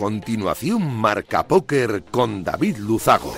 Continuación, 0.00 0.96
Marca 0.96 1.46
Póker 1.46 2.04
con 2.10 2.42
David 2.42 2.78
Luzago. 2.78 3.34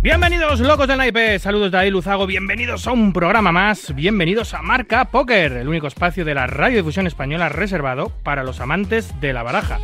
Bienvenidos 0.00 0.60
locos 0.60 0.88
del 0.88 0.96
naipe, 0.96 1.38
saludos 1.38 1.70
David 1.72 1.92
Luzago, 1.92 2.26
bienvenidos 2.26 2.86
a 2.86 2.92
un 2.92 3.12
programa 3.12 3.52
más, 3.52 3.94
bienvenidos 3.94 4.54
a 4.54 4.62
Marca 4.62 5.04
Póker, 5.10 5.58
el 5.58 5.68
único 5.68 5.88
espacio 5.88 6.24
de 6.24 6.32
la 6.32 6.46
radiodifusión 6.46 7.06
española 7.06 7.50
reservado 7.50 8.10
para 8.22 8.44
los 8.44 8.60
amantes 8.60 9.12
de 9.20 9.34
la 9.34 9.42
baraja. 9.42 9.78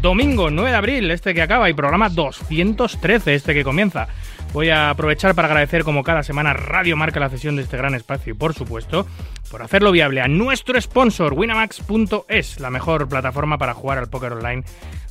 Domingo 0.00 0.50
9 0.50 0.70
de 0.70 0.76
abril, 0.76 1.10
este 1.10 1.34
que 1.34 1.42
acaba, 1.42 1.68
y 1.68 1.74
programa 1.74 2.10
213, 2.10 3.34
este 3.34 3.54
que 3.54 3.64
comienza. 3.64 4.06
Voy 4.52 4.68
a 4.68 4.90
aprovechar 4.90 5.34
para 5.34 5.48
agradecer 5.48 5.82
como 5.82 6.02
cada 6.02 6.22
semana 6.22 6.52
Radio 6.52 6.94
Marca 6.94 7.18
la 7.18 7.30
cesión 7.30 7.56
de 7.56 7.62
este 7.62 7.78
gran 7.78 7.94
espacio 7.94 8.34
y 8.34 8.36
por 8.36 8.52
supuesto 8.52 9.06
por 9.50 9.62
hacerlo 9.62 9.92
viable 9.92 10.20
a 10.20 10.28
nuestro 10.28 10.78
sponsor 10.78 11.32
winamax.es, 11.32 12.60
la 12.60 12.68
mejor 12.68 13.08
plataforma 13.08 13.56
para 13.56 13.72
jugar 13.72 13.96
al 13.96 14.10
póker 14.10 14.32
online 14.34 14.62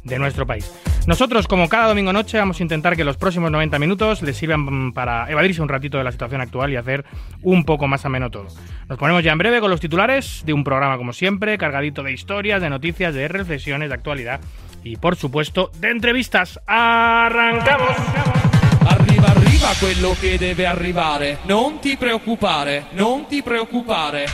de 0.04 0.20
nuestro 0.20 0.46
país. 0.46 0.72
Nosotros 1.08 1.48
como 1.48 1.70
cada 1.70 1.88
domingo 1.88 2.14
noche 2.14 2.38
vamos 2.38 2.60
a 2.60 2.64
intentar 2.64 2.96
que 2.96 3.04
los 3.04 3.18
próximos 3.18 3.50
90 3.50 3.80
minutos 3.80 4.22
les 4.22 4.38
sirvan 4.38 4.94
para 4.94 5.30
evadirse 5.32 5.64
un 5.64 5.70
ratito 5.70 5.98
de 5.98 6.04
la 6.04 6.12
situación 6.12 6.42
actual 6.42 6.72
y 6.72 6.76
hacer 6.76 7.04
un 7.42 7.66
poco 7.66 7.88
más 7.88 8.06
ameno 8.06 8.30
todo. 8.30 8.48
Nos 8.90 9.00
ponemos 9.00 9.24
ya 9.24 9.32
en 9.32 9.40
breve 9.40 9.60
con 9.60 9.72
los 9.72 9.80
titulares 9.80 10.44
de 10.46 10.54
un 10.54 10.64
programa 10.64 10.98
como 10.98 11.14
siempre, 11.14 11.58
cargadito 11.58 12.04
de 12.04 12.14
historias, 12.14 12.62
de 12.62 12.70
noticias, 12.70 13.16
de 13.16 13.28
reflexiones, 13.28 13.90
de 13.90 13.96
actualidad 13.96 14.40
y 14.84 14.98
por 14.98 15.16
supuesto 15.16 15.72
de 15.80 15.90
entrevistas. 15.90 16.60
¡Arrancamos! 16.68 18.61
Arriva, 18.86 19.28
arriva 19.28 19.70
quello 19.80 20.16
che 20.20 20.38
deve 20.38 20.66
arrivare. 20.66 21.40
Non 21.44 21.80
ti 21.80 21.98
preoccupare, 21.98 22.88
non 22.92 23.28
ti 23.28 23.42
preoccupare. 23.42 24.26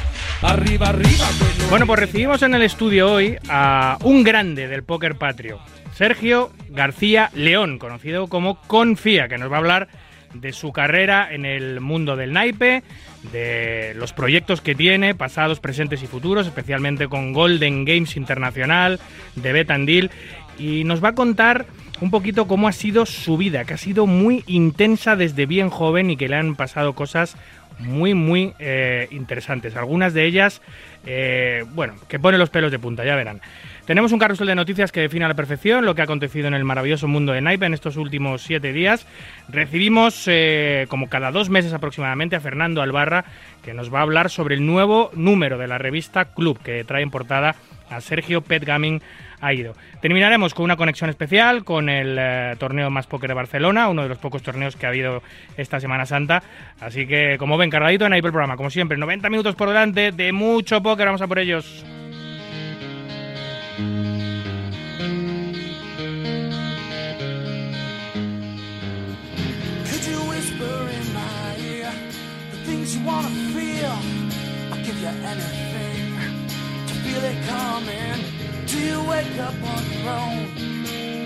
Arriva, 0.41 0.87
arriva 0.87 1.25
quello 1.37 1.69
Bueno, 1.69 1.85
pues 1.85 1.99
recibimos 1.99 2.41
en 2.43 2.53
el 2.53 2.61
estudio 2.61 3.11
hoy 3.11 3.37
a 3.49 3.97
un 4.03 4.23
grande 4.23 4.67
del 4.67 4.83
póker 4.83 5.15
patrio, 5.15 5.59
Sergio 5.93 6.51
García 6.69 7.31
León, 7.33 7.79
conocido 7.79 8.27
como 8.27 8.61
Confía, 8.61 9.27
que 9.27 9.37
nos 9.37 9.51
va 9.51 9.55
a 9.55 9.59
hablar 9.59 9.87
de 10.33 10.53
su 10.53 10.71
carrera 10.71 11.27
en 11.31 11.45
el 11.45 11.81
mundo 11.81 12.15
del 12.15 12.33
naipe, 12.33 12.83
de 13.31 13.93
los 13.95 14.13
proyectos 14.13 14.61
que 14.61 14.75
tiene, 14.75 15.15
pasados, 15.15 15.59
presentes 15.59 16.03
y 16.03 16.07
futuros, 16.07 16.47
especialmente 16.47 17.07
con 17.07 17.33
Golden 17.33 17.83
Games 17.83 18.15
Internacional, 18.15 18.99
de 19.35 19.53
Bet 19.53 19.71
and 19.71 19.87
Deal, 19.87 20.11
y 20.59 20.83
nos 20.83 21.03
va 21.03 21.09
a 21.09 21.15
contar 21.15 21.65
un 22.01 22.11
poquito 22.11 22.47
cómo 22.47 22.67
ha 22.67 22.71
sido 22.71 23.05
su 23.05 23.37
vida, 23.37 23.65
que 23.65 23.73
ha 23.73 23.77
sido 23.77 24.05
muy 24.05 24.43
intensa 24.47 25.15
desde 25.15 25.45
bien 25.45 25.69
joven 25.69 26.11
y 26.11 26.17
que 26.17 26.29
le 26.29 26.35
han 26.35 26.55
pasado 26.55 26.93
cosas 26.93 27.35
muy, 27.79 28.13
muy 28.13 28.53
eh, 28.59 29.07
interesantes. 29.11 29.75
Algunas 29.75 30.13
de 30.13 30.25
ellas, 30.25 30.61
eh, 31.05 31.63
bueno, 31.73 31.93
que 32.07 32.19
pone 32.19 32.37
los 32.37 32.49
pelos 32.49 32.71
de 32.71 32.79
punta, 32.79 33.05
ya 33.05 33.15
verán. 33.15 33.41
Tenemos 33.85 34.11
un 34.11 34.19
carrusel 34.19 34.47
de 34.47 34.55
noticias 34.55 34.91
que 34.91 34.99
define 34.99 35.25
a 35.25 35.27
la 35.29 35.33
perfección 35.35 35.85
lo 35.85 35.95
que 35.95 36.01
ha 36.01 36.03
acontecido 36.03 36.47
en 36.47 36.53
el 36.53 36.65
maravilloso 36.65 37.07
mundo 37.07 37.31
de 37.31 37.41
Naipe 37.41 37.65
en 37.65 37.73
estos 37.73 37.95
últimos 37.95 38.41
siete 38.41 38.73
días. 38.73 39.07
Recibimos, 39.47 40.25
eh, 40.27 40.87
como 40.89 41.07
cada 41.07 41.31
dos 41.31 41.49
meses 41.49 41.71
aproximadamente, 41.71 42.35
a 42.35 42.41
Fernando 42.41 42.81
Albarra, 42.81 43.25
que 43.63 43.73
nos 43.73 43.93
va 43.93 43.99
a 43.99 44.01
hablar 44.01 44.29
sobre 44.29 44.55
el 44.55 44.65
nuevo 44.65 45.09
número 45.13 45.57
de 45.57 45.67
la 45.67 45.77
revista 45.77 46.25
Club, 46.25 46.59
que 46.61 46.83
trae 46.83 47.03
en 47.03 47.11
portada 47.11 47.55
a 47.89 48.01
Sergio 48.01 48.41
Pet 48.41 48.65
Gaming 48.65 49.01
ha 49.41 49.53
ido. 49.53 49.73
Terminaremos 50.01 50.53
con 50.53 50.65
una 50.65 50.77
conexión 50.77 51.09
especial 51.09 51.63
con 51.63 51.89
el 51.89 52.17
eh, 52.19 52.55
torneo 52.57 52.89
Más 52.89 53.07
Póker 53.07 53.29
de 53.29 53.33
Barcelona, 53.33 53.89
uno 53.89 54.03
de 54.03 54.09
los 54.09 54.17
pocos 54.17 54.41
torneos 54.41 54.75
que 54.75 54.85
ha 54.85 54.89
habido 54.89 55.21
esta 55.57 55.79
Semana 55.79 56.05
Santa. 56.05 56.43
Así 56.79 57.07
que, 57.07 57.37
como 57.37 57.57
ven, 57.57 57.69
cargadito 57.69 58.05
en 58.05 58.13
ahí 58.13 58.19
el 58.19 58.31
programa. 58.31 58.57
Como 58.57 58.69
siempre, 58.69 58.97
90 58.97 59.29
minutos 59.29 59.55
por 59.55 59.69
delante 59.69 60.11
de 60.11 60.31
mucho 60.31 60.81
póker. 60.81 61.05
Vamos 61.05 61.21
a 61.21 61.27
por 61.27 61.39
ellos. 61.39 61.85
I'll 74.69 74.83
give 74.83 74.99
you 74.99 75.07
anything 75.07 76.47
to 76.87 76.93
feel 76.93 77.23
it 77.23 77.47
coming. 77.47 78.36
Do 78.67 78.79
you 78.79 78.99
wake 79.09 79.39
up 79.39 79.55
on 79.63 79.83
your 79.91 80.09
own? 80.11 80.39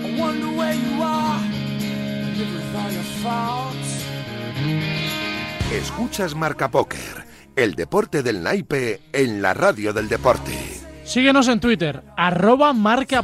I 0.04 0.16
wonder 0.18 0.48
where 0.56 0.74
you 0.74 1.02
are. 1.02 1.40
Live 2.36 2.52
with 2.54 2.76
all 2.76 2.92
your 2.92 3.08
faults. 3.22 3.90
Escuchas 5.72 6.34
Marca 6.36 6.70
Póker, 6.70 7.24
el 7.56 7.74
deporte 7.74 8.22
del 8.22 8.42
naipe 8.42 9.00
en 9.12 9.42
la 9.42 9.54
radio 9.54 9.92
del 9.92 10.08
deporte. 10.08 10.52
Síguenos 11.04 11.48
en 11.48 11.58
Twitter, 11.60 12.04
arroba 12.16 12.72
marca 12.72 13.22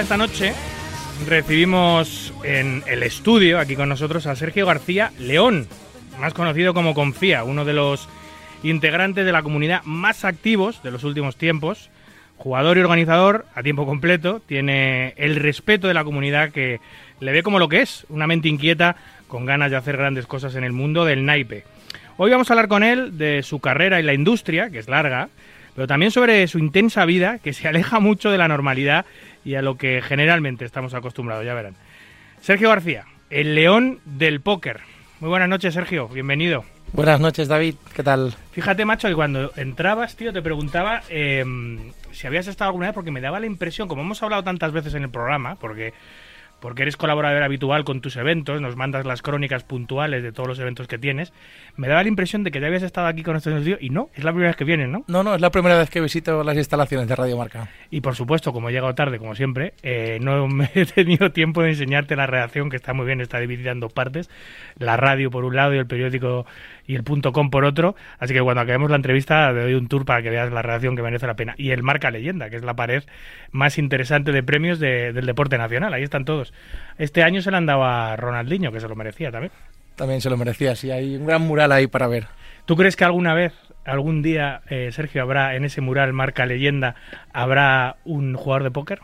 Esta 0.00 0.16
noche, 0.16 0.52
recibimos 1.26 2.34
en 2.42 2.82
el 2.86 3.04
estudio, 3.04 3.58
aquí 3.58 3.76
con 3.76 3.88
nosotros, 3.88 4.26
a 4.26 4.34
Sergio 4.34 4.66
García 4.66 5.12
León, 5.18 5.66
más 6.20 6.34
conocido 6.34 6.74
como 6.74 6.94
Confía, 6.94 7.44
uno 7.44 7.64
de 7.64 7.72
los 7.74 8.08
integrantes 8.64 9.24
de 9.24 9.32
la 9.32 9.42
comunidad 9.42 9.82
más 9.84 10.24
activos 10.24 10.82
de 10.82 10.90
los 10.90 11.04
últimos 11.04 11.36
tiempos, 11.36 11.90
jugador 12.36 12.76
y 12.76 12.80
organizador 12.80 13.46
a 13.54 13.62
tiempo 13.62 13.86
completo, 13.86 14.42
tiene 14.44 15.14
el 15.16 15.36
respeto 15.36 15.88
de 15.88 15.94
la 15.94 16.04
comunidad 16.04 16.50
que 16.50 16.80
le 17.20 17.32
ve 17.32 17.42
como 17.42 17.58
lo 17.58 17.68
que 17.68 17.80
es, 17.80 18.04
una 18.10 18.26
mente 18.26 18.48
inquieta 18.48 18.96
con 19.28 19.46
ganas 19.46 19.70
de 19.70 19.76
hacer 19.76 19.96
grandes 19.96 20.26
cosas 20.26 20.54
en 20.56 20.64
el 20.64 20.72
mundo 20.72 21.04
del 21.04 21.24
naipe. 21.24 21.64
Hoy 22.18 22.30
vamos 22.30 22.50
a 22.50 22.54
hablar 22.54 22.68
con 22.68 22.82
él 22.82 23.16
de 23.16 23.42
su 23.42 23.60
carrera 23.60 24.00
y 24.00 24.02
la 24.02 24.12
industria, 24.12 24.70
que 24.70 24.80
es 24.80 24.88
larga, 24.88 25.28
pero 25.74 25.86
también 25.86 26.10
sobre 26.10 26.46
su 26.46 26.58
intensa 26.58 27.04
vida, 27.04 27.38
que 27.38 27.52
se 27.52 27.66
aleja 27.66 28.00
mucho 28.00 28.30
de 28.30 28.38
la 28.38 28.48
normalidad 28.48 29.06
y 29.44 29.54
a 29.54 29.62
lo 29.62 29.76
que 29.76 30.02
generalmente 30.02 30.64
estamos 30.64 30.94
acostumbrados, 30.94 31.44
ya 31.44 31.54
verán. 31.54 31.74
Sergio 32.40 32.68
García, 32.68 33.04
el 33.30 33.54
león 33.54 34.00
del 34.04 34.40
póker. 34.40 34.80
Muy 35.20 35.28
buenas 35.30 35.48
noches, 35.48 35.74
Sergio, 35.74 36.08
bienvenido. 36.08 36.64
Buenas 36.92 37.18
noches, 37.18 37.48
David. 37.48 37.74
¿Qué 37.94 38.02
tal? 38.02 38.34
Fíjate, 38.52 38.84
macho, 38.84 39.08
que 39.08 39.14
cuando 39.14 39.52
entrabas, 39.56 40.14
tío, 40.16 40.32
te 40.32 40.42
preguntaba 40.42 41.02
eh, 41.08 41.44
si 42.12 42.26
habías 42.26 42.46
estado 42.46 42.68
alguna 42.68 42.86
vez, 42.86 42.94
porque 42.94 43.10
me 43.10 43.20
daba 43.20 43.40
la 43.40 43.46
impresión, 43.46 43.88
como 43.88 44.02
hemos 44.02 44.22
hablado 44.22 44.44
tantas 44.44 44.72
veces 44.72 44.94
en 44.94 45.02
el 45.02 45.10
programa, 45.10 45.56
porque 45.56 45.92
porque 46.60 46.82
eres 46.82 46.96
colaborador 46.96 47.42
habitual 47.42 47.84
con 47.84 48.00
tus 48.00 48.16
eventos, 48.16 48.60
nos 48.60 48.76
mandas 48.76 49.04
las 49.04 49.22
crónicas 49.22 49.64
puntuales 49.64 50.22
de 50.22 50.32
todos 50.32 50.48
los 50.48 50.58
eventos 50.58 50.88
que 50.88 50.98
tienes, 50.98 51.32
me 51.76 51.88
daba 51.88 52.02
la 52.02 52.08
impresión 52.08 52.44
de 52.44 52.50
que 52.50 52.60
ya 52.60 52.66
habías 52.66 52.82
estado 52.82 53.06
aquí 53.06 53.22
con 53.22 53.36
estos 53.36 53.52
estudio 53.52 53.76
y 53.80 53.90
no, 53.90 54.10
es 54.14 54.24
la 54.24 54.32
primera 54.32 54.50
vez 54.50 54.56
que 54.56 54.64
vienes, 54.64 54.88
¿no? 54.88 55.04
No, 55.06 55.22
no, 55.22 55.34
es 55.34 55.40
la 55.40 55.50
primera 55.50 55.76
vez 55.76 55.90
que 55.90 56.00
visito 56.00 56.42
las 56.42 56.56
instalaciones 56.56 57.08
de 57.08 57.16
Radio 57.16 57.36
Marca. 57.36 57.68
Y 57.90 58.00
por 58.00 58.14
supuesto, 58.14 58.52
como 58.52 58.68
he 58.68 58.72
llegado 58.72 58.94
tarde, 58.94 59.18
como 59.18 59.34
siempre, 59.34 59.74
eh, 59.82 60.18
no 60.20 60.48
me 60.48 60.70
he 60.74 60.86
tenido 60.86 61.32
tiempo 61.32 61.62
de 61.62 61.70
enseñarte 61.70 62.16
la 62.16 62.26
redacción, 62.26 62.70
que 62.70 62.76
está 62.76 62.94
muy 62.94 63.06
bien, 63.06 63.20
está 63.20 63.38
dividida 63.38 63.72
en 63.72 63.80
dos 63.80 63.92
partes, 63.92 64.30
la 64.78 64.96
radio 64.96 65.30
por 65.30 65.44
un 65.44 65.56
lado 65.56 65.74
y 65.74 65.78
el 65.78 65.86
periódico 65.86 66.46
y 66.86 66.94
el 66.96 67.04
punto 67.04 67.32
com 67.32 67.50
por 67.50 67.64
otro, 67.64 67.96
así 68.18 68.34
que 68.34 68.40
cuando 68.42 68.60
acabemos 68.60 68.90
la 68.90 68.96
entrevista 68.96 69.52
te 69.54 69.60
doy 69.62 69.74
un 69.74 69.88
tour 69.88 70.04
para 70.04 70.22
que 70.22 70.30
veas 70.30 70.52
la 70.52 70.62
redacción 70.62 70.96
que 70.96 71.02
merece 71.02 71.26
la 71.26 71.34
pena. 71.34 71.54
Y 71.56 71.70
el 71.70 71.82
Marca 71.82 72.10
Leyenda, 72.10 72.50
que 72.50 72.56
es 72.56 72.62
la 72.64 72.74
pared 72.74 73.04
más 73.52 73.78
interesante 73.78 74.32
de 74.32 74.42
premios 74.42 74.78
de- 74.78 75.12
del 75.12 75.26
deporte 75.26 75.56
nacional, 75.58 75.92
ahí 75.94 76.02
están 76.02 76.24
todos. 76.24 76.52
Este 76.98 77.22
año 77.22 77.40
se 77.42 77.50
le 77.50 77.56
han 77.56 77.66
dado 77.66 77.84
a 77.84 78.16
Ronaldinho, 78.16 78.70
que 78.72 78.80
se 78.80 78.88
lo 78.88 78.96
merecía 78.96 79.30
también. 79.30 79.52
También 79.96 80.20
se 80.20 80.28
lo 80.28 80.36
merecía, 80.36 80.74
sí, 80.74 80.90
hay 80.90 81.16
un 81.16 81.26
gran 81.26 81.42
mural 81.42 81.70
ahí 81.72 81.86
para 81.86 82.08
ver. 82.08 82.26
¿Tú 82.66 82.76
crees 82.76 82.96
que 82.96 83.04
alguna 83.04 83.32
vez, 83.34 83.52
algún 83.84 84.22
día, 84.22 84.62
eh, 84.68 84.90
Sergio, 84.90 85.22
habrá 85.22 85.54
en 85.54 85.64
ese 85.64 85.80
mural 85.80 86.12
Marca 86.12 86.46
Leyenda, 86.46 86.96
habrá 87.32 87.96
un 88.04 88.34
jugador 88.34 88.64
de 88.64 88.70
póker? 88.72 89.00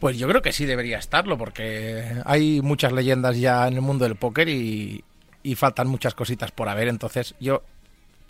Pues 0.00 0.18
yo 0.18 0.26
creo 0.28 0.42
que 0.42 0.52
sí 0.52 0.64
debería 0.64 0.98
estarlo, 0.98 1.36
porque 1.38 2.02
hay 2.24 2.60
muchas 2.62 2.92
leyendas 2.92 3.38
ya 3.38 3.68
en 3.68 3.74
el 3.74 3.82
mundo 3.82 4.04
del 4.04 4.16
póker 4.16 4.48
y, 4.48 5.04
y 5.42 5.54
faltan 5.54 5.88
muchas 5.88 6.14
cositas 6.14 6.50
por 6.50 6.68
haber. 6.68 6.88
Entonces 6.88 7.34
yo 7.40 7.62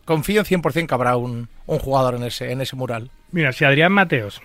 confío 0.05 0.41
en 0.41 0.47
100% 0.47 0.87
que 0.87 0.95
habrá 0.95 1.17
un, 1.17 1.49
un 1.67 1.79
jugador 1.79 2.15
en 2.15 2.25
ese, 2.25 2.53
en 2.53 2.61
ese 2.61 2.77
mural. 2.77 3.11
Mira, 3.31 3.53
si 3.53 3.65
Adrián 3.65 3.93
Mateos, 3.93 4.43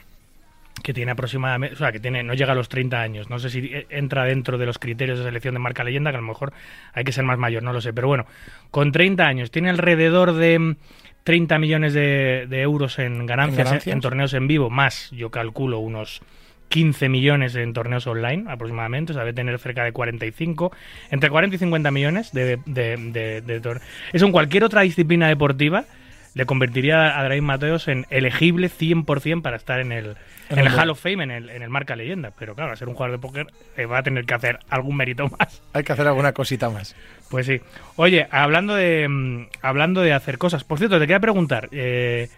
que 0.84 0.94
tiene 0.94 1.12
aproximadamente, 1.12 1.76
o 1.76 1.78
sea, 1.78 1.92
que 1.92 2.00
tiene, 2.00 2.24
no 2.24 2.34
llega 2.34 2.52
a 2.52 2.56
los 2.56 2.70
30 2.70 3.02
años, 3.02 3.30
no 3.30 3.40
sé 3.40 3.50
si 3.50 3.60
eh, 3.60 3.88
entra 3.90 4.26
dentro 4.26 4.58
de 4.58 4.66
los 4.66 4.80
criterios 4.80 5.20
de 5.20 5.26
selección 5.26 5.56
de 5.56 5.60
marca 5.60 5.84
leyenda, 5.84 6.12
que 6.12 6.18
a 6.18 6.22
lo 6.22 6.28
mejor 6.28 6.54
hay 6.94 7.04
que 7.04 7.12
ser 7.12 7.24
más 7.24 7.38
mayor, 7.38 7.64
no 7.64 7.74
lo 7.74 7.82
sé, 7.82 7.94
pero 7.94 8.08
bueno, 8.08 8.26
con 8.72 8.92
30 8.92 9.26
años, 9.26 9.52
tiene 9.52 9.70
alrededor 9.70 10.34
de 10.34 10.60
mm, 10.60 10.76
30 11.24 11.60
millones 11.60 11.94
de, 11.94 12.46
de 12.48 12.62
euros 12.62 13.00
en 13.00 13.26
ganancias, 13.26 13.60
¿En 13.60 13.62
en, 13.62 13.66
ganancias? 13.66 13.94
en 13.94 14.02
torneos 14.02 14.34
en 14.34 14.48
vivo, 14.48 14.70
más, 14.70 15.10
yo 15.12 15.32
calculo, 15.32 15.80
unos 15.80 16.22
15 16.70 17.10
millones 17.10 17.56
en 17.56 17.74
torneos 17.74 18.06
online 18.08 18.46
aproximadamente, 18.50 19.12
o 19.12 19.16
sea, 19.16 19.24
debe 19.24 19.34
tener 19.34 19.58
cerca 19.60 19.84
de 19.84 19.92
45, 19.94 20.72
entre 21.12 21.30
40 21.30 21.56
y 21.56 21.60
50 21.60 21.92
millones 21.92 22.32
de, 22.34 22.58
de, 22.66 22.98
de, 22.98 23.42
de 23.42 23.62
tor- 23.62 23.82
Eso 24.14 24.26
en 24.26 24.32
cualquier 24.32 24.64
otra 24.64 24.82
disciplina 24.82 25.28
deportiva 25.28 25.86
le 26.34 26.46
convertiría 26.46 27.18
a 27.20 27.24
Drain 27.24 27.44
Mateos 27.44 27.88
en 27.88 28.06
elegible 28.12 28.70
100% 28.70 29.42
para 29.42 29.56
estar 29.58 29.80
en 29.80 29.92
el, 29.92 30.18
en 30.50 30.60
el- 30.60 30.68
Hall 30.68 30.92
of 30.92 31.02
Fame, 31.02 31.24
en 31.24 31.32
el, 31.32 31.50
en 31.50 31.64
el 31.64 31.70
marca 31.72 31.96
leyenda. 31.96 32.32
Pero 32.38 32.54
claro, 32.54 32.72
al 32.72 32.78
ser 32.78 32.88
un 32.90 32.94
jugador 32.94 33.18
de 33.18 33.22
póker 33.22 33.48
eh, 33.76 33.86
va 33.88 33.98
a 34.00 34.04
tener 34.04 34.26
que 34.26 34.36
hacer 34.36 34.60
algún 34.70 34.98
mérito 34.98 35.28
más. 35.40 35.64
Hay 35.74 35.84
que 35.84 35.94
hacer 35.94 36.06
alguna 36.06 36.34
cosita 36.34 36.70
más. 36.70 36.96
Pues 37.32 37.48
sí. 37.48 37.60
Oye, 37.96 38.28
hablando 38.30 38.76
de 38.76 39.08
mm, 39.10 39.48
hablando 39.64 40.02
de 40.02 40.14
hacer 40.14 40.38
cosas. 40.38 40.64
Por 40.64 40.78
cierto, 40.78 40.98
te 41.00 41.06
quería 41.08 41.20
preguntar. 41.20 41.70
eh, 41.72 42.30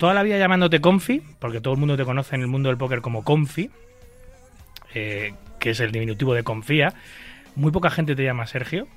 toda 0.00 0.14
la 0.14 0.22
vida 0.22 0.38
llamándote 0.38 0.80
Confi, 0.80 1.22
porque 1.38 1.60
todo 1.60 1.74
el 1.74 1.78
mundo 1.78 1.94
te 1.94 2.06
conoce 2.06 2.34
en 2.34 2.40
el 2.40 2.46
mundo 2.46 2.70
del 2.70 2.78
póker 2.78 3.02
como 3.02 3.22
Confi, 3.22 3.70
eh, 4.94 5.34
que 5.58 5.70
es 5.70 5.80
el 5.80 5.92
diminutivo 5.92 6.32
de 6.32 6.42
confía. 6.42 6.94
Muy 7.54 7.70
poca 7.70 7.90
gente 7.90 8.16
te 8.16 8.24
llama 8.24 8.46
Sergio. 8.46 8.88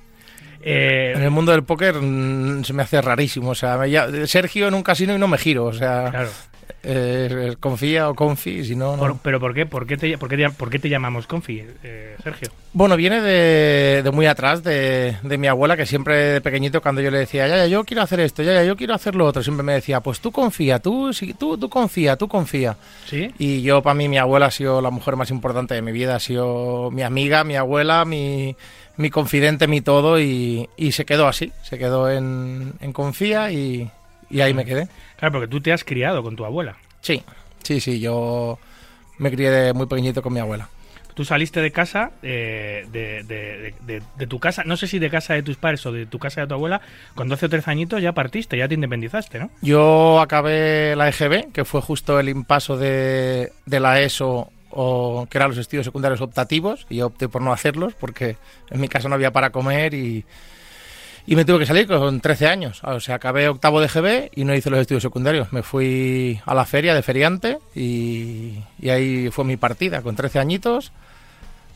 Eh, 0.62 1.12
En 1.14 1.22
el 1.22 1.30
mundo 1.30 1.52
del 1.52 1.62
póker 1.62 1.96
mm, 2.00 2.64
se 2.64 2.72
me 2.72 2.82
hace 2.82 3.02
rarísimo. 3.02 3.50
O 3.50 3.54
sea, 3.54 3.76
me 3.76 4.26
Sergio 4.26 4.66
en 4.66 4.72
un 4.72 4.82
casino 4.82 5.14
y 5.14 5.18
no 5.18 5.28
me 5.28 5.36
giro. 5.36 5.66
O 5.66 5.74
sea, 5.74 6.08
claro. 6.10 6.30
Eh, 6.82 7.56
confía 7.60 8.08
o 8.08 8.14
confi, 8.14 8.64
si 8.64 8.76
no, 8.76 8.92
no. 8.96 8.98
Por- 8.98 9.18
¿Pero 9.18 9.40
por 9.40 9.54
qué? 9.54 9.66
¿Por 9.66 9.86
qué 9.86 9.96
te, 9.96 10.18
por 10.18 10.28
qué 10.28 10.36
te- 10.36 10.50
por 10.50 10.70
qué 10.70 10.78
te 10.78 10.88
llamamos 10.88 11.26
Confi, 11.26 11.64
eh, 11.82 12.16
Sergio? 12.22 12.48
Bueno, 12.72 12.96
viene 12.96 13.20
de, 13.20 14.02
de 14.02 14.10
muy 14.10 14.26
atrás, 14.26 14.62
de, 14.64 15.16
de 15.22 15.38
mi 15.38 15.46
abuela, 15.46 15.76
que 15.76 15.86
siempre 15.86 16.16
de 16.16 16.40
pequeñito, 16.40 16.80
cuando 16.82 17.00
yo 17.00 17.10
le 17.10 17.18
decía, 17.18 17.46
ya, 17.48 17.56
ya, 17.56 17.66
yo 17.66 17.84
quiero 17.84 18.02
hacer 18.02 18.20
esto, 18.20 18.42
ya, 18.42 18.52
ya, 18.54 18.64
yo 18.64 18.76
quiero 18.76 18.94
hacer 18.94 19.14
lo 19.14 19.26
otro, 19.26 19.42
siempre 19.42 19.62
me 19.64 19.74
decía, 19.74 20.00
pues 20.00 20.20
tú 20.20 20.32
confía, 20.32 20.78
tú, 20.80 21.12
sí, 21.12 21.34
tú, 21.34 21.56
tú 21.56 21.68
confía, 21.68 22.16
tú 22.16 22.28
confía. 22.28 22.76
¿Sí? 23.06 23.30
Y 23.38 23.62
yo, 23.62 23.82
para 23.82 23.94
mí, 23.94 24.08
mi 24.08 24.18
abuela 24.18 24.46
ha 24.46 24.50
sido 24.50 24.80
la 24.80 24.90
mujer 24.90 25.16
más 25.16 25.30
importante 25.30 25.74
de 25.74 25.82
mi 25.82 25.92
vida, 25.92 26.16
ha 26.16 26.20
sido 26.20 26.90
mi 26.90 27.02
amiga, 27.02 27.44
mi 27.44 27.56
abuela, 27.56 28.04
mi, 28.04 28.56
mi 28.96 29.10
confidente, 29.10 29.66
mi 29.68 29.80
todo, 29.80 30.18
y, 30.20 30.68
y 30.76 30.92
se 30.92 31.04
quedó 31.04 31.26
así, 31.28 31.52
se 31.62 31.78
quedó 31.78 32.10
en, 32.10 32.72
en 32.80 32.92
confía 32.92 33.50
y, 33.52 33.90
y 34.34 34.40
ahí 34.42 34.52
me 34.54 34.64
quedé. 34.64 34.88
Claro, 35.16 35.32
porque 35.32 35.48
tú 35.48 35.60
te 35.60 35.72
has 35.72 35.84
criado 35.84 36.22
con 36.22 36.36
tu 36.36 36.44
abuela. 36.44 36.76
Sí, 37.00 37.22
sí, 37.62 37.80
sí, 37.80 38.00
yo 38.00 38.58
me 39.18 39.30
crié 39.30 39.50
de 39.50 39.72
muy 39.72 39.86
pequeñito 39.86 40.22
con 40.22 40.32
mi 40.32 40.40
abuela. 40.40 40.68
Tú 41.14 41.24
saliste 41.24 41.60
de 41.62 41.70
casa, 41.70 42.10
eh, 42.24 42.86
de, 42.90 43.22
de- 43.22 43.72
de- 43.86 44.02
de- 44.16 44.26
tu 44.26 44.40
casa, 44.40 44.64
no 44.64 44.76
sé 44.76 44.88
si 44.88 44.98
de 44.98 45.08
casa 45.10 45.34
de 45.34 45.44
tus 45.44 45.56
padres 45.56 45.86
o 45.86 45.92
de 45.92 46.06
tu 46.06 46.18
casa 46.18 46.40
de 46.40 46.48
tu 46.48 46.54
abuela, 46.54 46.80
con 47.14 47.28
12 47.28 47.46
o 47.46 47.48
13 47.48 47.70
añitos 47.70 48.02
ya 48.02 48.10
partiste, 48.12 48.58
ya 48.58 48.66
te 48.66 48.74
independizaste, 48.74 49.38
¿no? 49.38 49.48
Yo 49.62 50.18
acabé 50.20 50.96
la 50.96 51.08
EGB, 51.08 51.52
que 51.52 51.64
fue 51.64 51.80
justo 51.82 52.18
el 52.18 52.28
impaso 52.28 52.76
de, 52.76 53.52
de 53.64 53.78
la 53.80 54.00
ESO, 54.00 54.50
o 54.70 55.28
que 55.30 55.38
eran 55.38 55.50
los 55.50 55.58
estudios 55.58 55.84
secundarios 55.86 56.20
optativos, 56.20 56.84
y 56.90 56.96
yo 56.96 57.06
opté 57.06 57.28
por 57.28 57.42
no 57.42 57.52
hacerlos 57.52 57.94
porque 57.94 58.36
en 58.72 58.80
mi 58.80 58.88
casa 58.88 59.08
no 59.08 59.14
había 59.14 59.30
para 59.30 59.50
comer 59.50 59.94
y, 59.94 60.24
y 61.26 61.36
me 61.36 61.44
tuve 61.44 61.60
que 61.60 61.66
salir 61.66 61.86
con 61.86 62.20
13 62.20 62.46
años. 62.46 62.80
O 62.84 63.00
sea, 63.00 63.14
acabé 63.16 63.48
octavo 63.48 63.80
de 63.80 63.86
EGB 63.86 64.30
y 64.34 64.44
no 64.44 64.54
hice 64.54 64.70
los 64.70 64.80
estudios 64.80 65.02
secundarios. 65.02 65.52
Me 65.52 65.62
fui 65.62 66.40
a 66.44 66.54
la 66.54 66.64
feria 66.66 66.94
de 66.94 67.02
feriante 67.02 67.58
y, 67.74 68.58
y 68.80 68.88
ahí 68.90 69.30
fue 69.30 69.44
mi 69.44 69.56
partida, 69.56 70.02
con 70.02 70.16
13 70.16 70.38
añitos, 70.38 70.92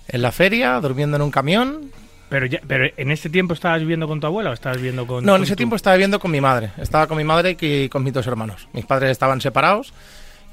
en 0.08 0.22
la 0.22 0.32
feria, 0.32 0.80
durmiendo 0.80 1.16
en 1.16 1.22
un 1.22 1.30
camión, 1.30 1.90
Pero, 2.30 2.44
ya, 2.46 2.60
pero 2.66 2.86
en 2.96 3.10
ese 3.10 3.30
tiempo 3.30 3.54
estabas 3.54 3.80
viviendo 3.80 4.06
con 4.06 4.20
tu 4.20 4.26
abuela 4.26 4.50
o 4.50 4.52
estabas 4.52 4.76
viviendo 4.78 5.06
con 5.06 5.24
No, 5.24 5.36
en 5.36 5.42
ese 5.44 5.52
tu- 5.52 5.56
tiempo 5.58 5.76
estaba 5.76 5.96
viviendo 5.96 6.18
con 6.20 6.30
mi 6.30 6.40
madre. 6.42 6.70
Estaba 6.76 7.06
con 7.06 7.16
mi 7.16 7.24
madre 7.24 7.56
y 7.58 7.88
con 7.88 8.04
mis 8.04 8.12
dos 8.12 8.26
hermanos. 8.26 8.68
Mis 8.74 8.84
padres 8.84 9.10
estaban 9.12 9.40
separados 9.40 9.92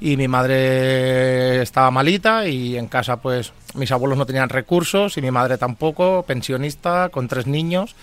y 0.00 0.16
mi 0.16 0.26
madre 0.28 1.62
estaba 1.62 1.90
malita 1.90 2.46
y 2.46 2.76
en 2.76 2.86
casa 2.86 3.16
pues 3.18 3.52
mis 3.74 3.90
abuelos 3.92 4.16
no 4.18 4.26
tenían 4.26 4.48
recursos 4.48 5.16
y 5.18 5.22
mi 5.22 5.30
madre 5.30 5.58
tampoco, 5.58 6.22
pensionista, 6.26 7.08
con 7.10 7.28
tres 7.28 7.46
niños. 7.46 7.94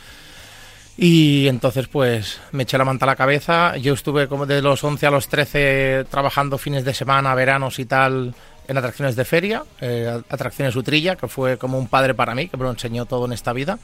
Y 0.98 1.48
entonces 1.48 1.88
pues 1.88 2.40
me 2.52 2.64
eché 2.64 2.78
la 2.78 2.86
manta 2.86 3.06
a 3.06 3.08
la 3.08 3.16
cabeza. 3.16 3.78
Yo 3.78 3.94
estuve 3.94 4.28
como 4.28 4.46
de 4.46 4.62
los 4.62 4.84
11 4.84 5.08
a 5.08 5.12
los 5.12 5.28
13 5.28 6.06
trabajando 6.10 6.58
fines 6.58 6.86
de 6.86 6.94
semana, 6.94 7.34
veranos 7.34 7.80
y 7.80 7.86
tal 7.86 8.36
en 8.68 8.78
atracciones 8.78 9.16
de 9.16 9.26
feria, 9.26 9.64
eh, 9.82 10.22
atracciones 10.30 10.76
Utrilla, 10.76 11.16
que 11.16 11.28
fue 11.28 11.58
como 11.58 11.78
un 11.78 11.88
padre 11.88 12.14
para 12.14 12.34
mí, 12.34 12.48
que 12.48 12.58
me 12.58 12.64
lo 12.64 12.72
enseñó 12.72 13.06
todo 13.06 13.26
en 13.26 13.34
esta 13.34 13.54
vida. 13.54 13.78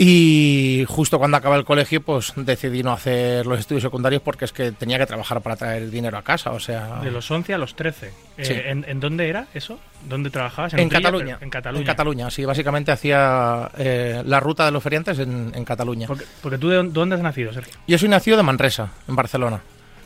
Y 0.00 0.84
justo 0.86 1.18
cuando 1.18 1.36
acabé 1.38 1.56
el 1.56 1.64
colegio, 1.64 2.00
pues 2.00 2.32
decidí 2.36 2.84
no 2.84 2.92
hacer 2.92 3.44
los 3.46 3.58
estudios 3.58 3.82
secundarios 3.82 4.22
porque 4.22 4.44
es 4.44 4.52
que 4.52 4.70
tenía 4.70 4.96
que 4.96 5.06
trabajar 5.06 5.40
para 5.40 5.56
traer 5.56 5.90
dinero 5.90 6.16
a 6.16 6.22
casa. 6.22 6.52
O 6.52 6.60
sea, 6.60 7.00
De 7.02 7.10
los 7.10 7.28
11 7.28 7.52
a 7.54 7.58
los 7.58 7.74
13. 7.74 8.12
Eh. 8.38 8.64
¿en, 8.68 8.84
en 8.86 9.00
dónde 9.00 9.28
era 9.28 9.48
eso? 9.54 9.80
¿Dónde 10.08 10.30
trabajabas? 10.30 10.72
en, 10.74 10.88
Cataluña. 10.88 11.38
En 11.40 11.50
Cataluña. 11.50 11.80
En 11.80 11.86
Cataluña, 11.86 12.30
sí. 12.30 12.44
Básicamente 12.44 12.92
hacía 12.92 13.68
eh, 13.76 14.22
la 14.24 14.38
ruta 14.38 14.64
de 14.66 14.70
los 14.70 14.84
feriantes 14.84 15.18
en, 15.18 15.50
en 15.52 15.64
Cataluña. 15.64 16.06
Porque, 16.06 16.24
porque 16.42 16.58
tú 16.58 16.68
de 16.68 16.76
dónde- 16.76 17.16
has 17.16 17.20
nacido, 17.20 17.52
Sergio. 17.52 17.74
Yo 17.88 17.98
soy 17.98 18.08
nacido 18.08 18.36
de 18.36 18.44
Manresa, 18.44 18.92
en 19.08 19.16
Barcelona. 19.16 19.60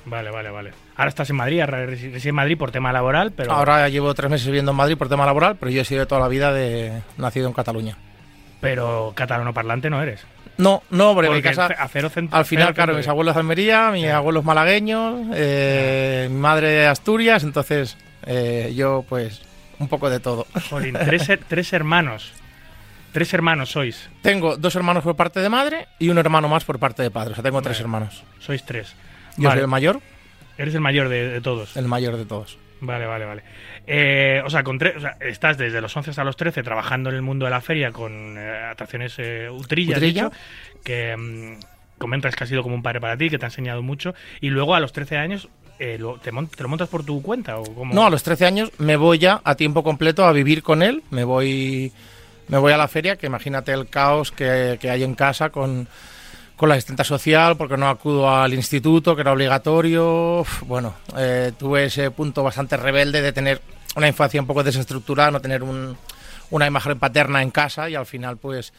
Vale, 0.06 0.30
vale, 0.30 0.50
vale. 0.50 0.72
Ahora 0.96 1.10
estás 1.10 1.28
en 1.28 1.36
Madrid, 1.36 1.62
resides 1.64 2.24
en 2.24 2.34
Madrid 2.34 2.56
por 2.56 2.70
tema 2.72 2.92
laboral, 2.92 3.32
pero... 3.32 3.52
Ahora 3.52 3.86
llevo 3.90 4.14
tres 4.14 4.30
meses 4.30 4.46
viviendo 4.46 4.70
en 4.70 4.76
Madrid 4.78 4.96
por 4.96 5.10
tema 5.10 5.26
laboral, 5.26 5.56
pero 5.60 5.70
yo 5.70 5.82
he 5.82 5.84
sido 5.84 6.06
toda 6.06 6.22
la 6.22 6.28
vida 6.28 6.50
de 6.50 7.02
nacido 7.18 7.46
en 7.46 7.52
Cataluña. 7.52 7.98
Pero 8.62 9.12
catalano 9.14 9.52
parlante 9.52 9.90
no 9.90 10.00
eres. 10.02 10.24
No, 10.56 10.82
no, 10.90 11.10
hombre, 11.10 11.28
mi 11.28 11.34
Porque 11.42 11.48
casa... 11.50 11.66
a 11.66 11.88
cero 11.88 12.08
cent- 12.14 12.28
Al 12.32 12.44
final, 12.46 12.66
cero 12.68 12.74
claro, 12.74 12.94
mis 12.94 13.08
abuelos 13.08 13.34
de 13.34 13.40
Almería, 13.40 13.90
mis 13.90 14.06
abuelos 14.06 14.44
malagueños, 14.44 15.26
eh, 15.34 16.28
mi 16.30 16.38
madre 16.38 16.68
de 16.68 16.86
Asturias, 16.86 17.42
entonces 17.42 17.98
eh, 18.24 18.72
yo 18.74 19.04
pues 19.08 19.42
un 19.78 19.88
poco 19.88 20.08
de 20.08 20.20
todo. 20.20 20.46
Jolín, 20.70 20.94
tres, 20.94 21.28
tres 21.48 21.72
hermanos. 21.72 22.32
Tres 23.12 23.34
hermanos 23.34 23.70
sois. 23.70 24.08
Tengo 24.22 24.56
dos 24.56 24.74
hermanos 24.76 25.02
por 25.02 25.16
parte 25.16 25.40
de 25.40 25.48
madre 25.50 25.88
y 25.98 26.08
un 26.08 26.16
hermano 26.18 26.48
más 26.48 26.64
por 26.64 26.78
parte 26.78 27.02
de 27.02 27.10
padre, 27.10 27.32
o 27.32 27.34
sea, 27.34 27.42
tengo 27.44 27.60
tres 27.60 27.80
hermanos. 27.80 28.22
Sois 28.38 28.64
tres. 28.64 28.94
Yo 29.36 29.48
Vale, 29.48 29.60
soy 29.60 29.64
el 29.64 29.68
mayor, 29.68 30.00
Eres 30.56 30.74
el 30.74 30.80
mayor 30.80 31.08
de, 31.08 31.28
de 31.30 31.40
todos. 31.40 31.76
el 31.76 31.88
mayor 31.88 32.16
de 32.16 32.24
todos. 32.26 32.58
Vale, 32.84 33.06
vale, 33.06 33.24
vale. 33.24 33.42
Eh, 33.86 34.42
o, 34.44 34.50
sea, 34.50 34.64
con 34.64 34.78
tre- 34.78 34.96
o 34.96 35.00
sea, 35.00 35.16
estás 35.20 35.56
desde 35.56 35.80
los 35.80 35.96
11 35.96 36.10
hasta 36.10 36.24
los 36.24 36.36
13 36.36 36.62
trabajando 36.64 37.10
en 37.10 37.16
el 37.16 37.22
mundo 37.22 37.44
de 37.44 37.50
la 37.52 37.60
feria 37.60 37.92
con 37.92 38.36
eh, 38.36 38.58
atracciones 38.70 39.14
eh, 39.18 39.48
Utrilla, 39.48 39.96
Utrilla. 39.96 40.24
dicho, 40.24 40.36
que 40.84 41.16
mm, 41.16 41.60
comentas 41.98 42.34
que 42.34 42.42
ha 42.42 42.46
sido 42.48 42.64
como 42.64 42.74
un 42.74 42.82
padre 42.82 43.00
para 43.00 43.16
ti, 43.16 43.30
que 43.30 43.38
te 43.38 43.44
ha 43.46 43.48
enseñado 43.48 43.82
mucho, 43.82 44.14
y 44.40 44.48
luego 44.50 44.74
a 44.74 44.80
los 44.80 44.92
13 44.92 45.16
años 45.16 45.48
eh, 45.78 45.96
lo- 45.98 46.18
te, 46.18 46.32
te 46.32 46.62
lo 46.64 46.68
montas 46.68 46.88
por 46.88 47.04
tu 47.04 47.22
cuenta 47.22 47.56
o 47.58 47.62
cómo? 47.74 47.94
No, 47.94 48.04
a 48.06 48.10
los 48.10 48.24
13 48.24 48.46
años 48.46 48.72
me 48.78 48.96
voy 48.96 49.18
ya 49.18 49.40
a 49.44 49.54
tiempo 49.54 49.84
completo 49.84 50.24
a 50.24 50.32
vivir 50.32 50.64
con 50.64 50.82
él, 50.82 51.02
me 51.10 51.22
voy 51.24 51.92
me 52.48 52.58
voy 52.58 52.72
a 52.72 52.76
la 52.76 52.88
feria, 52.88 53.16
que 53.16 53.26
imagínate 53.28 53.72
el 53.72 53.88
caos 53.88 54.32
que, 54.32 54.76
que 54.80 54.90
hay 54.90 55.04
en 55.04 55.14
casa 55.14 55.50
con, 55.50 55.86
con 56.62 56.68
la 56.68 56.76
asistente 56.76 57.02
social, 57.02 57.56
porque 57.56 57.76
no 57.76 57.88
acudo 57.88 58.30
al 58.32 58.54
instituto, 58.54 59.16
que 59.16 59.22
era 59.22 59.32
obligatorio. 59.32 60.46
Bueno, 60.64 60.94
eh, 61.16 61.50
tuve 61.58 61.86
ese 61.86 62.12
punto 62.12 62.44
bastante 62.44 62.76
rebelde 62.76 63.20
de 63.20 63.32
tener 63.32 63.60
una 63.96 64.06
infancia 64.06 64.40
un 64.40 64.46
poco 64.46 64.62
desestructurada, 64.62 65.32
no 65.32 65.40
tener 65.40 65.64
un- 65.64 65.96
una 66.50 66.64
imagen 66.68 67.00
paterna 67.00 67.42
en 67.42 67.50
casa 67.50 67.90
y 67.90 67.96
al 67.96 68.06
final 68.06 68.36
pues... 68.36 68.72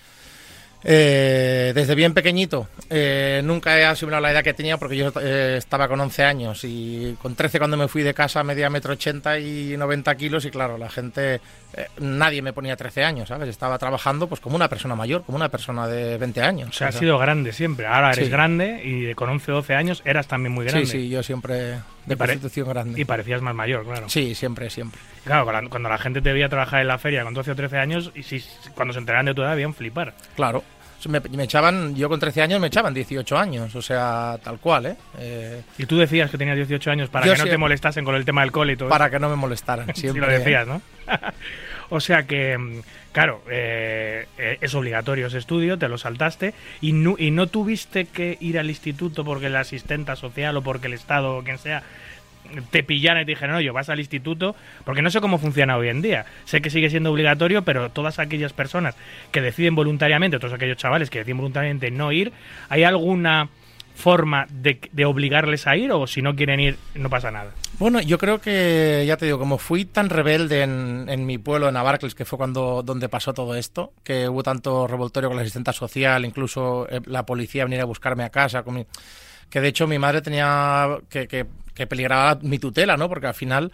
eh, 0.84 1.72
desde 1.74 1.96
bien 1.96 2.14
pequeñito 2.14 2.68
eh, 2.90 3.42
nunca 3.44 3.78
he 3.80 3.86
asimilado 3.86 4.22
la 4.22 4.32
edad 4.32 4.44
que 4.44 4.54
tenía 4.54 4.78
porque 4.78 4.98
yo 4.98 5.12
eh, 5.22 5.56
estaba 5.58 5.88
con 5.88 6.00
11 6.00 6.24
años 6.24 6.62
y 6.64 7.16
con 7.22 7.36
13 7.36 7.58
cuando 7.60 7.78
me 7.78 7.88
fui 7.88 8.04
de 8.04 8.14
casa 8.14 8.44
medía 8.44 8.70
metro 8.70 8.94
80 8.94 9.40
y 9.40 9.76
90 9.78 10.16
kilos 10.16 10.46
y 10.46 10.52
claro, 10.52 10.78
la 10.78 10.90
gente, 10.90 11.36
eh, 11.74 11.88
nadie 12.00 12.42
me 12.42 12.54
ponía 12.54 12.76
13 12.76 13.04
años, 13.04 13.30
¿sabes? 13.30 13.50
Estaba 13.50 13.78
trabajando 13.78 14.28
pues 14.28 14.42
como 14.42 14.56
una 14.56 14.68
persona 14.70 14.96
mayor, 14.96 15.24
como 15.24 15.36
una 15.38 15.50
persona 15.50 15.88
de 15.88 16.18
20 16.18 16.42
años. 16.42 16.70
O 16.70 16.74
sea, 16.74 16.90
has 16.90 16.96
sido 16.96 17.18
grande 17.18 17.54
siempre. 17.54 17.88
Ahora 17.88 18.12
eres 18.12 18.26
Sí. 18.26 18.32
grande 18.32 18.82
y 18.84 19.14
con 19.16 19.30
11 19.30 19.52
o 19.52 19.56
12 19.56 19.76
años 19.76 20.02
eras 20.06 20.28
también 20.28 20.54
muy 20.54 20.66
grande. 20.66 20.86
Sí, 20.86 20.92
sí, 21.04 21.10
yo 21.10 21.24
siempre 21.24 21.76
de 22.06 22.18
constitución 22.18 22.70
grande. 22.70 23.00
Y 23.02 23.06
parecías 23.06 23.42
más 23.42 23.56
mayor, 23.56 23.84
claro. 23.86 24.10
Sí, 24.10 24.36
siempre, 24.36 24.70
siempre. 24.70 25.00
Claro, 25.26 25.46
cuando 25.70 25.90
la- 25.90 25.98
gente 25.98 26.22
te 26.22 26.34
veía 26.34 26.50
trabajar 26.50 26.82
en 26.82 26.88
la 26.88 26.98
feria 26.98 27.24
con 27.24 27.34
12 27.34 27.52
o 27.52 27.56
13 27.56 27.78
años, 27.78 28.12
y 28.16 28.24
si 28.24 28.44
cuando 28.76 28.94
se 28.94 29.00
enteraran 29.00 29.26
de 29.26 29.34
tu 29.34 29.42
edad, 29.42 29.52
debían 29.52 29.74
flipar. 29.74 30.14
Claro. 30.36 30.64
Me, 31.10 31.20
me 31.20 31.44
echaban, 31.44 31.94
yo 31.98 32.08
con 32.08 32.18
13 32.18 32.42
años 32.42 32.62
me 32.62 32.68
echaban 32.68 32.94
18 32.94 33.38
años, 33.38 33.76
o 33.76 33.82
sea, 33.82 34.38
tal 34.42 34.58
cual, 34.60 34.86
¿eh? 34.86 34.96
Eh, 35.20 35.62
Y 35.78 35.86
tú 35.86 35.98
decías 35.98 36.32
que 36.32 36.38
tenías 36.38 36.56
18 36.56 36.92
años 36.92 37.10
para 37.10 37.26
que 37.26 37.38
no 37.38 37.44
sí- 37.44 37.50
te 37.50 37.58
molestasen 37.58 38.06
con 38.06 38.16
el 38.16 38.24
tema 38.24 38.40
del 38.40 38.54
cole 38.54 38.72
y 38.74 38.78
todo 38.78 38.88
para 38.88 39.10
que 39.10 39.20
no 39.20 39.28
me 39.30 39.36
molestaran. 39.36 39.90
eso. 39.90 39.96
Sí 39.96 40.02
Siempre. 40.04 40.22
lo 40.22 40.32
decías, 40.32 40.66
¿no? 40.66 40.82
o 41.90 42.00
sea 42.00 42.24
que, 42.24 42.58
mm, 42.58 42.82
claro, 43.12 43.42
eh, 43.50 44.28
eh, 44.38 44.58
es 44.62 44.74
obligatorio 44.76 45.28
ese 45.28 45.38
estudio, 45.38 45.78
te 45.78 45.88
lo 45.88 45.98
saltaste 45.98 46.54
y 46.82 46.94
no, 46.94 47.16
y 47.18 47.32
no 47.32 47.48
tuviste 47.48 48.06
que 48.06 48.38
ir 48.40 48.60
al 48.60 48.70
instituto 48.70 49.24
porque 49.24 49.50
la 49.50 49.62
asistenta 49.62 50.16
social 50.16 50.58
o 50.58 50.62
porque 50.62 50.88
el 50.88 50.94
Estado 50.94 51.38
o 51.38 51.44
quien 51.44 51.58
sea 51.58 51.84
te 52.72 52.84
pillara 52.84 53.22
y 53.22 53.26
te 53.26 53.32
dijeron, 53.32 53.56
oye, 53.56 53.72
vas 53.72 53.90
al 53.90 54.00
instituto, 54.00 54.56
porque 54.84 55.02
no 55.02 55.10
sé 55.10 55.22
cómo 55.22 55.38
funciona 55.38 55.78
hoy 55.78 55.90
en 55.90 56.02
día. 56.02 56.26
Sé 56.46 56.62
que 56.62 56.70
sigue 56.70 56.90
siendo 56.90 57.12
obligatorio, 57.12 57.64
pero 57.64 57.90
todas 57.90 58.20
aquellas 58.20 58.54
personas 58.54 58.96
que 59.32 59.42
deciden 59.42 59.76
voluntariamente, 59.76 60.40
todos 60.40 60.54
aquellos 60.54 60.78
chavales 60.78 61.10
que 61.10 61.20
deciden 61.20 61.38
voluntariamente 61.38 61.90
no 61.92 62.12
ir, 62.12 62.34
¿hay 62.70 62.84
alguna 62.84 63.50
forma 63.96 64.48
de, 64.50 64.80
de 64.92 65.06
obligarles 65.06 65.68
a 65.68 65.76
ir 65.78 65.92
o 65.92 66.08
si 66.08 66.22
no 66.22 66.36
quieren 66.36 66.60
ir 66.60 66.78
no 66.96 67.10
pasa 67.10 67.32
nada? 67.32 67.52
Bueno, 67.80 68.02
yo 68.02 68.18
creo 68.18 68.40
que, 68.42 69.04
ya 69.08 69.18
te 69.18 69.26
digo, 69.26 69.40
como 69.40 69.58
fui 69.58 69.86
tan 69.86 70.10
rebelde 70.10 70.62
en, 70.64 71.26
mi 71.26 71.38
pueblo, 71.38 71.68
en 71.68 71.74
Navarcles, 71.76 72.16
que 72.16 72.26
fue 72.26 72.38
cuando 72.38 72.84
donde 72.84 73.10
pasó 73.10 73.34
todo 73.34 73.56
esto, 73.56 73.94
que 74.04 74.28
hubo 74.30 74.44
tanto 74.44 74.88
revoltorio 74.88 75.30
con 75.30 75.38
la 75.38 75.42
asistenta 75.44 75.74
social, 75.74 76.26
incluso 76.26 76.88
eh, 76.90 77.02
la 77.06 77.26
policía 77.26 77.64
venir 77.66 77.82
a 77.82 77.86
buscarme 77.86 78.24
a 78.24 78.30
casa, 78.30 78.64
con 78.64 78.76
mi- 78.76 78.86
que 79.50 79.62
de 79.62 79.68
hecho 79.70 79.88
mi 79.88 80.00
madre 80.00 80.22
tenía 80.22 80.98
que, 81.10 81.28
que, 81.28 81.46
que 81.74 81.88
peligraba 81.88 82.40
mi 82.42 82.60
tutela, 82.60 82.98
¿no? 82.98 83.08
Porque 83.10 83.28
al 83.28 83.34
final... 83.36 83.72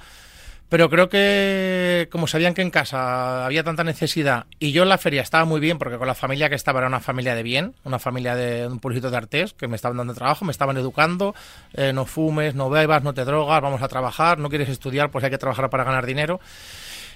Pero 0.70 0.90
creo 0.90 1.10
que 1.10 2.08
como 2.12 2.28
sabían 2.28 2.54
que 2.54 2.62
en 2.62 2.70
casa 2.70 3.46
había 3.46 3.64
tanta 3.64 3.84
necesidad 3.84 4.46
y 4.60 4.72
yo 4.72 4.84
en 4.84 4.90
la 4.90 5.00
feria 5.00 5.24
estaba 5.24 5.44
muy 5.44 5.60
bien 5.60 5.80
porque 5.80 5.98
con 5.98 6.08
la 6.08 6.14
familia 6.14 6.48
que 6.48 6.56
estaba 6.56 6.80
era 6.80 6.88
una 6.88 7.00
familia 7.00 7.34
de 7.34 7.42
bien, 7.42 7.74
una 7.84 7.98
familia 7.98 8.36
de 8.36 8.68
un 8.68 8.80
pueblito 8.80 9.10
de 9.10 9.18
Artés 9.18 9.54
que 9.54 9.68
me 9.68 9.76
estaban 9.76 9.98
dando 9.98 10.14
trabajo, 10.14 10.46
me 10.46 10.52
estaban 10.52 10.78
educando, 10.78 11.34
eh, 11.74 11.92
no 11.92 12.06
fumes, 12.06 12.54
no 12.54 12.70
bebas, 12.70 13.04
no 13.04 13.16
te 13.16 13.26
drogas, 13.26 13.62
vamos 13.62 13.82
a 13.82 13.88
trabajar, 13.88 14.38
no 14.38 14.50
quieres 14.50 14.70
estudiar, 14.70 15.10
pues 15.10 15.24
hay 15.26 15.32
que 15.32 15.40
trabajar 15.40 15.72
para 15.72 15.84
ganar 15.84 16.06
dinero. 16.06 16.40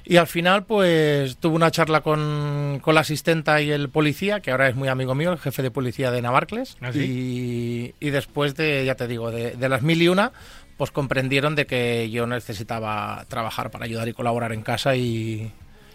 Y 0.06 0.18
al 0.18 0.28
final, 0.28 0.66
pues 0.66 1.38
tuve 1.38 1.56
una 1.56 1.72
charla 1.72 2.02
con, 2.02 2.80
con 2.82 2.94
la 2.94 3.02
asistenta 3.02 3.62
y 3.62 3.72
el 3.72 3.88
policía, 3.88 4.42
que 4.42 4.52
ahora 4.52 4.68
es 4.68 4.76
muy 4.76 4.90
amigo 4.90 5.16
mío, 5.16 5.32
el 5.32 5.40
jefe 5.40 5.62
de 5.62 5.72
policía 5.72 6.12
de 6.12 6.22
Navarcles. 6.22 6.76
¿Ah, 6.82 6.92
y, 6.94 7.96
y 8.02 8.10
después 8.10 8.56
de, 8.56 8.84
ya 8.84 8.96
te 8.96 9.08
digo, 9.08 9.32
de, 9.32 9.52
de 9.52 9.70
las 9.70 9.82
mil 9.82 10.02
y 10.02 10.10
una, 10.10 10.34
pues 10.78 10.92
comprendieron 10.92 11.56
de 11.56 11.66
que 11.66 12.10
yo 12.10 12.26
necesitaba 12.28 13.26
trabajar 13.28 13.72
para 13.72 13.86
ayudar 13.86 14.08
y 14.08 14.14
colaborar 14.14 14.52
en 14.54 14.62
casa 14.64 14.96
y, 14.96 15.52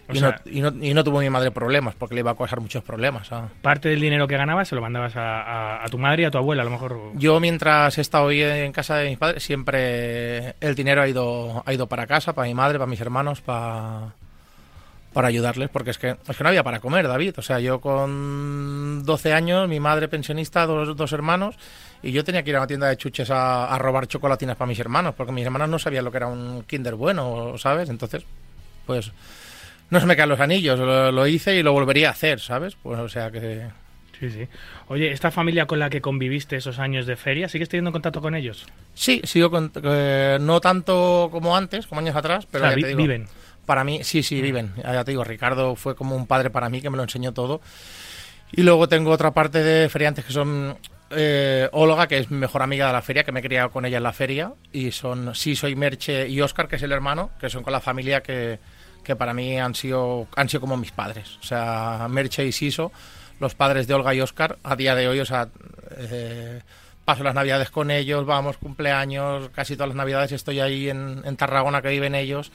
O 0.09 0.13
y, 0.15 0.19
sea- 0.19 0.41
no, 0.45 0.51
y, 0.53 0.61
no, 0.61 0.85
y 0.85 0.95
no 0.95 1.05
tuvo 1.05 1.21
mi 1.21 1.29
madre 1.31 1.51
problemas, 1.51 1.95
porque 1.95 2.15
le 2.15 2.21
iba 2.21 2.31
a 2.31 2.37
causar 2.37 2.61
muchos 2.61 2.83
problemas. 2.85 3.29
Parte 3.63 3.89
del 3.89 4.01
dinero 4.01 4.27
que 4.29 4.37
ganabas 4.37 4.69
se 4.69 4.75
lo 4.75 4.81
mandabas 4.81 5.17
a, 5.17 5.43
a- 5.43 5.85
a 5.85 5.89
tu 5.89 5.99
madre 5.99 6.23
y 6.23 6.25
a 6.27 6.31
tu 6.31 6.39
abuela, 6.39 6.63
a 6.63 6.65
lo 6.65 6.71
mejor. 6.71 6.99
Yo 7.15 7.41
mientras 7.41 7.99
he 7.99 8.01
estado 8.01 8.25
hoy 8.25 8.41
en 8.43 8.73
casa 8.73 8.97
de 8.97 9.09
mis 9.11 9.19
padres, 9.19 9.43
siempre 9.43 10.55
el 10.61 10.75
dinero 10.75 11.03
ha 11.03 11.09
ido, 11.09 11.63
ha 11.67 11.73
ido 11.75 11.87
para 11.89 12.07
casa, 12.07 12.33
para 12.35 12.49
mi 12.49 12.55
madre, 12.55 12.79
para 12.79 12.89
mis 12.91 13.01
hermanos, 13.01 13.41
para, 13.41 14.15
para 15.19 15.27
ayudarles, 15.27 15.69
porque 15.69 15.91
es 15.91 15.99
que, 15.99 16.11
es 16.29 16.37
que 16.37 16.45
no 16.45 16.49
había 16.49 16.63
para 16.63 16.79
comer, 16.79 17.09
David. 17.09 17.35
O 17.39 17.43
sea, 17.43 17.59
yo 17.59 17.81
con 17.81 19.03
12 19.05 19.33
años, 19.33 19.69
mi 19.69 19.81
madre 19.81 20.07
pensionista, 20.07 20.65
dos, 20.65 20.97
dos 20.97 21.13
hermanos, 21.13 21.57
y 22.05 22.13
yo 22.13 22.23
tenía 22.23 22.45
que 22.45 22.51
ir 22.51 22.57
a 22.57 22.61
una 22.61 22.69
tienda 22.69 22.87
de 22.87 22.97
chuches 22.97 23.29
a, 23.33 23.65
a 23.67 23.79
robar 23.81 24.07
chocolatinas 24.07 24.57
para 24.57 24.69
mis 24.69 24.79
hermanos, 24.79 25.17
porque 25.17 25.33
mis 25.33 25.45
hermanos 25.45 25.69
no 25.71 25.81
sabían 25.81 26.05
lo 26.05 26.13
que 26.13 26.19
era 26.19 26.29
un 26.29 26.63
kinder 26.69 26.95
bueno, 26.95 27.59
¿sabes? 27.59 27.89
Entonces, 27.91 28.25
pues 28.87 29.11
no 29.91 29.99
se 29.99 30.07
me 30.07 30.15
caen 30.15 30.29
los 30.29 30.39
anillos, 30.39 30.79
lo, 30.79 31.11
lo 31.11 31.27
hice 31.27 31.57
y 31.57 31.65
lo 31.65 31.73
volvería 31.73 32.11
a 32.11 32.13
hacer, 32.13 32.39
¿sabes? 32.39 32.77
Pues 32.81 33.01
o 33.01 33.09
sea 33.09 33.33
que... 33.33 33.67
Sí, 34.21 34.31
sí. 34.31 34.47
Oye, 34.87 35.11
¿esta 35.11 35.33
familia 35.33 35.67
con 35.67 35.81
la 35.81 35.91
que 35.91 36.01
conviviste 36.01 36.55
esos 36.55 36.79
años 36.79 37.07
de 37.07 37.17
feria, 37.17 37.49
sigues 37.49 37.69
teniendo 37.69 37.91
contacto 37.91 38.21
con 38.21 38.37
ellos? 38.37 38.67
Sí, 38.95 39.21
sigo 39.25 39.51
con, 39.51 39.73
eh, 39.83 40.39
no 40.41 40.61
tanto 40.61 41.29
como 41.33 41.57
antes, 41.57 41.89
como 41.89 42.01
años 42.01 42.15
atrás, 42.15 42.47
pero 42.51 42.65
O 42.65 42.67
sea, 42.67 42.71
ya 42.71 42.77
vi- 42.77 42.83
te 42.83 42.89
digo, 42.89 42.99
viven. 43.03 43.27
Para 43.69 43.85
mí, 43.85 44.03
sí, 44.03 44.23
sí, 44.23 44.41
viven. 44.41 44.73
Ya 44.83 44.95
ya 44.95 45.05
te 45.05 45.11
digo, 45.11 45.25
Ricardo 45.25 45.77
fue 45.77 45.95
como 45.95 46.17
un 46.17 46.27
padre 46.27 46.49
para 46.49 46.71
mí 46.71 46.81
que 46.81 46.89
me 46.89 46.97
lo 46.97 47.03
enseñó 47.03 47.35
todo. 47.35 47.61
Y 48.51 48.63
luego 48.63 48.89
tengo 48.89 49.11
otra 49.11 49.33
parte 49.33 49.63
de 49.63 49.91
feriantes 49.91 50.25
que 50.25 50.33
son 50.33 50.79
eh, 51.11 51.69
Olga, 51.73 52.07
que 52.07 52.17
es 52.17 52.31
mi 52.31 52.39
mejor 52.39 52.63
amiga 52.63 52.87
de 52.87 52.95
la 52.95 53.03
feria, 53.03 53.25
que 53.25 53.31
me 53.31 53.41
he 53.41 53.43
criado 53.43 53.71
con 53.71 53.85
ella 53.85 53.99
en 53.99 54.05
la 54.05 54.15
feria. 54.15 54.55
Y 54.73 54.91
son 54.91 55.35
Sí, 55.35 55.55
soy 55.55 55.77
Merche 55.77 56.27
y 56.31 56.41
Oscar, 56.41 56.67
que 56.67 56.77
es 56.77 56.83
el 56.83 56.93
hermano, 56.93 57.29
que 57.39 57.51
son 57.51 57.63
con 57.63 57.75
la 57.75 57.81
familia 57.81 58.23
que, 58.23 58.59
que 59.05 59.15
para 59.17 59.35
mí 59.35 59.61
han 59.61 59.75
sido, 59.75 60.29
han 60.35 60.49
sido 60.49 60.63
como 60.63 60.79
mis 60.79 60.93
padres. 60.93 61.37
O 61.37 61.43
sea, 61.43 62.07
Merche 62.09 62.47
y 62.47 62.53
Siso, 62.53 62.91
los 63.39 63.55
padres 63.55 63.87
de 63.87 63.93
Olga 63.93 64.15
y 64.15 64.23
Oscar, 64.23 64.57
a 64.63 64.77
día 64.77 64.95
de 64.95 65.09
hoy, 65.09 65.21
o 65.21 65.27
sea, 65.27 65.51
eh, 65.99 66.63
paso 67.05 67.23
las 67.23 67.35
navidades 67.35 67.69
con 67.69 67.91
ellos, 67.91 68.25
vamos, 68.25 68.57
cumpleaños, 68.57 69.51
casi 69.51 69.75
todas 69.75 69.89
las 69.89 69.97
navidades 69.97 70.33
estoy 70.33 70.61
ahí 70.61 70.89
en, 70.89 71.21
en 71.27 71.37
Tarragona 71.37 71.83
que 71.83 71.91
viven 71.91 72.15
ellos. 72.15 72.51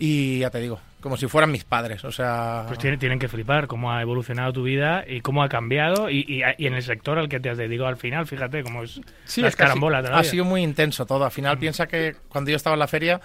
Y 0.00 0.38
ya 0.40 0.50
te 0.50 0.60
digo, 0.60 0.80
como 1.00 1.16
si 1.16 1.26
fueran 1.28 1.50
mis 1.52 1.64
padres, 1.64 2.04
o 2.04 2.12
sea... 2.12 2.64
Pues 2.66 2.78
tienen, 2.78 2.98
tienen 2.98 3.18
que 3.18 3.28
flipar 3.28 3.66
cómo 3.66 3.92
ha 3.92 4.00
evolucionado 4.02 4.52
tu 4.52 4.62
vida 4.62 5.04
y 5.06 5.20
cómo 5.20 5.42
ha 5.42 5.48
cambiado 5.48 6.10
y, 6.10 6.24
y- 6.28 6.42
y 6.56 6.66
en 6.66 6.74
el 6.74 6.82
sector 6.82 7.18
al 7.18 7.28
que 7.28 7.40
te 7.40 7.50
has 7.50 7.58
dedicado 7.58 7.88
al 7.88 7.96
final, 7.96 8.26
fíjate 8.26 8.62
cómo 8.62 8.82
es 8.82 9.00
Sí, 9.24 9.40
las 9.40 9.50
es 9.50 9.54
ha 9.54 9.58
carambolas 9.58 10.04
ha 10.10 10.24
sido 10.24 10.44
muy 10.44 10.62
intenso 10.62 11.06
todo. 11.06 11.24
Al 11.24 11.30
final 11.30 11.58
piensa 11.58 11.86
que 11.86 12.16
cuando 12.28 12.50
yo 12.50 12.56
estaba 12.56 12.74
en 12.74 12.80
la 12.80 12.88
feria 12.88 13.20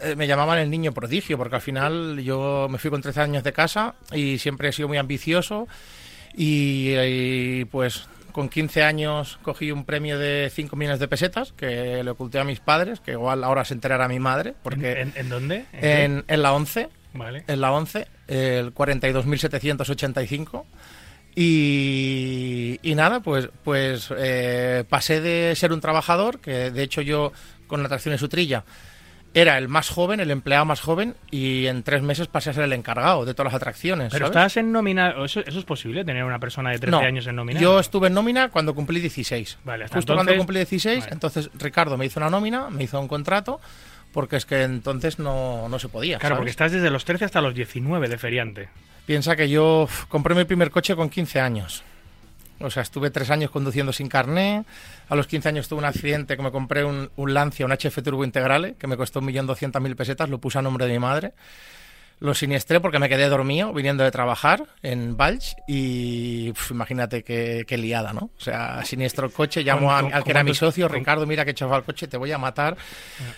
eh, 0.00 0.14
me 0.16 0.26
llamaban 0.26 0.58
el 0.58 0.70
niño 0.70 0.92
prodigio, 0.92 1.38
porque 1.38 1.56
al 1.56 1.62
final 1.62 2.20
yo 2.22 2.66
me 2.70 2.78
fui 2.78 2.90
con 2.90 3.00
13 3.02 3.20
años 3.20 3.44
de 3.44 3.52
casa 3.52 3.94
y 4.12 4.38
siempre 4.38 4.68
he 4.68 4.72
sido 4.72 4.88
muy 4.88 4.98
ambicioso 4.98 5.68
y, 6.36 6.94
y, 6.96 7.64
pues 7.66 8.08
con 8.34 8.48
15 8.48 8.82
años 8.82 9.38
cogí 9.42 9.70
un 9.70 9.84
premio 9.84 10.18
de 10.18 10.50
5 10.52 10.74
millones 10.76 10.98
de 10.98 11.06
pesetas 11.08 11.52
que 11.52 12.02
le 12.02 12.10
oculté 12.10 12.40
a 12.40 12.44
mis 12.44 12.58
padres, 12.60 12.98
que 13.00 13.12
igual 13.12 13.44
ahora 13.44 13.64
se 13.64 13.72
enterará 13.74 14.08
mi 14.08 14.18
madre, 14.18 14.54
porque 14.62 14.90
¿En, 15.00 15.08
en- 15.08 15.12
en 15.16 15.28
dónde? 15.30 15.64
¿En 15.72 16.24
en, 16.26 16.42
la 16.42 16.52
11 16.52 16.88
Vale. 17.14 17.44
en 17.46 17.60
la 17.60 17.72
11, 17.72 18.08
el 18.26 18.74
42.785. 18.74 20.64
Y, 21.36 22.78
y 22.82 22.94
nada, 22.94 23.20
pues, 23.20 23.48
pues 23.64 24.08
eh, 24.16 24.84
pasé 24.88 25.20
de 25.20 25.54
ser 25.56 25.72
un 25.72 25.80
trabajador, 25.80 26.40
que 26.40 26.70
de 26.70 26.82
hecho 26.82 27.00
yo 27.02 27.32
con 27.66 27.80
la 27.80 27.86
atracción 27.86 28.12
de 28.12 28.18
su 28.18 28.28
trilla 28.28 28.64
era 29.34 29.58
el 29.58 29.68
más 29.68 29.88
joven, 29.90 30.20
el 30.20 30.30
empleado 30.30 30.64
más 30.64 30.80
joven, 30.80 31.16
y 31.30 31.66
en 31.66 31.82
tres 31.82 32.02
meses 32.02 32.28
pasé 32.28 32.50
a 32.50 32.52
ser 32.52 32.64
el 32.64 32.72
encargado 32.72 33.24
de 33.24 33.34
todas 33.34 33.52
las 33.52 33.60
atracciones. 33.60 34.12
Pero 34.12 34.26
¿sabes? 34.26 34.36
estás 34.36 34.56
en 34.58 34.70
nómina, 34.72 35.10
¿eso, 35.24 35.40
eso 35.40 35.58
es 35.58 35.64
posible, 35.64 36.04
tener 36.04 36.24
una 36.24 36.38
persona 36.38 36.70
de 36.70 36.78
13 36.78 36.90
No, 36.92 36.98
años 37.00 37.26
en 37.26 37.36
nómina? 37.36 37.60
Yo 37.60 37.80
estuve 37.80 38.06
en 38.06 38.14
nómina 38.14 38.48
cuando 38.50 38.74
cumplí 38.74 39.00
16. 39.00 39.58
Vale, 39.64 39.84
hasta 39.84 39.96
Justo 39.96 40.12
entonces- 40.12 40.26
cuando 40.28 40.40
cumplí 40.40 40.56
16, 40.58 41.00
Vale. 41.00 41.12
entonces 41.12 41.50
Ricardo 41.54 41.96
me 41.98 42.06
hizo 42.06 42.20
una 42.20 42.30
nómina, 42.30 42.70
me 42.70 42.84
hizo 42.84 43.00
un 43.00 43.08
contrato, 43.08 43.60
porque 44.12 44.36
es 44.36 44.46
que 44.46 44.62
entonces 44.62 45.18
no, 45.18 45.68
no 45.68 45.78
se 45.80 45.88
podía. 45.88 46.18
Claro, 46.18 46.36
¿sabes? 46.36 46.38
porque 46.40 46.50
estás 46.50 46.70
desde 46.72 46.90
los 46.90 47.04
13 47.04 47.24
hasta 47.24 47.40
los 47.40 47.54
19 47.54 48.08
de 48.08 48.16
feriante. 48.18 48.68
Piensa 49.06 49.34
que 49.36 49.48
yo 49.48 49.88
compré 50.08 50.34
mi 50.36 50.44
primer 50.44 50.70
coche 50.70 50.94
con 50.94 51.10
15 51.10 51.40
años. 51.40 51.82
O 52.60 52.70
sea, 52.70 52.82
estuve 52.82 53.10
tres 53.10 53.30
años 53.30 53.50
conduciendo 53.50 53.92
sin 53.92 54.08
carné. 54.08 54.64
A 55.08 55.16
los 55.16 55.26
15 55.26 55.48
años 55.48 55.68
tuve 55.68 55.80
un 55.80 55.84
accidente 55.84 56.36
que 56.36 56.42
me 56.42 56.50
compré 56.50 56.84
un, 56.84 57.10
un 57.16 57.34
Lancia, 57.34 57.66
un 57.66 57.72
HF 57.72 58.02
Turbo 58.02 58.24
Integrale, 58.24 58.74
que 58.78 58.86
me 58.86 58.96
costó 58.96 59.20
1.200.000 59.20 59.96
pesetas. 59.96 60.28
Lo 60.28 60.38
puse 60.38 60.58
a 60.58 60.62
nombre 60.62 60.86
de 60.86 60.92
mi 60.92 60.98
madre. 60.98 61.32
Lo 62.20 62.32
siniestré 62.32 62.80
porque 62.80 62.98
me 62.98 63.08
quedé 63.08 63.28
dormido 63.28 63.72
viniendo 63.74 64.02
de 64.04 64.10
trabajar 64.10 64.62
en 64.82 65.16
Valls 65.16 65.56
y 65.68 66.52
imagínate 66.70 67.22
qué, 67.22 67.64
qué 67.66 67.76
liada, 67.76 68.12
¿no? 68.12 68.30
O 68.38 68.40
sea, 68.40 68.82
siniestro 68.84 69.26
el 69.26 69.32
coche, 69.32 69.62
llamo 69.62 69.92
a- 69.92 70.00
¿Con- 70.00 70.14
al 70.14 70.24
que 70.24 70.30
era 70.30 70.42
mi 70.44 70.54
socio, 70.54 70.88
Ricardo, 70.88 71.26
mira 71.26 71.44
que 71.44 71.50
he 71.50 71.54
chafado 71.54 71.78
el 71.78 71.84
coche, 71.84 72.06
te 72.08 72.16
voy 72.16 72.32
a 72.32 72.38
matar. 72.38 72.76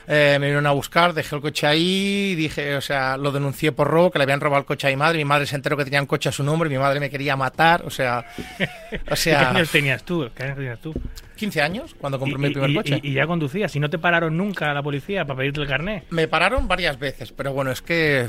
Eh, 0.07 0.37
me 0.39 0.47
vinieron 0.47 0.67
a 0.67 0.71
buscar, 0.73 1.15
dejé 1.15 1.35
el 1.37 1.43
coche 1.43 1.67
ahí, 1.67 2.35
dije, 2.37 2.77
o 2.77 2.81
sea, 2.81 3.17
lo 3.17 3.33
denuncié 3.33 3.73
por 3.73 3.89
robo, 3.89 4.11
que 4.11 4.19
le 4.19 4.23
habían 4.25 4.41
robado 4.41 4.61
el 4.61 4.67
coche 4.67 4.87
a 4.87 4.91
mi 4.91 4.97
madre, 4.97 5.19
mi 5.19 5.25
madre 5.25 5.47
se 5.47 5.57
enteró 5.57 5.77
que 5.77 5.85
tenía 5.85 6.01
un 6.01 6.07
coche 6.07 6.29
a 6.29 6.33
su 6.33 6.45
nombre, 6.45 6.69
mi 6.69 6.79
madre 6.79 7.01
me 7.01 7.11
quería 7.11 7.35
matar, 7.35 7.83
o 7.85 7.91
sea, 7.91 8.25
o 8.93 9.05
¿Qué 9.09 9.17
sea, 9.17 9.51
años 9.51 9.71
tenías 9.71 10.03
tú? 10.05 10.31
¿Qué 10.35 10.43
años 10.45 10.57
tenías 10.57 10.79
tú? 10.79 10.95
15 11.37 11.63
años 11.63 11.95
cuando 11.99 12.19
compré 12.19 12.37
Y- 12.37 12.43
mi 12.49 12.51
primer 12.51 12.71
y- 12.71 12.75
coche. 12.75 13.01
Y, 13.03 13.11
y 13.11 13.13
ya 13.15 13.27
conducías, 13.27 13.75
y 13.77 13.81
no 13.81 13.89
te 13.91 13.99
pararon 13.99 14.37
nunca 14.37 14.71
a 14.71 14.75
la 14.75 14.83
policía 14.83 15.25
para 15.25 15.39
pedirte 15.39 15.61
el 15.61 15.69
carné. 15.69 16.03
Me 16.11 16.27
pararon 16.29 16.67
varias 16.67 16.99
veces, 16.99 17.33
pero 17.33 17.53
bueno, 17.53 17.71
es 17.71 17.83
que... 17.83 18.27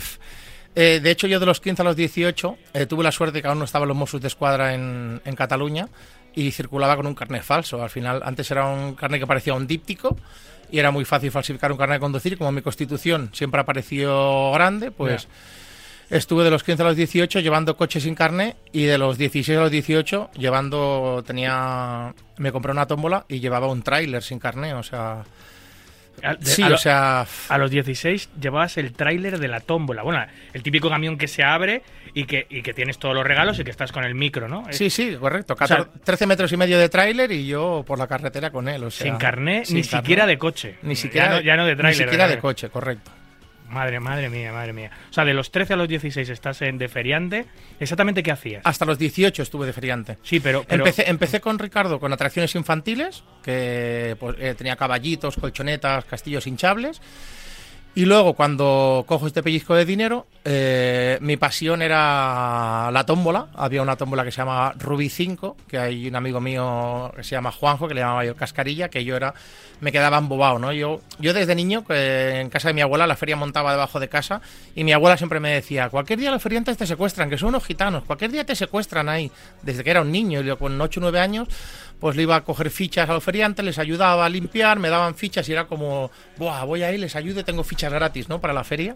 eh, 0.76 1.00
de 1.02 1.12
hecho, 1.12 1.26
yo 1.28 1.40
de 1.40 1.46
los 1.46 1.60
15 1.60 1.82
a 1.82 1.86
los 1.86 1.96
18 1.96 2.58
eh, 2.74 2.86
tuve 2.86 3.04
la 3.04 3.12
suerte 3.12 3.42
que 3.42 3.48
aún 3.48 3.60
no 3.60 3.66
estaban 3.66 3.88
los 3.88 3.98
Mossos 3.98 4.22
de 4.22 4.28
Escuadra 4.28 4.74
en, 4.76 5.22
en 5.26 5.36
Cataluña 5.36 5.88
y 6.36 6.52
circulaba 6.52 6.96
con 6.96 7.08
un 7.08 7.16
carnet 7.16 7.42
falso. 7.42 7.82
Al 7.82 7.90
final, 7.90 8.22
antes 8.24 8.52
era 8.52 8.66
un 8.68 8.94
carnet 8.94 9.22
que 9.22 9.26
parecía 9.28 9.56
un 9.56 9.66
díptico 9.66 10.16
y 10.70 10.78
era 10.78 10.92
muy 10.92 11.04
fácil 11.06 11.32
falsificar 11.32 11.72
un 11.72 11.78
carnet 11.80 11.96
de 11.96 12.02
conducir. 12.02 12.38
Como 12.38 12.52
mi 12.52 12.62
constitución 12.62 13.30
siempre 13.34 13.60
ha 13.62 13.66
parecido 13.66 14.52
grande, 14.52 14.92
pues 14.92 15.28
estuve 16.10 16.44
de 16.44 16.52
los 16.52 16.64
15 16.64 16.84
a 16.84 16.86
los 16.86 16.96
18 16.96 17.40
llevando 17.42 17.76
coche 17.78 18.00
sin 18.00 18.16
carnet 18.16 18.56
y 18.72 18.84
de 18.84 18.98
los 18.98 19.18
16 19.18 19.58
a 19.58 19.62
los 19.62 19.72
18 19.72 20.32
llevando... 20.38 21.24
tenía 21.26 22.14
Me 22.38 22.52
compré 22.52 22.72
una 22.72 22.86
tómbola 22.88 23.26
y 23.28 23.40
llevaba 23.40 23.68
un 23.68 23.82
tráiler 23.84 24.24
sin 24.24 24.40
carnet, 24.40 24.74
o 24.74 24.84
sea... 24.84 25.24
A, 26.24 26.34
de- 26.34 26.46
Sí, 26.48 26.64
a 26.64 26.70
lo- 26.70 26.76
o 26.76 26.78
sea, 26.80 27.28
a 27.50 27.58
los 27.60 27.70
16 27.70 28.30
llevabas 28.42 28.78
el 28.78 28.92
tráiler 28.94 29.38
de 29.38 29.48
la 29.48 29.60
tómbola. 29.60 30.02
Bueno, 30.02 30.26
el 30.52 30.64
típico 30.64 30.90
camión 30.90 31.16
que 31.16 31.28
se 31.28 31.44
abre 31.44 31.84
y 32.16 32.24
que, 32.26 32.48
y 32.50 32.64
que 32.64 32.74
tienes 32.74 32.98
todos 32.98 33.14
los 33.14 33.24
regalos 33.24 33.60
y 33.60 33.64
que 33.64 33.70
estás 33.70 33.92
con 33.92 34.04
el 34.04 34.16
micro, 34.16 34.48
¿no? 34.48 34.64
sí, 34.72 34.90
sí, 34.90 35.16
correcto. 35.20 35.54
O 35.54 35.58
sea, 35.68 35.78
14 35.78 36.00
13 36.04 36.26
metros 36.26 36.52
y 36.52 36.58
medio 36.58 36.80
de 36.80 36.90
tráiler 36.90 37.32
y 37.32 37.46
yo 37.46 37.84
por 37.86 38.00
la 38.00 38.08
carretera 38.08 38.50
con 38.50 38.68
él. 38.68 38.84
O 38.84 38.90
sea, 38.90 39.06
sin 39.06 39.18
carné, 39.18 39.62
ni 39.70 39.84
siquiera 39.84 40.26
de 40.26 40.40
coche. 40.40 40.78
Ni 40.82 40.96
siquiera, 40.96 41.28
ya 41.28 41.36
no, 41.36 41.42
ya 41.42 41.56
no 41.56 41.66
de 41.68 41.76
tráiler. 41.76 42.00
Ni 42.00 42.04
siquiera 42.06 42.28
de 42.28 42.40
coche, 42.40 42.70
correcto. 42.70 43.12
Madre, 43.70 44.00
madre 44.00 44.30
mía, 44.30 44.52
madre 44.54 44.74
mía. 44.74 44.92
O 45.10 45.14
sea, 45.14 45.26
de 45.26 45.34
los 45.34 45.52
13 45.52 45.74
a 45.74 45.76
los 45.78 45.88
16 45.88 46.30
estás 46.30 46.62
en 46.62 46.78
de 46.78 46.88
feriante. 46.88 47.46
¿Exactamente 47.80 48.24
qué 48.24 48.32
hacías? 48.32 48.62
Hasta 48.66 48.86
los 48.86 48.98
18 48.98 49.44
estuve 49.44 49.66
de 49.66 49.74
feriante. 49.74 50.18
Sí, 50.24 50.40
pero... 50.40 50.64
pero- 50.68 50.84
Empecé, 50.86 51.10
empecé 51.10 51.42
con 51.42 51.60
Ricardo 51.60 52.00
con 52.00 52.12
atracciones 52.14 52.56
infantiles, 52.56 53.24
que 53.44 54.16
pues, 54.20 54.38
eh, 54.40 54.56
tenía 54.58 54.76
caballitos, 54.76 55.36
colchonetas, 55.36 56.06
castillos 56.06 56.48
hinchables. 56.48 57.02
Y 57.98 58.06
luego, 58.06 58.36
cuando 58.36 59.06
cojo 59.08 59.26
este 59.26 59.42
pellizco 59.42 59.74
de 59.74 59.84
dinero, 59.84 60.28
eh, 60.46 61.18
mi 61.20 61.36
pasión 61.36 61.82
era 61.82 62.92
la 62.92 63.04
tómbola. 63.08 63.48
Había 63.56 63.82
una 63.82 63.96
tómbola 63.96 64.24
que 64.24 64.30
se 64.30 64.38
llama 64.38 64.72
Ruby 64.78 65.10
5, 65.10 65.58
que 65.68 65.80
hay 65.80 66.08
un 66.08 66.16
amigo 66.16 66.40
mío 66.40 67.12
que 67.16 67.24
se 67.24 67.32
llama 67.32 67.52
Juanjo, 67.52 67.88
que 67.88 67.96
le 67.96 68.02
llamaba 68.02 68.24
yo 68.24 68.36
Cascarilla, 68.36 68.90
que 68.90 69.04
yo 69.04 69.16
era 69.16 69.34
me 69.80 69.92
quedaba 69.92 70.18
embobado, 70.18 70.60
¿no? 70.60 70.72
Yo, 70.74 71.02
yo 71.20 71.34
desde 71.34 71.56
niño, 71.56 71.86
que 71.86 72.40
en 72.40 72.50
casa 72.50 72.70
de 72.70 72.74
mi 72.74 72.82
abuela, 72.82 73.06
la 73.06 73.16
feria 73.16 73.36
montaba 73.36 73.72
debajo 73.72 74.00
de 74.00 74.10
casa, 74.10 74.42
y 74.76 74.84
mi 74.84 74.92
abuela 74.92 75.18
siempre 75.18 75.40
me 75.40 75.52
decía, 75.52 75.90
cualquier 75.90 76.20
día 76.20 76.32
los 76.32 76.42
feriantes 76.42 76.78
te 76.78 76.88
secuestran, 76.88 77.30
que 77.30 77.38
son 77.38 77.50
unos 77.50 77.66
gitanos, 77.66 78.04
cualquier 78.04 78.32
día 78.32 78.46
te 78.46 78.56
secuestran 78.56 79.10
ahí, 79.10 79.32
desde 79.62 79.84
que 79.84 79.92
era 79.92 80.02
un 80.02 80.12
niño, 80.12 80.42
yo 80.42 80.58
con 80.58 80.80
8 80.80 81.00
o 81.00 81.02
9 81.02 81.20
años, 81.20 81.48
pues 82.00 82.16
le 82.16 82.24
iba 82.24 82.36
a 82.36 82.44
coger 82.44 82.70
fichas 82.70 83.10
a 83.10 83.14
los 83.14 83.24
feriantes, 83.24 83.66
les 83.66 83.80
ayudaba 83.80 84.26
a 84.26 84.30
limpiar, 84.30 84.80
me 84.80 84.90
daban 84.90 85.16
fichas 85.16 85.48
y 85.50 85.54
era 85.54 85.66
como, 85.66 86.12
Buah, 86.38 86.64
voy 86.64 86.84
ahí, 86.84 86.98
les 86.98 87.16
ayudo, 87.16 87.44
tengo 87.44 87.64
fichas 87.64 87.92
gratis, 87.92 88.30
¿no? 88.30 88.40
Para 88.40 88.54
la 88.54 88.64
feria. 88.64 88.96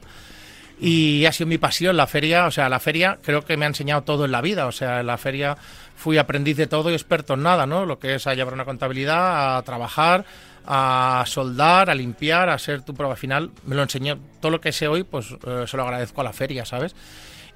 Y 0.79 1.25
ha 1.25 1.31
sido 1.31 1.48
mi 1.48 1.60
pasión 1.60 1.96
la 1.96 2.08
feria, 2.08 2.48
o 2.48 2.51
sea, 2.51 2.67
la 2.67 2.79
feria 2.79 3.20
creo 3.22 3.46
que 3.46 3.55
me 3.55 3.65
ha 3.65 3.67
enseñado 3.67 4.01
todo 4.01 4.25
en 4.25 4.31
la 4.31 4.41
vida, 4.41 4.65
o 4.65 4.72
sea, 4.72 5.01
en 5.01 5.08
la 5.08 5.17
feria 5.17 5.55
fui 5.96 6.17
aprendiz 6.17 6.58
de 6.58 6.65
todo 6.65 6.89
y 6.89 6.93
experto 6.93 7.36
en 7.36 7.43
nada, 7.43 7.67
¿no? 7.67 7.86
Lo 7.86 8.00
que 8.00 8.15
es 8.15 8.25
a 8.25 8.34
llevar 8.34 8.55
una 8.55 8.65
contabilidad, 8.65 9.58
a 9.58 9.62
trabajar, 9.62 10.25
a 10.65 11.24
soldar, 11.27 11.89
a 11.89 11.96
limpiar, 11.96 12.50
a 12.50 12.58
ser 12.58 12.81
tu 12.81 12.93
prueba 12.93 13.15
final, 13.15 13.51
me 13.65 13.75
lo 13.75 13.84
enseñó. 13.84 14.17
Todo 14.39 14.51
lo 14.51 14.62
que 14.62 14.72
sé 14.72 14.88
hoy, 14.88 15.03
pues 15.03 15.27
eh, 15.46 15.65
se 15.67 15.77
lo 15.77 15.84
agradezco 15.84 16.22
a 16.22 16.24
la 16.24 16.34
feria, 16.34 16.65
¿sabes? 16.65 16.96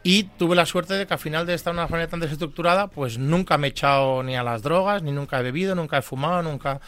Y 0.08 0.26
tuve 0.38 0.56
la 0.56 0.68
suerte 0.68 0.94
de 0.94 1.08
que 1.08 1.16
al 1.16 1.20
final 1.20 1.48
de 1.48 1.56
estar 1.56 1.72
en 1.72 1.80
una 1.80 1.88
familia 1.88 2.08
tan 2.08 2.20
desestructurada, 2.20 2.86
pues 2.86 3.18
nunca 3.18 3.58
me 3.58 3.66
he 3.66 3.70
echado 3.72 4.22
ni 4.22 4.38
a 4.38 4.44
las 4.44 4.62
drogas, 4.62 5.02
ni 5.02 5.12
nunca 5.12 5.40
he 5.40 5.42
bebido, 5.42 5.74
nunca 5.74 5.98
he 5.98 6.04
fumado, 6.04 6.44
nunca... 6.44 6.80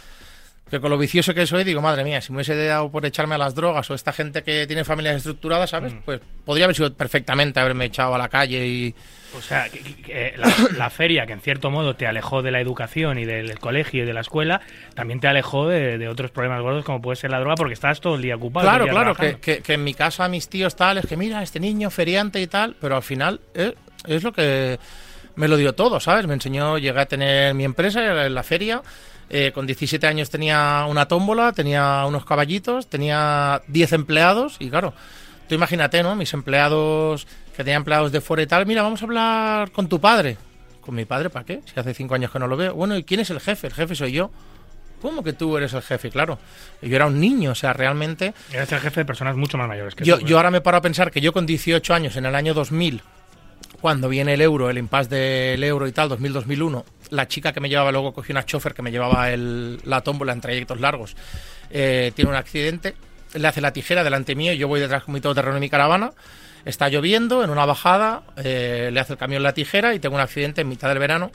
Que 0.69 0.81
con 0.81 0.89
lo 0.91 0.97
vicioso 0.97 1.33
que 1.33 1.47
soy, 1.47 1.63
digo, 1.63 1.81
madre 1.81 2.03
mía, 2.03 2.19
si 2.19 2.31
me 2.31 2.37
hubiese 2.37 2.55
dado 2.65 2.91
por 2.91 3.05
echarme 3.05 3.35
a 3.35 3.37
las 3.37 3.55
drogas 3.55 3.89
o 3.89 3.93
esta 3.93 4.11
gente 4.11 4.43
que 4.43 4.67
tiene 4.67 4.83
familias 4.83 5.15
estructuradas, 5.15 5.69
¿sabes? 5.69 5.93
Pues 6.03 6.19
podría 6.43 6.65
haber 6.65 6.75
sido 6.75 6.93
perfectamente 6.93 7.59
haberme 7.59 7.85
echado 7.85 8.13
a 8.15 8.17
la 8.17 8.27
calle 8.27 8.67
y... 8.67 8.95
O 9.37 9.41
sea, 9.41 9.69
que- 9.69 9.79
que- 9.79 9.95
que 10.01 10.33
la, 10.37 10.51
la 10.77 10.89
feria, 10.89 11.25
que 11.25 11.33
en 11.33 11.41
cierto 11.41 11.69
modo 11.71 11.95
te 11.95 12.05
alejó 12.07 12.41
de 12.41 12.51
la 12.51 12.59
educación 12.59 13.17
y 13.19 13.25
del 13.25 13.59
colegio 13.59 14.03
y 14.03 14.05
de 14.05 14.13
la 14.13 14.21
escuela, 14.21 14.59
también 14.93 15.19
te 15.21 15.27
alejó 15.27 15.67
de, 15.69 15.97
de 15.97 16.07
otros 16.09 16.31
problemas 16.31 16.61
gordos 16.61 16.83
como 16.83 17.01
puede 17.01 17.15
ser 17.15 17.31
la 17.31 17.39
droga 17.39 17.55
porque 17.55 17.73
estabas 17.73 18.01
todo 18.01 18.15
el 18.15 18.21
día 18.21 18.35
ocupado. 18.35 18.67
Claro, 18.67 18.83
día 18.85 18.93
claro, 18.93 19.15
que, 19.15 19.37
que- 19.39 19.61
que 19.61 19.73
en 19.75 19.83
mi 19.83 19.93
casa 19.93 20.27
mis 20.27 20.49
tíos 20.49 20.75
tal, 20.75 20.97
es 20.97 21.05
que 21.05 21.15
mira, 21.15 21.43
este 21.43 21.59
niño 21.61 21.89
feriante 21.89 22.41
y 22.41 22.47
tal, 22.47 22.75
pero 22.81 22.95
al 22.97 23.03
final 23.03 23.39
eh, 23.53 23.73
es 24.05 24.23
lo 24.23 24.33
que 24.33 24.79
me 25.35 25.47
lo 25.47 25.55
dio 25.55 25.73
todo, 25.75 25.99
¿sabes? 25.99 26.25
Me 26.27 26.33
enseñó, 26.33 26.77
llegué 26.77 26.99
a 26.99 27.05
tener 27.05 27.53
mi 27.53 27.63
empresa 27.63 28.25
en 28.25 28.33
la 28.33 28.43
feria, 28.43 28.81
eh, 29.29 29.51
con 29.53 29.65
17 29.65 30.05
años 30.07 30.29
tenía 30.29 30.85
una 30.89 31.07
tómbola, 31.07 31.51
tenía 31.51 32.05
unos 32.07 32.25
caballitos, 32.25 32.87
tenía 32.87 33.61
10 33.67 33.93
empleados 33.93 34.55
y 34.59 34.69
claro, 34.69 34.93
tú 35.47 35.55
imagínate, 35.55 36.01
¿no? 36.03 36.15
Mis 36.15 36.33
empleados, 36.33 37.27
que 37.55 37.63
tenían 37.63 37.81
empleados 37.81 38.11
de 38.11 38.21
fuera 38.21 38.43
y 38.43 38.47
tal, 38.47 38.65
mira, 38.65 38.81
vamos 38.81 39.01
a 39.01 39.05
hablar 39.05 39.71
con 39.71 39.87
tu 39.87 39.99
padre. 39.99 40.37
¿Con 40.81 40.95
mi 40.95 41.03
padre 41.03 41.29
para 41.29 41.45
qué? 41.45 41.61
Si 41.65 41.77
hace 41.77 41.93
5 41.93 42.15
años 42.15 42.31
que 42.31 42.39
no 42.39 42.47
lo 42.47 42.55
veo. 42.55 42.73
Bueno, 42.73 42.95
¿y 42.95 43.03
quién 43.03 43.19
es 43.19 43.29
el 43.29 43.41
jefe? 43.41 43.67
El 43.67 43.73
jefe 43.73 43.93
soy 43.93 44.13
yo. 44.13 44.31
¿Cómo 45.01 45.23
que 45.23 45.33
tú 45.33 45.57
eres 45.57 45.73
el 45.73 45.81
jefe? 45.81 46.09
Claro. 46.09 46.39
Yo 46.81 46.95
era 46.95 47.05
un 47.05 47.19
niño, 47.19 47.51
o 47.51 47.55
sea, 47.55 47.73
realmente 47.73 48.33
Eres 48.51 48.71
el 48.71 48.79
jefe 48.79 49.01
de 49.01 49.05
personas 49.05 49.35
mucho 49.35 49.57
más 49.57 49.67
mayores 49.67 49.95
que 49.95 50.03
yo, 50.03 50.17
tú, 50.17 50.25
¿eh? 50.25 50.29
yo 50.29 50.37
ahora 50.37 50.49
me 50.49 50.61
paro 50.61 50.77
a 50.77 50.81
pensar 50.81 51.11
que 51.11 51.21
yo 51.21 51.33
con 51.33 51.45
18 51.45 51.93
años, 51.93 52.15
en 52.15 52.25
el 52.25 52.33
año 52.33 52.53
2000, 52.53 53.01
cuando 53.81 54.09
viene 54.09 54.33
el 54.33 54.41
euro, 54.41 54.69
el 54.69 54.77
impasse 54.77 55.09
del 55.09 55.63
euro 55.63 55.87
y 55.87 55.91
tal, 55.91 56.09
2000-2001, 56.09 56.83
la 57.11 57.27
chica 57.27 57.53
que 57.53 57.59
me 57.59 57.69
llevaba, 57.69 57.91
luego 57.91 58.13
cogió 58.13 58.33
una 58.33 58.45
chofer 58.45 58.73
que 58.73 58.81
me 58.81 58.91
llevaba 58.91 59.31
el- 59.31 59.79
la 59.85 60.01
tómbola 60.01 60.33
en 60.33 60.41
trayectos 60.41 60.79
largos, 60.79 61.15
eh, 61.69 62.11
tiene 62.15 62.31
un 62.31 62.37
accidente, 62.37 62.95
le 63.33 63.47
hace 63.47 63.61
la 63.61 63.71
tijera 63.73 64.03
delante 64.03 64.35
mío 64.35 64.53
y 64.53 64.57
yo 64.57 64.67
voy 64.67 64.79
detrás 64.79 65.03
con 65.03 65.13
mi 65.13 65.21
todoterreno 65.21 65.57
en 65.57 65.61
mi 65.61 65.69
caravana, 65.69 66.11
está 66.65 66.89
lloviendo, 66.89 67.43
en 67.43 67.49
una 67.49 67.65
bajada, 67.65 68.23
eh, 68.37 68.89
le 68.91 68.99
hace 68.99 69.13
el 69.13 69.19
camión 69.19 69.43
la 69.43 69.53
tijera 69.53 69.93
y 69.93 69.99
tengo 69.99 70.15
un 70.15 70.21
accidente 70.21 70.61
en 70.61 70.69
mitad 70.69 70.89
del 70.89 70.99
verano, 70.99 71.31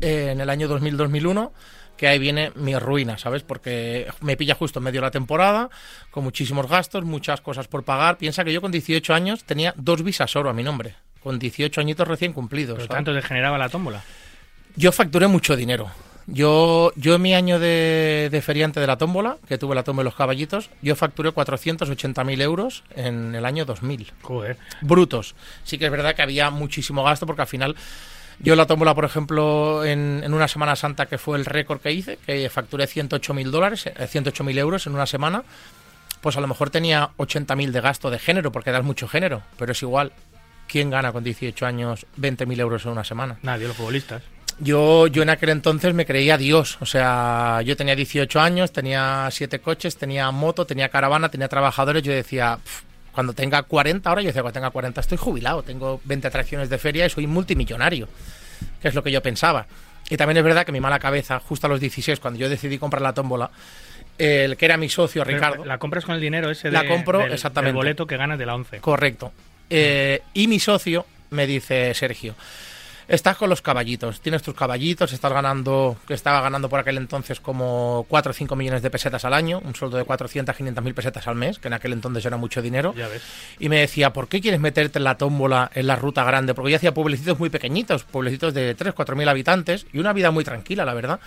eh, 0.00 0.30
en 0.32 0.40
el 0.40 0.50
año 0.50 0.68
2000-2001, 0.68 1.52
que 1.96 2.08
ahí 2.08 2.18
viene 2.18 2.52
mi 2.56 2.76
ruina, 2.78 3.16
¿sabes? 3.16 3.42
Porque 3.42 4.06
me 4.20 4.36
pilla 4.36 4.54
justo 4.54 4.80
en 4.80 4.84
medio 4.84 5.00
de 5.00 5.06
la 5.06 5.10
temporada, 5.10 5.70
con 6.10 6.24
muchísimos 6.24 6.68
gastos, 6.68 7.04
muchas 7.04 7.40
cosas 7.40 7.68
por 7.68 7.84
pagar. 7.84 8.18
Piensa 8.18 8.44
que 8.44 8.52
yo 8.52 8.60
con 8.60 8.70
18 8.70 9.14
años 9.14 9.44
tenía 9.44 9.72
dos 9.78 10.02
visas 10.02 10.36
oro 10.36 10.50
a 10.50 10.52
mi 10.52 10.62
nombre, 10.62 10.94
con 11.26 11.40
18 11.40 11.80
añitos 11.80 12.06
recién 12.06 12.32
cumplidos. 12.32 12.76
Pero 12.76 12.86
tanto 12.86 13.12
te 13.12 13.20
generaba 13.20 13.58
la 13.58 13.68
tómbola. 13.68 14.00
Yo 14.76 14.92
facturé 14.92 15.26
mucho 15.26 15.56
dinero. 15.56 15.90
Yo, 16.28 16.92
yo 16.94 17.16
en 17.16 17.22
mi 17.22 17.34
año 17.34 17.58
de, 17.58 18.28
de 18.30 18.42
feriante 18.42 18.78
de 18.78 18.86
la 18.86 18.96
tómbola, 18.96 19.38
que 19.48 19.58
tuve 19.58 19.74
la 19.74 19.82
tómbola 19.82 20.04
de 20.04 20.10
los 20.10 20.14
caballitos, 20.14 20.70
yo 20.82 20.94
facturé 20.94 21.30
480.000 21.30 22.42
euros 22.42 22.84
en 22.94 23.34
el 23.34 23.44
año 23.44 23.64
2000 23.64 24.12
Joder. 24.22 24.56
brutos. 24.82 25.34
Sí 25.64 25.78
que 25.78 25.86
es 25.86 25.90
verdad 25.90 26.14
que 26.14 26.22
había 26.22 26.50
muchísimo 26.50 27.02
gasto 27.02 27.26
porque 27.26 27.42
al 27.42 27.48
final 27.48 27.74
yo 28.38 28.54
la 28.54 28.66
tómbola, 28.66 28.94
por 28.94 29.04
ejemplo, 29.04 29.84
en, 29.84 30.20
en 30.22 30.32
una 30.32 30.46
Semana 30.46 30.76
Santa 30.76 31.06
que 31.06 31.18
fue 31.18 31.36
el 31.38 31.44
récord 31.44 31.80
que 31.80 31.90
hice, 31.90 32.20
que 32.24 32.48
facturé 32.50 32.84
108.000 32.84 33.50
dólares, 33.50 33.86
eh, 33.86 33.94
108.000 33.96 34.58
euros 34.58 34.86
en 34.86 34.94
una 34.94 35.06
semana, 35.06 35.42
pues 36.20 36.36
a 36.36 36.40
lo 36.40 36.46
mejor 36.46 36.70
tenía 36.70 37.10
80.000 37.18 37.72
de 37.72 37.80
gasto 37.80 38.10
de 38.10 38.20
género 38.20 38.52
porque 38.52 38.70
das 38.70 38.84
mucho 38.84 39.08
género, 39.08 39.42
pero 39.58 39.72
es 39.72 39.82
igual. 39.82 40.12
¿Quién 40.68 40.90
gana 40.90 41.12
con 41.12 41.22
18 41.24 41.64
años 41.66 42.06
20.000 42.18 42.58
euros 42.60 42.84
en 42.84 42.92
una 42.92 43.04
semana? 43.04 43.38
Nadie, 43.42 43.68
los 43.68 43.76
futbolistas. 43.76 44.22
Yo, 44.58 45.06
yo 45.06 45.22
en 45.22 45.28
aquel 45.30 45.50
entonces 45.50 45.92
me 45.94 46.06
creía 46.06 46.38
Dios. 46.38 46.78
O 46.80 46.86
sea, 46.86 47.60
yo 47.64 47.76
tenía 47.76 47.94
18 47.94 48.40
años, 48.40 48.72
tenía 48.72 49.28
7 49.30 49.58
coches, 49.60 49.96
tenía 49.96 50.30
moto, 50.30 50.66
tenía 50.66 50.88
caravana, 50.88 51.28
tenía 51.28 51.48
trabajadores. 51.48 52.02
Yo 52.02 52.12
decía, 52.12 52.58
"Pf, 52.62 52.82
cuando 53.12 53.32
tenga 53.32 53.62
40, 53.62 54.08
ahora 54.08 54.22
yo 54.22 54.26
decía, 54.28 54.42
cuando 54.42 54.54
tenga 54.54 54.70
40 54.70 55.00
estoy 55.00 55.18
jubilado, 55.18 55.62
tengo 55.62 56.00
20 56.04 56.26
atracciones 56.28 56.68
de 56.68 56.78
feria 56.78 57.06
y 57.06 57.10
soy 57.10 57.26
multimillonario. 57.26 58.08
Que 58.80 58.88
es 58.88 58.94
lo 58.94 59.02
que 59.02 59.10
yo 59.12 59.22
pensaba. 59.22 59.66
Y 60.08 60.16
también 60.16 60.36
es 60.38 60.44
verdad 60.44 60.64
que 60.64 60.72
mi 60.72 60.80
mala 60.80 60.98
cabeza, 60.98 61.38
justo 61.40 61.66
a 61.66 61.70
los 61.70 61.80
16, 61.80 62.20
cuando 62.20 62.38
yo 62.40 62.48
decidí 62.48 62.78
comprar 62.78 63.02
la 63.02 63.12
tómbola, 63.12 63.50
el 64.18 64.56
que 64.56 64.64
era 64.64 64.76
mi 64.76 64.88
socio, 64.88 65.22
Pero 65.24 65.36
Ricardo. 65.36 65.64
La 65.64 65.78
compras 65.78 66.04
con 66.04 66.14
el 66.14 66.20
dinero 66.20 66.50
ese 66.50 66.70
La 66.70 66.82
de- 66.82 66.88
compro, 66.88 67.18
del, 67.18 67.32
exactamente. 67.32 67.68
del 67.72 67.76
boleto 67.76 68.06
que 68.06 68.16
ganas 68.16 68.38
de 68.38 68.46
la 68.46 68.54
11. 68.54 68.78
Correcto. 68.80 69.32
Eh, 69.70 70.22
y 70.34 70.48
mi 70.48 70.58
socio 70.60 71.06
me 71.30 71.46
dice, 71.46 71.92
Sergio, 71.94 72.34
estás 73.08 73.36
con 73.36 73.48
los 73.48 73.62
caballitos, 73.62 74.20
tienes 74.20 74.42
tus 74.42 74.54
caballitos, 74.54 75.12
estás 75.12 75.32
ganando, 75.32 75.96
que 76.06 76.14
estaba 76.14 76.40
ganando 76.40 76.68
por 76.68 76.80
aquel 76.80 76.96
entonces 76.96 77.40
como 77.40 78.06
4 78.08 78.30
o 78.30 78.32
5 78.32 78.56
millones 78.56 78.82
de 78.82 78.90
pesetas 78.90 79.24
al 79.24 79.34
año, 79.34 79.60
un 79.64 79.74
sueldo 79.74 79.96
de 79.96 80.04
400, 80.04 80.56
500 80.56 80.84
mil 80.84 80.94
pesetas 80.94 81.26
al 81.26 81.36
mes, 81.36 81.58
que 81.58 81.68
en 81.68 81.74
aquel 81.74 81.92
entonces 81.92 82.24
era 82.24 82.36
mucho 82.36 82.62
dinero. 82.62 82.94
Ya 82.96 83.08
ves. 83.08 83.22
Y 83.58 83.68
me 83.68 83.80
decía, 83.80 84.12
¿por 84.12 84.28
qué 84.28 84.40
quieres 84.40 84.60
meterte 84.60 84.98
en 84.98 85.04
la 85.04 85.16
tómbola, 85.16 85.70
en 85.74 85.86
la 85.86 85.96
ruta 85.96 86.24
grande? 86.24 86.54
Porque 86.54 86.72
yo 86.72 86.76
hacía 86.76 86.94
pueblecitos 86.94 87.38
muy 87.38 87.50
pequeñitos, 87.50 88.04
pueblecitos 88.04 88.54
de 88.54 88.74
3, 88.74 88.94
4 88.94 89.16
mil 89.16 89.28
habitantes 89.28 89.86
y 89.92 89.98
una 89.98 90.12
vida 90.12 90.30
muy 90.30 90.44
tranquila, 90.44 90.84
la 90.84 90.94
verdad. 90.94 91.20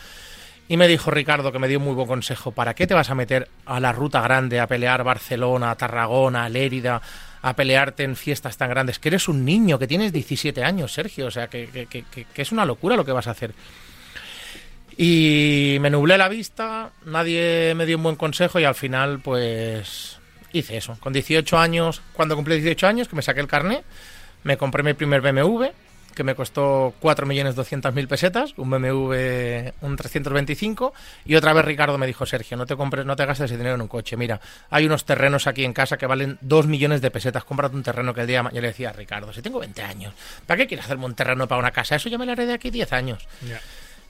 Y 0.68 0.78
me 0.78 0.88
dijo 0.88 1.10
Ricardo, 1.10 1.52
que 1.52 1.58
me 1.58 1.68
dio 1.68 1.80
un 1.80 1.86
muy 1.86 1.96
buen 1.96 2.08
consejo, 2.08 2.52
¿para 2.52 2.76
qué 2.76 2.86
te 2.86 2.94
vas 2.94 3.10
a 3.10 3.16
meter 3.16 3.50
a 3.66 3.80
la 3.80 3.92
ruta 3.92 4.22
grande 4.22 4.60
a 4.60 4.68
pelear 4.68 5.04
Barcelona, 5.04 5.74
Tarragona, 5.74 6.48
Lérida, 6.48 7.02
a 7.42 7.56
pelearte 7.56 8.04
en 8.04 8.16
fiestas 8.16 8.58
tan 8.58 8.70
grandes? 8.70 9.00
Que 9.00 9.10
eres 9.10 9.28
un 9.28 9.46
niño, 9.46 9.80
que 9.80 9.88
tienes 9.88 10.12
17 10.14 10.64
años, 10.64 10.94
Sergio, 10.94 11.28
o 11.28 11.32
sea, 11.32 11.48
que, 11.48 11.68
que- 11.90 12.26
es 12.42 12.52
una 12.52 12.66
locura 12.66 12.96
lo 12.96 13.06
que 13.06 13.12
vas 13.12 13.28
a 13.28 13.32
hacer. 13.32 13.54
Y 14.98 15.78
me 15.80 15.90
nublé 15.90 16.18
la 16.18 16.28
vista, 16.28 16.92
nadie 17.06 17.74
me 17.76 17.86
dio 17.86 17.98
un 17.98 18.04
buen 18.04 18.16
consejo 18.18 18.60
y 18.60 18.66
al 18.66 18.76
final 18.76 19.20
pues 19.20 20.18
hice 20.52 20.78
eso. 20.78 20.98
Con 21.00 21.14
18 21.14 21.58
años, 21.58 22.02
cuando 22.14 22.36
cumplí 22.36 22.56
18 22.56 22.88
años, 22.88 23.08
que 23.08 23.16
me 23.16 23.22
saqué 23.22 23.40
el 23.40 23.48
carné, 23.48 23.84
me 24.44 24.58
compré 24.58 24.84
mi 24.84 24.94
primer 24.94 25.22
BMW, 25.22 25.68
que 26.16 26.24
me 26.24 26.36
costó 26.36 26.94
4.200.000 27.02 28.08
pesetas, 28.08 28.54
un 28.58 28.70
BMW, 28.70 29.72
un 29.82 29.96
325, 29.96 30.94
y 31.26 31.36
otra 31.36 31.54
vez 31.54 31.66
Ricardo 31.66 31.98
me 31.98 32.08
dijo, 32.08 32.26
Sergio, 32.26 32.58
no 32.58 32.66
te 32.66 32.76
compres, 32.76 33.06
no 33.06 33.16
te 33.16 33.26
gastes 33.26 33.46
ese 33.46 33.58
dinero 33.58 33.76
en 33.76 33.82
un 33.82 33.88
coche, 33.88 34.18
mira, 34.18 34.40
hay 34.70 34.86
unos 34.86 35.06
terrenos 35.06 35.48
aquí 35.48 35.64
en 35.64 35.74
casa 35.74 35.98
que 35.98 36.06
valen 36.06 36.38
2 36.42 36.68
millones 36.68 37.02
de 37.02 37.12
pesetas, 37.12 37.44
cómprate 37.44 37.76
un 37.76 37.84
terreno 37.84 38.14
que 38.14 38.22
el 38.22 38.28
día 38.28 38.38
de 38.38 38.44
ma-". 38.44 38.52
Yo 38.52 38.62
le 38.62 38.68
decía, 38.68 38.92
Ricardo, 38.92 39.32
si 39.34 39.42
tengo 39.42 39.60
20 39.60 39.82
años, 39.82 40.14
¿para 40.46 40.58
qué 40.58 40.68
quieres 40.68 40.86
hacerme 40.86 41.06
un 41.06 41.16
terreno 41.16 41.48
para 41.48 41.60
una 41.60 41.72
casa? 41.72 41.96
Eso 41.96 42.10
ya 42.10 42.18
me 42.18 42.26
lo 42.26 42.32
haré 42.32 42.46
de 42.46 42.54
aquí 42.54 42.70
10 42.70 42.94
años. 42.94 43.28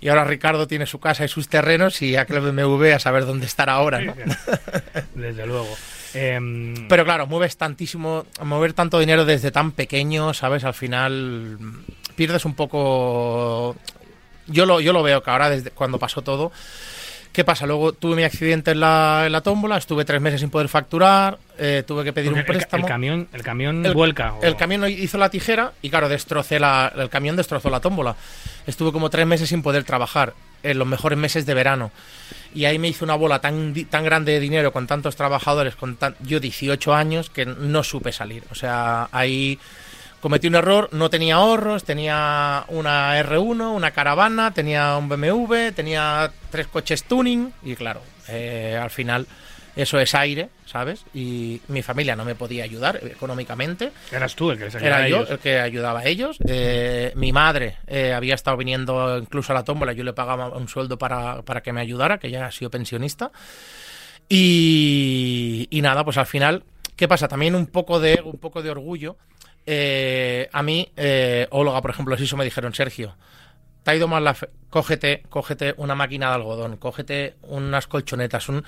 Y 0.01 0.07
ahora 0.07 0.23
Ricardo 0.23 0.65
tiene 0.67 0.85
su 0.85 0.99
casa 0.99 1.25
y 1.25 1.27
sus 1.27 1.49
terrenos 1.49 2.01
y 2.01 2.15
aquel 2.15 2.39
BMW 2.39 2.93
a 2.93 2.99
saber 2.99 3.25
dónde 3.25 3.45
estará 3.45 3.73
ahora, 3.73 3.99
¿no? 3.99 4.15
Desde 5.15 5.45
luego. 5.45 5.75
Em, 6.13 6.87
Pero 6.87 7.05
claro, 7.05 7.27
mueves 7.27 7.55
tantísimo, 7.57 8.25
mover 8.43 8.73
tanto 8.73 8.99
dinero 8.99 9.25
desde 9.25 9.51
tan 9.51 9.71
pequeño, 9.71 10.33
¿sabes? 10.33 10.63
Al 10.63 10.73
final 10.73 11.57
mm, 11.59 11.77
pierdes 12.15 12.45
un 12.45 12.55
poco... 12.55 13.75
Yo 14.47 14.65
lo, 14.65 14.81
yo 14.81 14.93
lo 14.93 15.03
veo 15.03 15.21
que 15.21 15.29
ahora, 15.29 15.49
desde 15.49 15.69
cuando 15.69 15.99
pasó 15.99 16.23
todo, 16.23 16.51
¿qué 17.31 17.43
pasa? 17.43 17.67
Luego 17.67 17.93
tuve 17.93 18.15
mi 18.15 18.23
accidente 18.23 18.71
en 18.71 18.79
la, 18.79 19.23
en 19.27 19.31
la 19.31 19.41
tómbola, 19.41 19.77
estuve 19.77 20.05
tres 20.05 20.19
meses 20.19 20.39
sin 20.41 20.49
poder 20.49 20.69
facturar, 20.69 21.37
eh, 21.59 21.83
tuve 21.85 22.03
que 22.03 22.11
pedir 22.13 22.31
porque 22.31 22.39
un 22.41 22.47
el, 22.55 22.57
préstamo. 22.57 22.83
el 22.83 22.89
camión, 22.89 23.27
el 23.31 23.43
camión 23.43 23.85
El- 23.85 23.93
vuelca. 23.93 24.33
o- 24.33 24.41
El 24.41 24.55
camión 24.55 24.89
hizo 24.89 25.19
la 25.19 25.29
tijera 25.29 25.73
y 25.83 25.91
claro, 25.91 26.09
destrocé 26.09 26.59
la, 26.59 26.91
el 26.97 27.09
camión 27.09 27.35
destrozó 27.35 27.69
la 27.69 27.79
tómbola. 27.79 28.15
Estuve 28.65 28.91
como 28.91 29.11
tres 29.11 29.27
meses 29.27 29.47
sin 29.49 29.61
poder 29.61 29.83
trabajar, 29.83 30.33
en 30.63 30.79
los 30.79 30.87
mejores 30.87 31.19
meses 31.19 31.45
de 31.45 31.53
verano. 31.53 31.91
Y 32.53 32.65
ahí 32.65 32.79
me 32.79 32.87
hizo 32.87 33.05
una 33.05 33.15
bola 33.15 33.39
tan, 33.39 33.73
tan 33.89 34.03
grande 34.03 34.33
de 34.33 34.39
dinero 34.39 34.71
con 34.71 34.87
tantos 34.87 35.15
trabajadores, 35.15 35.75
con 35.75 35.97
yo 36.21 36.39
18 36.39 36.93
años, 36.93 37.29
que 37.29 37.45
no 37.45 37.83
supe 37.83 38.11
salir. 38.11 38.43
O 38.51 38.55
sea, 38.55 39.07
ahí 39.11 39.59
cometí 40.19 40.47
un 40.47 40.55
error, 40.55 40.89
no 40.91 41.09
tenía 41.09 41.35
ahorros, 41.35 41.83
tenía 41.83 42.65
una 42.69 43.19
R1, 43.21 43.73
una 43.73 43.91
caravana, 43.91 44.51
tenía 44.51 44.97
un 44.97 45.09
BMW, 45.09 45.71
tenía 45.75 46.31
tres 46.49 46.67
coches 46.67 47.03
tuning 47.03 47.53
y 47.63 47.75
claro, 47.75 48.01
eh, 48.27 48.77
al 48.81 48.89
final 48.89 49.27
eso 49.81 49.99
es 49.99 50.13
aire, 50.15 50.49
¿sabes? 50.65 51.05
Y 51.13 51.61
mi 51.67 51.81
familia 51.81 52.15
no 52.15 52.25
me 52.25 52.35
podía 52.35 52.63
ayudar 52.63 52.99
económicamente. 53.03 53.91
Eras 54.11 54.35
tú 54.35 54.51
el 54.51 54.57
que 54.57 54.65
les 54.65 54.75
ayudaba 54.75 54.97
Era 54.97 55.05
a 55.05 55.09
yo 55.09 55.17
ellos. 55.17 55.29
el 55.31 55.39
que 55.39 55.59
ayudaba 55.59 55.99
a 56.01 56.05
ellos. 56.05 56.37
Eh, 56.47 57.11
mi 57.15 57.31
madre 57.31 57.77
eh, 57.87 58.13
había 58.13 58.35
estado 58.35 58.57
viniendo 58.57 59.17
incluso 59.17 59.51
a 59.51 59.55
la 59.55 59.63
tómbola, 59.63 59.93
yo 59.93 60.03
le 60.03 60.13
pagaba 60.13 60.49
un 60.49 60.67
sueldo 60.67 60.97
para, 60.97 61.41
para 61.43 61.61
que 61.61 61.73
me 61.73 61.81
ayudara, 61.81 62.17
que 62.17 62.29
ya 62.31 62.45
ha 62.47 62.51
sido 62.51 62.69
pensionista. 62.71 63.31
Y, 64.27 65.67
y 65.71 65.81
nada, 65.81 66.03
pues 66.03 66.17
al 66.17 66.25
final, 66.27 66.63
¿qué 66.95 67.07
pasa? 67.07 67.27
También 67.27 67.55
un 67.55 67.67
poco 67.67 67.99
de 67.99 68.21
un 68.23 68.37
poco 68.37 68.61
de 68.61 68.69
orgullo. 68.69 69.17
Eh, 69.65 70.49
a 70.51 70.63
mí, 70.63 70.87
Olga, 71.49 71.81
por 71.81 71.91
ejemplo, 71.91 72.15
eso 72.15 72.37
me 72.37 72.43
dijeron, 72.45 72.73
Sergio, 72.73 73.15
te 73.83 73.91
ha 73.91 73.95
ido 73.95 74.07
mal 74.07 74.23
la 74.23 74.33
fe- 74.33 74.49
cógete, 74.69 75.23
cógete 75.29 75.73
una 75.77 75.95
máquina 75.95 76.27
de 76.29 76.35
algodón, 76.35 76.77
cógete 76.77 77.35
unas 77.43 77.87
colchonetas, 77.87 78.49
un... 78.49 78.63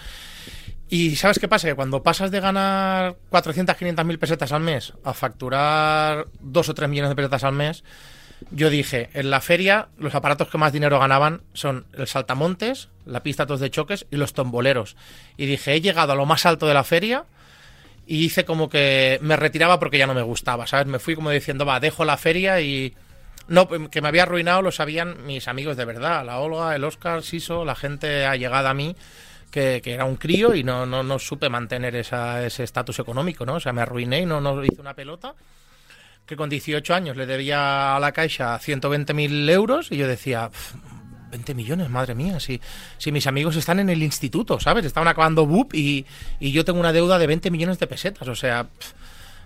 Y 0.91 1.15
¿sabes 1.15 1.39
qué 1.39 1.47
pasa? 1.47 1.69
Que 1.69 1.73
cuando 1.73 2.03
pasas 2.03 2.31
de 2.31 2.41
ganar 2.41 3.15
400, 3.29 3.77
500 3.77 4.05
mil 4.05 4.19
pesetas 4.19 4.51
al 4.51 4.59
mes 4.59 4.91
a 5.05 5.13
facturar 5.13 6.27
2 6.41 6.67
o 6.69 6.73
3 6.73 6.89
millones 6.89 7.07
de 7.07 7.15
pesetas 7.15 7.45
al 7.45 7.53
mes, 7.53 7.85
yo 8.51 8.69
dije, 8.69 9.09
en 9.13 9.29
la 9.29 9.39
feria 9.39 9.87
los 9.97 10.15
aparatos 10.15 10.49
que 10.49 10.57
más 10.57 10.73
dinero 10.73 10.99
ganaban 10.99 11.43
son 11.53 11.85
el 11.93 12.07
saltamontes, 12.07 12.89
la 13.05 13.23
pista 13.23 13.45
tos 13.45 13.61
de 13.61 13.71
choques 13.71 14.05
y 14.11 14.17
los 14.17 14.33
tomboleros. 14.33 14.97
Y 15.37 15.45
dije, 15.45 15.75
he 15.75 15.79
llegado 15.79 16.11
a 16.11 16.15
lo 16.17 16.25
más 16.25 16.45
alto 16.45 16.67
de 16.67 16.73
la 16.73 16.83
feria 16.83 17.23
y 18.05 18.25
hice 18.25 18.43
como 18.43 18.67
que 18.67 19.17
me 19.21 19.37
retiraba 19.37 19.79
porque 19.79 19.97
ya 19.97 20.07
no 20.07 20.13
me 20.13 20.23
gustaba, 20.23 20.67
¿sabes? 20.67 20.87
Me 20.87 20.99
fui 20.99 21.15
como 21.15 21.29
diciendo, 21.29 21.65
va, 21.65 21.79
dejo 21.79 22.03
la 22.03 22.17
feria 22.17 22.59
y... 22.59 22.93
No, 23.47 23.69
que 23.89 24.01
me 24.01 24.09
había 24.09 24.23
arruinado 24.23 24.61
lo 24.61 24.71
sabían 24.73 25.25
mis 25.25 25.47
amigos 25.47 25.77
de 25.77 25.85
verdad, 25.85 26.25
la 26.25 26.39
Olga, 26.39 26.75
el 26.75 26.83
Oscar, 26.83 27.23
Siso, 27.23 27.63
la 27.63 27.75
gente 27.75 28.25
allegada 28.25 28.69
a 28.69 28.73
mí, 28.73 28.95
que, 29.51 29.81
era 29.85 30.05
un 30.05 30.15
crío 30.15 30.55
y 30.55 30.63
no, 30.63 30.85
no, 30.85 31.03
no 31.03 31.19
supe 31.19 31.49
mantener 31.49 31.95
esa- 31.95 32.43
ese 32.45 32.63
estatus 32.63 32.97
económico, 32.99 33.45
¿no? 33.45 33.55
O 33.55 33.59
sea, 33.59 33.73
me 33.73 33.81
arruiné 33.81 34.21
y 34.21 34.25
no, 34.25 34.41
no 34.41 34.63
hice 34.63 34.81
una 34.81 34.93
pelota 34.95 35.35
que 36.25 36.35
con 36.35 36.49
18 36.49 36.93
años 36.95 37.17
le 37.17 37.25
debía 37.25 37.95
a 37.95 37.99
la 37.99 38.11
Caixa 38.13 38.57
120.000 38.57 39.49
euros 39.49 39.91
y 39.91 39.97
yo 39.97 40.07
decía, 40.07 40.49
"Pf, 40.49 40.75
20 41.31 41.53
millones, 41.55 41.89
madre 41.89 42.13
mía, 42.15 42.39
si, 42.39 42.59
si 42.97 43.11
mis 43.11 43.25
amigos 43.27 43.55
están 43.55 43.79
en 43.79 43.89
el 43.89 44.01
instituto, 44.03 44.59
¿sabes? 44.59 44.85
Estaban 44.85 45.07
acabando 45.07 45.45
BUP 45.45 45.73
y, 45.75 46.05
y 46.39 46.51
yo 46.51 46.63
tengo 46.65 46.79
una 46.79 46.91
deuda 46.93 47.17
de 47.19 47.27
20 47.27 47.49
millones 47.51 47.79
de 47.79 47.87
pesetas, 47.87 48.27
o 48.27 48.35
sea, 48.35 48.67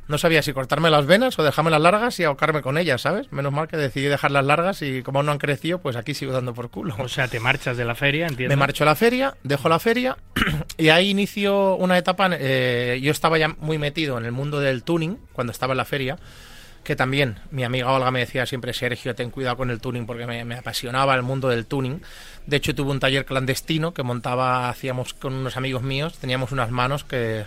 no 0.08 0.18
sabía 0.18 0.42
si 0.42 0.54
cortarme 0.54 0.90
las 0.90 1.06
venas 1.06 1.38
o 1.40 1.44
dejarme 1.44 1.72
las 1.72 1.82
largas 1.82 2.20
y 2.20 2.24
ahogarme 2.24 2.62
con 2.62 2.78
ellas, 2.78 3.02
¿sabes? 3.02 3.32
Menos 3.32 3.52
mal 3.52 3.68
que 3.68 3.78
decidí 3.78 4.06
dejarlas 4.06 4.46
largas 4.46 4.82
y 4.82 5.02
como 5.02 5.24
no 5.24 5.32
han 5.32 5.40
crecido, 5.40 5.80
pues 5.80 5.96
aquí 5.96 6.14
sigo 6.14 6.32
dando 6.32 6.54
por 6.54 6.70
culo. 6.70 6.96
O 7.00 7.08
sea, 7.08 7.28
te 7.28 7.40
marchas 7.40 7.78
de 7.78 7.86
la 7.86 7.96
feria, 7.96 8.28
entiendo. 8.28 8.52
Me 8.52 8.60
marcho 8.60 8.84
a 8.84 8.88
la 8.88 8.96
feria, 8.96 9.36
dejo 9.44 9.68
la 9.70 9.80
feria 9.80 10.18
y 10.78 10.90
ahí 10.90 11.10
inicio 11.10 11.76
una 11.76 11.98
etapa. 11.98 12.30
eh, 12.34 13.00
yo 13.02 13.12
estaba 13.12 13.38
ya 13.38 13.50
muy 13.60 13.78
metido 13.78 14.18
en 14.18 14.26
el 14.26 14.32
mundo 14.32 14.60
del 14.60 14.84
tuning 14.84 15.18
cuando 15.34 15.52
estaba 15.52 15.74
en 15.74 15.78
la 15.78 15.86
feria, 15.86 16.18
que 16.84 16.96
también 16.96 17.40
mi 17.50 17.64
amiga 17.64 17.92
Olga 17.92 18.12
me 18.12 18.20
decía 18.20 18.46
siempre, 18.46 18.74
Sergio, 18.74 19.16
ten 19.16 19.32
cuidado 19.32 19.58
con 19.58 19.72
el 19.72 19.82
tuning 19.82 20.06
porque 20.06 20.28
me, 20.28 20.46
me 20.46 20.56
apasionaba 20.56 21.16
el 21.16 21.24
mundo 21.24 21.50
del 21.50 21.66
tuning. 21.66 22.02
De 22.46 22.58
hecho, 22.58 22.76
tuve 22.76 22.92
un 22.92 23.00
taller 23.00 23.26
clandestino 23.26 23.94
que 23.94 24.04
montaba, 24.04 24.70
hacíamos 24.70 25.16
con 25.16 25.34
unos 25.34 25.58
amigos 25.58 25.82
míos, 25.82 26.18
teníamos 26.20 26.52
unas 26.52 26.70
manos 26.70 27.04
que... 27.04 27.46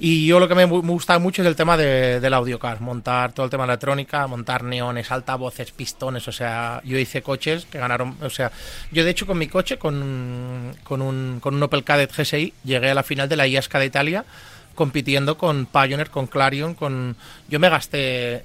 Y 0.00 0.26
yo 0.28 0.38
lo 0.38 0.46
que 0.46 0.54
me, 0.54 0.64
gu- 0.64 0.82
me 0.82 0.92
gustaba 0.92 1.18
mucho 1.18 1.42
es 1.42 1.48
el 1.48 1.56
tema 1.56 1.76
de, 1.76 2.20
del 2.20 2.32
audiocar, 2.34 2.80
montar 2.80 3.32
todo 3.32 3.44
el 3.46 3.50
tema 3.50 3.64
electrónica, 3.64 4.26
montar 4.28 4.62
neones, 4.62 5.10
altavoces, 5.10 5.72
pistones, 5.72 6.28
o 6.28 6.32
sea, 6.32 6.80
yo 6.84 6.96
hice 6.98 7.20
coches 7.20 7.66
que 7.66 7.78
ganaron, 7.78 8.16
o 8.22 8.30
sea, 8.30 8.52
yo 8.92 9.04
de 9.04 9.10
hecho 9.10 9.26
con 9.26 9.38
mi 9.38 9.48
coche, 9.48 9.76
con, 9.76 10.76
con, 10.84 11.02
un, 11.02 11.38
con 11.40 11.54
un 11.56 11.62
Opel 11.64 11.82
Kadett 11.82 12.14
GSI, 12.16 12.54
llegué 12.64 12.90
a 12.90 12.94
la 12.94 13.02
final 13.02 13.28
de 13.28 13.36
la 13.36 13.48
IASCA 13.48 13.80
de 13.80 13.86
Italia 13.86 14.24
compitiendo 14.76 15.36
con 15.36 15.66
Pioneer, 15.66 16.10
con 16.10 16.28
Clarion, 16.28 16.74
con... 16.74 17.16
Yo 17.48 17.58
me 17.58 17.68
gasté 17.68 18.44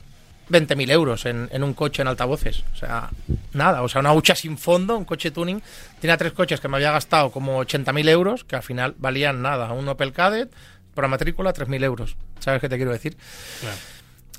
20.000 0.49 0.89
euros 0.89 1.27
en, 1.27 1.47
en 1.51 1.63
un 1.63 1.75
coche 1.75 2.01
en 2.01 2.07
altavoces. 2.07 2.63
O 2.73 2.75
sea, 2.75 3.11
nada. 3.53 3.83
O 3.83 3.87
sea, 3.87 4.01
una 4.01 4.13
hucha 4.13 4.33
sin 4.33 4.57
fondo, 4.57 4.97
un 4.97 5.05
coche 5.05 5.29
tuning. 5.29 5.61
Tenía 6.01 6.17
tres 6.17 6.33
coches 6.33 6.59
que 6.59 6.67
me 6.67 6.77
había 6.77 6.91
gastado 6.91 7.29
como 7.29 7.63
80.000 7.63 8.09
euros, 8.09 8.43
que 8.45 8.55
al 8.55 8.63
final 8.63 8.95
valían 8.97 9.43
nada. 9.43 9.71
Un 9.73 9.87
Opel 9.87 10.11
Kadett, 10.11 10.51
por 10.93 11.03
la 11.03 11.07
matrícula, 11.07 11.53
3.000 11.53 11.83
euros. 11.83 12.17
¿Sabes 12.39 12.61
qué 12.61 12.69
te 12.69 12.77
quiero 12.77 12.91
decir? 12.91 13.17
Claro. 13.61 13.77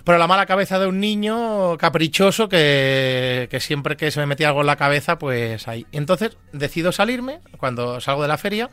Pero 0.04 0.18
la 0.18 0.26
mala 0.26 0.44
cabeza 0.44 0.78
de 0.78 0.86
un 0.86 1.00
niño 1.00 1.78
caprichoso 1.78 2.48
que, 2.48 3.48
que 3.50 3.58
siempre 3.58 3.96
que 3.96 4.10
se 4.10 4.20
me 4.20 4.26
metía 4.26 4.48
algo 4.48 4.60
en 4.60 4.66
la 4.66 4.76
cabeza, 4.76 5.18
pues 5.18 5.66
ahí. 5.66 5.86
Entonces 5.92 6.36
decido 6.52 6.92
salirme 6.92 7.40
cuando 7.56 8.00
salgo 8.00 8.20
de 8.20 8.28
la 8.28 8.36
feria, 8.36 8.68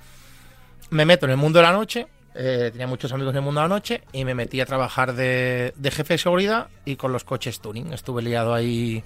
me 0.90 1.06
meto 1.06 1.26
en 1.26 1.32
el 1.32 1.38
mundo 1.38 1.60
de 1.60 1.64
la 1.64 1.72
noche, 1.72 2.08
eh, 2.36 2.70
tenía 2.72 2.86
muchos 2.86 3.14
amigos 3.14 3.32
en 3.32 3.38
el 3.38 3.44
mundo 3.44 3.62
de 3.62 3.70
la 3.70 3.74
noche 3.74 4.04
y 4.12 4.26
me 4.26 4.36
metí 4.36 4.60
a 4.60 4.66
trabajar 4.66 5.14
de, 5.14 5.74
de 5.78 5.92
jefe 5.92 6.16
de 6.16 6.18
seguridad 6.18 6.68
y 6.84 6.98
con 6.98 7.14
los 7.14 7.24
coches 7.24 7.62
tuning. 7.62 7.94
Estuve 7.94 8.22
liado 8.22 8.54
ahí, 8.54 9.02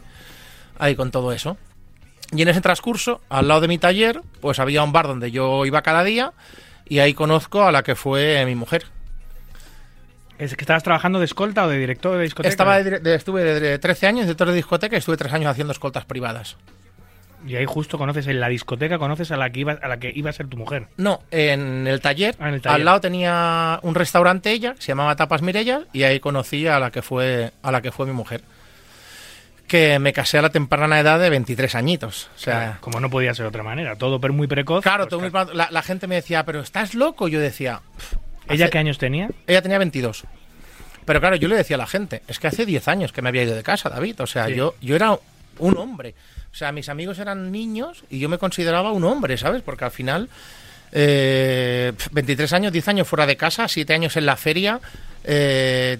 ahí 0.79 0.95
con 0.95 1.11
todo 1.11 1.31
eso. 1.31 1.57
Y 2.31 2.41
en 2.41 2.47
ese 2.47 2.61
transcurso, 2.61 3.21
al 3.29 3.47
lado 3.47 3.61
de 3.61 3.67
mi 3.67 3.77
taller, 3.77 4.21
pues 4.41 4.57
había 4.57 4.81
un 4.81 4.91
bar 4.91 5.07
donde 5.07 5.29
yo 5.29 5.63
iba 5.67 5.83
cada 5.83 6.03
día 6.03 6.33
y 6.87 6.99
ahí 6.99 7.13
conozco 7.13 7.63
a 7.63 7.71
la 7.71 7.83
que 7.83 7.95
fue 7.95 8.43
mi 8.45 8.55
mujer. 8.55 8.85
¿Es 10.37 10.55
que 10.55 10.61
estabas 10.63 10.83
trabajando 10.83 11.19
de 11.19 11.25
escolta 11.25 11.65
o 11.65 11.69
de 11.69 11.77
director 11.77 12.17
de 12.17 12.23
discoteca? 12.23 12.49
Estaba 12.49 12.81
de 12.83 12.99
de- 12.99 13.15
estuve 13.15 13.43
de 13.43 13.79
13 13.79 14.07
años 14.07 14.25
director 14.25 14.49
de 14.49 14.53
discoteca 14.55 14.95
y 14.95 14.99
estuve 14.99 15.15
3 15.17 15.31
años 15.33 15.49
haciendo 15.49 15.71
escoltas 15.71 16.03
privadas. 16.05 16.57
Y 17.47 17.55
ahí 17.55 17.65
justo 17.65 17.97
conoces 17.97 18.25
en 18.27 18.39
la 18.39 18.49
discoteca, 18.49 18.97
conoces 18.97 19.31
a 19.31 19.37
la 19.37 19.49
que 19.51 19.59
iba, 19.61 19.73
a 19.73 19.87
la 19.87 19.97
que 19.97 20.11
iba 20.13 20.31
a 20.31 20.33
ser 20.33 20.47
tu 20.47 20.57
mujer. 20.57 20.87
No, 20.97 21.21
en 21.31 21.85
el 21.87 22.01
taller, 22.01 22.35
Ah, 22.39 22.49
en 22.49 22.55
el 22.55 22.61
taller. 22.61 22.79
al 22.81 22.85
lado 22.85 23.01
tenía 23.01 23.79
un 23.83 23.93
restaurante 23.95 24.51
ella, 24.51 24.75
se 24.79 24.87
llamaba 24.87 25.15
Tapas 25.15 25.41
Mirellas, 25.43 25.83
y 25.93 26.03
ahí 26.03 26.19
conocí 26.19 26.65
a 26.67 26.79
la 26.79 26.89
que 26.91 27.01
fue, 27.03 27.51
a 27.61 27.71
la 27.71 27.81
que 27.81 27.91
fue 27.91 28.07
mi 28.07 28.13
mujer. 28.13 28.41
Que 29.67 29.97
me 29.97 30.13
casé 30.13 30.37
a 30.37 30.41
la 30.43 30.49
temprana 30.51 30.99
edad 30.99 31.19
de 31.19 31.29
23 31.29 31.73
añitos. 31.75 32.29
O 32.35 32.39
sea, 32.39 32.77
como 32.81 32.99
no 32.99 33.09
podía 33.09 33.33
ser 33.33 33.45
de 33.45 33.49
otra 33.49 33.63
manera, 33.63 33.95
todo 33.95 34.19
muy 34.31 34.47
precoz. 34.47 34.83
claro, 34.83 35.07
pues 35.07 35.09
todo 35.09 35.19
muy 35.21 35.55
la, 35.55 35.69
la 35.71 35.81
gente 35.81 36.05
me 36.07 36.15
decía, 36.15 36.45
pero 36.45 36.59
estás 36.61 36.93
loco. 36.93 37.27
Yo 37.27 37.39
decía, 37.39 37.81
¿Ella 38.47 38.65
hace- 38.65 38.71
qué 38.71 38.77
años 38.77 38.97
tenía? 38.99 39.29
ella 39.47 39.61
tenía 39.63 39.79
22. 39.79 40.23
Pero 41.05 41.19
claro, 41.19 41.35
yo 41.35 41.47
le 41.47 41.55
decía 41.55 41.75
a 41.75 41.79
la 41.79 41.87
gente, 41.87 42.21
es 42.27 42.39
que 42.39 42.47
hace 42.47 42.65
10 42.65 42.87
años 42.87 43.11
que 43.11 43.21
me 43.23 43.29
había 43.29 43.43
ido 43.43 43.55
de 43.55 43.63
casa, 43.63 43.89
David. 43.89 44.21
O 44.21 44.27
sea, 44.27 44.47
Sí. 44.47 44.55
yo, 44.55 44.75
yo 44.81 44.95
era 44.95 45.17
un 45.59 45.77
hombre. 45.77 46.13
O 46.51 46.55
sea, 46.55 46.71
mis 46.71 46.87
amigos 46.89 47.17
eran 47.19 47.51
niños 47.51 48.03
y 48.09 48.19
yo 48.19 48.29
me 48.29 48.37
consideraba 48.37 48.91
un 48.91 49.03
hombre, 49.03 49.37
¿sabes? 49.37 49.61
Porque 49.63 49.85
al 49.85 49.91
final, 49.91 50.29
eh, 50.91 51.91
pf, 51.95 52.09
23 52.13 52.53
años, 52.53 52.71
10 52.71 52.87
años 52.87 53.07
fuera 53.07 53.25
de 53.25 53.35
casa, 53.35 53.67
7 53.67 53.93
años 53.93 54.15
en 54.17 54.25
la 54.25 54.35
feria. 54.35 54.79
eh, 55.23 55.97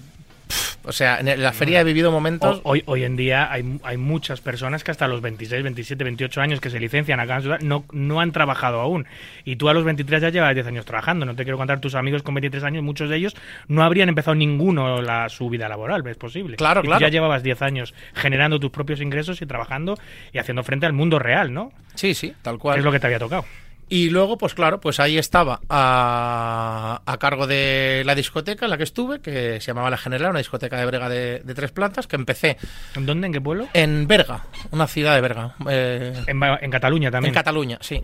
o 0.84 0.92
sea, 0.92 1.18
en 1.18 1.42
la 1.42 1.52
feria 1.52 1.80
he 1.80 1.84
vivido 1.84 2.12
momentos... 2.12 2.60
Hoy, 2.62 2.82
hoy 2.86 3.04
en 3.04 3.16
día 3.16 3.50
hay, 3.50 3.78
hay 3.82 3.96
muchas 3.96 4.40
personas 4.40 4.84
que 4.84 4.92
hasta 4.92 5.08
los 5.08 5.20
26, 5.20 5.62
27, 5.62 6.04
28 6.04 6.40
años 6.40 6.60
que 6.60 6.70
se 6.70 6.78
licencian 6.78 7.18
acá 7.18 7.36
en 7.36 7.42
Ciudad 7.42 7.60
no, 7.60 7.84
no 7.92 8.20
han 8.20 8.30
trabajado 8.30 8.80
aún. 8.80 9.06
Y 9.44 9.56
tú 9.56 9.68
a 9.68 9.74
los 9.74 9.84
23 9.84 10.22
ya 10.22 10.30
llevas 10.30 10.54
10 10.54 10.66
años 10.68 10.84
trabajando. 10.84 11.26
No 11.26 11.34
te 11.34 11.42
quiero 11.42 11.58
contar 11.58 11.80
tus 11.80 11.94
amigos 11.96 12.22
con 12.22 12.34
23 12.34 12.62
años, 12.62 12.84
muchos 12.84 13.10
de 13.10 13.16
ellos 13.16 13.34
no 13.68 13.82
habrían 13.82 14.08
empezado 14.08 14.34
ninguno 14.34 15.02
la, 15.02 15.28
su 15.28 15.48
vida 15.50 15.68
laboral, 15.68 16.06
es 16.06 16.16
posible. 16.16 16.56
Claro, 16.56 16.80
Y 16.80 16.82
tú 16.84 16.88
claro. 16.88 17.00
ya 17.00 17.08
llevabas 17.08 17.42
10 17.42 17.62
años 17.62 17.94
generando 18.14 18.60
tus 18.60 18.70
propios 18.70 19.00
ingresos 19.00 19.42
y 19.42 19.46
trabajando 19.46 19.98
y 20.32 20.38
haciendo 20.38 20.62
frente 20.62 20.86
al 20.86 20.92
mundo 20.92 21.18
real, 21.18 21.52
¿no? 21.52 21.72
Sí, 21.94 22.14
sí, 22.14 22.34
tal 22.42 22.58
cual. 22.58 22.78
es 22.78 22.84
lo 22.84 22.92
que 22.92 23.00
te 23.00 23.06
había 23.06 23.18
tocado. 23.18 23.44
Y 23.88 24.10
luego, 24.10 24.36
pues 24.36 24.52
claro, 24.54 24.80
pues 24.80 24.98
ahí 24.98 25.16
estaba 25.16 25.60
a, 25.68 27.02
a 27.06 27.16
cargo 27.18 27.46
de 27.46 28.02
la 28.04 28.16
discoteca 28.16 28.66
en 28.66 28.70
la 28.70 28.76
que 28.76 28.82
estuve, 28.82 29.20
que 29.20 29.60
se 29.60 29.66
llamaba 29.68 29.90
La 29.90 29.96
General, 29.96 30.30
una 30.30 30.40
discoteca 30.40 30.76
de 30.78 30.84
Berga 30.86 31.08
de, 31.08 31.40
de 31.44 31.54
tres 31.54 31.70
plantas, 31.70 32.08
que 32.08 32.16
empecé 32.16 32.56
¿En 32.96 33.06
dónde? 33.06 33.28
¿En 33.28 33.32
qué 33.32 33.40
pueblo? 33.40 33.68
en 33.74 34.08
Berga, 34.08 34.44
una 34.72 34.88
ciudad 34.88 35.14
de 35.14 35.20
Berga, 35.20 35.54
eh, 35.70 36.20
En, 36.26 36.42
en 36.42 36.70
Cataluña 36.70 37.12
también. 37.12 37.30
en 37.30 37.34
Cataluña, 37.34 37.78
sí. 37.80 38.02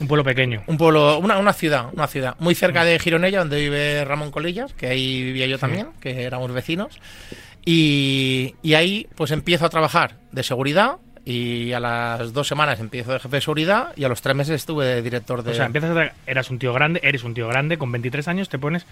Un 0.00 0.06
pueblo 0.08 0.24
pequeño. 0.24 0.62
Un 0.66 0.76
pueblo, 0.78 1.18
una, 1.18 1.38
una 1.38 1.52
ciudad, 1.54 1.86
una 1.92 2.06
ciudad, 2.06 2.34
muy 2.38 2.54
cerca 2.54 2.84
de 2.84 2.98
Gironella, 2.98 3.38
donde 3.40 3.58
vive 3.60 4.04
Ramón 4.04 4.30
Colillas, 4.30 4.72
que 4.74 4.86
ahí 4.86 5.22
vivía 5.22 5.46
yo 5.46 5.58
también, 5.58 5.88
que 6.00 6.22
éramos 6.24 6.52
vecinos. 6.52 6.98
Y, 7.64 8.54
y 8.62 8.74
ahí 8.74 9.06
pues 9.14 9.30
empiezo 9.30 9.66
a 9.66 9.68
trabajar 9.70 10.16
de 10.32 10.42
seguridad 10.42 10.96
y 11.30 11.72
a 11.72 11.80
las 11.80 12.32
dos 12.32 12.48
semanas 12.48 12.80
empiezo 12.80 13.12
de 13.12 13.20
jefe 13.20 13.36
de 13.36 13.40
seguridad 13.40 13.92
y 13.96 14.04
a 14.04 14.08
los 14.08 14.20
tres 14.22 14.34
meses 14.34 14.56
estuve 14.56 14.84
de 14.86 15.02
director 15.02 15.42
de... 15.42 15.52
O 15.52 15.54
sea, 15.54 15.66
empiezas 15.66 15.96
a... 15.96 16.12
Eras 16.26 16.50
un 16.50 16.58
tío 16.58 16.72
grande, 16.72 17.00
eres 17.04 17.22
un 17.24 17.34
tío 17.34 17.46
grande, 17.48 17.78
con 17.78 17.92
23 17.92 18.26
años 18.28 18.48
te 18.48 18.58
pones... 18.58 18.86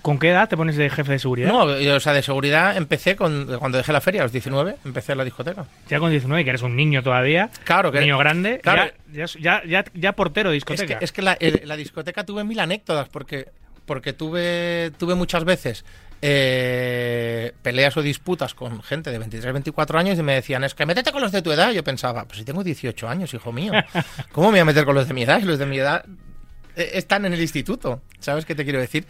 ¿Con 0.00 0.18
qué 0.18 0.30
edad 0.30 0.48
te 0.48 0.56
pones 0.56 0.76
de 0.76 0.88
jefe 0.88 1.12
de 1.12 1.18
seguridad? 1.18 1.48
No, 1.48 1.78
yo, 1.78 1.96
o 1.96 2.00
sea, 2.00 2.14
de 2.14 2.22
seguridad 2.22 2.76
empecé 2.78 3.14
con, 3.14 3.46
cuando 3.58 3.76
dejé 3.76 3.92
la 3.92 4.00
feria, 4.00 4.22
a 4.22 4.24
los 4.24 4.32
19, 4.32 4.76
empecé 4.86 5.12
en 5.12 5.18
la 5.18 5.24
discoteca. 5.24 5.66
Ya 5.88 5.98
con 5.98 6.10
19, 6.10 6.44
que 6.44 6.50
eres 6.50 6.62
un 6.62 6.74
niño 6.76 7.02
todavía. 7.02 7.50
Claro, 7.64 7.92
que- 7.92 8.00
Niño 8.00 8.16
grande. 8.16 8.58
claro. 8.62 8.90
Ya, 9.12 9.26
ya, 9.38 9.62
ya, 9.66 9.84
ya 9.92 10.12
portero 10.12 10.48
de 10.50 10.56
Es 10.56 10.64
discoteca. 10.64 10.98
que, 10.98 11.04
es 11.04 11.12
que 11.12 11.20
la, 11.20 11.34
el- 11.34 11.60
la 11.66 11.76
discoteca 11.76 12.24
tuve 12.24 12.42
mil 12.44 12.58
anécdotas 12.58 13.10
porque, 13.10 13.48
porque 13.84 14.14
tuve, 14.14 14.92
tuve 14.98 15.14
muchas 15.14 15.44
veces 15.44 15.84
eh, 16.24 17.52
peleas 17.62 17.96
o 17.96 18.02
disputas 18.02 18.54
con 18.54 18.80
gente 18.82 19.10
de 19.10 19.18
23, 19.18 19.52
24 19.52 19.98
años 19.98 20.18
y 20.18 20.22
me 20.22 20.34
decían, 20.34 20.62
es 20.62 20.74
que 20.74 20.86
métete 20.86 21.10
con 21.10 21.20
los 21.20 21.32
de 21.32 21.42
tu 21.42 21.50
edad. 21.50 21.72
Y 21.72 21.74
yo 21.74 21.84
pensaba, 21.84 22.24
pues 22.24 22.38
si 22.38 22.44
tengo 22.44 22.62
18 22.62 23.08
años, 23.08 23.34
hijo 23.34 23.52
mío, 23.52 23.72
¿cómo 24.32 24.46
me 24.46 24.52
voy 24.52 24.60
a 24.60 24.64
meter 24.64 24.84
con 24.84 24.94
los 24.94 25.08
de 25.08 25.14
mi 25.14 25.24
edad? 25.24 25.40
Si 25.40 25.46
los 25.46 25.58
de 25.58 25.66
mi 25.66 25.78
edad 25.78 26.04
eh, 26.76 26.92
están 26.94 27.24
en 27.24 27.32
el 27.32 27.40
instituto, 27.40 28.02
¿sabes 28.20 28.46
qué 28.46 28.54
te 28.54 28.62
quiero 28.62 28.78
decir? 28.78 29.04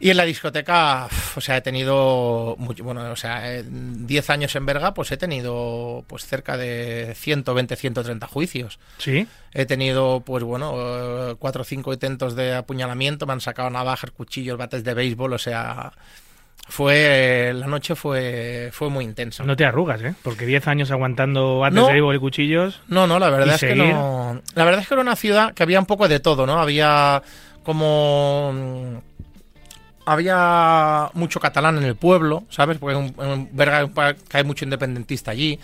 Y 0.00 0.10
en 0.10 0.18
la 0.18 0.24
discoteca, 0.24 1.08
o 1.34 1.40
sea, 1.40 1.56
he 1.56 1.60
tenido, 1.62 2.56
mucho, 2.58 2.84
bueno, 2.84 3.10
o 3.10 3.16
sea, 3.16 3.54
eh, 3.54 3.64
10 3.66 4.28
años 4.28 4.54
en 4.54 4.66
Berga, 4.66 4.92
pues 4.92 5.10
he 5.12 5.16
tenido 5.16 6.04
pues 6.08 6.26
cerca 6.26 6.58
de 6.58 7.14
120, 7.16 7.74
130 7.74 8.26
juicios. 8.26 8.78
Sí. 8.98 9.26
He 9.54 9.64
tenido, 9.64 10.20
pues 10.20 10.44
bueno, 10.44 10.74
eh, 10.76 11.36
cuatro 11.38 11.62
o 11.62 11.64
cinco 11.64 11.94
intentos 11.94 12.36
de 12.36 12.54
apuñalamiento, 12.54 13.24
me 13.24 13.32
han 13.32 13.40
sacado 13.40 13.70
navajas, 13.70 14.10
cuchillos, 14.10 14.58
bates 14.58 14.84
de 14.84 14.92
béisbol, 14.92 15.32
o 15.32 15.38
sea, 15.38 15.92
fue, 16.68 17.52
la 17.54 17.66
noche 17.66 17.94
fue, 17.94 18.70
fue 18.72 18.88
muy 18.88 19.04
intensa. 19.04 19.44
No 19.44 19.54
te 19.56 19.64
arrugas, 19.64 20.00
¿eh? 20.02 20.14
Porque 20.22 20.46
10 20.46 20.66
años 20.68 20.90
aguantando 20.90 21.58
bates 21.58 21.76
No. 21.78 21.88
de 21.88 22.16
y 22.16 22.18
cuchillos. 22.18 22.80
No, 22.88 23.06
no, 23.06 23.18
la 23.18 23.30
verdad 23.30 23.52
¿Y 23.52 23.54
es 23.54 23.60
que 23.60 23.74
no. 23.74 24.40
La 24.54 24.64
verdad 24.64 24.80
es 24.80 24.88
que 24.88 24.94
era 24.94 25.02
una 25.02 25.16
ciudad 25.16 25.52
que 25.52 25.62
había 25.62 25.78
un 25.78 25.86
poco 25.86 26.08
de 26.08 26.20
todo, 26.20 26.46
¿no? 26.46 26.58
Había 26.60 27.22
como. 27.62 28.52
mm, 28.54 28.96
Había 30.06 31.10
mucho 31.14 31.40
catalán 31.40 31.78
en 31.78 31.84
el 31.84 31.96
pueblo, 31.96 32.44
¿sabes? 32.50 32.78
Porque 32.78 32.96
en, 33.18 33.48
Berga 33.52 33.88
hay 34.32 34.44
mucho 34.44 34.64
independentista 34.64 35.30
allí. 35.30 35.58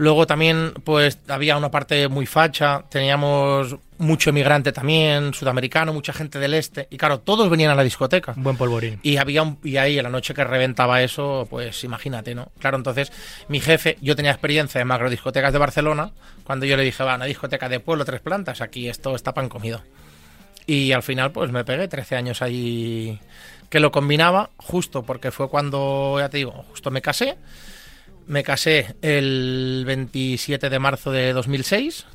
Luego 0.00 0.26
también, 0.26 0.72
pues, 0.82 1.18
había 1.28 1.58
una 1.58 1.70
parte 1.70 2.08
muy 2.08 2.24
facha. 2.24 2.84
Teníamos 2.88 3.76
mucho 3.98 4.30
emigrante 4.30 4.72
también, 4.72 5.34
sudamericano, 5.34 5.92
mucha 5.92 6.14
gente 6.14 6.38
del 6.38 6.54
este. 6.54 6.88
Y 6.88 6.96
claro, 6.96 7.20
todos 7.20 7.50
venían 7.50 7.70
a 7.70 7.74
la 7.74 7.82
discoteca. 7.82 8.32
Un 8.34 8.42
buen 8.42 8.56
polvorín. 8.56 8.98
Y 9.02 9.18
había 9.18 9.42
un, 9.42 9.58
y 9.62 9.76
ahí 9.76 9.98
en 9.98 10.04
la 10.04 10.08
noche 10.08 10.32
que 10.32 10.42
reventaba 10.42 11.02
eso, 11.02 11.46
pues 11.50 11.84
imagínate, 11.84 12.34
¿no? 12.34 12.50
Claro, 12.58 12.78
entonces 12.78 13.12
mi 13.48 13.60
jefe, 13.60 13.98
yo 14.00 14.16
tenía 14.16 14.30
experiencia 14.30 14.80
en 14.80 14.88
macrodiscotecas 14.88 15.52
de 15.52 15.58
Barcelona, 15.58 16.12
cuando 16.44 16.64
yo 16.64 16.78
le 16.78 16.82
dije, 16.82 17.04
va, 17.04 17.16
una 17.16 17.26
discoteca 17.26 17.68
de 17.68 17.80
pueblo, 17.80 18.06
tres 18.06 18.22
plantas, 18.22 18.62
aquí 18.62 18.88
esto 18.88 19.14
está 19.14 19.34
pan 19.34 19.50
comido. 19.50 19.82
Y 20.64 20.92
al 20.92 21.02
final, 21.02 21.30
pues 21.30 21.52
me 21.52 21.62
pegué 21.62 21.88
13 21.88 22.16
años 22.16 22.40
ahí 22.40 23.20
que 23.68 23.80
lo 23.80 23.92
combinaba, 23.92 24.48
justo 24.56 25.02
porque 25.02 25.30
fue 25.30 25.50
cuando, 25.50 26.16
ya 26.18 26.30
te 26.30 26.38
digo, 26.38 26.64
justo 26.70 26.90
me 26.90 27.02
casé. 27.02 27.36
Me 28.26 28.42
casé 28.42 28.94
el 29.02 29.84
27 29.86 30.70
de 30.70 30.78
marzo 30.78 31.10
de 31.10 31.32
2006 31.32 32.06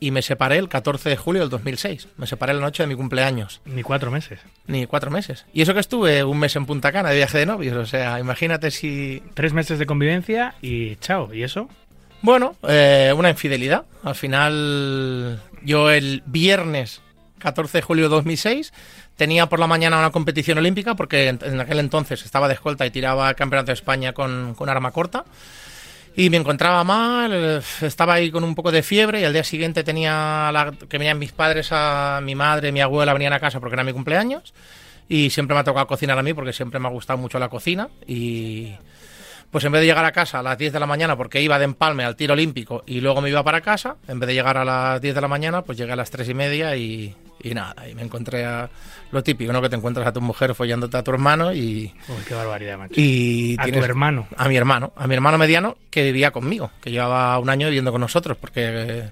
y 0.00 0.10
me 0.10 0.22
separé 0.22 0.58
el 0.58 0.68
14 0.68 1.08
de 1.08 1.16
julio 1.16 1.42
del 1.42 1.50
2006. 1.50 2.08
Me 2.16 2.26
separé 2.26 2.54
la 2.54 2.60
noche 2.60 2.82
de 2.82 2.86
mi 2.88 2.94
cumpleaños. 2.94 3.60
Ni 3.64 3.82
cuatro 3.82 4.10
meses. 4.10 4.40
Ni 4.66 4.86
cuatro 4.86 5.10
meses. 5.10 5.46
Y 5.52 5.62
eso 5.62 5.74
que 5.74 5.80
estuve 5.80 6.24
un 6.24 6.38
mes 6.38 6.56
en 6.56 6.66
Punta 6.66 6.92
Cana 6.92 7.10
de 7.10 7.16
viaje 7.16 7.38
de 7.38 7.46
novios. 7.46 7.76
O 7.76 7.86
sea, 7.86 8.18
imagínate 8.20 8.70
si. 8.70 9.22
Tres 9.34 9.52
meses 9.52 9.78
de 9.78 9.86
convivencia 9.86 10.54
y 10.60 10.96
chao. 10.96 11.32
¿Y 11.32 11.42
eso? 11.42 11.68
Bueno, 12.22 12.56
eh, 12.68 13.12
una 13.16 13.30
infidelidad. 13.30 13.84
Al 14.02 14.14
final, 14.14 15.40
yo 15.62 15.90
el 15.90 16.22
viernes 16.26 17.00
14 17.38 17.78
de 17.78 17.82
julio 17.82 18.04
de 18.04 18.10
2006 18.10 18.72
tenía 19.16 19.46
por 19.46 19.58
la 19.58 19.66
mañana 19.66 19.98
una 19.98 20.10
competición 20.10 20.58
olímpica 20.58 20.94
porque 20.94 21.28
en, 21.28 21.60
aquel 21.60 21.80
entonces 21.80 22.24
estaba 22.24 22.48
de 22.48 22.54
escolta 22.54 22.86
y 22.86 22.90
tiraba 22.90 23.32
campeonato 23.34 23.68
de 23.68 23.74
España 23.74 24.12
con, 24.12 24.54
con 24.54 24.68
arma 24.68 24.90
corta. 24.90 25.24
Y 26.18 26.30
me 26.30 26.38
encontraba 26.38 26.82
mal, 26.82 27.62
estaba 27.82 28.14
ahí 28.14 28.30
con 28.30 28.42
un 28.42 28.54
poco 28.54 28.72
de 28.72 28.82
fiebre 28.82 29.20
y 29.20 29.24
al 29.24 29.34
día 29.34 29.44
siguiente 29.44 29.84
tenía 29.84 30.50
la- 30.50 30.72
que 30.88 30.96
venían 30.96 31.18
mis 31.18 31.32
padres, 31.32 31.68
a 31.72 32.20
mi 32.22 32.34
madre, 32.34 32.72
mi 32.72 32.80
abuela 32.80 33.12
venían 33.12 33.34
a 33.34 33.38
casa 33.40 33.60
porque 33.60 33.74
era 33.74 33.84
mi 33.84 33.92
cumpleaños 33.92 34.54
y 35.10 35.28
siempre 35.28 35.54
me 35.54 35.60
ha 35.60 35.64
tocado 35.64 35.86
cocinar 35.86 36.18
a 36.18 36.22
mí 36.22 36.32
porque 36.32 36.54
siempre 36.54 36.80
me 36.80 36.88
ha 36.88 36.90
gustado 36.90 37.18
mucho 37.18 37.38
la 37.38 37.50
cocina 37.50 37.88
y 38.06 38.72
pues 39.50 39.64
en 39.64 39.72
vez 39.72 39.80
de 39.80 39.86
llegar 39.86 40.04
a 40.04 40.12
casa 40.12 40.40
a 40.40 40.42
las 40.42 40.58
10 40.58 40.72
de 40.72 40.80
la 40.80 40.86
mañana 40.86 41.16
porque 41.16 41.40
iba 41.40 41.58
de 41.58 41.64
empalme 41.64 42.04
al 42.04 42.16
tiro 42.16 42.34
olímpico 42.34 42.82
y 42.86 43.00
luego 43.00 43.20
me 43.20 43.28
iba 43.30 43.42
para 43.42 43.60
casa, 43.60 43.96
en 44.08 44.18
vez 44.20 44.26
de 44.28 44.34
llegar 44.34 44.56
a 44.58 44.64
las 44.64 45.00
10 45.00 45.14
de 45.14 45.20
la 45.20 45.28
mañana 45.28 45.62
pues 45.62 45.78
llegué 45.78 45.92
a 45.92 45.96
las 45.96 46.10
3 46.10 46.28
y 46.28 46.34
media 46.34 46.76
y, 46.76 47.14
y 47.42 47.54
nada, 47.54 47.88
y 47.88 47.94
me 47.94 48.02
encontré 48.02 48.44
a 48.44 48.68
lo 49.12 49.22
típico, 49.22 49.52
¿no? 49.52 49.62
Que 49.62 49.68
te 49.68 49.76
encuentras 49.76 50.06
a 50.06 50.12
tu 50.12 50.20
mujer 50.20 50.54
follándote 50.54 50.96
a 50.96 51.02
tu 51.02 51.10
hermano 51.12 51.52
y... 51.54 51.94
Uy, 52.08 52.16
qué 52.26 52.34
barbaridad, 52.34 52.76
macho. 52.76 52.94
y 52.96 53.56
a 53.58 53.64
tu 53.64 53.78
hermano. 53.82 54.26
a 54.36 54.48
mi 54.48 54.56
hermano, 54.56 54.92
a 54.96 55.06
mi 55.06 55.14
hermano 55.14 55.38
mediano 55.38 55.76
que 55.90 56.02
vivía 56.02 56.32
conmigo, 56.32 56.70
que 56.80 56.90
llevaba 56.90 57.38
un 57.38 57.48
año 57.48 57.68
viviendo 57.68 57.92
con 57.92 58.00
nosotros, 58.00 58.36
porque 58.36 58.62
eh, 58.66 59.10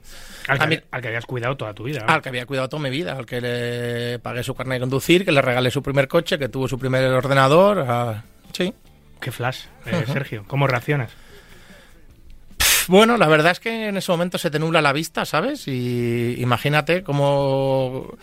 Al 0.49 0.59
que, 0.59 0.66
mí- 0.66 0.79
al 0.90 1.01
que 1.01 1.09
habías 1.09 1.27
cuidado 1.27 1.57
toda 1.57 1.73
tu 1.75 1.85
vida. 1.85 2.05
al 2.09 2.20
que 2.20 2.29
había 2.29 2.44
cuidado 2.44 2.68
toda 2.68 2.83
mi 2.83 2.90
vida, 2.90 3.16
al 3.16 3.25
que 3.25 3.40
le 3.40 4.18
pagué 4.18 4.42
su 4.42 4.55
carnet 4.55 4.77
de 4.77 4.81
conducir, 4.81 5.25
que 5.25 5.31
le 5.33 5.40
regalé 5.40 5.70
su 5.70 5.83
primer 5.83 6.09
coche, 6.09 6.38
que 6.38 6.49
tuvo 6.49 6.66
su 6.68 6.79
primer 6.79 7.05
ordenador, 7.12 7.79
a- 7.88 8.25
sí. 8.53 8.75
Qué 9.20 9.33
flash, 9.33 9.64
eh, 9.87 10.05
Sergio. 10.07 10.44
¿Cómo 10.46 10.66
reaccionas? 10.66 11.11
Bueno, 12.88 13.16
la 13.16 13.27
verdad 13.27 13.53
es 13.53 13.61
que 13.61 13.88
en 13.88 13.96
ese 13.96 14.12
momento 14.12 14.37
se 14.37 14.50
te 14.50 14.59
nubla 14.59 14.83
la 14.83 14.92
vista, 14.92 15.24
¿sabes? 15.24 15.66
Y 15.68 16.37
imagínate 16.38 17.03
cómo, 17.03 18.16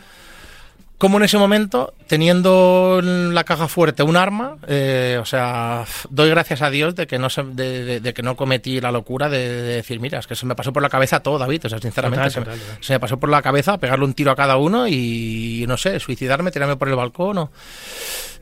cómo 1.02 1.18
en 1.18 1.24
ese 1.24 1.40
momento, 1.40 1.96
teniendo 2.06 3.00
en 3.02 3.34
la 3.34 3.44
caja 3.44 3.68
fuerte 3.68 4.04
un 4.04 4.16
arma, 4.18 4.58
eh, 4.68 5.18
o 5.20 5.26
sea, 5.26 5.84
doy 6.12 6.30
gracias 6.30 6.62
a 6.62 6.70
Dios 6.70 6.94
de 6.94 7.08
que 7.08 7.18
no 7.18 7.32
se- 7.32 7.42
de, 7.42 7.84
de- 7.84 8.00
de 8.02 8.14
que 8.14 8.22
no 8.22 8.36
cometí 8.36 8.80
la 8.80 8.92
locura 8.92 9.28
de, 9.28 9.40
de 9.40 9.74
decir, 9.78 10.00
mira, 10.00 10.20
es 10.20 10.28
que 10.28 10.36
se 10.36 10.46
me 10.46 10.54
pasó 10.54 10.72
por 10.72 10.84
la 10.84 10.90
cabeza 10.90 11.22
todo, 11.22 11.40
David, 11.40 11.66
o 11.66 11.70
sea, 11.70 11.80
sinceramente, 11.80 12.26
Total, 12.28 12.32
se, 12.32 12.40
me- 12.42 12.46
total, 12.46 12.60
total. 12.60 12.84
se 12.84 12.94
me 12.94 13.00
pasó 13.00 13.20
por 13.20 13.30
la 13.30 13.42
cabeza 13.42 13.80
pegarle 13.80 14.06
un 14.06 14.14
tiro 14.14 14.30
a 14.30 14.36
cada 14.36 14.58
uno 14.58 14.88
y, 14.88 15.66
no 15.68 15.76
sé, 15.76 16.00
suicidarme, 16.00 16.52
tirarme 16.52 16.76
por 16.76 16.88
el 16.88 16.96
balcón 16.96 17.36
o... 17.40 17.52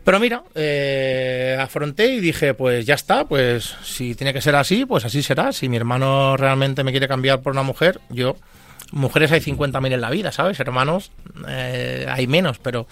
Pero 0.04 0.20
mira, 0.20 0.44
eh, 0.54 1.58
afronté 1.62 2.08
y 2.08 2.20
dije, 2.20 2.54
pues 2.56 2.86
ya 2.86 2.96
está, 2.96 3.24
pues 3.24 3.74
si 3.84 4.16
tiene 4.16 4.34
que 4.34 4.42
ser 4.42 4.56
así, 4.58 4.86
pues 4.86 5.06
así 5.06 5.24
será. 5.24 5.54
Si 5.54 5.70
mi 5.70 5.78
hermano 5.78 6.36
realmente 6.36 6.84
me 6.84 6.92
quiere 6.92 7.08
cambiar 7.08 7.40
por 7.42 7.54
una 7.54 7.64
mujer, 7.64 8.02
yo... 8.10 8.36
Mujeres 8.92 9.32
hay 9.32 9.40
50.000 9.40 9.94
en 9.94 10.02
la 10.02 10.10
vida, 10.10 10.32
¿sabes? 10.32 10.60
Hermanos 10.60 11.12
eh, 11.48 12.08
hay 12.10 12.28
menos, 12.28 12.60
pero 12.60 12.88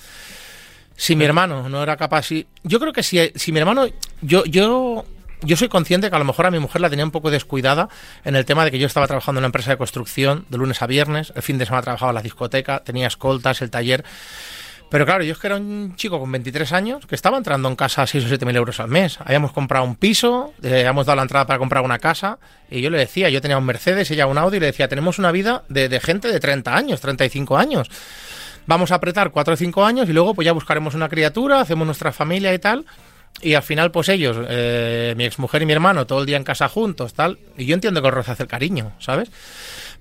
si 0.96 1.16
mi 1.16 1.26
hermano 1.26 1.70
no 1.70 1.82
era 1.82 1.98
capaz... 1.98 2.24
Si, 2.24 2.48
yo 2.64 2.80
creo 2.80 2.94
que 2.94 3.04
si, 3.04 3.32
si 3.36 3.52
mi 3.52 3.60
hermano... 3.60 3.88
Yo, 4.22 4.46
yo, 4.46 5.06
yo 5.42 5.56
soy 5.56 5.70
consciente 5.70 6.10
que 6.10 6.16
a 6.16 6.20
lo 6.20 6.26
mejor 6.26 6.46
a 6.46 6.52
mi 6.52 6.60
mujer 6.60 6.82
la 6.82 6.90
tenía 6.90 7.06
un 7.06 7.12
poco 7.12 7.30
descuidada 7.30 7.90
en 8.26 8.36
el 8.36 8.46
tema 8.46 8.66
de 8.66 8.72
que 8.72 8.80
yo 8.80 8.88
estaba 8.88 9.08
trabajando 9.08 9.40
en 9.40 9.44
una 9.44 9.48
empresa 9.48 9.72
de 9.72 9.78
construcción 9.78 10.46
de 10.50 10.58
lunes 10.58 10.82
a 10.82 10.88
viernes, 10.88 11.32
el 11.36 11.44
fin 11.44 11.58
de 11.58 11.66
semana 11.66 11.84
trabajaba 11.84 12.12
en 12.12 12.16
la 12.16 12.22
discoteca, 12.22 12.84
tenía 12.84 13.08
escoltas, 13.08 13.62
el 13.62 13.70
taller... 13.70 14.04
Pero 14.90 15.06
claro, 15.06 15.24
yo 15.24 15.34
es 15.34 15.38
que 15.38 15.48
era 15.48 15.58
un 15.58 15.96
chico 15.98 16.18
con 16.20 16.32
23 16.32 16.72
años 16.72 17.06
que 17.06 17.16
estaba 17.16 17.38
entrando 17.38 17.68
en 17.68 17.76
casa 17.76 18.04
a 18.04 18.08
6 18.08 18.24
o 18.24 18.28
7 18.30 18.46
mil 18.46 18.56
euros 18.56 18.80
al 18.80 18.88
mes. 18.88 19.20
Habíamos 19.20 19.52
comprado 19.52 19.84
un 19.84 19.96
piso, 19.96 20.54
eh, 20.64 20.80
habíamos 20.80 21.06
dado 21.06 21.18
la 21.18 21.22
entrada 21.24 21.46
para 21.46 21.60
comprar 21.60 21.84
una 21.84 22.00
casa 22.00 22.40
y 22.72 22.80
yo 22.82 22.90
le 22.90 22.98
decía, 22.98 23.30
yo 23.30 23.42
tenía 23.42 23.58
un 23.58 23.66
Mercedes, 23.66 24.10
ella 24.12 24.28
un 24.28 24.38
Audi 24.38 24.58
y 24.58 24.60
le 24.62 24.68
decía, 24.68 24.88
tenemos 24.88 25.20
una 25.20 25.32
vida 25.32 25.64
de, 25.68 26.00
gente 26.00 26.30
de 26.30 26.40
30 26.40 26.74
años, 26.74 27.02
35 27.02 27.58
años. 27.58 27.90
Vamos 28.66 28.92
a 28.92 28.96
apretar 28.96 29.32
4 29.32 29.54
o 29.54 29.58
5 29.58 29.86
años 29.86 30.10
y 30.10 30.14
luego 30.14 30.34
pues 30.34 30.46
ya 30.46 30.54
buscaremos 30.54 30.96
una 30.96 31.10
criatura, 31.10 31.60
hacemos 31.60 31.86
nuestra 31.86 32.14
familia 32.14 32.54
y 32.54 32.60
tal. 32.60 32.86
Y 33.42 33.54
al 33.54 33.62
final, 33.62 33.92
pues 33.92 34.10
ellos, 34.10 34.38
eh, 34.50 35.14
mi 35.16 35.26
exmujer 35.26 35.62
y 35.62 35.68
mi 35.68 35.74
hermano, 35.74 36.08
todo 36.08 36.22
el 36.22 36.26
día 36.26 36.38
en 36.38 36.44
casa 36.44 36.68
juntos, 36.70 37.14
tal. 37.14 37.38
Y 37.56 37.66
yo 37.66 37.76
entiendo 37.76 38.02
que 38.02 38.08
hace 38.08 38.44
el 38.44 38.50
cariño, 38.50 38.94
¿sabes? 39.00 39.30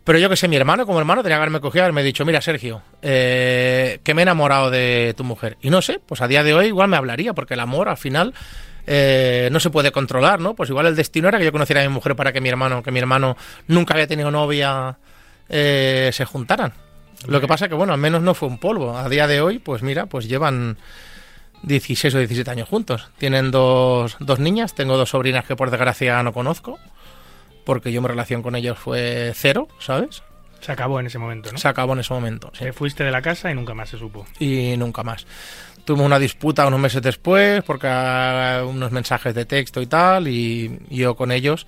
Pero 0.06 0.20
yo 0.20 0.28
que 0.28 0.36
sé, 0.36 0.46
mi 0.46 0.54
hermano 0.54 0.86
como 0.86 1.00
hermano 1.00 1.24
tenía 1.24 1.34
que 1.34 1.42
haberme 1.42 1.60
cogido 1.60 1.82
y 1.82 1.86
haberme 1.86 2.04
dicho, 2.04 2.24
mira 2.24 2.40
Sergio, 2.40 2.80
eh, 3.02 3.98
que 4.04 4.14
me 4.14 4.22
he 4.22 4.22
enamorado 4.22 4.70
de 4.70 5.14
tu 5.16 5.24
mujer. 5.24 5.58
Y 5.60 5.68
no 5.68 5.82
sé, 5.82 5.98
pues 5.98 6.20
a 6.20 6.28
día 6.28 6.44
de 6.44 6.54
hoy 6.54 6.66
igual 6.66 6.86
me 6.86 6.96
hablaría, 6.96 7.32
porque 7.32 7.54
el 7.54 7.60
amor 7.60 7.88
al 7.88 7.96
final 7.96 8.32
eh, 8.86 9.48
no 9.50 9.58
se 9.58 9.68
puede 9.68 9.90
controlar, 9.90 10.38
¿no? 10.38 10.54
Pues 10.54 10.70
igual 10.70 10.86
el 10.86 10.94
destino 10.94 11.26
era 11.26 11.38
que 11.38 11.44
yo 11.44 11.50
conociera 11.50 11.80
a 11.82 11.88
mi 11.88 11.92
mujer 11.92 12.14
para 12.14 12.32
que 12.32 12.40
mi 12.40 12.48
hermano, 12.48 12.84
que 12.84 12.92
mi 12.92 13.00
hermano 13.00 13.36
nunca 13.66 13.94
había 13.94 14.06
tenido 14.06 14.30
novia, 14.30 14.96
eh, 15.48 16.10
se 16.12 16.24
juntaran. 16.24 16.72
Lo 17.26 17.40
que 17.40 17.48
pasa 17.48 17.66
que, 17.66 17.74
bueno, 17.74 17.92
al 17.92 17.98
menos 17.98 18.22
no 18.22 18.34
fue 18.34 18.48
un 18.48 18.58
polvo. 18.58 18.96
A 18.96 19.08
día 19.08 19.26
de 19.26 19.40
hoy, 19.40 19.58
pues 19.58 19.82
mira, 19.82 20.06
pues 20.06 20.28
llevan 20.28 20.76
16 21.64 22.14
o 22.14 22.18
17 22.18 22.48
años 22.48 22.68
juntos. 22.68 23.10
Tienen 23.18 23.50
dos, 23.50 24.16
dos 24.20 24.38
niñas, 24.38 24.76
tengo 24.76 24.96
dos 24.96 25.10
sobrinas 25.10 25.44
que 25.46 25.56
por 25.56 25.72
desgracia 25.72 26.22
no 26.22 26.32
conozco, 26.32 26.78
porque 27.66 27.92
yo 27.92 28.00
mi 28.00 28.08
relación 28.08 28.42
con 28.42 28.54
ellos 28.54 28.78
fue 28.78 29.32
cero, 29.34 29.68
¿sabes? 29.78 30.22
Se 30.60 30.72
acabó 30.72 31.00
en 31.00 31.06
ese 31.06 31.18
momento, 31.18 31.52
¿no? 31.52 31.58
Se 31.58 31.68
acabó 31.68 31.92
en 31.92 31.98
ese 31.98 32.14
momento. 32.14 32.50
sí. 32.54 32.64
Te 32.64 32.72
fuiste 32.72 33.04
de 33.04 33.10
la 33.10 33.20
casa 33.20 33.50
y 33.50 33.54
nunca 33.54 33.74
más 33.74 33.90
se 33.90 33.98
supo. 33.98 34.24
y 34.38 34.76
nunca 34.78 35.02
más. 35.02 35.26
Tuvimos 35.84 36.06
una 36.06 36.18
disputa 36.18 36.66
unos 36.66 36.80
meses 36.80 37.02
después, 37.02 37.62
porque 37.64 37.88
ah, 37.88 38.64
unos 38.66 38.90
mensajes 38.90 39.34
de 39.34 39.44
texto 39.44 39.82
y 39.82 39.86
tal, 39.86 40.26
y 40.28 40.78
yo 40.90 41.14
con 41.14 41.30
ellos, 41.30 41.66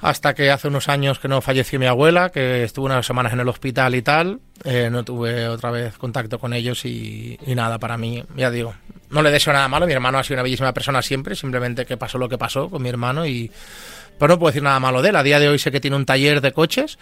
hasta 0.00 0.34
que 0.34 0.50
hace 0.50 0.68
unos 0.68 0.88
años 0.88 1.18
que 1.18 1.28
no 1.28 1.40
falleció 1.40 1.78
mi 1.78 1.86
abuela, 1.86 2.30
que 2.30 2.64
estuvo 2.64 2.86
unas 2.86 3.04
semanas 3.04 3.32
en 3.32 3.40
el 3.40 3.48
hospital 3.48 3.94
y 3.94 4.02
tal, 4.02 4.40
eh, 4.64 4.88
no 4.90 5.04
tuve 5.04 5.46
otra 5.48 5.70
vez 5.70 5.96
contacto 5.98 6.38
con 6.38 6.52
ellos 6.52 6.84
y, 6.84 7.38
y 7.46 7.54
nada, 7.54 7.78
para 7.78 7.98
mí, 7.98 8.24
ya 8.36 8.50
digo, 8.50 8.74
no 9.10 9.22
le 9.22 9.30
deseo 9.30 9.52
nada 9.52 9.68
malo, 9.68 9.86
mi 9.86 9.92
hermano 9.92 10.18
ha 10.18 10.24
sido 10.24 10.36
una 10.36 10.44
bellísima 10.44 10.72
persona 10.72 11.02
siempre, 11.02 11.36
simplemente 11.36 11.84
que 11.84 11.96
pasó 11.96 12.18
lo 12.18 12.28
que 12.28 12.38
pasó 12.38 12.70
con 12.70 12.82
mi 12.82 12.88
hermano 12.88 13.26
y... 13.26 13.50
Pero 14.20 14.34
no 14.34 14.38
puedo 14.38 14.50
decir 14.50 14.62
nada 14.62 14.78
malo 14.78 15.02
de 15.02 15.08
él, 15.08 15.16
a 15.16 15.24
día 15.24 15.40
de 15.40 15.48
hoy 15.48 15.58
sé 15.58 15.72
que 15.72 15.80
tiene 15.80 15.96
un 15.96 16.04
taller 16.06 16.40
de 16.40 16.52
coches 16.52 16.96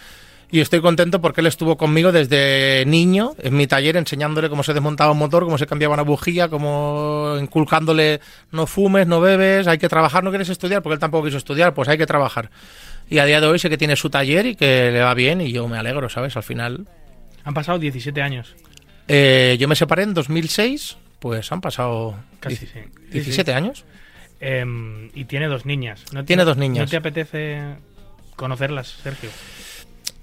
y 0.50 0.60
estoy 0.60 0.80
contento 0.80 1.20
porque 1.20 1.42
él 1.42 1.46
estuvo 1.46 1.76
conmigo 1.76 2.10
desde 2.10 2.84
niño 2.86 3.34
en 3.38 3.54
mi 3.54 3.66
taller 3.66 3.98
enseñándole 3.98 4.48
cómo 4.48 4.62
se 4.62 4.72
desmontaba 4.72 5.12
un 5.12 5.18
motor, 5.18 5.44
cómo 5.44 5.58
se 5.58 5.66
cambiaba 5.66 5.92
una 5.92 6.04
bujía, 6.04 6.48
cómo 6.48 7.36
inculcándole 7.38 8.20
no 8.52 8.66
fumes, 8.66 9.06
no 9.06 9.20
bebes, 9.20 9.66
hay 9.66 9.76
que 9.76 9.90
trabajar, 9.90 10.24
no 10.24 10.30
quieres 10.30 10.48
estudiar 10.48 10.80
porque 10.82 10.94
él 10.94 11.00
tampoco 11.00 11.26
quiso 11.26 11.36
estudiar, 11.36 11.74
pues 11.74 11.88
hay 11.90 11.98
que 11.98 12.06
trabajar. 12.06 12.50
Y 13.10 13.18
a 13.18 13.26
día 13.26 13.40
de 13.42 13.46
hoy 13.46 13.58
sé 13.58 13.68
que 13.68 13.76
tiene 13.76 13.96
su 13.96 14.08
taller 14.08 14.46
y 14.46 14.54
que 14.54 14.90
le 14.90 15.00
va 15.02 15.12
bien 15.12 15.42
y 15.42 15.52
yo 15.52 15.68
me 15.68 15.76
alegro, 15.76 16.08
¿sabes? 16.08 16.34
Al 16.36 16.42
final 16.44 16.86
Han 17.44 17.52
pasado 17.52 17.78
17 17.78 18.22
años. 18.22 18.54
eh, 19.08 19.56
yo 19.58 19.68
me 19.68 19.74
separé 19.76 20.04
en 20.04 20.14
2006, 20.14 20.96
pues 21.18 21.50
han 21.52 21.60
pasado 21.60 22.14
Casi, 22.40 22.56
dieci- 22.56 22.68
sí. 22.72 23.10
17 23.12 23.52
años. 23.52 23.84
Em, 24.40 25.10
y 25.14 25.24
tiene 25.24 25.46
dos 25.48 25.66
niñas. 25.66 26.04
¿No 26.12 26.20
te- 26.20 26.26
Tiene 26.28 26.44
dos 26.44 26.56
niñas. 26.56 26.84
¿No 26.86 26.90
te 26.90 26.96
apetece 26.96 27.60
conocerlas, 28.36 28.88
Sergio? 29.02 29.30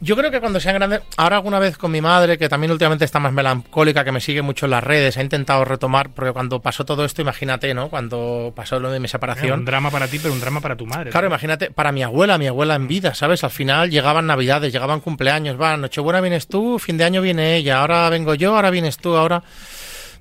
Yo 0.02 0.18
creo 0.18 0.30
que 0.30 0.42
cuando 0.42 0.60
sean 0.60 0.76
grandes, 0.76 1.02
ahora 1.16 1.38
alguna 1.38 1.58
vez 1.58 1.78
con 1.78 1.90
mi 1.90 2.02
madre, 2.02 2.38
que 2.38 2.50
también 2.50 2.70
últimamente 2.72 3.06
está 3.06 3.18
más 3.20 3.32
melancólica, 3.32 4.04
que 4.04 4.12
me 4.12 4.20
sigue 4.20 4.42
mucho 4.42 4.66
en 4.66 4.72
las 4.72 4.84
redes, 4.84 5.16
ha 5.18 5.22
intentado 5.22 5.64
retomar, 5.64 6.10
porque 6.10 6.34
cuando 6.34 6.62
pasó 6.62 6.84
todo 6.84 7.06
esto, 7.06 7.22
imagínate, 7.22 7.74
¿no? 7.74 7.90
Cuando 7.90 8.52
pasó 8.54 8.78
lo 8.80 8.92
de 8.92 9.00
mi 9.00 9.06
Era 9.06 9.12
separación. 9.14 9.60
un 9.60 9.66
drama 9.66 9.90
para 9.92 10.08
ti, 10.10 10.20
pero 10.20 10.34
un 10.34 10.42
drama 10.42 10.60
para 10.60 10.76
tu 10.76 10.86
madre. 10.86 11.12
Claro, 11.12 11.28
¿no? 11.30 11.34
imagínate, 11.34 11.72
para 11.72 11.94
mi 11.94 12.04
abuela, 12.04 12.38
mi 12.38 12.48
abuela 12.48 12.76
en 12.76 12.90
vida, 12.90 13.14
¿sabes? 13.16 13.44
Al 13.46 13.52
final 13.52 13.90
llegaban 13.90 14.28
navidades, 14.28 14.74
llegaban 14.74 15.00
cumpleaños, 15.00 15.60
va, 15.60 15.78
Nochebuena 15.78 16.20
vienes 16.20 16.48
tú, 16.48 16.78
fin 16.78 16.98
de 16.98 17.06
año 17.06 17.22
viene 17.22 17.56
ella, 17.56 17.80
ahora 17.80 18.10
vengo 18.10 18.36
yo, 18.36 18.54
ahora 18.56 18.72
vienes 18.72 18.98
tú, 18.98 19.16
ahora... 19.16 19.44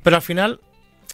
Pero 0.05 0.17
al 0.17 0.23
final, 0.23 0.61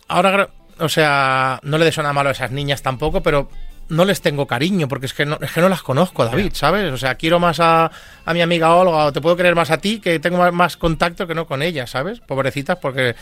ahora, 0.07 0.51
o 0.81 0.89
sea, 0.89 1.61
no 1.63 1.79
le 1.79 1.85
deseo 1.85 2.03
nada 2.03 2.13
malo 2.13 2.31
a 2.31 2.33
esas 2.33 2.51
niñas 2.51 2.83
tampoco, 2.83 3.23
pero 3.23 3.49
no 3.89 4.05
les 4.05 4.21
tengo 4.21 4.47
cariño, 4.47 4.89
porque 4.89 5.07
es 5.07 5.15
que 5.15 5.27
no, 5.27 5.39
es 5.41 5.51
que 5.53 5.61
no 5.61 5.69
las 5.69 5.83
conozco, 5.83 6.25
David, 6.25 6.53
¿sabes? 6.55 6.93
O 6.93 6.97
sea, 6.97 7.17
quiero 7.17 7.39
más 7.39 7.61
a, 7.61 7.91
a 8.25 8.35
mi 8.35 8.41
amiga 8.41 8.75
Olga, 8.75 9.07
o 9.07 9.13
te 9.13 9.21
puedo 9.21 9.37
querer 9.37 9.55
más 9.55 9.71
a 9.71 9.79
ti, 9.79 10.01
que 10.01 10.19
tengo 10.21 10.39
más, 10.39 10.53
más 10.53 10.77
contacto 10.77 11.27
que 11.27 11.35
no 11.35 11.47
con 11.47 11.63
ellas, 11.63 11.91
¿sabes? 11.91 12.21
Pobrecitas, 12.21 12.79
porque... 12.79 13.15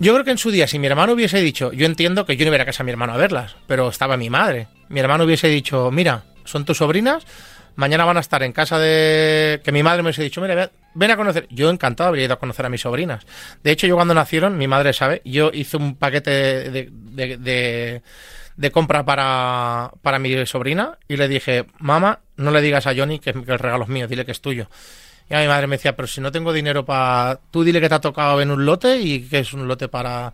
Yo 0.00 0.12
creo 0.12 0.24
que 0.24 0.30
en 0.30 0.38
su 0.38 0.52
día, 0.52 0.68
si 0.68 0.78
mi 0.78 0.86
hermano 0.86 1.14
hubiese 1.14 1.40
dicho, 1.40 1.72
yo 1.72 1.84
entiendo 1.84 2.24
que 2.24 2.36
yo 2.36 2.44
no 2.44 2.54
iba 2.54 2.62
a 2.62 2.66
casa 2.66 2.82
a 2.82 2.86
mi 2.86 2.92
hermano 2.92 3.14
a 3.14 3.16
verlas, 3.16 3.56
pero 3.66 3.88
estaba 3.88 4.16
mi 4.16 4.30
madre. 4.30 4.68
Mi 4.88 5.00
hermano 5.00 5.24
hubiese 5.24 5.48
dicho, 5.48 5.90
mira, 5.90 6.22
son 6.44 6.64
tus 6.64 6.78
sobrinas, 6.78 7.24
mañana 7.76 8.04
van 8.04 8.16
a 8.16 8.20
estar 8.20 8.42
en 8.42 8.52
casa 8.52 8.78
de... 8.78 9.60
Que 9.64 9.72
mi 9.72 9.82
madre 9.82 10.02
me 10.02 10.08
hubiese 10.08 10.22
dicho, 10.22 10.40
mira, 10.40 10.54
ve- 10.54 10.70
ven 10.94 11.10
a 11.10 11.16
conocer. 11.16 11.46
Yo 11.50 11.70
encantado 11.70 12.08
habría 12.08 12.24
ido 12.24 12.34
a 12.34 12.38
conocer 12.38 12.66
a 12.66 12.68
mis 12.68 12.80
sobrinas. 12.80 13.26
De 13.62 13.70
hecho, 13.70 13.86
yo 13.86 13.96
cuando 13.96 14.14
nacieron, 14.14 14.58
mi 14.58 14.66
madre 14.68 14.92
sabe, 14.92 15.22
yo 15.24 15.50
hice 15.52 15.76
un 15.76 15.96
paquete 15.96 16.30
de, 16.30 16.88
de, 16.92 17.36
de- 17.38 18.02
de 18.56 18.70
compra 18.72 19.04
para, 19.04 19.92
para 20.02 20.18
mi 20.18 20.44
sobrina 20.46 20.98
y 21.06 21.16
le 21.16 21.28
dije, 21.28 21.66
mamá, 21.78 22.20
no 22.36 22.50
le 22.50 22.60
digas 22.60 22.86
a 22.88 22.94
Johnny 22.94 23.20
que, 23.20 23.32
que 23.32 23.52
el 23.52 23.58
regalo 23.58 23.84
es 23.84 23.88
mío, 23.88 24.08
dile 24.08 24.24
que 24.24 24.32
es 24.32 24.40
tuyo. 24.40 24.68
Y 25.30 25.34
a 25.34 25.40
mi 25.40 25.46
madre 25.46 25.66
me 25.66 25.76
decía, 25.76 25.94
pero 25.94 26.08
si 26.08 26.20
no 26.22 26.32
tengo 26.32 26.52
dinero 26.54 26.84
para... 26.86 27.38
Tú 27.50 27.62
dile 27.62 27.80
que 27.82 27.88
te 27.90 27.94
ha 27.94 28.00
tocado 28.00 28.40
en 28.40 28.50
un 28.50 28.64
lote 28.64 28.96
y 28.98 29.20
que 29.28 29.40
es 29.40 29.52
un 29.52 29.68
lote 29.68 29.86
para... 29.88 30.32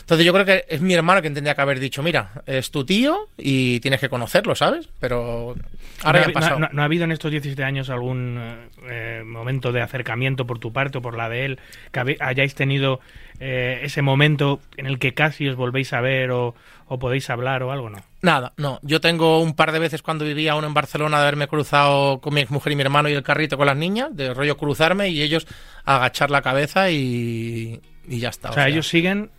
Entonces 0.00 0.26
yo 0.26 0.32
creo 0.32 0.44
que 0.44 0.64
es 0.68 0.80
mi 0.80 0.94
hermano 0.94 1.20
quien 1.20 1.32
tendría 1.32 1.54
que 1.54 1.60
haber 1.62 1.78
dicho, 1.78 2.02
mira, 2.02 2.42
es 2.46 2.70
tu 2.72 2.84
tío 2.84 3.28
y 3.38 3.78
tienes 3.80 4.00
que 4.00 4.08
conocerlo, 4.08 4.56
¿sabes? 4.56 4.88
Pero 4.98 5.54
ahora 6.02 6.20
¿No, 6.20 6.24
ya 6.26 6.30
ha, 6.30 6.32
pasado. 6.32 6.58
no- 6.58 6.68
no 6.72 6.82
ha 6.82 6.84
habido 6.86 7.04
en 7.04 7.12
estos 7.12 7.30
17 7.30 7.62
años 7.62 7.88
algún 7.88 8.36
eh, 8.40 8.68
eh, 8.90 9.22
momento 9.24 9.70
de 9.70 9.80
acercamiento 9.80 10.44
por 10.44 10.58
tu 10.58 10.72
parte 10.72 10.98
o 10.98 11.02
por 11.02 11.16
la 11.16 11.28
de 11.28 11.44
él 11.44 11.60
que 11.92 12.16
hayáis 12.18 12.56
tenido 12.56 12.98
eh, 13.38 13.80
ese 13.84 14.02
momento 14.02 14.60
en 14.76 14.86
el 14.86 14.98
que 14.98 15.14
casi 15.14 15.48
os 15.48 15.54
volvéis 15.56 15.92
a 15.92 16.00
ver 16.00 16.32
o, 16.32 16.56
o 16.86 16.98
podéis 16.98 17.28
hablar 17.30 17.62
o 17.62 17.72
algo, 17.72 17.90
no? 17.90 17.98
Nada, 18.22 18.52
no. 18.56 18.78
Yo 18.82 19.00
tengo 19.00 19.40
un 19.40 19.54
par 19.54 19.72
de 19.72 19.78
veces 19.78 20.02
cuando 20.02 20.24
vivía 20.24 20.54
uno 20.54 20.66
en 20.66 20.74
Barcelona 20.74 21.18
de 21.18 21.22
haberme 21.22 21.48
cruzado 21.48 22.20
con 22.20 22.34
mi 22.34 22.44
mujer 22.48 22.72
y 22.72 22.76
mi 22.76 22.82
hermano 22.82 23.08
y 23.08 23.14
el 23.14 23.22
carrito 23.22 23.56
con 23.56 23.66
las 23.66 23.76
niñas, 23.76 24.14
de 24.16 24.32
rollo 24.34 24.56
cruzarme 24.56 25.08
y 25.08 25.22
ellos 25.22 25.46
agachar 25.84 26.30
la 26.30 26.42
cabeza 26.42 26.90
y, 26.90 27.80
y 28.06 28.18
ya 28.18 28.28
está. 28.28 28.50
O 28.50 28.52
sea, 28.52 28.68
ellos 28.68 28.88
siguen 28.88 29.30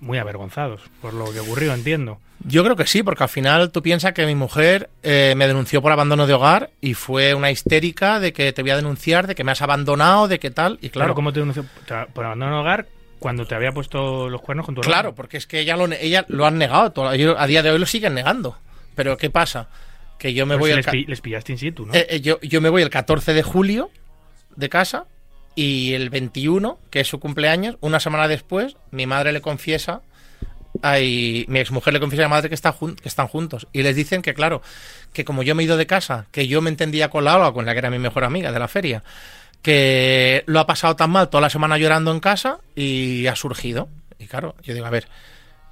muy 0.00 0.18
avergonzados 0.18 0.80
por 1.00 1.14
lo 1.14 1.32
que 1.32 1.40
ocurrió, 1.40 1.72
entiendo. 1.72 2.18
Yo 2.44 2.64
creo 2.64 2.74
que 2.74 2.86
sí, 2.86 3.04
porque 3.04 3.22
al 3.22 3.28
final 3.28 3.70
tú 3.70 3.82
piensas 3.82 4.12
que 4.12 4.26
mi 4.26 4.34
mujer 4.34 4.90
eh, 5.04 5.34
me 5.36 5.46
denunció 5.46 5.80
por 5.80 5.92
abandono 5.92 6.26
de 6.26 6.34
hogar 6.34 6.70
y 6.80 6.94
fue 6.94 7.34
una 7.34 7.52
histérica 7.52 8.18
de 8.18 8.32
que 8.32 8.52
te 8.52 8.62
voy 8.62 8.72
a 8.72 8.76
denunciar, 8.76 9.28
de 9.28 9.36
que 9.36 9.44
me 9.44 9.52
has 9.52 9.62
abandonado, 9.62 10.26
de 10.26 10.40
que 10.40 10.50
tal. 10.50 10.72
Y 10.82 10.88
Claro, 10.88 10.92
claro, 10.92 11.14
¿cómo 11.14 11.32
te 11.32 11.38
denunció 11.38 11.64
por 12.12 12.24
abandono 12.24 12.56
de 12.56 12.60
hogar 12.60 12.86
cuando 13.22 13.46
te 13.46 13.54
había 13.54 13.72
puesto 13.72 14.28
los 14.28 14.40
cuernos 14.42 14.66
con 14.66 14.74
tu 14.74 14.80
claro, 14.82 14.98
hermano? 14.98 15.14
porque 15.14 15.36
es 15.38 15.46
que 15.46 15.60
ella 15.60 15.76
lo, 15.76 15.86
ella 15.92 16.24
lo 16.28 16.44
han 16.44 16.58
negado, 16.58 16.92
todo- 16.92 17.08
a 17.08 17.46
día 17.46 17.62
de 17.62 17.70
hoy 17.70 17.78
lo 17.78 17.86
siguen 17.86 18.14
negando. 18.14 18.58
Pero 18.94 19.16
¿qué 19.16 19.30
pasa? 19.30 19.68
Que 20.18 20.34
yo 20.34 20.44
me 20.44 20.56
voy 20.56 20.74
les, 20.74 20.84
ca- 20.84 20.92
pi- 20.92 21.06
les 21.06 21.20
pillaste 21.22 21.52
in 21.52 21.58
situ, 21.58 21.86
¿no? 21.86 21.94
Eh, 21.94 22.06
eh, 22.10 22.20
yo, 22.20 22.38
yo 22.42 22.60
me 22.60 22.68
voy 22.68 22.82
el 22.82 22.90
14 22.90 23.32
de 23.32 23.42
julio 23.42 23.90
de 24.56 24.68
casa 24.68 25.06
y 25.54 25.94
el 25.94 26.10
21, 26.10 26.78
que 26.90 27.00
es 27.00 27.08
su 27.08 27.18
cumpleaños, 27.20 27.76
una 27.80 28.00
semana 28.00 28.28
después, 28.28 28.76
mi 28.90 29.06
madre 29.06 29.32
le 29.32 29.40
confiesa, 29.40 30.02
ay, 30.82 31.44
mi 31.48 31.58
exmujer 31.58 31.92
le 31.92 32.00
confiesa 32.00 32.24
a 32.24 32.28
mi 32.28 32.30
madre 32.30 32.48
que, 32.48 32.54
está 32.54 32.74
que 32.74 33.08
están 33.08 33.28
juntos. 33.28 33.66
Y 33.72 33.82
les 33.82 33.94
dicen 33.96 34.22
que, 34.22 34.34
claro, 34.34 34.62
que 35.12 35.24
como 35.24 35.42
yo 35.42 35.54
me 35.54 35.62
he 35.62 35.66
ido 35.66 35.76
de 35.76 35.86
casa, 35.86 36.26
que 36.32 36.48
yo 36.48 36.60
me 36.60 36.70
entendía 36.70 37.08
con 37.10 37.24
la 37.24 37.36
Olga, 37.36 37.52
con 37.52 37.66
la 37.66 37.72
que 37.72 37.78
era 37.78 37.90
mi 37.90 37.98
mejor 37.98 38.24
amiga 38.24 38.52
de 38.52 38.58
la 38.58 38.68
feria, 38.68 39.02
que 39.62 40.42
lo 40.46 40.60
ha 40.60 40.66
pasado 40.66 40.96
tan 40.96 41.10
mal 41.10 41.30
toda 41.30 41.40
la 41.40 41.50
semana 41.50 41.78
llorando 41.78 42.10
en 42.10 42.20
casa 42.20 42.58
y 42.74 43.26
ha 43.28 43.36
surgido. 43.36 43.88
Y 44.18 44.26
claro, 44.26 44.54
yo 44.62 44.74
digo, 44.74 44.86
a 44.86 44.90
ver, 44.90 45.08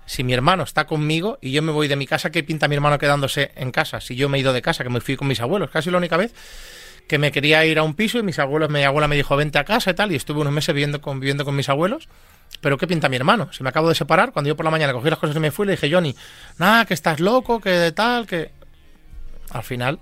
si 0.06 0.24
mi 0.24 0.32
hermano 0.32 0.62
está 0.62 0.86
conmigo 0.86 1.38
y 1.40 1.52
yo 1.52 1.62
me 1.62 1.72
voy 1.72 1.88
de 1.88 1.96
mi 1.96 2.06
casa, 2.06 2.30
¿qué 2.30 2.42
pinta 2.42 2.68
mi 2.68 2.76
hermano 2.76 2.98
quedándose 2.98 3.52
en 3.56 3.72
casa? 3.72 4.00
Si 4.00 4.16
yo 4.16 4.28
me 4.28 4.38
he 4.38 4.40
ido 4.40 4.52
de 4.52 4.62
casa, 4.62 4.84
que 4.84 4.90
me 4.90 5.00
fui 5.00 5.16
con 5.16 5.28
mis 5.28 5.40
abuelos, 5.40 5.70
casi 5.70 5.90
la 5.90 5.98
única 5.98 6.16
vez 6.16 6.32
que 7.08 7.18
me 7.18 7.32
quería 7.32 7.64
ir 7.66 7.78
a 7.80 7.82
un 7.82 7.94
piso 7.94 8.18
y 8.18 8.22
mis 8.22 8.38
abuelos, 8.38 8.70
mi 8.70 8.84
abuela 8.84 9.08
me 9.08 9.16
dijo, 9.16 9.36
vente 9.36 9.58
a 9.58 9.64
casa 9.64 9.90
y 9.90 9.94
tal, 9.94 10.12
y 10.12 10.14
estuve 10.14 10.40
unos 10.40 10.52
meses 10.52 10.72
viviendo 10.72 11.00
con, 11.00 11.18
viviendo 11.18 11.44
con 11.44 11.56
mis 11.56 11.68
abuelos. 11.68 12.08
Pero 12.60 12.78
¿qué 12.78 12.86
pinta 12.86 13.08
mi 13.08 13.16
hermano? 13.16 13.52
Si 13.52 13.64
me 13.64 13.68
acabo 13.68 13.88
de 13.88 13.96
separar, 13.96 14.32
cuando 14.32 14.48
yo 14.48 14.56
por 14.56 14.64
la 14.64 14.70
mañana 14.70 14.92
cogí 14.92 15.10
las 15.10 15.18
cosas 15.18 15.34
y 15.34 15.40
me 15.40 15.50
fui, 15.50 15.66
le 15.66 15.72
dije, 15.72 15.90
Johnny, 15.90 16.14
nada, 16.58 16.84
que 16.84 16.94
estás 16.94 17.18
loco, 17.18 17.60
que 17.60 17.92
tal, 17.92 18.26
que... 18.26 18.52
Al 19.50 19.64
final. 19.64 19.98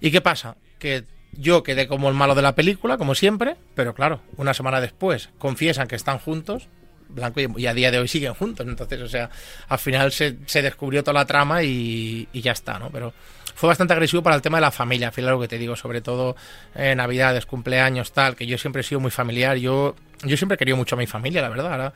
¿Y 0.00 0.10
qué 0.10 0.22
pasa? 0.22 0.56
Que 0.78 1.04
yo 1.32 1.62
quedé 1.62 1.86
como 1.86 2.08
el 2.08 2.14
malo 2.14 2.34
de 2.34 2.42
la 2.42 2.54
película, 2.54 2.96
como 2.96 3.14
siempre, 3.14 3.56
pero 3.74 3.94
claro, 3.94 4.20
una 4.36 4.54
semana 4.54 4.80
después 4.80 5.30
confiesan 5.38 5.88
que 5.88 5.96
están 5.96 6.18
juntos, 6.18 6.68
Blanco 7.08 7.40
y, 7.40 7.48
y 7.56 7.66
a 7.66 7.74
día 7.74 7.90
de 7.90 7.98
hoy 7.98 8.08
siguen 8.08 8.34
juntos. 8.34 8.66
Entonces, 8.66 9.00
o 9.00 9.08
sea, 9.08 9.30
al 9.68 9.78
final 9.78 10.12
se, 10.12 10.36
se 10.46 10.62
descubrió 10.62 11.02
toda 11.02 11.14
la 11.14 11.24
trama 11.24 11.62
y, 11.62 12.28
ya 12.32 12.52
está, 12.52 12.78
¿no? 12.78 12.90
Pero 12.90 13.12
fue 13.54 13.68
bastante 13.68 13.92
agresivo 13.92 14.22
para 14.22 14.36
el 14.36 14.42
tema 14.42 14.58
de 14.58 14.62
la 14.62 14.70
familia, 14.70 15.08
al 15.08 15.12
final 15.12 15.32
lo 15.32 15.40
que 15.40 15.48
te 15.48 15.58
digo, 15.58 15.74
sobre 15.74 16.00
todo 16.00 16.36
eh, 16.74 16.94
navidades, 16.94 17.46
cumpleaños, 17.46 18.12
tal, 18.12 18.36
que 18.36 18.46
yo 18.46 18.58
siempre 18.58 18.80
he 18.80 18.84
sido 18.84 19.00
muy 19.00 19.10
familiar, 19.10 19.56
yo, 19.56 19.96
yo 20.22 20.36
siempre 20.36 20.54
he 20.54 20.58
querido 20.58 20.76
mucho 20.76 20.94
a 20.94 20.98
mi 20.98 21.06
familia, 21.06 21.42
la 21.42 21.48
verdad. 21.48 21.92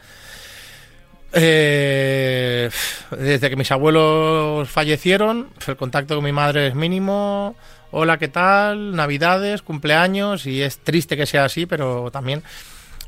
Eh, 1.34 2.68
desde 3.11 3.48
que 3.48 3.56
mis 3.56 3.70
abuelos 3.70 4.68
fallecieron, 4.68 5.50
el 5.66 5.76
contacto 5.76 6.16
con 6.16 6.24
mi 6.24 6.32
madre 6.32 6.68
es 6.68 6.74
mínimo. 6.74 7.54
Hola, 7.93 8.18
¿qué 8.18 8.28
tal? 8.28 8.97
Navidades, 8.97 9.61
cumpleaños, 9.62 10.47
y 10.47 10.62
es 10.62 10.78
triste 10.78 11.16
que 11.16 11.26
sea 11.26 11.45
así, 11.45 11.66
pero 11.66 12.11
también 12.11 12.43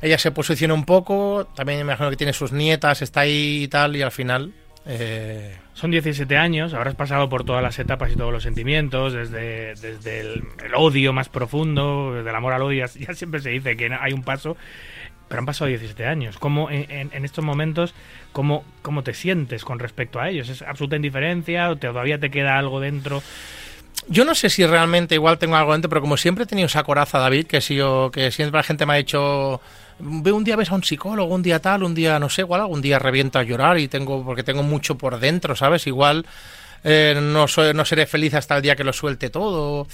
ella 0.01 0.17
se 0.19 0.31
posiciona 0.31 0.73
un 0.75 0.85
poco. 0.85 1.47
También 1.55 1.79
me 1.79 1.83
imagino 1.85 2.09
que 2.11 2.17
tiene 2.17 2.33
sus 2.33 2.51
nietas, 2.51 3.01
está 3.01 3.21
ahí 3.21 3.63
y 3.63 3.67
tal, 3.67 3.95
y 3.95 4.03
al 4.03 4.11
final. 4.11 4.51
eh, 4.85 5.57
Son 5.73 5.89
17 5.89 6.37
años, 6.37 6.75
habrás 6.75 6.93
pasado 6.93 7.27
por 7.29 7.43
todas 7.43 7.63
las 7.63 7.79
etapas 7.79 8.11
y 8.11 8.15
todos 8.15 8.31
los 8.31 8.43
sentimientos, 8.43 9.13
desde, 9.13 9.73
desde 9.73 10.19
el, 10.21 10.43
odio 10.75 11.13
más 11.13 11.29
profundo, 11.29 12.13
desde 12.13 12.29
el 12.29 12.35
amor 12.35 12.53
al 12.53 12.61
odio, 12.61 12.85
ya, 12.85 13.13
siempre 13.15 13.39
se 13.41 13.49
dice 13.49 13.75
que 13.75 13.89
hay 13.99 14.13
un 14.13 14.21
paso, 14.21 14.55
pero 15.27 15.39
han 15.39 15.47
pasado 15.47 15.67
17 15.69 16.05
años. 16.05 16.37
¿Cómo 16.37 16.69
en, 16.69 16.85
en- 16.91 17.09
en 17.11 17.25
estos 17.25 17.43
momentos, 17.43 17.95
cómo, 18.31 18.63
cómo 18.83 19.01
te 19.01 19.15
sientes 19.15 19.65
con 19.65 19.79
respecto 19.79 20.19
a 20.19 20.29
ellos? 20.29 20.47
¿Es 20.49 20.61
absoluta 20.61 20.95
indiferencia 20.97 21.71
o 21.71 21.75
te- 21.77 21.87
todavía 21.87 22.19
te 22.19 22.29
queda 22.29 22.59
algo 22.59 22.79
dentro? 22.79 23.23
Yo 24.07 24.23
no 24.23 24.35
sé 24.35 24.49
si 24.49 24.65
realmente 24.65 25.15
igual 25.15 25.39
tengo 25.39 25.55
algo 25.55 25.73
dentro, 25.73 25.89
pero 25.89 26.01
como 26.01 26.15
siempre 26.17 26.43
he 26.43 26.47
tenido 26.47 26.67
esa 26.67 26.83
coraza, 26.83 27.17
David, 27.17 27.47
que 27.47 27.59
si 27.59 27.75
yo, 27.75 28.11
que 28.13 28.31
siempre 28.31 28.59
la 28.59 28.63
gente 28.63 28.85
me 28.85 28.93
ha 28.93 28.97
dicho, 28.97 29.61
ve 29.99 30.31
un 30.31 30.43
día 30.43 30.55
ves 30.55 30.69
a 30.69 30.75
un 30.75 30.83
psicólogo, 30.83 31.33
un 31.33 31.41
día 31.41 31.59
tal, 31.59 31.83
un 31.83 31.95
día 31.95 32.19
no 32.19 32.29
sé, 32.29 32.41
igual 32.41 32.61
algún 32.61 32.81
día 32.81 32.99
reviento 32.99 33.39
a 33.39 33.43
llorar 33.43 33.79
y 33.79 33.87
tengo, 33.87 34.23
porque 34.23 34.43
tengo 34.43 34.61
mucho 34.61 34.95
por 34.95 35.19
dentro, 35.19 35.55
¿sabes? 35.55 35.87
Igual 35.87 36.25
eh, 36.83 37.19
no, 37.19 37.47
soy, 37.47 37.73
no 37.73 37.83
seré 37.83 38.05
feliz 38.05 38.35
hasta 38.35 38.55
el 38.55 38.61
día 38.61 38.75
que 38.75 38.83
lo 38.83 38.93
suelte 38.93 39.31
todo. 39.31 39.87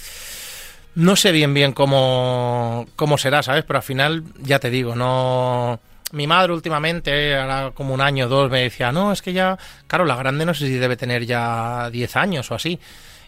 No 0.94 1.16
sé 1.16 1.32
bien 1.32 1.54
bien 1.54 1.72
cómo, 1.72 2.86
cómo 2.96 3.16
será, 3.16 3.42
¿sabes? 3.42 3.64
Pero 3.64 3.78
al 3.78 3.82
final, 3.82 4.24
ya 4.40 4.58
te 4.58 4.70
digo, 4.70 4.94
no... 4.94 5.80
Mi 6.12 6.26
madre 6.26 6.52
últimamente, 6.52 7.34
ahora 7.34 7.70
como 7.72 7.94
un 7.94 8.02
año 8.02 8.26
o 8.26 8.28
dos, 8.28 8.50
me 8.50 8.60
decía, 8.60 8.92
no, 8.92 9.12
es 9.12 9.22
que 9.22 9.32
ya, 9.32 9.58
claro, 9.86 10.04
la 10.04 10.16
grande 10.16 10.44
no 10.44 10.52
sé 10.52 10.66
si 10.66 10.74
debe 10.74 10.98
tener 10.98 11.24
ya 11.24 11.88
10 11.90 12.16
años 12.16 12.50
o 12.50 12.54
así. 12.54 12.78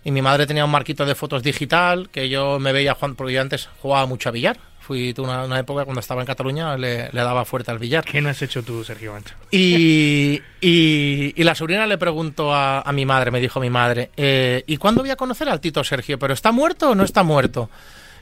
Y 0.05 0.11
mi 0.11 0.21
madre 0.23 0.47
tenía 0.47 0.65
un 0.65 0.71
marquito 0.71 1.07
de 1.07 1.15
fotos 1.15 1.43
digital 1.43 2.11
que 2.11 2.29
yo 2.29 2.59
me 2.59 2.73
veía 2.73 2.95
jugando, 2.95 3.17
porque 3.17 3.33
yo 3.33 3.41
antes 3.41 3.69
jugaba 3.81 4.07
mucho 4.07 4.29
a 4.29 4.33
billar. 4.33 4.59
Fui 4.81 5.15
una, 5.17 5.45
una 5.45 5.59
época 5.59 5.87
cuando 5.87 6.01
estaba 6.01 6.21
en 6.21 6.27
Cataluña, 6.27 6.77
le, 6.77 7.09
le 7.11 7.21
daba 7.23 7.47
fuerte 7.47 7.71
al 7.71 7.79
billar. 7.79 8.05
¿Qué 8.05 8.21
no 8.21 8.29
has 8.29 8.43
hecho 8.43 8.63
tú, 8.63 8.85
Sergio 8.85 9.15
Mancho? 9.15 9.35
Y, 9.51 10.43
y, 10.61 11.33
y 11.35 11.43
la 11.43 11.55
sobrina 11.55 11.87
le 11.87 11.97
preguntó 11.97 12.53
a, 12.55 12.81
a 12.83 12.93
mi 12.93 13.07
madre, 13.07 13.31
me 13.31 13.41
dijo 13.41 13.61
mi 13.61 13.71
madre, 13.71 14.11
eh, 14.15 14.63
¿y 14.67 14.77
cuándo 14.77 15.01
voy 15.01 15.09
a 15.11 15.17
conocer 15.17 15.49
al 15.49 15.61
Tito 15.61 15.83
Sergio? 15.83 16.19
¿Pero 16.19 16.35
está 16.35 16.53
muerto 16.53 16.91
o 16.91 16.95
no 16.95 17.03
está 17.03 17.23
muerto? 17.23 17.71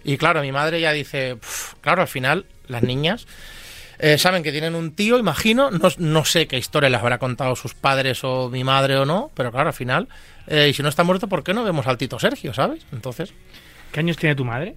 Y 0.04 0.16
claro, 0.18 0.40
mi 0.40 0.52
madre 0.52 0.80
ya 0.80 0.92
dice, 0.92 1.34
"Pf, 1.34 1.74
claro, 1.80 2.02
al 2.02 2.08
final 2.08 2.46
las 2.68 2.84
niñas 2.84 3.26
eh, 3.98 4.16
saben 4.18 4.44
que 4.44 4.52
tienen 4.52 4.74
un 4.76 4.92
tío, 4.92 5.18
imagino, 5.18 5.70
no, 5.72 5.88
no 5.98 6.24
sé 6.24 6.46
qué 6.46 6.58
historia 6.58 6.90
les 6.90 7.00
habrá 7.00 7.18
contado 7.18 7.54
sus 7.56 7.74
padres 7.74 8.22
o 8.22 8.48
mi 8.50 8.62
madre 8.64 8.96
o 8.98 9.04
no, 9.04 9.30
pero 9.34 9.50
claro, 9.52 9.68
al 9.68 9.74
final, 9.74 10.08
eh, 10.46 10.68
y 10.70 10.72
si 10.72 10.82
no 10.82 10.88
está 10.88 11.04
muerto, 11.04 11.28
¿por 11.28 11.42
qué 11.44 11.54
no 11.54 11.64
vemos 11.64 11.86
al 11.86 11.98
Tito 11.98 12.18
Sergio, 12.18 12.52
sabes? 12.54 12.84
Entonces, 12.92 13.32
¿Qué 13.92 14.00
años 14.00 14.16
tiene 14.16 14.34
tu 14.34 14.44
madre? 14.44 14.74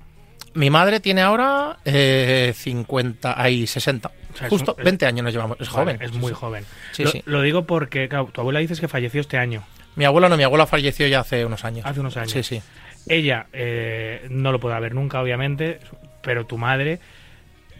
mi 0.53 0.69
madre 0.69 0.99
tiene 1.01 1.21
ahora 1.21 1.77
eh, 1.85 2.53
50, 2.55 3.41
ahí 3.41 3.67
60, 3.67 4.07
O 4.07 4.37
sea, 4.37 4.47
es 4.47 4.49
justo 4.49 4.73
un- 4.73 4.79
es- 4.79 4.85
20 4.85 5.05
años 5.05 5.23
nos 5.25 5.33
llevamos, 5.33 5.57
es 5.59 5.67
joven. 5.67 5.97
Es 6.01 6.13
muy 6.13 6.29
sí. 6.29 6.35
joven. 6.35 6.65
Sí, 6.93 7.03
lo, 7.03 7.11
sí. 7.11 7.21
lo 7.25 7.41
digo 7.41 7.65
porque, 7.65 8.07
claro, 8.07 8.29
tu 8.31 8.39
abuela 8.41 8.59
dices 8.59 8.79
que 8.79 8.87
falleció 8.87 9.19
este 9.21 9.37
año, 9.37 9.63
Mi 9.97 10.05
abuela 10.05 10.29
no, 10.29 10.37
mi 10.37 10.43
abuela 10.43 10.65
falleció 10.65 11.07
ya 11.07 11.19
hace 11.21 11.43
unos 11.45 11.63
años. 11.65 11.85
hace 11.85 11.99
unos 11.99 12.15
años. 12.17 12.31
Sí, 12.31 12.43
sí. 12.43 12.61
Ella 13.07 13.47
eh, 13.53 14.25
no 14.29 14.51
lo 14.51 14.59
podrá 14.59 14.79
ver 14.79 14.93
nunca, 14.95 15.21
obviamente, 15.21 15.79
pero 16.21 16.45
tu 16.45 16.57
madre 16.57 16.99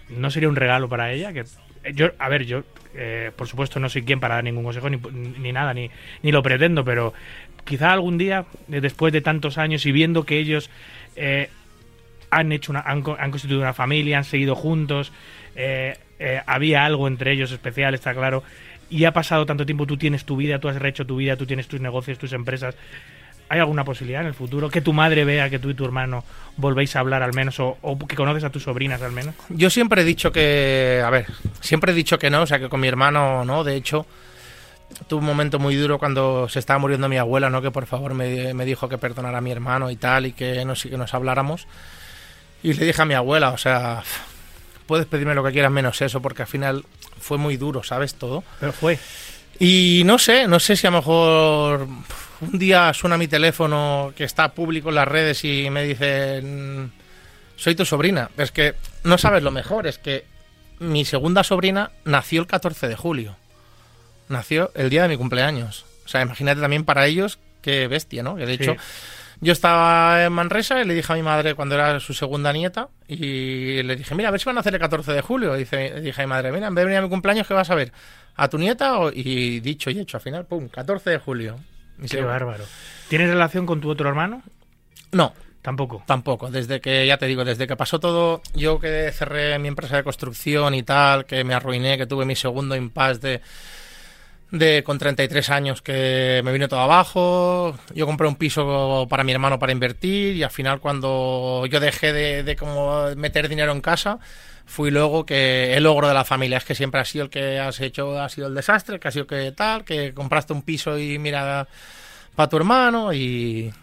no 0.10 0.30
sería 0.30 0.50
un 0.50 0.56
regalo 0.56 0.88
para 0.90 1.12
ella. 1.12 1.34
Que 1.34 1.46
yo, 1.94 2.10
a 2.20 2.30
ver, 2.30 2.46
yo, 2.46 2.64
eh, 2.94 3.32
por 3.36 3.48
supuesto, 3.48 3.80
no 3.80 3.90
soy 3.90 4.04
quien 4.04 4.20
para 4.20 4.36
dar 4.36 4.44
ningún 4.44 4.64
consejo 4.64 4.90
ni, 4.90 4.98
ni 4.98 5.52
nada, 5.52 5.74
ni, 5.74 5.90
ni 6.24 6.32
lo 6.32 6.44
pretendo, 6.44 6.86
pero 6.86 7.14
quizá 7.66 7.92
algún 7.92 8.18
día, 8.18 8.46
eh, 8.72 8.80
después 8.80 9.12
de 9.12 9.22
tantos 9.22 9.58
años 9.58 9.86
y 9.86 9.92
viendo 9.92 10.24
que 10.24 10.38
ellos 10.40 10.70
eh, 11.16 11.50
han 12.30 12.52
hecho 12.52 12.72
una, 12.72 12.80
han, 12.82 13.02
co- 13.02 13.18
han 13.20 13.32
constituido 13.32 13.62
una 13.62 13.74
familia, 13.74 14.18
han 14.18 14.24
seguido 14.24 14.56
juntos, 14.56 15.12
eh, 15.56 15.98
había 16.46 16.86
algo 16.86 17.08
entre 17.08 17.32
ellos 17.34 17.52
especial, 17.52 17.94
está 17.94 18.14
claro. 18.14 18.44
Y 18.90 19.06
ha 19.06 19.12
pasado 19.12 19.46
tanto 19.46 19.66
tiempo, 19.66 19.86
tú 19.86 19.98
tienes 19.98 20.26
tu 20.26 20.38
vida, 20.38 20.60
tú 20.60 20.70
has 20.70 20.76
rehecho 20.78 21.06
tu 21.06 21.18
vida, 21.18 21.36
tú 21.36 21.46
tienes 21.46 21.68
tus 21.68 21.82
negocios, 21.82 22.18
tus 22.18 22.34
empresas. 22.34 22.76
¿Hay 23.50 23.60
alguna 23.60 23.84
posibilidad 23.84 24.22
en 24.22 24.28
el 24.28 24.34
futuro 24.34 24.70
que 24.70 24.82
tu 24.82 24.92
madre 24.94 25.24
vea 25.26 25.50
que 25.50 25.60
tú 25.60 25.70
y 25.70 25.74
tu 25.76 25.86
hermano 25.86 26.24
volvéis 26.58 26.96
a 26.96 27.00
hablar 27.00 27.22
al 27.22 27.34
menos 27.34 27.60
o, 27.60 27.78
o 27.82 27.98
que 27.98 28.16
conoces 28.16 28.44
a 28.44 28.50
tus 28.50 28.64
sobrinas 28.64 29.02
al 29.02 29.12
menos? 29.12 29.36
Yo 29.50 29.70
siempre 29.70 30.02
he 30.02 30.06
dicho 30.06 30.32
que, 30.32 31.02
a 31.06 31.10
ver, 31.12 31.26
siempre 31.62 31.92
he 31.92 31.96
dicho 31.96 32.18
que 32.18 32.30
no, 32.30 32.42
o 32.44 32.48
sea, 32.48 32.60
que 32.60 32.70
con 32.70 32.80
mi 32.80 32.88
hermano 32.88 33.46
no, 33.46 33.64
de 33.64 33.76
hecho, 33.76 34.06
tuve 35.08 35.20
un 35.20 35.26
momento 35.26 35.60
muy 35.60 35.76
duro 35.76 36.00
cuando 36.00 36.48
se 36.50 36.60
estaba 36.60 36.80
muriendo 36.80 37.10
mi 37.10 37.18
abuela, 37.18 37.50
¿no? 37.50 37.62
Que 37.62 37.72
por 37.72 37.86
favor 37.86 38.14
me, 38.14 38.54
me 38.54 38.66
dijo 38.66 38.90
que 38.90 38.98
perdonara 38.98 39.38
a 39.38 39.42
mi 39.42 39.52
hermano 39.52 39.92
y 39.92 39.96
tal, 39.96 40.26
y 40.26 40.34
que 40.34 40.66
no 40.66 40.76
sé, 40.76 40.90
que 40.90 40.98
nos 40.98 41.14
habláramos. 41.14 41.68
Y 42.64 42.74
le 42.74 42.86
dije 42.86 43.02
a 43.02 43.06
mi 43.06 43.14
abuela, 43.14 43.52
o 43.52 43.58
sea, 43.58 44.04
puedes 44.88 45.06
pedirme 45.06 45.36
lo 45.36 45.44
que 45.44 45.52
quieras 45.52 45.72
menos 45.72 46.02
eso, 46.02 46.22
porque 46.22 46.44
al 46.44 46.48
final 46.48 46.86
fue 47.20 47.38
muy 47.38 47.58
duro, 47.58 47.84
¿sabes? 47.84 48.16
Todo. 48.16 48.44
Pero 48.60 48.74
fue. 48.74 48.98
Y 49.60 50.04
no 50.06 50.18
sé, 50.18 50.48
no 50.48 50.60
sé 50.60 50.76
si 50.76 50.88
a 50.88 50.92
lo 50.92 50.98
mejor 50.98 51.88
un 52.42 52.60
día 52.60 52.94
suena 52.94 53.18
mi 53.18 53.28
teléfono 53.28 54.14
que 54.16 54.24
está 54.24 54.54
público 54.54 54.90
en 54.90 54.96
las 54.96 55.08
redes 55.08 55.44
y 55.46 55.70
me 55.70 55.84
dicen, 55.84 56.92
soy 57.56 57.76
tu 57.76 57.86
sobrina. 57.86 58.30
Es 58.38 58.52
que 58.52 58.76
no 59.04 59.18
sabes 59.18 59.44
lo 59.44 59.52
mejor, 59.52 59.88
es 59.88 59.98
que 59.98 60.26
mi 60.80 61.06
segunda 61.06 61.44
sobrina 61.44 61.92
nació 62.04 62.42
el 62.42 62.48
14 62.48 62.88
de 62.88 62.96
julio. 62.96 63.36
Nació 64.30 64.72
el 64.76 64.90
día 64.90 65.04
de 65.04 65.10
mi 65.10 65.18
cumpleaños. 65.18 65.86
O 66.06 66.08
sea, 66.08 66.22
imagínate 66.22 66.62
también 66.62 66.84
para 66.86 67.06
ellos 67.06 67.40
qué 67.62 67.88
bestia, 67.88 68.24
¿no? 68.24 68.36
Que 68.36 68.46
de 68.46 68.58
Sí. 68.58 68.64
hecho, 68.64 68.76
yo 69.42 69.52
estaba 69.54 70.24
en 70.26 70.32
Manresa 70.34 70.82
y 70.82 70.86
le 70.86 70.94
dije 70.94 71.12
a 71.12 71.16
mi 71.16 71.22
madre 71.24 71.56
cuando 71.56 71.76
era 71.76 72.00
su 72.00 72.14
segunda 72.14 72.54
nieta 72.54 72.90
y 73.08 73.84
le 73.84 73.96
dije, 73.96 74.16
mira, 74.16 74.30
a 74.30 74.32
ver 74.32 74.40
si 74.40 74.46
van 74.46 74.58
a 74.58 74.62
hacer 74.62 74.74
el 74.74 74.80
14 74.80 75.12
de 75.12 75.22
julio. 75.22 75.56
Y 75.56 75.60
dice, 75.60 76.00
dije 76.02 76.22
a 76.22 76.26
mi 76.26 76.30
madre, 76.30 76.52
mira, 76.52 76.68
en 76.68 76.76
vez 76.76 76.82
de 76.84 76.86
venir 76.86 77.00
a 77.00 77.02
mi 77.02 77.10
cumpleaños, 77.10 77.48
¿qué 77.48 77.54
vas 77.54 77.70
a 77.70 77.76
ver? 77.76 77.92
¿A 78.36 78.48
tu 78.50 78.58
nieta? 78.58 78.98
o-?" 79.00 79.12
Y 79.12 79.60
dicho 79.60 79.90
y 79.90 80.00
hecho, 80.00 80.18
al 80.18 80.22
final, 80.22 80.46
pum, 80.46 80.68
14 80.70 81.10
de 81.10 81.20
julio. 81.20 81.58
Y 82.00 82.04
Qué 82.04 82.08
se- 82.18 82.22
bárbaro. 82.22 82.66
¿Tienes 83.10 83.30
relación 83.30 83.66
con 83.66 83.82
tu 83.82 83.90
otro 83.90 84.08
hermano? 84.10 84.42
No, 85.12 85.34
Tampoco. 85.62 86.04
Tampoco, 86.06 86.52
desde 86.52 86.80
que, 86.80 87.08
ya 87.08 87.18
te 87.18 87.26
digo, 87.26 87.44
desde 87.44 87.66
que 87.66 87.76
pasó 87.76 88.00
todo, 88.00 88.44
yo 88.54 88.80
que 88.80 89.12
cerré 89.12 89.58
mi 89.58 89.68
empresa 89.68 89.96
de 89.98 90.04
construcción 90.04 90.76
y 90.76 90.84
tal, 90.84 91.26
que 91.26 91.44
me 91.44 91.56
arruiné, 91.56 91.98
que 91.98 92.06
tuve 92.06 92.24
mi 92.24 92.36
segundo 92.36 92.76
impasse 92.76 93.20
de, 93.20 93.42
de 94.52 94.84
con 94.84 94.98
33 94.98 95.50
años 95.50 95.82
que 95.82 96.42
me 96.46 96.52
vino 96.54 96.68
todo 96.68 96.80
abajo, 96.80 97.78
yo 97.94 98.06
compré 98.06 98.28
un 98.28 98.36
piso 98.36 99.08
para 99.10 99.24
mi 99.24 99.32
hermano 99.32 99.60
para 99.60 99.72
invertir 99.72 100.36
y 100.36 100.44
al 100.44 100.52
final 100.52 100.80
cuando 100.80 101.66
yo 101.70 101.80
dejé 101.80 102.14
de, 102.14 102.44
de 102.44 102.56
como 102.56 103.10
meter 103.16 103.50
dinero 103.50 103.72
en 103.72 103.82
casa, 103.82 104.20
fui 104.66 104.92
luego 104.92 105.26
que 105.26 105.74
el 105.76 105.84
logro 105.84 106.08
de 106.08 106.14
la 106.14 106.24
familia 106.24 106.58
es 106.60 106.64
que 106.64 106.76
siempre 106.76 107.02
ha 107.02 107.06
sido 107.06 107.26
el 107.26 107.30
que 107.30 107.60
has 107.60 107.80
hecho, 107.82 108.20
ha 108.20 108.30
sido 108.30 108.48
el 108.48 108.56
desastre, 108.56 109.00
que 109.00 109.08
ha 109.08 109.12
sido 109.12 109.28
que 109.28 109.52
tal, 109.52 109.84
que 109.84 110.14
compraste 110.14 110.54
un 110.54 110.62
piso 110.62 110.98
y 110.98 111.18
mira 111.20 111.68
para 112.36 112.50
tu 112.50 112.58
hermano 112.58 113.14
y, 113.14 113.74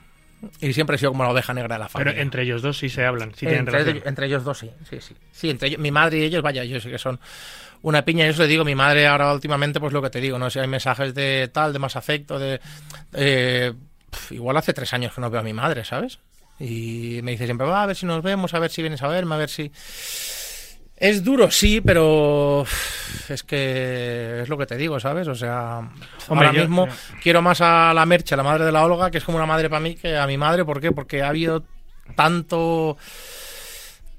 y 0.61 0.73
siempre 0.73 0.97
he 0.97 0.99
sido 0.99 1.11
como 1.13 1.25
la 1.25 1.31
oveja 1.31 1.53
negra 1.55 1.75
de 1.75 1.81
la 1.81 1.89
familia. 1.89 2.13
Pero 2.15 2.23
entre 2.23 2.43
ellos 2.45 2.63
dos 2.63 2.79
sí 2.79 2.89
se 2.89 3.05
hablan, 3.05 3.31
sí 3.33 3.41
tienen 3.47 3.59
entre, 3.61 3.79
relación. 3.81 4.09
entre 4.09 4.27
ellos 4.27 4.45
dos, 4.45 4.59
sí. 4.59 4.71
Sí, 4.89 5.01
sí. 5.01 5.15
Sí, 5.33 5.51
entre 5.51 5.69
ellos- 5.69 5.81
mi 5.81 5.91
madre 5.91 6.19
y 6.19 6.23
ellos, 6.23 6.43
vaya, 6.43 6.65
yo 6.65 6.81
sé 6.81 6.91
que 6.91 6.99
son 6.99 7.19
una 7.83 8.05
piña. 8.05 8.27
Y 8.27 8.31
eso 8.31 8.43
le 8.43 8.49
digo, 8.49 8.65
mi 8.65 8.75
madre 8.75 9.07
ahora 9.07 9.33
últimamente, 9.33 9.79
pues 9.81 9.93
lo 9.93 10.01
que 10.03 10.11
te 10.11 10.21
digo, 10.21 10.39
¿no? 10.39 10.49
Si 10.51 10.59
hay 10.59 10.67
mensajes 10.69 11.15
de 11.15 11.49
tal, 11.53 11.73
de 11.73 11.79
más 11.79 11.97
afecto, 11.97 12.39
de. 12.39 12.61
eh, 13.13 13.73
pf, 14.11 14.35
igual 14.35 14.57
hace 14.57 14.73
tres 14.73 14.93
años 14.93 15.13
que 15.15 15.21
no 15.21 15.31
veo 15.31 15.41
a 15.41 15.45
mi 15.45 15.53
madre, 15.53 15.85
¿sabes? 15.85 16.19
Y 16.61 17.21
me 17.23 17.33
dice 17.33 17.45
siempre, 17.47 17.67
va, 17.67 17.83
a 17.83 17.87
ver 17.87 17.97
si 17.97 18.07
nos 18.07 18.23
vemos, 18.23 18.55
a 18.55 18.59
ver 18.59 18.71
si 18.71 18.83
vienes 18.83 19.03
a 19.03 19.09
verme, 19.09 19.35
a 19.35 19.39
ver 19.39 19.49
si. 19.51 19.73
Es 20.97 21.25
duro, 21.25 21.51
sí, 21.51 21.81
pero 21.81 22.65
es 23.29 23.43
que 23.43 24.43
es 24.43 24.49
lo 24.49 24.57
que 24.57 24.67
te 24.67 24.77
digo, 24.77 25.01
¿sabes? 25.01 25.27
O 25.27 25.35
sea, 25.35 25.79
Hombre, 26.29 26.47
ahora 26.47 26.53
yo- 26.53 26.61
mismo 26.61 26.87
yo- 26.87 26.93
quiero 27.21 27.43
más 27.43 27.61
a 27.61 27.93
la 27.93 28.07
Merche, 28.07 28.37
la 28.37 28.45
madre 28.45 28.65
de 28.65 28.71
la 28.71 28.85
Olga, 28.85 29.11
que 29.11 29.19
es 29.19 29.25
como 29.25 29.39
una 29.39 29.47
madre 29.47 29.69
para 29.69 29.81
mí, 29.81 29.97
que 29.97 30.17
a 30.17 30.27
mi 30.29 30.37
madre. 30.39 30.65
¿Por 30.65 30.81
qué? 30.81 30.93
Porque 30.93 31.23
ha 31.23 31.29
habido 31.31 31.65
tanto 32.15 32.97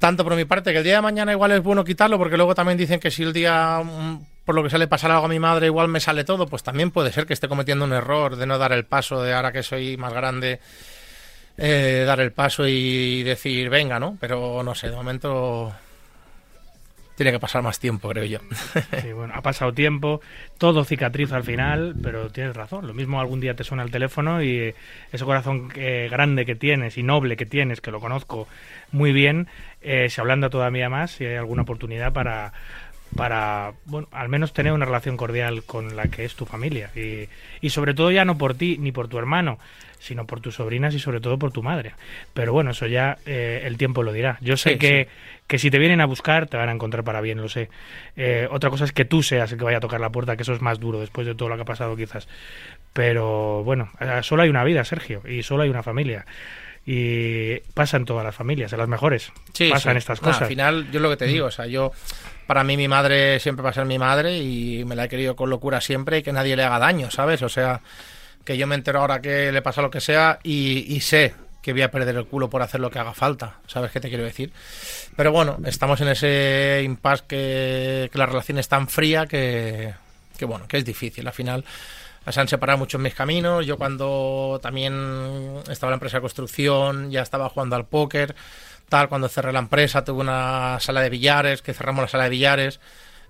tanto 0.04 0.26
por 0.26 0.36
mi 0.36 0.44
parte 0.44 0.74
que 0.74 0.80
el 0.80 0.84
día 0.84 0.96
de 0.96 1.02
mañana 1.02 1.32
igual 1.32 1.54
es 1.54 1.64
bueno 1.64 1.86
quitarlo 1.86 2.18
porque 2.18 2.36
luego 2.36 2.54
también 2.54 2.78
dicen 2.78 3.00
que 3.00 3.10
si 3.10 3.24
el 3.24 3.32
día 3.32 3.82
mm, 3.82 4.26
por 4.44 4.54
lo 4.54 4.62
que 4.62 4.70
sale 4.70 4.86
pasar 4.86 5.12
algo 5.12 5.28
a 5.28 5.30
mi 5.30 5.40
madre 5.40 5.68
igual 5.68 5.88
me 5.88 6.02
sale 6.02 6.26
todo 6.26 6.46
pues 6.46 6.62
también 6.62 6.92
puede 6.92 7.14
ser 7.14 7.26
que 7.26 7.32
esté 7.32 7.48
cometiendo 7.48 7.86
un 7.86 7.94
error 7.94 8.36
de 8.36 8.46
no 8.46 8.58
dar 8.58 8.74
el 8.74 8.84
paso 8.84 9.24
de 9.24 9.34
ahora 9.34 9.54
que 9.54 9.64
soy 9.64 9.96
más 9.96 10.12
grande 10.12 10.60
eh, 11.58 12.04
dar 12.06 12.20
el 12.20 12.34
paso 12.34 12.68
y 12.68 13.24
decir 13.24 13.70
venga 13.70 13.98
no 13.98 14.18
pero 14.20 14.62
no 14.62 14.76
sé 14.76 14.90
de 14.90 14.96
momento 14.98 15.74
tiene 17.16 17.32
que 17.32 17.40
pasar 17.40 17.62
más 17.62 17.80
tiempo 17.80 18.10
creo 18.10 18.26
yo 18.26 18.40
Sí, 19.02 19.12
bueno, 19.14 19.34
ha 19.36 19.42
pasado 19.42 19.74
tiempo, 19.74 20.22
todo 20.58 20.84
cicatriza 20.84 21.36
al 21.36 21.44
final, 21.44 21.96
pero 22.02 22.30
tienes 22.30 22.56
razón. 22.56 22.88
Lo 22.88 22.94
mismo 22.94 23.20
algún 23.20 23.40
día 23.40 23.56
te 23.56 23.64
suena 23.64 23.84
el 23.84 23.92
teléfono 23.92 24.42
y 24.42 24.58
eh, 24.58 24.76
ese 25.12 25.26
corazón 25.26 25.72
eh, 25.76 26.08
grande 26.10 26.46
que 26.46 26.56
tienes 26.56 26.98
y 26.98 27.04
noble 27.04 27.38
que 27.38 27.46
tienes, 27.46 27.82
que 27.82 27.92
lo 27.92 28.00
conozco 28.00 28.48
muy 28.92 29.12
bien, 29.12 29.48
eh, 29.84 30.10
se 30.10 30.22
ablanda 30.22 30.50
todavía 30.50 30.90
más 30.90 31.12
si 31.12 31.26
hay 31.26 31.36
alguna 31.36 31.64
oportunidad 31.64 32.14
para, 32.14 32.54
para 33.16 33.74
bueno, 33.86 34.08
al 34.12 34.30
menos 34.30 34.54
tener 34.54 34.74
una 34.74 34.86
relación 34.86 35.18
cordial 35.18 35.64
con 35.64 35.96
la 35.96 36.08
que 36.08 36.26
es 36.26 36.36
tu 36.36 36.46
familia. 36.46 36.90
Y, 36.96 37.30
y 37.62 37.70
sobre 37.70 37.94
todo 37.94 38.12
ya 38.12 38.26
no 38.26 38.38
por 38.38 38.56
ti 38.56 38.78
ni 38.80 38.92
por 38.92 39.08
tu 39.08 39.18
hermano, 39.20 39.60
sino 40.00 40.26
por 40.26 40.42
tus 40.42 40.56
sobrinas 40.56 40.94
y 40.94 41.00
sobre 41.00 41.22
todo 41.22 41.38
por 41.40 41.52
tu 41.52 41.64
madre. 41.64 41.94
Pero 42.34 42.52
bueno, 42.54 42.72
eso 42.72 42.88
ya 42.88 43.18
eh, 43.26 43.62
el 43.66 43.78
tiempo 43.78 44.04
lo 44.04 44.12
dirá. 44.12 44.38
Yo 44.42 44.58
sé 44.58 44.72
Sí, 44.72 44.78
que, 44.78 45.08
que 45.48 45.58
si 45.60 45.72
te 45.72 45.80
vienen 45.80 46.02
a 46.02 46.06
buscar 46.06 46.48
te 46.48 46.58
van 46.58 46.70
a 46.70 46.74
encontrar 46.74 47.04
para 47.06 47.22
bien, 47.22 47.42
lo 47.42 47.48
sé. 47.48 47.70
Eh, 48.18 48.48
otra 48.52 48.70
cosa 48.70 48.84
es 48.84 48.92
que 48.92 49.06
tú 49.06 49.24
seas 49.24 49.52
el 49.52 49.58
que 49.58 49.64
vaya 49.64 49.78
a 49.78 49.82
tocar 49.82 50.02
la 50.02 50.10
puerta, 50.10 50.36
que 50.36 50.44
eso 50.44 50.54
es 50.54 50.62
más 50.62 50.80
duro 50.80 51.00
después 51.00 51.26
de 51.26 51.36
todo 51.36 51.50
lo 51.50 51.56
que 51.56 51.62
ha 51.62 51.66
pasado 51.66 51.96
quizás. 51.96 52.28
Pero 52.92 53.64
bueno, 53.64 53.92
solo 54.22 54.44
hay 54.44 54.50
una 54.50 54.64
vida, 54.64 54.84
Sergio, 54.84 55.22
y 55.28 55.44
solo 55.44 55.64
hay 55.64 55.70
una 55.70 55.84
familia. 55.84 56.26
Y 56.86 57.60
pasan 57.74 58.04
todas 58.04 58.26
las 58.26 58.36
familias, 58.36 58.74
en 58.74 58.80
las 58.80 58.90
mejores. 58.90 59.32
Sí, 59.54 59.70
pasan 59.70 59.94
sí. 59.94 60.00
estas 60.00 60.20
cosas. 60.20 60.42
al 60.42 60.48
final, 60.48 60.92
yo 60.92 61.00
lo 61.00 61.10
que 61.10 61.18
te 61.18 61.26
digo, 61.26 61.48
o 61.48 61.52
sea, 61.52 61.66
yo, 61.66 61.92
para 62.46 62.64
mí 62.64 62.76
mi 62.76 62.88
madre 62.88 63.40
siempre 63.40 63.64
va 63.64 63.70
a 63.70 63.74
ser 63.74 63.86
mi 63.86 63.98
madre 63.98 64.38
y 64.38 64.84
me 64.86 64.96
la 64.96 65.06
he 65.06 65.10
querido 65.10 65.36
con 65.36 65.50
locura 65.50 65.80
siempre 65.80 66.18
y 66.18 66.24
que 66.24 66.34
nadie 66.34 66.56
le 66.56 66.64
haga 66.64 66.80
daño, 66.80 67.10
¿sabes? 67.10 67.42
O 67.42 67.50
sea, 67.50 67.82
que 68.44 68.58
yo 68.58 68.68
me 68.68 68.76
entero 68.76 69.00
ahora 69.00 69.22
que 69.22 69.52
le 69.52 69.62
pasa 69.62 69.82
lo 69.82 69.90
que 69.90 70.02
sea 70.02 70.40
y, 70.44 70.86
y 70.94 71.00
sé 71.00 71.34
que 71.64 71.72
voy 71.72 71.82
a 71.82 71.90
perder 71.90 72.18
el 72.18 72.26
culo 72.26 72.50
por 72.50 72.62
hacer 72.62 72.82
lo 72.82 72.92
que 72.92 73.00
haga 73.00 73.14
falta. 73.14 73.60
¿Sabes 73.68 73.90
qué 73.92 74.02
te 74.02 74.10
quiero 74.10 74.26
decir? 74.26 74.52
Pero 75.16 75.32
bueno, 75.32 75.58
estamos 75.66 76.02
en 76.02 76.10
ese 76.10 76.82
impasse 76.84 77.24
que, 77.26 78.10
que 78.12 78.18
la 78.18 78.26
relación 78.26 78.58
es 78.58 78.68
tan 78.68 78.90
fría 78.90 79.26
que, 79.26 79.94
que 80.38 80.44
bueno, 80.44 80.68
que 80.68 80.78
es 80.78 80.84
difícil. 80.84 81.26
Al 81.26 81.34
final 81.34 81.64
se 82.32 82.40
han 82.40 82.48
separado 82.48 82.80
muchos 82.80 83.02
mis 83.02 83.14
caminos. 83.14 83.66
Yo 83.66 83.78
cuando 83.78 84.60
también 84.62 84.94
estaba 85.70 85.90
en 85.90 85.94
la 85.94 85.96
empresa 85.96 86.18
de 86.18 86.22
construcción, 86.22 87.12
ya 87.12 87.22
estaba 87.22 87.50
jugando 87.50 87.76
al 87.76 87.86
póker, 87.86 88.36
tal, 88.90 89.10
cuando 89.10 89.28
cerré 89.28 89.52
la 89.52 89.60
empresa 89.60 90.04
tuve 90.04 90.22
una 90.22 90.78
sala 90.80 91.02
de 91.02 91.10
billares, 91.10 91.62
que 91.62 91.74
cerramos 91.74 92.04
la 92.04 92.08
sala 92.08 92.26
de 92.26 92.30
billares. 92.30 92.80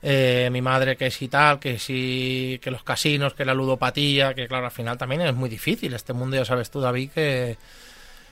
Eh, 0.05 0.49
mi 0.51 0.61
madre 0.61 0.97
que 0.97 1.09
sí 1.09 1.29
tal, 1.29 1.59
que 1.59 1.79
sí, 1.79 2.59
que 2.61 2.71
los 2.71 2.83
casinos, 2.83 3.33
que 3.33 3.45
la 3.45 3.53
ludopatía, 3.53 4.33
que 4.33 4.49
claro, 4.49 4.65
al 4.65 4.71
final 4.71 4.97
también 4.97 5.21
es 5.21 5.33
muy 5.33 5.49
difícil. 5.49 5.93
Este 5.93 6.11
mundo 6.11 6.35
ya 6.35 6.43
sabes 6.43 6.69
tú, 6.69 6.81
David, 6.81 7.11
que, 7.11 7.57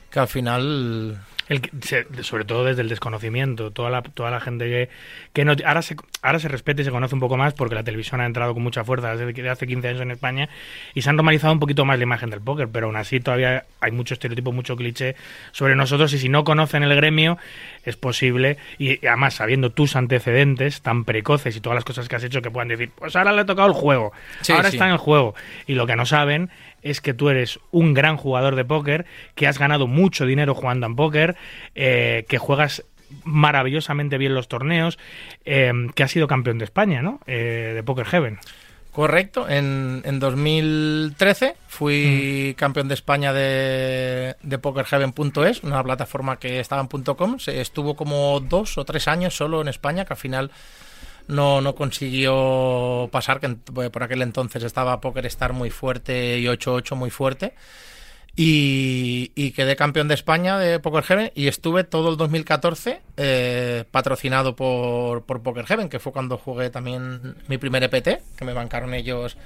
que 0.10 0.20
al 0.20 0.28
final 0.28 1.18
El 1.52 1.70
se- 1.82 2.06
sobre 2.24 2.46
todo 2.46 2.64
desde 2.64 2.82
el 2.82 2.88
desconocimiento, 2.90 3.72
toda 3.72 3.90
la, 3.90 4.02
toda 4.02 4.32
la 4.32 4.40
gente 4.40 4.66
que, 4.66 4.90
que 5.34 5.44
no, 5.44 5.54
ahora, 5.66 5.82
se, 5.82 5.98
ahora 6.22 6.40
se 6.40 6.48
respeta 6.48 6.82
y 6.82 6.86
se 6.86 6.92
conoce 6.92 7.14
un 7.14 7.20
poco 7.20 7.36
más 7.36 7.54
porque 7.54 7.76
la 7.76 7.84
televisión 7.84 8.22
ha 8.22 8.26
entrado 8.26 8.54
con 8.54 8.64
mucha 8.64 8.86
fuerza 8.86 9.16
desde 9.16 9.50
hace 9.50 9.68
15 9.68 9.88
años 9.90 10.02
en 10.02 10.12
España 10.12 10.48
y 10.94 11.02
se 11.02 11.10
han 11.10 11.18
normalizado 11.18 11.52
un 11.54 11.60
poquito 11.60 11.84
más 11.84 11.98
la 11.98 12.04
imagen 12.04 12.30
del 12.30 12.40
póker, 12.40 12.70
pero 12.72 12.88
aún 12.88 12.96
así 12.96 13.20
todavía 13.20 13.66
hay 13.82 13.92
mucho 13.92 14.14
estereotipo, 14.14 14.54
mucho 14.54 14.78
cliché 14.78 15.16
sobre 15.52 15.76
nosotros 15.76 16.14
y 16.14 16.20
si 16.20 16.30
no 16.30 16.44
conocen 16.46 16.84
el 16.84 16.96
gremio 16.96 17.38
es 17.84 17.98
posible 17.98 18.58
y, 18.78 19.04
y 19.04 19.08
además 19.08 19.34
sabiendo 19.34 19.72
tus 19.72 19.98
antecedentes 19.98 20.82
tan 20.82 21.04
precoces 21.04 21.56
y 21.58 21.60
todas 21.60 21.76
las 21.76 21.84
cosas 21.84 22.08
que 22.08 22.16
has 22.16 22.24
hecho 22.24 22.42
que 22.42 22.50
puedan 22.50 22.70
decir, 22.70 22.92
pues 22.96 23.16
ahora 23.18 23.34
le 23.34 23.42
ha 23.42 23.46
tocado 23.46 23.68
el 23.68 23.74
juego, 23.74 24.14
Sí, 24.42 24.54
ahora 24.54 24.70
sí. 24.70 24.78
está 24.78 24.86
en 24.86 24.94
el 24.94 24.98
juego 25.00 25.36
y 25.68 25.74
lo 25.74 25.86
que 25.86 25.98
no 25.98 26.06
saben 26.06 26.50
es 26.84 27.00
que 27.00 27.14
tú 27.14 27.30
eres 27.30 27.60
un 27.70 27.94
gran 27.94 28.18
jugador 28.18 28.56
de 28.56 28.66
póker, 28.66 29.06
que 29.36 29.48
has 29.48 29.60
ganado 29.60 29.86
mucho 29.86 30.26
dinero 30.26 30.56
jugando 30.56 30.88
en 30.88 30.96
póker, 30.96 31.36
eh, 31.76 32.26
que 32.28 32.38
juegas 32.38 32.84
maravillosamente 33.24 34.18
bien 34.18 34.34
los 34.34 34.48
torneos, 34.48 34.98
eh, 35.46 35.72
que 35.96 36.04
has 36.04 36.12
sido 36.12 36.28
campeón 36.28 36.58
de 36.58 36.66
España, 36.66 37.02
¿no? 37.02 37.20
Eh, 37.28 37.72
de 37.76 37.84
Poker 37.84 38.06
Heaven. 38.06 38.40
Correcto, 38.92 39.48
en, 39.48 40.02
en 40.04 40.20
2013 40.20 41.56
fui 41.68 42.54
campeón 42.58 42.90
de 42.90 42.94
España 42.94 43.32
de, 43.32 44.36
de 44.44 44.58
PokerHeaven.es, 44.58 45.64
una 45.64 45.82
plataforma 45.82 46.40
que 46.40 46.60
estaba 46.60 46.82
en 46.82 47.04
.com. 47.04 47.40
Se 47.40 47.62
estuvo 47.62 47.96
como 47.96 48.42
dos 48.42 48.78
o 48.78 48.84
tres 48.84 49.08
años 49.08 49.34
solo 49.34 49.62
en 49.62 49.70
España, 49.70 50.04
que 50.04 50.14
al 50.14 50.20
final 50.20 50.52
no, 51.30 51.62
no 51.62 51.74
consiguió 51.74 53.08
pasar, 53.14 53.40
que 53.40 53.50
por 53.50 54.04
aquel 54.04 54.24
entonces 54.24 54.62
estaba 54.64 55.00
PokerStar 55.00 55.54
muy 55.54 55.70
fuerte 55.70 56.38
y 56.40 56.46
8-8 56.46 56.96
muy 56.96 57.12
fuerte. 57.12 57.54
Y, 58.36 59.34
y 59.36 59.52
quedé 59.52 59.76
campeón 59.76 60.08
de 60.08 60.14
España 60.14 60.58
de 60.58 60.80
Poker 60.80 61.04
Heaven 61.04 61.32
y 61.36 61.48
estuve 61.48 61.84
todo 61.84 62.10
el 62.10 62.18
2014 62.18 63.02
eh, 63.18 63.84
patrocinado 63.92 64.56
por, 64.56 65.24
por 65.24 65.44
Poker 65.44 65.66
Heaven, 65.66 65.90
que 65.90 66.00
fue 66.00 66.14
cuando 66.14 66.38
jugué 66.38 66.70
también 66.70 67.36
mi 67.48 67.58
primer 67.58 67.84
EPT, 67.84 68.22
que 68.38 68.46
me 68.46 68.54
bancaron 68.54 68.94
ellos 68.94 69.38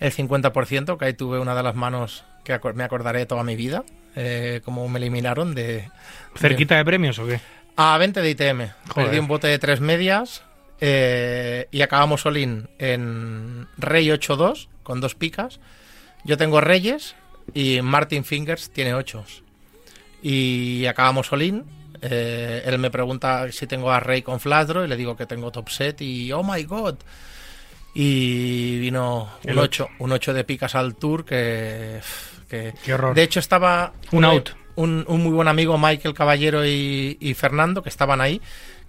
el 0.00 0.12
50%, 0.12 0.98
que 0.98 1.04
ahí 1.04 1.14
tuve 1.14 1.38
una 1.38 1.54
de 1.54 1.62
las 1.62 1.76
manos 1.76 2.24
que 2.42 2.58
me 2.74 2.84
acordaré 2.84 3.24
toda 3.26 3.44
mi 3.44 3.54
vida, 3.54 3.84
eh, 4.16 4.60
como 4.64 4.88
me 4.88 4.98
eliminaron 4.98 5.54
de... 5.54 5.88
¿Cerquita 6.34 6.76
de 6.76 6.84
premios 6.84 7.18
o 7.20 7.26
qué? 7.26 7.40
A 7.76 7.96
20 7.98 8.20
de 8.20 8.30
ITM. 8.30 8.60
Joder. 8.88 9.06
Perdí 9.06 9.18
un 9.18 9.28
bote 9.28 9.46
de 9.46 9.58
tres 9.58 9.80
medias 9.80 10.42
eh, 10.80 11.68
y 11.70 11.82
acabamos 11.82 12.26
Olin 12.26 12.68
en 12.78 13.66
Rey 13.78 14.08
8-2 14.08 14.68
con 14.82 15.00
dos 15.00 15.14
picas. 15.14 15.60
Yo 16.24 16.36
tengo 16.36 16.60
Reyes 16.60 17.14
y 17.52 17.80
Martin 17.82 18.24
Fingers 18.24 18.70
tiene 18.70 18.94
8. 18.94 19.24
Y 20.22 20.86
acabamos 20.86 21.32
Olin. 21.32 21.64
Eh, 22.00 22.62
él 22.66 22.78
me 22.78 22.90
pregunta 22.90 23.50
si 23.50 23.66
tengo 23.66 23.90
a 23.90 24.00
Rey 24.00 24.22
con 24.22 24.40
flash 24.40 24.66
draw 24.66 24.84
y 24.84 24.88
le 24.88 24.96
digo 24.96 25.16
que 25.16 25.26
tengo 25.26 25.50
top 25.50 25.68
set 25.68 26.00
y 26.00 26.32
oh 26.32 26.42
my 26.42 26.62
god. 26.64 26.96
Y 27.94 28.78
vino 28.80 29.30
El 29.44 29.56
un 29.56 29.64
8, 29.64 29.88
un 30.00 30.12
8 30.12 30.34
de 30.34 30.44
picas 30.44 30.74
al 30.74 30.96
tour 30.96 31.24
que... 31.24 32.00
que 32.48 32.74
Qué 32.84 32.94
horror. 32.94 33.14
de 33.14 33.22
hecho 33.22 33.40
estaba... 33.40 33.92
Un 34.10 34.24
out. 34.24 34.50
Un, 34.76 35.04
un 35.06 35.22
muy 35.22 35.32
buen 35.32 35.46
amigo, 35.46 35.78
Michael 35.78 36.14
Caballero 36.14 36.66
y, 36.66 37.16
y 37.20 37.34
Fernando, 37.34 37.80
que 37.82 37.88
estaban 37.88 38.20
ahí, 38.20 38.40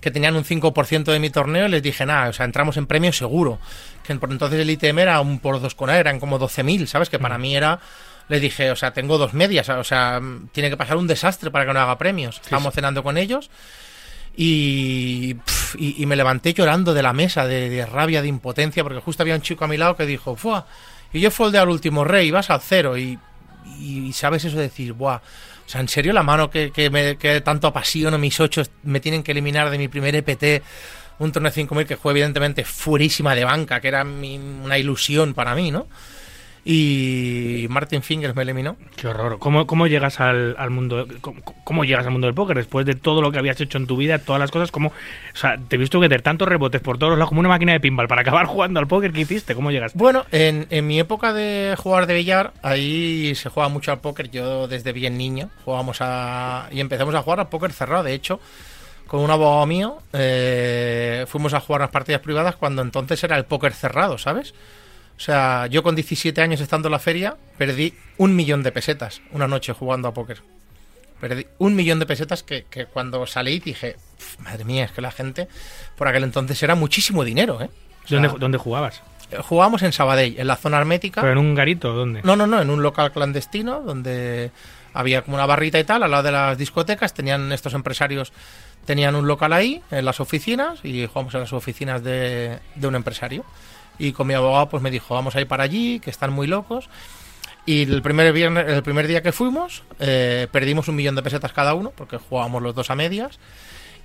que 0.02 0.10
tenían 0.10 0.36
un 0.36 0.44
5% 0.44 1.04
de 1.04 1.20
mi 1.20 1.30
torneo 1.30 1.68
y 1.68 1.70
les 1.70 1.84
dije, 1.84 2.08
nada, 2.08 2.30
o 2.30 2.34
sea, 2.34 2.46
entramos 2.46 2.78
en 2.78 2.88
premio 2.88 3.14
seguro. 3.14 3.60
Que 4.04 4.16
por 4.16 4.32
entonces 4.32 4.60
el 4.60 4.70
ITM 4.70 4.98
era 4.98 5.22
un 5.22 5.38
por 5.38 5.62
dos 5.62 5.76
con 5.76 5.92
A, 5.92 6.00
eran 6.00 6.20
como 6.20 6.40
12.000, 6.40 6.88
¿sabes? 6.88 7.10
Que 7.10 7.20
para 7.20 7.38
mí 7.38 7.56
era... 7.56 7.80
Le 8.28 8.40
dije, 8.40 8.72
o 8.72 8.76
sea, 8.76 8.92
tengo 8.92 9.18
dos 9.18 9.34
medias, 9.34 9.70
o 9.70 9.84
sea, 9.84 10.20
tiene 10.52 10.70
que 10.70 10.78
pasar 10.78 10.98
un 10.98 11.06
desastre 11.08 11.52
para 11.52 11.66
que 11.66 11.74
no 11.74 11.80
haga 11.80 11.98
premios. 11.98 12.40
Estábamos 12.44 12.74
cenando 12.74 13.04
con 13.04 13.18
ellos 13.18 13.50
y, 14.36 15.36
y, 15.78 16.02
y 16.02 16.06
me 16.06 16.16
levanté 16.16 16.54
llorando 16.54 16.94
de 16.94 17.04
la 17.04 17.14
mesa, 17.14 17.46
de, 17.48 17.70
de 17.70 17.86
rabia, 17.86 18.22
de 18.22 18.28
impotencia, 18.28 18.84
porque 18.84 19.00
justo 19.00 19.24
había 19.24 19.36
un 19.36 19.42
chico 19.42 19.66
a 19.66 19.68
mi 19.68 19.78
lado 19.78 19.96
que 19.96 20.06
dijo, 20.06 20.36
¡fua! 20.36 20.66
Y 21.14 21.20
yo 21.20 21.32
folde 21.32 21.58
al 21.58 21.70
último 21.70 22.04
rey, 22.04 22.32
vas 22.32 22.50
al 22.50 22.62
cero, 22.62 22.98
y, 22.98 23.18
y 23.80 24.12
sabes 24.14 24.44
eso 24.46 24.58
de 24.58 24.64
decir, 24.64 24.94
¡buah! 24.94 25.18
O 25.66 25.70
sea, 25.70 25.82
en 25.82 25.88
serio, 25.88 26.12
la 26.14 26.24
mano 26.24 26.50
que, 26.50 26.72
que, 26.72 26.90
me, 26.90 27.18
que 27.18 27.42
tanto 27.42 27.68
apasiono, 27.68 28.18
mis 28.18 28.40
ocho, 28.40 28.62
me 28.84 29.00
tienen 29.00 29.24
que 29.24 29.32
eliminar 29.32 29.70
de 29.70 29.78
mi 29.78 29.88
primer 29.88 30.16
EPT, 30.16 30.64
un 31.20 31.32
torneo 31.32 31.52
de 31.52 31.56
5.000 31.66 31.86
que 31.88 31.96
fue 31.98 32.12
evidentemente 32.12 32.66
fuerísima 32.66 33.34
de 33.36 33.46
banca, 33.46 33.80
que 33.80 33.88
era 33.88 34.04
mi- 34.04 34.38
una 34.38 34.78
ilusión 34.78 35.34
para 35.34 35.56
mí, 35.56 35.72
¿no? 35.72 35.88
Y 36.68 37.68
Martin 37.70 38.02
Fingers 38.02 38.36
me 38.36 38.42
eliminó. 38.42 38.76
Qué 38.96 39.08
horror. 39.08 39.38
¿Cómo, 39.38 39.68
cómo 39.68 39.86
llegas 39.86 40.20
al, 40.20 40.56
al 40.58 40.72
mundo 40.72 41.08
cómo, 41.22 41.40
cómo 41.64 41.86
llegas 41.86 42.08
al 42.08 42.12
mundo 42.12 42.26
del 42.26 42.34
póker 42.34 42.58
después 42.58 42.88
de 42.88 42.96
todo 42.96 43.22
lo 43.22 43.32
que 43.32 43.38
habías 43.38 43.62
hecho 43.62 43.78
en 43.78 43.86
tu 43.86 43.96
vida, 43.98 44.18
todas 44.18 44.40
las 44.40 44.50
cosas? 44.50 44.72
como 44.72 44.88
O 44.88 45.38
sea, 45.38 45.60
te 45.60 45.76
he 45.76 45.80
visto 45.80 46.02
que 46.02 46.10
te 46.10 46.18
tantos 46.18 46.48
rebotes 46.48 46.82
por 46.82 46.98
todos 46.98 47.14
lados 47.20 47.30
como 47.30 47.42
una 47.42 47.50
máquina 47.50 47.74
de 47.74 47.80
pinball 47.80 48.08
para 48.08 48.22
acabar 48.22 48.46
jugando 48.48 48.80
al 48.80 48.88
póker. 48.88 49.12
¿Qué 49.14 49.22
hiciste? 49.22 49.54
¿Cómo 49.54 49.70
llegaste? 49.70 49.96
Bueno, 49.96 50.26
en, 50.32 50.66
en 50.72 50.88
mi 50.88 51.00
época 51.00 51.34
de 51.34 51.76
jugar 51.78 52.08
de 52.08 52.16
billar, 52.16 52.54
ahí 52.64 53.36
se 53.36 53.50
juega 53.50 53.70
mucho 53.70 53.92
al 53.92 54.00
póker. 54.00 54.32
Yo 54.32 54.68
desde 54.68 54.92
bien 54.92 55.20
niño 55.20 55.52
jugábamos 55.66 55.98
a. 56.02 56.68
y 56.72 56.80
empezamos 56.80 57.14
a 57.14 57.22
jugar 57.22 57.42
al 57.42 57.50
póker 57.50 57.74
cerrado. 57.74 58.04
De 58.04 58.14
hecho, 58.16 58.40
con 59.06 59.20
un 59.20 59.30
abogado 59.30 59.68
mío, 59.68 60.00
eh, 60.14 61.26
fuimos 61.28 61.54
a 61.54 61.60
jugar 61.60 61.82
unas 61.82 61.92
partidas 61.92 62.22
privadas 62.22 62.56
cuando 62.56 62.82
entonces 62.82 63.24
era 63.24 63.38
el 63.38 63.46
póker 63.46 63.74
cerrado, 63.74 64.18
¿sabes? 64.18 64.56
O 65.18 65.20
sea, 65.20 65.68
yo 65.68 65.82
con 65.84 65.96
17 65.96 66.42
años 66.42 66.60
estando 66.62 66.88
en 66.90 66.92
la 66.94 67.00
feria, 67.00 67.38
perdí 67.58 67.94
un 68.18 68.36
millón 68.36 68.64
de 68.64 68.72
pesetas 68.72 69.22
una 69.32 69.48
noche 69.48 69.74
jugando 69.74 70.08
a 70.10 70.14
póker. 70.14 70.42
Perdí 71.22 71.48
un 71.60 71.76
millón 71.76 72.00
de 72.00 72.06
pesetas 72.06 72.44
que, 72.44 72.66
que 72.70 72.86
cuando 72.86 73.26
salí 73.26 73.60
dije, 73.60 73.96
"Uf, 74.20 74.40
madre 74.42 74.66
mía, 74.66 74.84
es 74.86 74.92
que 74.92 75.02
la 75.02 75.12
gente 75.12 75.48
por 75.98 76.08
aquel 76.10 76.26
entonces 76.26 76.62
era 76.62 76.76
muchísimo 76.76 77.24
dinero, 77.24 77.62
¿eh? 77.62 77.70
O 78.04 78.08
sea, 78.08 78.20
¿Dónde, 78.20 78.38
¿Dónde 78.40 78.58
jugabas? 78.58 79.02
eh, 79.32 79.38
Jugábamos 79.42 79.82
en 79.84 79.94
Sabadell, 79.94 80.36
en 80.38 80.46
la 80.48 80.58
zona 80.58 80.78
hermética. 80.78 81.22
¿Pero 81.22 81.32
en 81.34 81.40
un 81.40 81.56
garito? 81.56 81.94
¿Dónde? 81.94 82.22
No, 82.24 82.36
no, 82.36 82.46
no, 82.46 82.62
en 82.62 82.70
un 82.70 82.84
local 82.84 83.12
clandestino 83.14 83.80
donde 83.82 84.52
había 84.94 85.22
como 85.24 85.36
una 85.38 85.46
barrita 85.46 85.80
y 85.80 85.84
tal, 85.86 86.04
al 86.04 86.12
lado 86.12 86.24
de 86.24 86.32
las 86.34 86.58
discotecas, 86.58 87.14
tenían 87.14 87.52
estos 87.54 87.74
empresarios, 87.74 88.34
tenían 88.86 89.16
un 89.16 89.28
local 89.28 89.54
ahí, 89.54 89.82
en 89.92 90.04
las 90.06 90.20
oficinas, 90.20 90.80
y 90.84 91.08
jugamos 91.08 91.34
en 91.34 91.40
las 91.42 91.54
oficinas 91.54 92.04
de, 92.04 92.60
de 92.76 92.88
un 92.88 92.96
empresario. 92.96 93.46
Y 93.98 94.12
con 94.12 94.28
mi 94.28 94.34
abogado 94.34 94.70
pues 94.70 94.82
me 94.84 94.92
dijo, 94.92 95.14
vamos 95.14 95.36
a 95.36 95.42
ir 95.42 95.48
para 95.48 95.64
allí, 95.64 96.00
que 96.00 96.10
están 96.10 96.32
muy 96.34 96.48
locos. 96.48 96.90
Y 97.66 97.84
el 97.84 98.02
primer, 98.02 98.32
viernes, 98.34 98.66
el 98.68 98.84
primer 98.84 99.08
día 99.08 99.22
que 99.24 99.32
fuimos, 99.32 99.84
eh, 100.00 100.48
perdimos 100.52 100.88
un 100.88 100.96
millón 100.96 101.16
de 101.16 101.24
pesetas 101.24 101.52
cada 101.52 101.74
uno, 101.74 101.92
porque 101.96 102.18
jugábamos 102.18 102.62
los 102.62 102.76
dos 102.76 102.90
a 102.92 102.96
medias. 102.96 103.40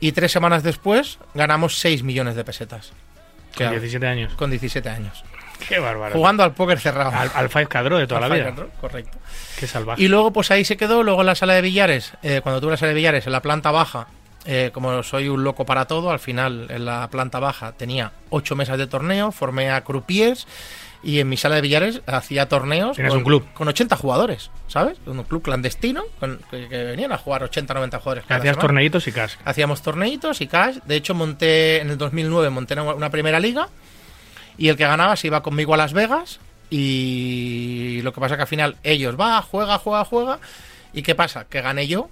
Y 0.00 0.12
tres 0.12 0.32
semanas 0.32 0.62
después 0.62 1.18
ganamos 1.34 1.78
6 1.78 2.02
millones 2.02 2.34
de 2.36 2.44
pesetas. 2.44 2.92
Con 3.56 3.66
Que- 3.68 3.70
17 3.80 4.06
años. 4.06 4.32
Con 4.34 4.48
17 4.50 4.88
años. 4.88 5.22
Qué 5.68 5.78
bárbaro. 5.78 6.14
Jugando 6.14 6.42
al 6.42 6.54
póker 6.54 6.80
cerrado. 6.80 7.10
al, 7.10 7.30
al 7.34 7.50
Five 7.50 7.66
Cadro 7.66 7.98
de 7.98 8.06
toda 8.06 8.22
Al 8.24 8.30
la 8.30 8.34
vida. 8.34 8.48
and 8.48 8.58
Roll, 8.60 8.70
Correcto. 8.80 9.18
Qué 9.58 9.66
salvaje. 9.66 10.02
Y 10.02 10.08
luego, 10.08 10.32
pues 10.32 10.50
ahí 10.50 10.64
se 10.64 10.78
quedó. 10.78 11.02
Luego 11.02 11.20
en 11.20 11.26
la 11.26 11.34
sala 11.34 11.52
de 11.52 11.60
billares, 11.60 12.14
eh, 12.22 12.40
cuando 12.42 12.62
tuve 12.62 12.70
la 12.70 12.76
sala 12.78 12.88
de 12.90 12.94
billares 12.94 13.26
en 13.26 13.32
la 13.32 13.42
planta 13.42 13.70
baja, 13.70 14.06
eh, 14.46 14.70
como 14.72 15.02
soy 15.02 15.28
un 15.28 15.44
loco 15.44 15.66
para 15.66 15.84
todo, 15.86 16.10
al 16.10 16.18
final 16.18 16.66
en 16.70 16.84
la 16.84 17.08
planta 17.10 17.38
baja 17.40 17.72
tenía 17.72 18.12
ocho 18.30 18.56
mesas 18.56 18.78
de 18.78 18.86
torneo, 18.86 19.32
formé 19.32 19.70
a 19.70 19.82
croupiers 19.82 20.46
y 21.02 21.18
en 21.20 21.28
mi 21.30 21.36
sala 21.38 21.54
de 21.54 21.60
billares 21.62 22.02
hacía 22.06 22.46
torneos 22.48 22.96
con, 22.98 23.10
un 23.10 23.24
club. 23.24 23.44
con 23.54 23.68
80 23.68 23.96
jugadores, 23.96 24.50
¿sabes? 24.68 24.98
Un 25.06 25.22
club 25.24 25.42
clandestino 25.42 26.04
con- 26.18 26.40
que, 26.50 26.68
que 26.68 26.84
venían 26.84 27.10
a 27.12 27.16
jugar 27.18 27.42
80, 27.42 27.72
90 27.72 27.98
jugadores. 27.98 28.24
cada 28.26 28.38
Hacías 28.40 28.54
semana. 28.56 28.66
torneitos 28.68 29.06
y 29.08 29.12
cash. 29.12 29.34
Hacíamos 29.44 29.80
torneitos 29.82 30.40
y 30.42 30.46
cash. 30.46 30.76
De 30.84 30.96
hecho, 30.96 31.14
monté 31.14 31.80
en 31.80 31.88
el 31.90 31.96
2009 31.98 32.50
monté 32.50 32.74
una 32.74 32.94
una 32.94 33.10
primera 33.10 33.40
liga 33.40 33.68
y 34.58 34.68
el 34.68 34.76
que 34.76 34.84
ganaba 34.84 35.16
se 35.16 35.26
iba 35.28 35.42
conmigo 35.42 35.72
a 35.72 35.78
Las 35.78 35.94
Vegas 35.94 36.38
y 36.68 38.00
lo 38.02 38.12
que 38.12 38.20
pasa 38.20 38.36
que 38.36 38.42
al 38.42 38.48
final 38.48 38.76
ellos 38.82 39.18
va, 39.18 39.40
juega, 39.42 39.78
juega, 39.78 40.04
juega 40.04 40.38
y 40.92 41.02
qué 41.02 41.14
pasa, 41.14 41.44
que 41.48 41.60
gané 41.62 41.86
yo 41.86 42.10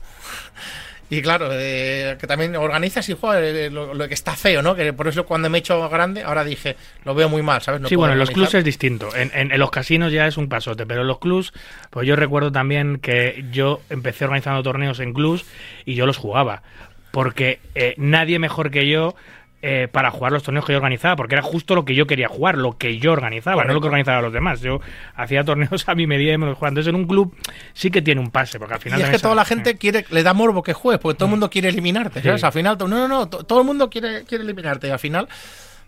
Y 1.11 1.22
claro, 1.22 1.48
eh, 1.52 2.16
que 2.20 2.26
también 2.26 2.54
organizas 2.56 3.09
y 3.09 3.14
joder, 3.14 3.42
eh, 3.56 3.70
lo, 3.70 3.94
lo 3.94 4.09
que 4.09 4.14
está 4.14 4.36
feo, 4.36 4.61
¿no? 4.61 4.74
Que 4.74 4.92
por 4.92 5.09
eso 5.09 5.24
cuando 5.24 5.48
me 5.48 5.56
he 5.59 5.61
hecho 5.61 5.88
grande, 5.88 6.22
ahora 6.22 6.44
dije, 6.44 6.76
lo 7.04 7.14
veo 7.14 7.28
muy 7.30 7.42
mal, 7.42 7.62
¿sabes? 7.62 7.80
No 7.80 7.88
sí, 7.88 7.96
bueno, 7.96 8.12
en 8.12 8.18
los 8.18 8.30
clubs 8.30 8.52
es 8.54 8.64
distinto. 8.64 9.09
En, 9.16 9.30
en- 9.34 9.50
en 9.50 9.59
los 9.59 9.70
casinos 9.70 10.12
ya 10.12 10.26
es 10.26 10.36
un 10.36 10.48
pasote, 10.50 10.84
pero 10.84 11.00
en 11.00 11.06
los 11.06 11.18
clubs, 11.18 11.52
pues 11.90 12.06
yo 12.06 12.14
recuerdo 12.14 12.52
también 12.52 12.98
que 12.98 13.44
yo 13.50 13.80
empecé 13.88 14.24
organizando 14.24 14.62
torneos 14.62 15.00
en 15.00 15.14
clubs 15.14 15.46
y 15.86 15.94
yo 15.94 16.04
los 16.04 16.18
jugaba. 16.18 16.62
Porque 17.11 17.59
eh, 17.74 17.94
nadie 17.96 18.38
mejor 18.38 18.70
que 18.70 18.86
yo 18.86 19.14
eh, 19.61 19.88
para 19.90 20.11
jugar 20.12 20.30
los 20.32 20.42
torneos 20.44 20.64
que 20.64 20.72
yo 20.72 20.78
organizaba, 20.78 21.16
porque 21.16 21.34
era 21.34 21.42
justo 21.42 21.74
lo 21.74 21.84
que 21.84 21.94
yo 21.94 22.06
quería 22.06 22.28
jugar, 22.28 22.56
lo 22.56 22.78
que 22.78 22.98
yo 22.98 23.11
organizaba, 23.12 23.64
no 23.64 23.74
lo 23.74 23.80
que 23.80 23.88
organizaban 23.88 24.22
los 24.22 24.32
demás. 24.32 24.61
Yo 24.61 24.80
hacía 25.16 25.42
torneos 25.44 25.84
a 25.88 25.94
mi 25.96 26.06
medida 26.06 26.32
y 26.32 26.38
me 26.38 26.46
los 26.46 26.54
jugaba. 26.56 26.68
Entonces 26.70 26.88
en 26.90 26.94
un 26.94 27.06
club 27.06 27.34
sí 27.72 27.90
que 27.90 28.00
tiene 28.02 28.20
un 28.20 28.30
pase, 28.30 28.59
porque 28.59 28.74
al 28.74 28.80
final... 28.80 29.00
Y 29.00 29.02
es 29.02 29.11
que 29.11 29.18
toda 29.18 29.34
la 29.34 29.44
gente 29.44 29.76
quiere, 29.76 30.04
le 30.11 30.22
da 30.22 30.32
morbo 30.32 30.62
que 30.62 30.72
juegues, 30.74 31.00
porque 31.00 31.16
todo 31.18 31.26
el 31.26 31.30
mundo 31.30 31.50
quiere 31.50 31.68
eliminarte, 31.70 32.22
¿sabes? 32.22 32.40
Sí. 32.40 32.46
Al 32.46 32.52
final, 32.52 32.76
no, 32.78 32.86
no, 32.88 33.09
no, 33.09 33.28
to- 33.28 33.42
todo 33.44 33.61
el 33.61 33.66
mundo 33.66 33.90
quiere, 33.90 34.24
quiere 34.24 34.44
eliminarte 34.44 34.86
y 34.86 34.90
al 34.90 34.98
final, 35.00 35.26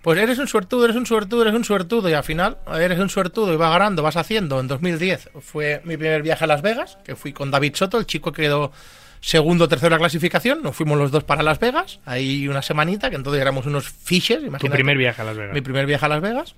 pues 0.03 0.19
eres 0.19 0.39
un 0.39 0.49
suertudo, 0.49 0.87
eres 0.87 0.97
un 0.97 1.07
suertudo, 1.07 1.43
eres 1.43 1.55
un 1.55 1.65
suertudo 1.65 2.09
y 2.09 2.15
al 2.15 2.25
final 2.25 2.57
eres 2.75 2.99
un 2.99 3.09
suertudo 3.11 3.53
y 3.53 3.57
vas 3.57 3.71
ganando, 3.71 4.03
vas 4.03 4.17
haciendo. 4.17 4.59
En 4.59 4.67
2010 4.67 5.31
fue 5.41 5.81
mi 5.85 5.97
primer 5.97 6.23
viaje 6.23 6.43
a 6.43 6.47
Las 6.49 6.63
Vegas, 6.63 6.99
que 7.05 7.15
fui 7.15 7.33
con 7.33 7.51
David 7.53 7.75
Soto, 7.77 7.99
el 7.99 8.07
chico 8.07 8.33
que 8.33 8.43
quedó 8.43 8.73
segundo 9.21 9.65
o 9.65 9.69
tercero 9.69 9.91
la 9.91 9.99
clasificación, 9.99 10.63
nos 10.63 10.75
fuimos 10.75 10.97
los 10.99 11.11
dos 11.11 11.25
para 11.25 11.43
Las 11.43 11.59
Vegas, 11.59 12.01
ahí 12.07 12.49
una 12.49 12.63
semanita, 12.63 13.11
que 13.11 13.17
entonces 13.17 13.41
éramos 13.43 13.67
unos 13.67 13.89
fishes, 13.89 14.41
Tu 14.41 14.47
imagínate. 14.47 14.75
primer 14.77 14.97
viaje 14.97 15.21
a 15.23 15.25
Las 15.27 15.37
Vegas. 15.37 15.55
Mi 15.55 15.61
primer 15.61 15.87
viaje 15.87 16.07
a 16.07 16.09
Las 16.09 16.21
Vegas. 16.23 16.55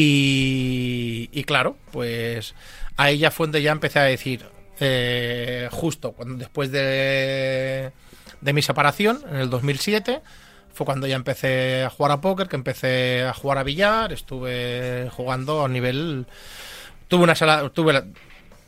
Y, 0.00 1.28
y 1.32 1.44
claro, 1.44 1.76
pues 1.92 2.54
ahí 2.96 3.18
ya 3.18 3.30
fue 3.30 3.46
donde 3.46 3.62
ya 3.62 3.72
empecé 3.72 3.98
a 3.98 4.04
decir, 4.04 4.44
eh, 4.80 5.68
justo 5.70 6.12
cuando 6.12 6.34
después 6.36 6.70
de, 6.72 7.92
de 8.40 8.52
mi 8.52 8.62
separación, 8.62 9.20
en 9.30 9.36
el 9.36 9.50
2007, 9.50 10.20
fue 10.72 10.84
cuando 10.84 11.06
ya 11.06 11.16
empecé 11.16 11.84
a 11.84 11.90
jugar 11.90 12.12
a 12.12 12.20
póker, 12.20 12.48
que 12.48 12.56
empecé 12.56 13.22
a 13.24 13.32
jugar 13.34 13.58
a 13.58 13.62
billar, 13.62 14.12
estuve 14.12 15.08
jugando 15.12 15.64
a 15.64 15.68
nivel... 15.68 16.26
Tuve 17.08 17.24
una 17.24 17.34
sala, 17.34 17.70
tuve 17.70 17.92
la- 17.94 18.04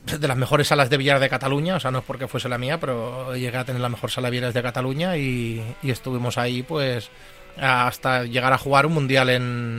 de 0.06 0.28
las 0.28 0.36
mejores 0.36 0.68
salas 0.68 0.90
de 0.90 0.96
billar 0.96 1.20
de 1.20 1.28
Cataluña, 1.28 1.76
o 1.76 1.80
sea, 1.80 1.90
no 1.90 1.98
es 1.98 2.04
porque 2.04 2.28
fuese 2.28 2.48
la 2.48 2.58
mía, 2.58 2.80
pero 2.80 3.34
llegué 3.36 3.56
a 3.56 3.64
tener 3.64 3.80
la 3.80 3.88
mejor 3.88 4.10
sala 4.10 4.28
de 4.28 4.32
billar 4.32 4.52
de 4.52 4.62
Cataluña 4.62 5.16
y, 5.16 5.62
y 5.82 5.90
estuvimos 5.90 6.38
ahí, 6.38 6.62
pues, 6.62 7.10
hasta 7.58 8.24
llegar 8.24 8.52
a 8.52 8.58
jugar 8.58 8.86
un 8.86 8.94
mundial 8.94 9.28
en, 9.28 9.69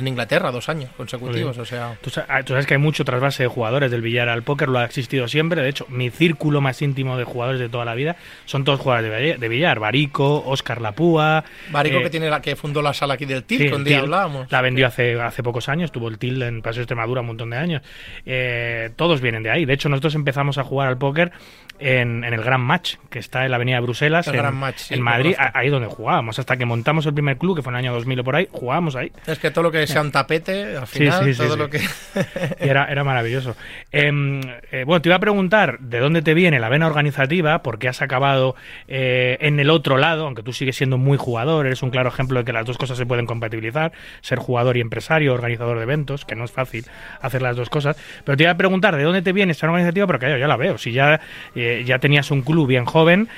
en- 0.00 0.08
Inglaterra, 0.08 0.50
dos 0.50 0.68
años 0.68 0.90
consecutivos, 0.96 1.58
o 1.58 1.64
sea... 1.64 1.96
Tú 2.00 2.10
ah, 2.28 2.42
tú 2.42 2.52
sabes 2.52 2.66
que 2.66 2.74
hay 2.74 2.80
mucho 2.80 3.04
trasvase 3.04 3.44
de 3.44 3.48
jugadores 3.48 3.90
del 3.90 4.02
billar 4.02 4.28
al 4.28 4.42
póker, 4.42 4.68
lo 4.68 4.78
ha 4.78 4.84
existido 4.84 5.28
siempre. 5.28 5.62
De 5.62 5.68
hecho, 5.68 5.86
mi 5.88 6.10
círculo 6.10 6.60
más 6.60 6.80
íntimo 6.82 7.16
de 7.16 7.24
jugadores 7.24 7.60
de 7.60 7.68
toda 7.68 7.84
la 7.84 7.94
vida 7.94 8.16
son 8.46 8.64
todos 8.64 8.80
jugadores 8.80 9.38
de 9.38 9.48
billar. 9.48 9.76
De. 9.76 9.80
Barico, 9.80 10.44
Oscar 10.46 10.80
Lapúa. 10.80 11.44
Barico 11.70 11.98
eh, 11.98 12.02
que 12.02 12.10
tiene 12.10 12.30
la 12.30 12.40
que 12.42 12.56
fundó 12.56 12.82
la 12.82 12.92
sala 12.92 13.14
aquí 13.14 13.24
del 13.24 13.44
TIL, 13.44 13.58
sí, 13.58 13.68
que 13.68 13.74
un 13.74 13.84
día 13.84 13.96
TIL. 13.96 14.04
hablábamos. 14.04 14.50
La 14.52 14.60
vendió 14.60 14.86
hace, 14.86 15.20
hace 15.20 15.42
pocos 15.42 15.68
años, 15.68 15.92
tuvo 15.92 16.08
el 16.08 16.18
TIL 16.18 16.42
en 16.42 16.62
Paseo 16.62 16.82
Extremadura 16.82 17.20
un 17.22 17.28
montón 17.28 17.50
de 17.50 17.56
años. 17.56 17.82
Eh, 18.26 18.90
todos 18.96 19.20
vienen 19.20 19.42
de 19.42 19.50
ahí. 19.50 19.64
De 19.64 19.72
hecho, 19.72 19.88
nosotros 19.88 20.14
empezamos 20.14 20.58
a 20.58 20.64
jugar 20.64 20.88
al 20.88 20.98
póker 20.98 21.32
en, 21.78 22.24
en 22.24 22.34
el 22.34 22.42
Gran 22.42 22.60
Match, 22.60 22.96
que 23.10 23.18
está 23.18 23.44
en 23.44 23.50
la 23.50 23.56
Avenida 23.56 23.80
Bruselas, 23.80 24.26
El 24.26 24.34
en, 24.34 24.40
Gran 24.40 24.56
Match, 24.56 24.78
sí, 24.78 24.94
en 24.94 25.02
Madrid, 25.02 25.34
ahí 25.38 25.68
donde 25.68 25.88
jugábamos. 25.88 26.38
Hasta 26.38 26.56
que 26.56 26.64
montamos 26.64 27.06
el 27.06 27.14
primer 27.14 27.38
club, 27.38 27.56
que 27.56 27.62
fue 27.62 27.72
en 27.72 27.76
el 27.76 27.84
año 27.86 27.92
2000 27.94 28.20
o 28.20 28.24
por 28.24 28.36
ahí, 28.36 28.48
jugábamos 28.50 28.96
ahí. 28.96 29.12
Es 29.26 29.38
que 29.38 29.50
todo 29.50 29.64
lo 29.64 29.70
que 29.70 29.86
sea 29.88 30.02
un 30.02 30.12
tapete, 30.12 30.76
al 30.76 30.86
final, 30.86 31.24
sí, 31.24 31.34
sí, 31.34 31.38
todo 31.38 31.54
sí. 31.54 31.58
lo 31.58 31.70
que... 31.70 31.78
Y 32.60 32.68
era, 32.68 32.86
era 32.86 33.04
maravilloso. 33.04 33.56
Em, 33.92 34.40
eh, 34.70 34.84
bueno, 34.84 35.00
te 35.00 35.08
iba 35.08 35.16
a 35.16 35.20
preguntar 35.20 35.78
de 35.80 35.98
dónde 35.98 36.22
te 36.22 36.34
viene 36.34 36.58
la 36.58 36.68
vena 36.68 36.86
organizativa, 36.86 37.62
porque 37.62 37.88
has 37.88 38.02
acabado 38.02 38.54
eh, 38.86 39.38
en 39.40 39.60
el 39.60 39.70
otro 39.70 39.96
lado, 39.96 40.26
aunque 40.26 40.42
tú 40.42 40.52
sigues 40.52 40.76
siendo 40.76 40.98
muy 40.98 41.16
jugador, 41.16 41.66
eres 41.66 41.82
un 41.82 41.90
claro 41.90 42.08
ejemplo 42.08 42.40
de 42.40 42.44
que 42.44 42.52
las 42.52 42.66
dos 42.66 42.78
cosas 42.78 42.98
se 42.98 43.06
pueden 43.06 43.26
compatibilizar, 43.26 43.92
ser 44.20 44.38
jugador 44.38 44.76
y 44.76 44.80
empresario, 44.80 45.32
organizador 45.34 45.78
de 45.78 45.84
eventos, 45.84 46.24
que 46.24 46.34
no 46.34 46.44
es 46.44 46.52
fácil 46.52 46.84
hacer 47.20 47.42
las 47.42 47.56
dos 47.56 47.70
cosas. 47.70 47.96
Pero 48.24 48.36
te 48.36 48.44
iba 48.44 48.52
a 48.52 48.56
preguntar 48.56 48.96
de 48.96 49.02
dónde 49.02 49.22
te 49.22 49.32
viene 49.32 49.52
esta 49.52 49.66
organizativa, 49.66 50.06
porque 50.06 50.26
claro, 50.26 50.38
ya 50.38 50.48
la 50.48 50.56
veo. 50.56 50.78
Si 50.78 50.92
ya, 50.92 51.20
eh, 51.54 51.82
ya 51.86 51.98
tenías 51.98 52.30
un 52.30 52.42
club 52.42 52.66
bien 52.66 52.84
joven, 52.84 53.28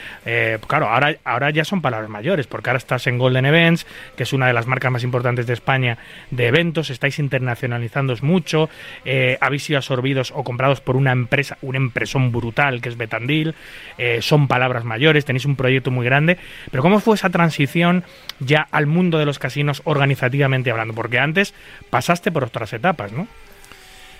claro, 0.67 0.89
ahora, 0.89 1.17
ahora 1.25 1.51
ya 1.51 1.65
son 1.65 1.83
palabras 1.83 2.11
mayores, 2.11 2.47
porque 2.47 2.71
ahora 2.71 2.79
estás 2.79 3.07
en 3.07 3.19
Golden 3.19 3.47
Events, 3.47 3.87
que 4.17 4.25
es 4.25 4.33
una 4.33 4.47
de 4.47 4.53
las 4.53 4.67
marcas 4.67 4.91
más 4.91 5.05
importantes 5.05 5.47
de 5.47 5.53
España 5.53 5.99
de 6.31 6.40
eventos, 6.47 6.91
estáis 6.91 7.19
internacionalizando 7.19 8.11
mucho, 8.23 8.69
eh, 9.05 9.39
habéis 9.41 9.65
sido 9.65 9.79
absorbidos 9.79 10.33
o 10.35 10.43
comprados 10.43 10.81
por 10.81 10.97
una 10.97 11.13
empresa, 11.13 11.59
un 11.63 11.77
empresón 11.77 12.33
brutal 12.33 12.81
que 12.81 12.89
es 12.89 12.97
Betandil, 12.97 13.55
eh, 13.99 14.21
son 14.23 14.49
palabras 14.49 14.85
mayores, 14.85 15.25
tenéis 15.25 15.45
un 15.45 15.57
proyecto 15.57 15.91
muy 15.91 16.05
grande, 16.05 16.39
pero 16.71 16.83
¿cómo 16.83 17.01
fue 17.01 17.15
esa 17.15 17.31
transición 17.31 18.05
ya 18.41 18.67
al 18.71 18.87
mundo 18.87 19.19
de 19.19 19.27
los 19.27 19.39
casinos 19.39 19.83
organizativamente 19.85 20.71
hablando? 20.71 20.95
Porque 20.95 21.19
antes 21.19 21.55
pasaste 21.91 22.33
por 22.33 22.45
otras 22.45 22.73
etapas, 22.73 23.13
¿no? 23.13 23.29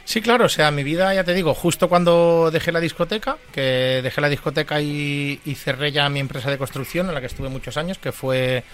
Sí, 0.05 0.23
claro, 0.23 0.47
o 0.47 0.49
sea, 0.49 0.71
mi 0.71 0.83
vida, 0.83 1.15
ya 1.15 1.23
te 1.23 1.35
digo, 1.35 1.55
justo 1.55 1.89
cuando 1.89 2.51
dejé 2.51 2.73
la 2.73 2.81
discoteca, 2.81 3.37
que 3.53 4.01
dejé 4.03 4.21
la 4.21 4.29
discoteca 4.29 4.81
y, 4.81 5.41
y 5.45 5.55
cerré 5.55 5.93
ya 5.93 6.09
mi 6.09 6.19
empresa 6.19 6.51
de 6.51 6.59
construcción, 6.59 7.07
en 7.09 7.15
la 7.15 7.21
que 7.21 7.29
estuve 7.29 7.49
muchos 7.49 7.77
años, 7.77 7.99
que 7.99 8.11
fue 8.11 8.65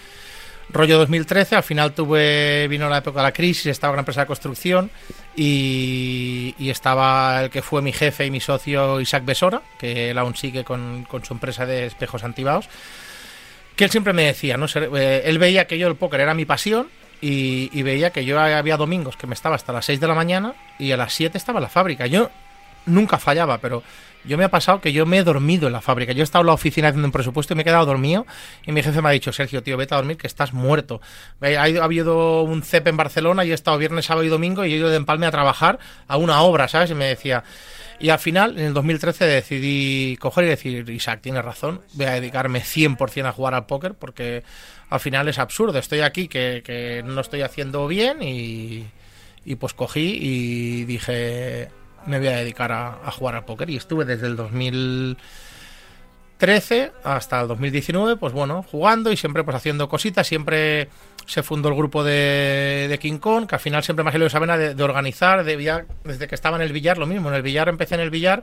rollo 0.70 0.98
2013, 0.98 1.56
al 1.56 1.62
final 1.62 1.92
tuve, 1.92 2.66
vino 2.68 2.88
la 2.88 2.98
época 2.98 3.20
de 3.20 3.24
la 3.24 3.32
crisis, 3.32 3.66
estaba 3.66 3.92
una 3.92 4.00
empresa 4.00 4.22
de 4.22 4.26
construcción 4.26 4.90
y, 5.34 6.54
estaba 6.58 7.44
el 7.44 7.50
que 7.50 7.62
fue 7.62 7.82
mi 7.82 7.92
jefe 7.92 8.26
y 8.26 8.30
mi 8.30 8.40
socio 8.40 9.00
Isaac 9.00 9.24
Besora, 9.24 9.62
que 9.78 10.10
él 10.10 10.18
aún 10.18 10.34
sigue 10.34 10.64
con, 10.64 11.04
con 11.04 11.24
su 11.24 11.32
empresa 11.32 11.64
de 11.64 11.86
espejos 11.86 12.24
antibaos, 12.24 12.68
que 13.76 13.84
él 13.84 13.90
siempre 13.90 14.12
me 14.12 14.24
decía, 14.24 14.56
¿no? 14.56 14.66
Eh, 14.74 15.22
él 15.24 15.38
veía 15.38 15.66
que 15.66 15.78
yo 15.78 15.88
el 15.88 15.96
póker 15.96 16.20
era 16.20 16.34
mi 16.34 16.44
pasión 16.44 16.88
y, 17.20 17.70
y 17.72 17.82
veía 17.82 18.10
que 18.10 18.24
yo 18.24 18.40
había 18.40 18.76
domingos 18.76 19.16
que 19.16 19.26
me 19.26 19.34
estaba 19.34 19.54
hasta 19.56 19.72
las 19.72 19.84
6 19.86 20.00
de 20.00 20.08
la 20.08 20.14
mañana 20.14 20.54
y 20.78 20.92
a 20.92 20.96
las 20.96 21.14
7 21.14 21.38
estaba 21.38 21.58
en 21.58 21.64
la 21.64 21.68
fábrica. 21.68 22.06
Yo 22.06 22.30
nunca 22.86 23.18
fallaba, 23.18 23.58
pero 23.58 23.82
yo 24.26 24.36
me 24.38 24.44
ha 24.44 24.50
pasado 24.50 24.80
que 24.80 24.92
yo 24.92 25.06
me 25.06 25.18
he 25.18 25.24
dormido 25.24 25.66
en 25.66 25.72
la 25.72 25.80
fábrica. 25.80 26.12
Yo 26.12 26.20
he 26.20 26.24
estado 26.24 26.42
en 26.42 26.48
la 26.48 26.52
oficina 26.52 26.88
haciendo 26.88 27.06
un 27.06 27.12
presupuesto 27.12 27.54
y 27.54 27.56
me 27.56 27.62
he 27.62 27.64
quedado 27.64 27.86
dormido 27.86 28.26
y 28.66 28.72
mi 28.72 28.82
jefe 28.82 29.00
me 29.02 29.08
ha 29.08 29.12
dicho, 29.12 29.32
Sergio, 29.32 29.62
tío, 29.62 29.76
vete 29.76 29.94
a 29.94 29.98
dormir 29.98 30.16
que 30.16 30.26
estás 30.26 30.52
muerto. 30.52 31.00
Ha, 31.40 31.62
ha 31.62 31.84
habido 31.84 32.42
un 32.42 32.62
CEP 32.62 32.88
en 32.88 32.96
Barcelona 32.96 33.44
y 33.44 33.50
he 33.50 33.54
estado 33.54 33.78
viernes, 33.78 34.06
sábado 34.06 34.24
y 34.24 34.28
domingo 34.28 34.64
y 34.64 34.74
he 34.74 34.76
ido 34.76 34.88
de 34.88 34.96
empalme 34.96 35.26
a 35.26 35.30
trabajar 35.30 35.78
a 36.08 36.16
una 36.16 36.42
obra, 36.42 36.68
¿sabes? 36.68 36.90
Y 36.90 36.94
me 36.94 37.06
decía... 37.06 37.44
Y 37.98 38.10
al 38.10 38.18
final, 38.18 38.58
en 38.58 38.66
el 38.66 38.74
2013, 38.74 39.24
decidí 39.24 40.18
coger 40.18 40.44
y 40.44 40.48
decir, 40.48 40.90
Isaac, 40.90 41.20
tienes 41.22 41.42
razón, 41.42 41.80
voy 41.94 42.04
a 42.04 42.12
dedicarme 42.12 42.60
100% 42.60 43.24
a 43.24 43.32
jugar 43.32 43.54
al 43.54 43.64
póker 43.64 43.94
porque 43.94 44.42
al 44.90 45.00
final 45.00 45.28
es 45.28 45.38
absurdo. 45.38 45.78
Estoy 45.78 46.00
aquí 46.00 46.28
que, 46.28 46.62
que 46.64 47.02
no 47.04 47.20
estoy 47.20 47.40
haciendo 47.42 47.86
bien 47.86 48.22
y, 48.22 48.86
y 49.46 49.54
pues 49.56 49.72
cogí 49.72 50.18
y 50.20 50.84
dije, 50.84 51.70
me 52.06 52.18
voy 52.18 52.28
a 52.28 52.36
dedicar 52.36 52.72
a, 52.72 53.10
jugar 53.10 53.34
al 53.36 53.44
póker. 53.44 53.68
Y 53.70 53.76
estuve 53.76 54.04
desde 54.04 54.26
el 54.26 54.36
2013 54.36 56.92
hasta 57.04 57.40
el 57.40 57.48
2019, 57.48 58.16
pues 58.16 58.32
bueno, 58.32 58.62
jugando 58.62 59.12
y 59.12 59.16
siempre 59.16 59.44
pues 59.44 59.56
haciendo 59.56 59.88
cositas. 59.88 60.26
Siempre 60.26 60.88
se 61.26 61.42
fundó 61.42 61.68
el 61.68 61.74
grupo 61.74 62.04
de, 62.04 62.86
de 62.88 62.98
King 62.98 63.18
Kong, 63.18 63.46
que 63.46 63.56
al 63.56 63.60
final 63.60 63.82
siempre 63.82 64.04
me 64.04 64.10
ha 64.10 64.12
salido 64.12 64.28
esa 64.28 64.38
vena 64.38 64.56
de, 64.56 64.82
organizar, 64.82 65.44
de 65.44 65.56
billar, 65.56 65.86
desde 66.04 66.28
que 66.28 66.34
estaba 66.34 66.56
en 66.56 66.62
el 66.62 66.72
billar, 66.72 66.96
lo 66.98 67.06
mismo. 67.06 67.28
En 67.28 67.34
el 67.34 67.42
billar 67.42 67.68
empecé 67.68 67.96
en 67.96 68.00
el 68.00 68.08
billar. 68.10 68.42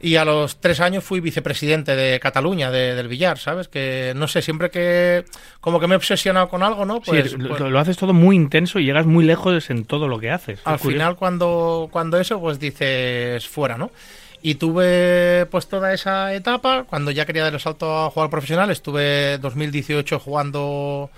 Y 0.00 0.16
a 0.16 0.24
los 0.24 0.60
tres 0.60 0.80
años 0.80 1.02
fui 1.02 1.20
vicepresidente 1.20 1.96
de 1.96 2.20
Cataluña, 2.20 2.70
de- 2.70 2.94
del 2.94 3.08
billar, 3.08 3.38
¿sabes? 3.38 3.68
Que 3.68 4.12
no 4.14 4.28
sé, 4.28 4.42
siempre 4.42 4.70
que 4.70 5.24
como 5.60 5.80
que 5.80 5.86
me 5.86 5.94
he 5.94 5.96
obsesionado 5.96 6.48
con 6.48 6.62
algo, 6.62 6.84
¿no? 6.84 7.00
Pues, 7.00 7.30
sí, 7.30 7.36
lo, 7.38 7.48
pues- 7.56 7.60
lo 7.70 7.78
haces 7.78 7.96
todo 7.96 8.12
muy 8.12 8.36
intenso 8.36 8.78
y 8.78 8.84
llegas 8.84 9.06
muy 9.06 9.24
lejos 9.24 9.70
en 9.70 9.84
todo 9.86 10.06
lo 10.08 10.18
que 10.18 10.30
haces. 10.30 10.60
al 10.64 10.78
final 10.78 11.16
cuando, 11.16 11.88
cuando 11.90 12.18
eso, 12.20 12.38
pues 12.40 12.58
dices 12.58 13.46
fuera, 13.48 13.78
¿no? 13.78 13.90
Y 14.42 14.56
tuve 14.56 15.46
pues 15.50 15.68
toda 15.68 15.94
esa 15.94 16.34
etapa, 16.34 16.84
cuando 16.86 17.10
ya 17.10 17.24
quería 17.24 17.44
dar 17.44 17.54
el 17.54 17.60
salto 17.60 18.04
a 18.04 18.10
jugar 18.10 18.28
profesional, 18.28 18.70
estuve 18.70 19.38
2018 19.38 20.18
jugando 20.20 21.08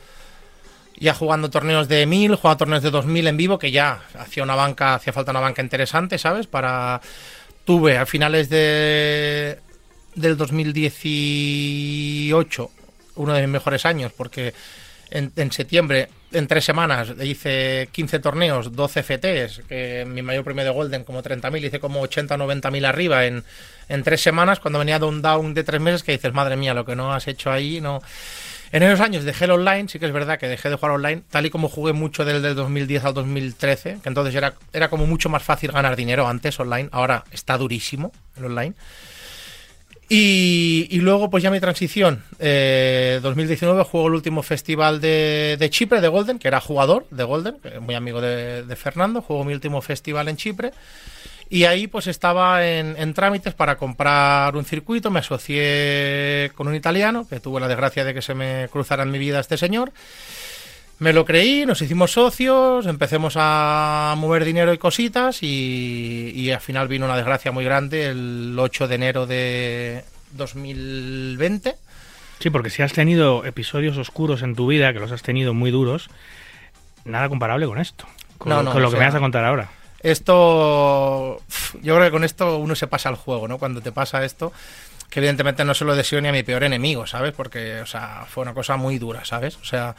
ya 0.98 1.12
jugando 1.12 1.50
torneos 1.50 1.88
de 1.88 2.06
1000, 2.06 2.36
jugando 2.36 2.56
torneos 2.58 2.82
de 2.82 2.90
2000 2.90 3.26
en 3.26 3.36
vivo, 3.36 3.58
que 3.58 3.70
ya 3.70 4.00
hacía 4.18 4.42
una 4.44 4.54
banca, 4.54 4.94
hacía 4.94 5.12
falta 5.12 5.30
una 5.32 5.40
banca 5.40 5.60
interesante, 5.60 6.16
¿sabes? 6.18 6.46
Para 6.46 7.00
tuve 7.66 7.98
a 7.98 8.06
finales 8.06 8.48
de 8.48 9.58
del 10.14 10.38
2018 10.38 12.70
uno 13.16 13.34
de 13.34 13.42
mis 13.42 13.50
mejores 13.50 13.84
años 13.84 14.12
porque 14.16 14.54
en, 15.10 15.32
en 15.36 15.52
septiembre, 15.52 16.08
en 16.32 16.46
tres 16.46 16.64
semanas, 16.64 17.12
hice 17.22 17.88
15 17.92 18.18
torneos, 18.18 18.74
12 18.74 19.02
FTs, 19.02 19.60
que 19.68 20.04
mi 20.06 20.22
mayor 20.22 20.44
premio 20.44 20.64
de 20.64 20.70
Golden 20.70 21.04
como 21.04 21.22
30.000, 21.22 21.64
hice 21.64 21.80
como 21.80 22.00
80 22.00 22.34
o 22.34 22.38
90.000 22.38 22.86
arriba 22.86 23.26
en, 23.26 23.44
en 23.88 24.02
tres 24.02 24.20
semanas, 24.20 24.58
cuando 24.58 24.80
venía 24.80 24.98
de 24.98 25.06
un 25.06 25.22
down 25.22 25.54
de 25.54 25.64
tres 25.64 25.80
meses, 25.80 26.02
que 26.02 26.12
dices, 26.12 26.32
madre 26.32 26.56
mía, 26.56 26.74
lo 26.74 26.84
que 26.84 26.96
no 26.96 27.12
has 27.12 27.28
hecho 27.28 27.50
ahí, 27.50 27.80
no... 27.80 28.02
En 28.72 28.82
esos 28.82 29.00
años 29.00 29.24
dejé 29.24 29.44
el 29.44 29.52
online, 29.52 29.88
sí 29.88 29.98
que 29.98 30.06
es 30.06 30.12
verdad 30.12 30.38
que 30.38 30.48
dejé 30.48 30.68
de 30.68 30.76
jugar 30.76 30.92
online, 30.92 31.22
tal 31.30 31.46
y 31.46 31.50
como 31.50 31.68
jugué 31.68 31.92
mucho 31.92 32.24
del, 32.24 32.42
del 32.42 32.54
2010 32.54 33.04
al 33.04 33.14
2013, 33.14 33.98
que 34.02 34.08
entonces 34.08 34.34
era, 34.34 34.54
era 34.72 34.88
como 34.88 35.06
mucho 35.06 35.28
más 35.28 35.42
fácil 35.42 35.72
ganar 35.72 35.96
dinero 35.96 36.26
antes 36.26 36.58
online, 36.58 36.88
ahora 36.92 37.24
está 37.30 37.56
durísimo 37.56 38.12
el 38.36 38.46
online. 38.46 38.74
Y, 40.08 41.00
luego, 41.00 41.30
pues 41.30 41.42
ya 41.42 41.50
mi 41.50 41.58
transición. 41.58 42.22
Eh, 42.38 43.18
2019 43.22 43.82
juego 43.82 44.06
el 44.06 44.14
último 44.14 44.44
festival 44.44 45.00
de, 45.00 45.66
Chipre, 45.70 46.00
de 46.00 46.06
Golden, 46.06 46.38
que 46.38 46.46
era 46.46 46.60
jugador 46.60 47.06
de 47.10 47.24
Golden, 47.24 47.56
muy 47.80 47.96
amigo 47.96 48.20
de 48.20 48.76
Fernando. 48.76 49.20
Juego 49.20 49.44
mi 49.44 49.52
último 49.52 49.82
festival 49.82 50.28
en 50.28 50.36
Chipre. 50.36 50.70
Y 51.48 51.64
ahí 51.64 51.86
pues 51.86 52.06
estaba 52.08 52.66
en, 52.66 52.96
en 52.98 53.14
trámites 53.14 53.54
para 53.54 53.76
comprar 53.76 54.56
un 54.56 54.64
circuito. 54.64 55.10
Me 55.10 55.20
asocié 55.20 56.50
con 56.54 56.66
un 56.68 56.74
italiano, 56.74 57.26
que 57.28 57.40
tuve 57.40 57.60
la 57.60 57.68
desgracia 57.68 58.04
de 58.04 58.14
que 58.14 58.22
se 58.22 58.34
me 58.34 58.68
cruzara 58.70 59.04
en 59.04 59.10
mi 59.10 59.18
vida 59.18 59.38
este 59.40 59.56
señor. 59.56 59.92
Me 60.98 61.12
lo 61.12 61.26
creí, 61.26 61.66
nos 61.66 61.82
hicimos 61.82 62.12
socios, 62.12 62.86
empecemos 62.86 63.34
a 63.36 64.14
mover 64.16 64.46
dinero 64.46 64.72
y 64.72 64.78
cositas 64.78 65.42
y, 65.42 66.32
y 66.34 66.50
al 66.50 66.60
final 66.60 66.88
vino 66.88 67.04
una 67.04 67.16
desgracia 67.16 67.52
muy 67.52 67.64
grande 67.64 68.06
el 68.06 68.56
8 68.58 68.88
de 68.88 68.94
enero 68.94 69.26
de 69.26 70.04
2020. 70.32 71.76
Sí, 72.38 72.50
porque 72.50 72.70
si 72.70 72.82
has 72.82 72.94
tenido 72.94 73.44
episodios 73.44 73.98
oscuros 73.98 74.42
en 74.42 74.54
tu 74.54 74.66
vida, 74.66 74.92
que 74.94 75.00
los 75.00 75.12
has 75.12 75.22
tenido 75.22 75.52
muy 75.52 75.70
duros, 75.70 76.08
nada 77.04 77.28
comparable 77.28 77.66
con 77.66 77.78
esto. 77.78 78.06
Con, 78.38 78.50
No, 78.50 78.62
no, 78.62 78.72
con 78.72 78.82
lo 78.82 78.88
que 78.88 78.96
sea, 78.96 79.00
me 79.00 79.06
vas 79.06 79.14
a 79.14 79.20
contar 79.20 79.44
ahora. 79.44 79.68
Esto, 80.06 81.42
yo 81.82 81.96
creo 81.96 82.04
que 82.04 82.10
con 82.12 82.22
esto 82.22 82.58
uno 82.58 82.76
se 82.76 82.86
pasa 82.86 83.08
al 83.08 83.16
juego, 83.16 83.48
¿no? 83.48 83.58
Cuando 83.58 83.80
te 83.80 83.90
pasa 83.90 84.24
esto, 84.24 84.52
que 85.10 85.18
evidentemente 85.18 85.64
no 85.64 85.74
se 85.74 85.84
lo 85.84 85.96
deseo 85.96 86.20
ni 86.20 86.28
a 86.28 86.32
mi 86.32 86.44
peor 86.44 86.62
enemigo, 86.62 87.08
¿sabes? 87.08 87.32
Porque, 87.32 87.80
o 87.80 87.86
sea, 87.86 88.24
fue 88.28 88.42
una 88.42 88.54
cosa 88.54 88.76
muy 88.76 89.00
dura, 89.00 89.24
¿sabes? 89.24 89.56
O 89.56 89.64
sea, 89.64 89.96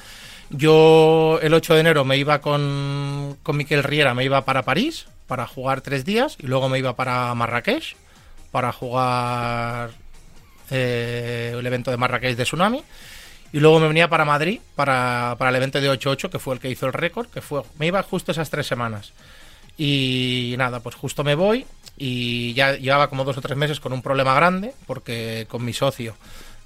yo 0.49 1.39
el 1.41 1.53
8 1.53 1.73
de 1.73 1.79
enero 1.81 2.05
me 2.05 2.15
iba 2.15 2.39
con, 2.39 3.37
con 3.43 3.57
Miquel 3.57 3.83
Riera, 3.83 4.13
me 4.13 4.23
iba 4.23 4.45
para 4.45 4.63
París 4.63 5.07
para 5.27 5.45
jugar 5.45 5.81
tres 5.81 6.05
días 6.05 6.37
y 6.39 6.47
luego 6.47 6.69
me 6.69 6.79
iba 6.79 6.95
para 6.95 7.35
Marrakech 7.35 7.97
para 8.51 8.71
jugar 8.71 9.89
eh, 10.71 11.53
el 11.53 11.67
evento 11.67 11.91
de 11.91 11.97
Marrakech 11.97 12.37
de 12.37 12.45
Tsunami. 12.45 12.81
Y 13.51 13.59
luego 13.59 13.81
me 13.81 13.89
venía 13.89 14.07
para 14.07 14.23
Madrid 14.23 14.61
para, 14.75 15.35
para 15.37 15.49
el 15.49 15.57
evento 15.57 15.81
de 15.81 15.91
8-8, 15.91 16.29
que 16.29 16.39
fue 16.39 16.53
el 16.53 16.61
que 16.61 16.69
hizo 16.69 16.85
el 16.85 16.93
récord, 16.93 17.27
que 17.27 17.41
fue. 17.41 17.63
Me 17.77 17.87
iba 17.87 18.01
justo 18.03 18.31
esas 18.31 18.49
tres 18.49 18.67
semanas. 18.67 19.11
Y 19.77 20.55
nada, 20.57 20.79
pues 20.79 20.95
justo 20.95 21.23
me 21.23 21.35
voy 21.35 21.65
y 21.97 22.53
ya 22.53 22.73
llevaba 22.75 23.09
como 23.09 23.23
dos 23.23 23.37
o 23.37 23.41
tres 23.41 23.57
meses 23.57 23.79
con 23.79 23.93
un 23.93 24.01
problema 24.01 24.33
grande, 24.35 24.73
porque 24.85 25.45
con 25.49 25.63
mi 25.63 25.73
socio, 25.73 26.15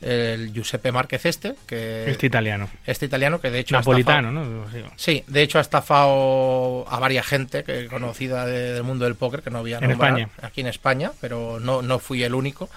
el 0.01 0.51
Giuseppe 0.53 0.91
Márquez 0.91 1.25
este, 1.25 1.55
que 1.67 2.09
Este 2.09 2.25
italiano. 2.27 2.69
este 2.85 3.05
italiano, 3.05 3.39
que 3.39 3.51
de 3.51 3.59
hecho... 3.59 3.75
ha 3.75 3.79
Napolitano, 3.79 4.29
estafado- 4.31 4.81
¿no? 4.83 4.91
Sí. 4.95 5.23
De 5.27 5.41
hecho 5.43 5.57
ha 5.59 5.61
estafado 5.61 6.85
a 6.89 6.99
varias 6.99 7.25
gente 7.27 7.63
que 7.63 7.87
conocida 7.87 8.45
de- 8.45 8.73
del 8.73 8.83
mundo 8.83 9.05
del 9.05 9.15
póker, 9.15 9.41
que 9.41 9.49
no 9.51 9.59
había 9.59 9.77
En 9.79 9.91
España. 9.91 10.29
aquí 10.41 10.61
en 10.61 10.67
España, 10.67 11.11
pero 11.21 11.59
no, 11.59 11.81
no 11.81 11.99
fui 11.99 12.23
el 12.23 12.33
único. 12.33 12.69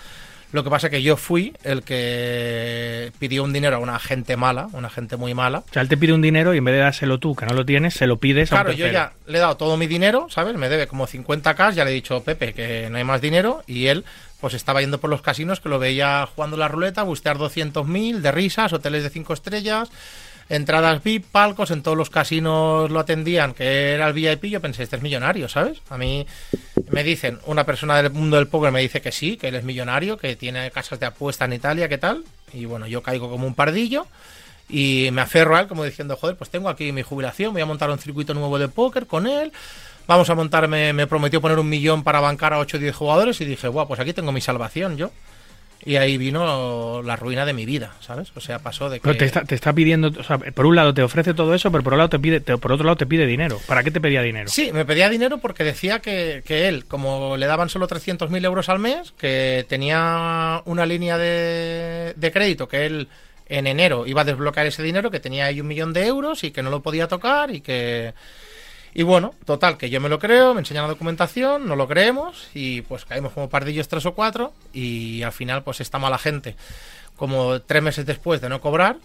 Lo 0.54 0.62
que 0.62 0.70
pasa 0.70 0.88
que 0.88 1.02
yo 1.02 1.16
fui 1.16 1.52
el 1.64 1.82
que 1.82 3.10
pidió 3.18 3.42
un 3.42 3.52
dinero 3.52 3.74
a 3.74 3.78
una 3.80 3.98
gente 3.98 4.36
mala, 4.36 4.68
una 4.72 4.88
gente 4.88 5.16
muy 5.16 5.34
mala. 5.34 5.64
O 5.68 5.72
sea, 5.72 5.82
él 5.82 5.88
te 5.88 5.96
pide 5.96 6.12
un 6.12 6.22
dinero 6.22 6.54
y 6.54 6.58
en 6.58 6.64
vez 6.64 6.76
de 6.76 6.78
dárselo 6.78 7.18
tú, 7.18 7.34
que 7.34 7.44
no 7.44 7.54
lo 7.54 7.66
tienes, 7.66 7.94
se 7.94 8.06
lo 8.06 8.18
pides 8.18 8.52
a 8.52 8.54
un 8.54 8.62
Claro, 8.62 8.72
yo 8.72 8.86
ya 8.86 9.14
le 9.26 9.38
he 9.38 9.40
dado 9.40 9.56
todo 9.56 9.76
mi 9.76 9.88
dinero, 9.88 10.28
¿sabes? 10.30 10.54
Me 10.54 10.68
debe 10.68 10.86
como 10.86 11.08
50k, 11.08 11.72
ya 11.72 11.84
le 11.84 11.90
he 11.90 11.94
dicho 11.94 12.22
Pepe 12.22 12.52
que 12.52 12.88
no 12.88 12.98
hay 12.98 13.02
más 13.02 13.20
dinero 13.20 13.64
y 13.66 13.86
él 13.86 14.04
pues 14.40 14.54
estaba 14.54 14.80
yendo 14.80 15.00
por 15.00 15.10
los 15.10 15.22
casinos 15.22 15.58
que 15.58 15.68
lo 15.68 15.80
veía 15.80 16.24
jugando 16.32 16.56
la 16.56 16.68
ruleta, 16.68 17.02
bustear 17.02 17.36
200.000 17.36 18.20
de 18.20 18.30
risas, 18.30 18.72
hoteles 18.72 19.02
de 19.02 19.10
5 19.10 19.32
estrellas, 19.32 19.90
entradas 20.48 21.02
VIP, 21.02 21.26
palcos, 21.26 21.70
en 21.70 21.82
todos 21.82 21.96
los 21.96 22.10
casinos 22.10 22.90
lo 22.90 23.00
atendían, 23.00 23.54
que 23.54 23.92
era 23.92 24.06
el 24.06 24.12
VIP, 24.12 24.44
yo 24.44 24.60
pensé, 24.60 24.82
este 24.82 24.96
es 24.96 25.02
millonario, 25.02 25.48
¿sabes? 25.48 25.80
A 25.90 25.98
mí 25.98 26.26
me 26.90 27.02
dicen, 27.02 27.38
una 27.46 27.64
persona 27.64 28.00
del 28.02 28.12
mundo 28.12 28.36
del 28.36 28.46
póker 28.46 28.72
me 28.72 28.80
dice 28.80 29.00
que 29.00 29.12
sí, 29.12 29.36
que 29.36 29.48
él 29.48 29.54
es 29.54 29.64
millonario, 29.64 30.16
que 30.16 30.36
tiene 30.36 30.70
casas 30.70 31.00
de 31.00 31.06
apuesta 31.06 31.44
en 31.44 31.54
Italia, 31.54 31.88
¿qué 31.88 31.98
tal? 31.98 32.24
Y 32.52 32.66
bueno, 32.66 32.86
yo 32.86 33.02
caigo 33.02 33.30
como 33.30 33.46
un 33.46 33.54
pardillo. 33.54 34.06
Y 34.68 35.10
me 35.12 35.20
aferro 35.20 35.56
a 35.56 35.60
él 35.60 35.66
como 35.66 35.84
diciendo, 35.84 36.16
joder, 36.16 36.36
pues 36.36 36.50
tengo 36.50 36.68
aquí 36.68 36.90
mi 36.92 37.02
jubilación, 37.02 37.52
voy 37.52 37.62
a 37.62 37.66
montar 37.66 37.90
un 37.90 37.98
circuito 37.98 38.32
nuevo 38.32 38.58
de 38.58 38.68
póker 38.68 39.06
con 39.06 39.26
él. 39.26 39.52
Vamos 40.06 40.28
a 40.30 40.34
montarme, 40.34 40.92
me 40.92 41.06
prometió 41.06 41.40
poner 41.40 41.58
un 41.58 41.68
millón 41.68 42.02
para 42.02 42.20
bancar 42.20 42.52
a 42.52 42.58
8 42.58 42.76
o 42.76 42.80
10 42.80 42.94
jugadores 42.94 43.40
y 43.40 43.44
dije, 43.44 43.68
guau, 43.68 43.86
pues 43.86 44.00
aquí 44.00 44.12
tengo 44.12 44.32
mi 44.32 44.40
salvación 44.40 44.96
yo. 44.96 45.10
Y 45.86 45.96
ahí 45.96 46.16
vino 46.16 47.02
la 47.02 47.14
ruina 47.16 47.44
de 47.44 47.52
mi 47.52 47.66
vida, 47.66 47.92
¿sabes? 48.00 48.32
O 48.34 48.40
sea, 48.40 48.58
pasó 48.58 48.88
de 48.88 49.00
que... 49.00 49.02
Pero 49.02 49.16
te 49.18 49.26
está, 49.26 49.44
te 49.44 49.54
está 49.54 49.72
pidiendo, 49.72 50.08
o 50.18 50.22
sea, 50.22 50.38
por 50.38 50.64
un 50.64 50.74
lado 50.76 50.94
te 50.94 51.02
ofrece 51.02 51.34
todo 51.34 51.54
eso, 51.54 51.70
pero 51.70 51.84
por, 51.84 51.92
un 51.92 51.98
lado 51.98 52.08
te 52.08 52.18
pide, 52.18 52.40
te- 52.40 52.56
por 52.56 52.72
otro 52.72 52.84
lado 52.86 52.96
te 52.96 53.04
pide 53.06 53.26
dinero. 53.26 53.60
¿Para 53.66 53.82
qué 53.82 53.90
te 53.90 54.00
pedía 54.00 54.22
dinero? 54.22 54.48
Sí, 54.48 54.70
me 54.72 54.86
pedía 54.86 55.10
dinero 55.10 55.38
porque 55.38 55.62
decía 55.62 55.98
que, 56.00 56.42
que 56.46 56.68
él, 56.68 56.86
como 56.86 57.36
le 57.36 57.46
daban 57.46 57.68
solo 57.68 57.86
300.000 57.86 58.44
euros 58.44 58.68
al 58.70 58.78
mes, 58.78 59.12
que 59.18 59.66
tenía 59.68 60.62
una 60.64 60.86
línea 60.86 61.18
de, 61.18 62.14
de 62.16 62.32
crédito 62.32 62.66
que 62.66 62.86
él 62.86 63.08
en 63.46 63.66
enero 63.66 64.06
iba 64.06 64.22
a 64.22 64.24
desbloquear 64.24 64.66
ese 64.66 64.82
dinero, 64.82 65.10
que 65.10 65.20
tenía 65.20 65.44
ahí 65.44 65.60
un 65.60 65.66
millón 65.66 65.92
de 65.92 66.06
euros 66.06 66.44
y 66.44 66.50
que 66.50 66.62
no 66.62 66.70
lo 66.70 66.80
podía 66.82 67.08
tocar 67.08 67.54
y 67.54 67.60
que... 67.60 68.14
Y 68.94 69.02
bueno, 69.02 69.34
total, 69.44 69.76
que 69.76 69.90
yo 69.90 70.00
me 70.00 70.08
lo 70.08 70.20
creo, 70.20 70.54
me 70.54 70.60
enseñan 70.60 70.84
la 70.84 70.90
documentación, 70.90 71.66
no 71.66 71.74
lo 71.74 71.88
creemos 71.88 72.48
y 72.54 72.82
pues 72.82 73.04
caímos 73.04 73.32
como 73.32 73.48
pardillos 73.48 73.88
tres 73.88 74.06
o 74.06 74.14
cuatro 74.14 74.52
y 74.72 75.22
al 75.22 75.32
final 75.32 75.64
pues 75.64 75.80
esta 75.80 75.98
mala 75.98 76.16
gente, 76.16 76.54
como 77.16 77.60
tres 77.60 77.82
meses 77.82 78.06
después 78.06 78.40
de 78.40 78.48
no 78.48 78.60
cobrar, 78.60 78.98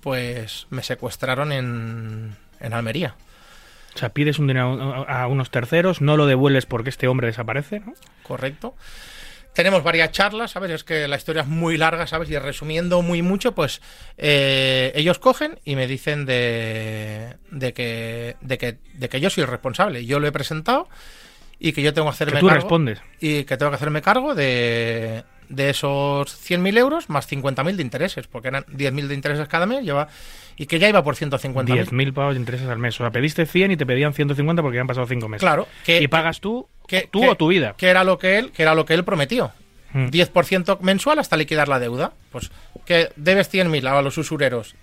pues 0.00 0.66
me 0.70 0.82
secuestraron 0.82 1.52
en, 1.52 2.34
en 2.60 2.72
Almería. 2.72 3.14
O 3.94 3.98
sea, 3.98 4.08
pides 4.10 4.38
un 4.38 4.46
dinero 4.46 5.04
a 5.06 5.22
a 5.22 5.26
unos 5.26 5.50
terceros, 5.50 6.00
no 6.00 6.16
lo 6.16 6.26
devuelves 6.26 6.64
porque 6.64 6.90
este 6.90 7.06
hombre 7.06 7.26
desaparece, 7.26 7.80
¿no? 7.80 7.92
correcto. 8.22 8.74
Tenemos 9.56 9.82
varias 9.82 10.12
charlas, 10.12 10.50
¿sabes? 10.50 10.70
Es 10.70 10.84
que 10.84 11.08
la 11.08 11.16
historia 11.16 11.40
es 11.40 11.48
muy 11.48 11.78
larga, 11.78 12.06
¿sabes? 12.06 12.28
Y 12.28 12.38
resumiendo 12.38 13.00
muy 13.00 13.22
mucho, 13.22 13.52
pues 13.54 13.80
eh, 14.18 14.92
ellos 14.94 15.18
cogen 15.18 15.58
y 15.64 15.76
me 15.76 15.86
dicen 15.86 16.26
de, 16.26 17.36
de, 17.50 17.72
que, 17.72 18.36
de, 18.42 18.58
que, 18.58 18.76
de 18.92 19.08
que 19.08 19.18
yo 19.18 19.30
soy 19.30 19.44
el 19.44 19.48
responsable. 19.48 20.04
Yo 20.04 20.20
lo 20.20 20.26
he 20.26 20.32
presentado 20.32 20.90
y 21.58 21.72
que 21.72 21.80
yo 21.80 21.94
tengo 21.94 22.06
que 22.08 22.12
hacerme 22.12 22.34
Que 22.34 22.40
tú 22.40 22.46
cargo. 22.48 22.60
respondes. 22.60 23.00
Y 23.18 23.44
que 23.44 23.56
tengo 23.56 23.70
que 23.70 23.76
hacerme 23.76 24.02
cargo 24.02 24.34
de, 24.34 25.24
de 25.48 25.70
esos 25.70 26.28
100.000 26.50 26.76
euros 26.76 27.08
más 27.08 27.26
50.000 27.26 27.76
de 27.76 27.82
intereses, 27.82 28.26
porque 28.26 28.48
eran 28.48 28.64
10.000 28.66 29.06
de 29.06 29.14
intereses 29.14 29.48
cada 29.48 29.64
mes, 29.64 29.82
lleva, 29.82 30.08
y 30.56 30.66
que 30.66 30.78
ya 30.78 30.88
iba 30.88 31.02
por 31.04 31.14
150.000. 31.16 31.86
10.000 31.88 32.12
pavos 32.14 32.34
de 32.34 32.40
intereses 32.40 32.68
al 32.68 32.78
mes. 32.78 32.94
O 32.96 32.98
sea, 33.04 33.10
pediste 33.10 33.46
100 33.46 33.72
y 33.72 33.76
te 33.76 33.86
pedían 33.86 34.12
150 34.14 34.62
porque 34.62 34.76
ya 34.76 34.80
han 34.80 34.86
pasado 34.86 35.06
5 35.06 35.28
meses. 35.28 35.40
Claro. 35.42 35.68
Que, 35.84 36.00
y 36.00 36.08
pagas 36.08 36.40
tú, 36.40 36.68
que- 36.88 37.08
tú 37.10 37.20
que- 37.20 37.28
o 37.28 37.34
tu 37.36 37.48
vida. 37.48 37.74
Que 37.76 37.88
era 37.88 38.04
lo 38.04 38.18
que 38.18 38.38
él, 38.38 38.52
que 38.52 38.62
era 38.62 38.74
lo 38.74 38.84
que 38.86 38.94
él 38.94 39.04
prometió. 39.04 39.52
Mm. 39.92 40.06
10% 40.08 40.78
mensual 40.80 41.18
hasta 41.18 41.36
liquidar 41.36 41.68
la 41.68 41.78
deuda. 41.78 42.12
Pues 42.32 42.50
que 42.84 43.10
debes 43.16 43.48
100.000 43.50 43.86
a 43.86 44.02
los 44.02 44.18
usureros. 44.18 44.74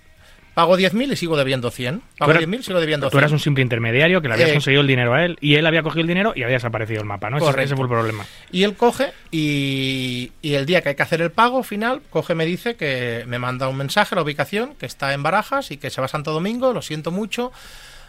Pago 0.54 0.76
10.000 0.78 1.12
y 1.12 1.16
sigo 1.16 1.36
debiendo 1.36 1.70
100. 1.70 2.00
Pago 2.16 2.30
Tú 2.32 2.38
eras- 2.38 2.48
10.000 2.48 2.60
y 2.60 2.62
sigo 2.62 2.80
debiendo 2.80 3.06
100. 3.06 3.10
Tú 3.12 3.18
eras 3.18 3.32
un 3.32 3.40
simple 3.40 3.62
intermediario 3.62 4.22
que 4.22 4.28
le 4.28 4.34
habías 4.34 4.50
Eh, 4.50 4.52
conseguido 4.54 4.82
el 4.82 4.86
dinero 4.86 5.12
a 5.14 5.24
él 5.24 5.36
y 5.40 5.56
él 5.56 5.66
había 5.66 5.82
cogido 5.82 6.02
el 6.02 6.06
dinero 6.06 6.32
y 6.36 6.42
había 6.44 6.54
desaparecido 6.56 7.00
el 7.00 7.06
mapa, 7.06 7.28
¿no? 7.30 7.38
Ese-. 7.38 7.62
Ese 7.64 7.74
fue 7.76 7.84
el 7.84 7.90
problema. 7.90 8.24
Y 8.52 8.62
él 8.62 8.74
coge 8.74 9.12
y, 9.32 10.32
y 10.42 10.54
el 10.54 10.64
día 10.66 10.80
que 10.82 10.90
hay 10.90 10.94
que 10.94 11.02
hacer 11.02 11.20
el 11.22 11.30
pago 11.32 11.62
final, 11.64 12.02
coge 12.10 12.34
me 12.34 12.46
dice 12.46 12.76
que 12.76 13.24
me 13.26 13.38
manda 13.38 13.68
un 13.68 13.76
mensaje 13.76 14.14
a 14.14 14.16
la 14.16 14.22
ubicación, 14.22 14.74
que 14.76 14.86
está 14.86 15.12
en 15.12 15.22
Barajas 15.22 15.70
y 15.72 15.76
que 15.76 15.90
se 15.90 16.00
va 16.00 16.04
a 16.04 16.08
Santo 16.08 16.32
Domingo, 16.32 16.72
lo 16.72 16.82
siento 16.82 17.10
mucho, 17.10 17.50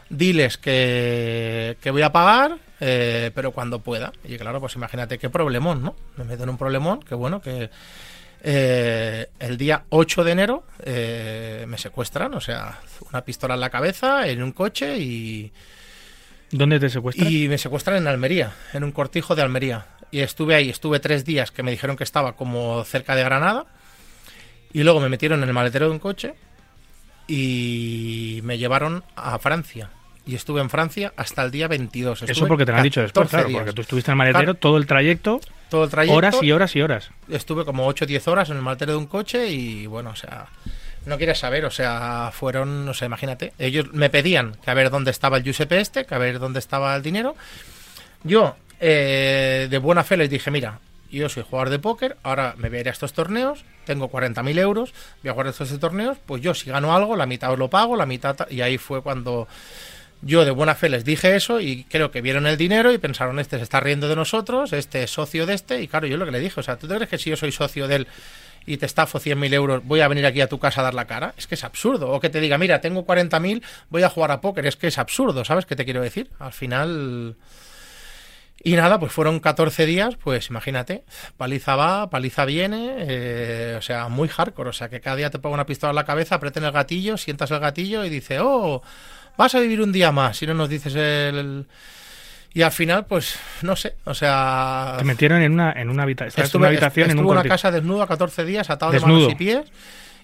diles 0.10 0.58
que, 0.58 1.78
que 1.82 1.90
voy 1.92 2.04
a 2.04 2.12
pagar, 2.12 2.58
eh, 2.80 3.32
pero 3.34 3.52
cuando 3.52 3.80
pueda. 3.80 4.12
Y 4.24 4.38
claro, 4.38 4.60
pues 4.60 4.76
imagínate 4.76 5.18
qué 5.18 5.30
problemón, 5.32 5.82
¿no? 5.82 5.96
Me 6.18 6.26
meto 6.26 6.44
en 6.44 6.50
un 6.50 6.58
problemón, 6.58 7.00
que 7.02 7.16
bueno, 7.16 7.42
que 7.42 7.70
eh, 8.44 9.28
el 9.40 9.58
día 9.58 9.84
8 9.90 10.24
de 10.24 10.32
enero 10.32 10.64
eh, 10.84 11.66
me 11.68 11.78
secuestran, 11.78 12.34
o 12.34 12.42
sea, 12.42 12.80
una 13.10 13.22
pistola 13.24 13.56
en 13.56 13.60
la 13.62 13.70
cabeza, 13.70 14.28
en 14.28 14.44
un 14.44 14.52
coche 14.52 14.98
y... 15.00 15.52
¿Dónde 16.52 16.80
te 16.80 16.90
secuestran? 16.90 17.32
Y 17.32 17.48
me 17.48 17.58
secuestran 17.58 17.98
en 17.98 18.08
Almería, 18.08 18.54
en 18.74 18.84
un 18.84 18.92
cortijo 18.92 19.36
de 19.36 19.42
Almería. 19.42 19.88
Y 20.12 20.20
estuve 20.20 20.56
ahí, 20.56 20.70
estuve 20.70 21.00
tres 21.00 21.26
días 21.26 21.52
que 21.52 21.64
me 21.64 21.72
dijeron 21.72 21.98
que 21.98 22.04
estaba 22.04 22.34
como 22.34 22.84
cerca 22.86 23.16
de 23.16 23.24
Granada. 23.24 23.66
Y 24.72 24.84
luego 24.84 25.00
me 25.00 25.10
metieron 25.10 25.42
en 25.42 25.50
el 25.50 25.54
maletero 25.54 25.88
de 25.88 25.92
un 25.94 26.00
coche 26.00 26.36
y 27.28 28.40
me 28.44 28.58
llevaron 28.58 29.04
a 29.16 29.38
Francia. 29.40 29.90
Y 30.26 30.36
estuve 30.36 30.62
en 30.62 30.70
Francia 30.70 31.14
hasta 31.18 31.44
el 31.44 31.52
día 31.52 31.68
22. 31.68 32.24
Eso 32.24 32.48
porque 32.48 32.66
te 32.66 32.72
lo 32.72 32.78
han 32.78 32.84
dicho 32.84 33.02
después, 33.02 33.28
14 33.30 33.36
claro, 33.36 33.50
días. 33.50 33.60
porque 33.60 33.74
tú 33.76 33.82
estuviste 33.82 34.12
en 34.12 34.14
el 34.14 34.18
maletero 34.18 34.44
Claro. 34.44 34.60
todo 34.60 34.78
el 34.78 34.86
trayecto, 34.88 35.40
Todo 35.70 35.86
el 35.86 35.90
trayecto. 35.90 36.16
horas 36.18 36.36
y 36.42 36.52
horas 36.52 36.76
y 36.76 36.82
horas. 36.82 37.10
Estuve 37.30 37.66
como 37.66 37.88
8 37.88 38.06
o 38.06 38.08
10 38.08 38.28
horas 38.28 38.50
en 38.50 38.58
el 38.58 38.62
maletero 38.62 38.92
de 38.94 38.98
un 38.98 39.08
coche 39.08 39.48
y 39.50 39.88
bueno, 39.88 40.12
o 40.12 40.16
sea, 40.16 40.46
no 41.06 41.18
quieres 41.18 41.40
saber, 41.40 41.66
o 41.66 41.72
sea, 41.72 42.32
fueron, 42.34 42.86
no 42.86 42.94
sé, 42.94 43.06
imagínate. 43.06 43.54
Ellos 43.60 43.92
me 43.94 44.10
pedían 44.10 44.56
que 44.64 44.72
a 44.72 44.74
ver 44.74 44.90
dónde 44.90 45.12
estaba 45.12 45.38
el 45.38 45.44
Giuseppe 45.44 45.80
este, 45.80 46.06
que 46.06 46.16
a 46.16 46.20
ver 46.20 46.40
dónde 46.40 46.60
estaba 46.60 46.96
el 46.96 47.02
dinero. 47.02 47.36
Yo, 48.24 48.56
eh, 48.80 49.68
de 49.70 49.78
buena 49.78 50.04
fe, 50.04 50.18
les 50.18 50.30
dije, 50.30 50.50
mira, 50.52 50.80
yo 51.12 51.30
soy 51.30 51.44
jugador 51.44 51.70
de 51.70 51.80
póker, 51.80 52.18
ahora 52.24 52.56
me 52.58 52.70
voy 52.70 52.80
a 52.80 52.82
ir 52.82 52.88
a 52.90 52.92
estos 52.92 53.14
torneos, 53.14 53.64
tengo 53.86 54.10
40.000 54.12 54.58
euros, 54.60 54.94
voy 55.22 55.30
a 55.30 55.34
jugar 55.34 55.48
estos 55.48 55.80
torneos, 55.80 56.18
pues 56.26 56.42
yo 56.42 56.54
si 56.54 56.70
gano 56.70 56.96
algo, 56.96 57.16
la 57.16 57.26
mitad 57.26 57.52
os 57.54 57.60
lo 57.60 57.70
pago, 57.70 57.96
la 57.96 58.06
mitad... 58.06 58.36
ta- 58.36 58.48
Y 58.50 58.62
ahí 58.62 58.78
fue 58.78 59.02
cuando 59.02 59.48
Yo 60.28 60.44
de 60.44 60.50
buena 60.50 60.74
fe 60.74 60.90
les 60.90 61.06
dije 61.06 61.36
eso 61.36 61.62
y 61.62 61.84
creo 61.84 62.10
que 62.10 62.20
vieron 62.20 62.48
el 62.48 62.58
dinero 62.58 62.92
y 62.92 62.98
pensaron, 62.98 63.38
este 63.38 63.58
se 63.58 63.64
está 63.64 63.80
riendo 63.80 64.10
de 64.10 64.16
nosotros, 64.16 64.74
este 64.74 65.04
es 65.04 65.12
socio 65.12 65.46
de 65.46 65.54
este. 65.54 65.84
Y 65.84 65.88
claro, 65.88 66.08
yo 66.08 66.18
lo 66.18 66.26
que 66.26 66.32
le 66.32 66.40
dije, 66.40 66.60
o 66.60 66.64
sea, 66.64 66.78
¿tú 66.78 66.88
te 66.88 66.96
crees 66.96 67.12
que 67.12 67.20
si 67.20 67.30
yo 67.30 67.38
soy 67.38 67.52
socio 67.52 67.88
de 67.88 67.98
él 67.98 68.08
y 68.66 68.78
te 68.78 68.88
estafo 68.88 69.20
100.000 69.20 69.54
euros, 69.54 69.86
voy 69.86 70.02
a 70.02 70.08
venir 70.08 70.26
aquí 70.26 70.42
a 70.42 70.48
tu 70.48 70.58
casa 70.58 70.82
a 70.82 70.86
dar 70.86 70.96
la 70.96 71.06
cara? 71.06 71.36
Es 71.38 71.46
que 71.46 71.54
es 71.54 71.64
absurdo. 71.64 72.10
O 72.10 72.20
que 72.20 72.32
te 72.32 72.40
diga, 72.40 72.58
mira, 72.58 72.82
tengo 72.82 73.06
40.000, 73.06 73.62
voy 73.92 74.02
a 74.02 74.10
jugar 74.10 74.32
a 74.32 74.42
póker. 74.42 74.66
Es 74.66 74.78
que 74.78 74.88
es 74.88 74.98
absurdo, 74.98 75.46
¿sabes 75.46 75.68
qué 75.68 75.76
te 75.76 75.86
quiero 75.86 76.02
decir? 76.02 76.32
Al 76.40 76.54
final... 76.54 77.36
Y 78.64 78.76
nada, 78.76 79.00
pues 79.00 79.12
fueron 79.12 79.40
14 79.40 79.86
días, 79.86 80.16
pues 80.16 80.50
imagínate, 80.50 81.04
paliza 81.38 81.76
va, 81.76 82.10
paliza 82.10 82.46
viene, 82.46 82.96
eh, 82.98 83.76
o 83.78 83.82
sea, 83.84 84.08
muy 84.08 84.28
hardcore, 84.28 84.72
o 84.72 84.74
sea, 84.74 84.90
que 84.90 85.02
cada 85.02 85.18
día 85.18 85.30
te 85.30 85.38
pongo 85.38 85.54
una 85.54 85.68
pistola 85.68 85.92
en 85.92 85.98
la 85.98 86.06
cabeza, 86.06 86.34
aprieten 86.34 86.64
el 86.64 86.72
gatillo, 86.72 87.16
sientas 87.18 87.52
el 87.52 87.60
gatillo 87.60 88.04
y 88.04 88.10
dice, 88.10 88.40
oh, 88.40 88.82
vas 89.38 89.56
a 89.56 89.60
vivir 89.60 89.82
un 89.82 89.92
día 89.92 90.12
más, 90.12 90.38
si 90.38 90.46
no 90.48 90.54
nos 90.54 90.70
dices 90.70 90.94
el... 90.96 91.02
el- 91.38 91.66
Y 92.54 92.62
al 92.62 92.72
final, 92.72 93.06
pues, 93.06 93.38
no 93.64 93.76
sé, 93.76 93.96
o 94.06 94.14
sea... 94.14 94.96
Te 94.98 95.04
metieron 95.04 95.42
en 95.42 95.52
una, 95.54 95.74
en 95.74 95.90
una, 95.90 96.04
habita- 96.04 96.26
en 96.26 96.32
una 96.62 96.68
habitación 96.70 97.06
en 97.12 97.20
un 97.20 97.26
una 97.26 97.42
casa 97.50 97.72
desnuda 97.72 98.08
14 98.08 98.46
días, 98.46 98.70
atado 98.70 98.92
de 98.94 99.00
manos 99.02 99.24
y 99.32 99.36
pies. 99.36 99.66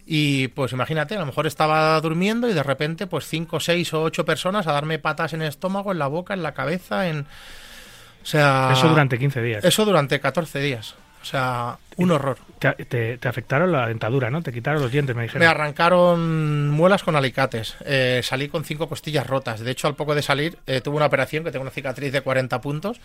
Y 0.05 0.47
pues 0.49 0.71
imagínate, 0.71 1.15
a 1.15 1.19
lo 1.19 1.25
mejor 1.27 1.45
estaba 1.45 1.99
durmiendo 2.01 2.49
y 2.49 2.53
de 2.53 2.63
repente, 2.63 3.05
pues 3.05 3.25
5, 3.27 3.59
6 3.59 3.93
o 3.93 4.01
8 4.03 4.25
personas 4.25 4.65
a 4.67 4.71
darme 4.71 4.97
patas 4.97 5.33
en 5.33 5.41
el 5.43 5.49
estómago, 5.49 5.91
en 5.91 5.99
la 5.99 6.07
boca, 6.07 6.33
en 6.33 6.41
la 6.41 6.53
cabeza, 6.53 7.07
en. 7.07 7.19
O 8.23 8.25
sea. 8.25 8.71
Eso 8.73 8.87
durante 8.89 9.19
15 9.19 9.41
días. 9.41 9.63
Eso 9.63 9.85
durante 9.85 10.19
14 10.19 10.59
días. 10.59 10.95
O 11.21 11.25
sea, 11.25 11.77
un 11.97 12.11
horror. 12.11 12.37
Te, 12.57 12.71
te- 12.85 13.17
te 13.17 13.27
afectaron 13.27 13.71
la 13.71 13.87
dentadura, 13.87 14.29
¿no? 14.31 14.41
Te 14.41 14.51
quitaron 14.51 14.81
los 14.81 14.91
dientes, 14.91 15.15
me 15.15 15.23
dijeron. 15.23 15.39
Me 15.41 15.45
arrancaron 15.45 16.69
muelas 16.69 17.03
con 17.03 17.15
alicates. 17.15 17.75
Eh, 17.85 18.21
salí 18.23 18.47
con 18.49 18.63
cinco 18.65 18.89
costillas 18.89 19.27
rotas. 19.27 19.59
De 19.59 19.69
hecho, 19.71 19.87
al 19.87 19.95
poco 19.95 20.15
de 20.15 20.21
salir, 20.23 20.57
eh, 20.65 20.81
tuve 20.81 20.95
una 20.97 21.05
operación 21.05 21.43
que 21.43 21.51
tengo 21.51 21.61
una 21.63 21.71
cicatriz 21.71 22.11
de 22.11 22.21
40 22.21 22.59
puntos 22.61 22.99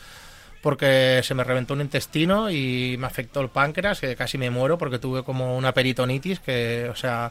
porque 0.63 1.21
se 1.23 1.35
me 1.35 1.45
reventó 1.45 1.75
un 1.75 1.83
intestino 1.83 2.51
y 2.51 2.97
me 2.99 3.07
afectó 3.07 3.41
el 3.41 3.51
páncreas, 3.51 4.01
que 4.01 4.17
casi 4.17 4.37
me 4.39 4.51
muero 4.51 4.79
porque 4.79 4.99
tuve 4.99 5.23
como 5.23 5.57
una 5.57 5.73
peritonitis 5.73 6.41
que, 6.41 6.89
o 6.91 6.97
sea, 6.97 7.31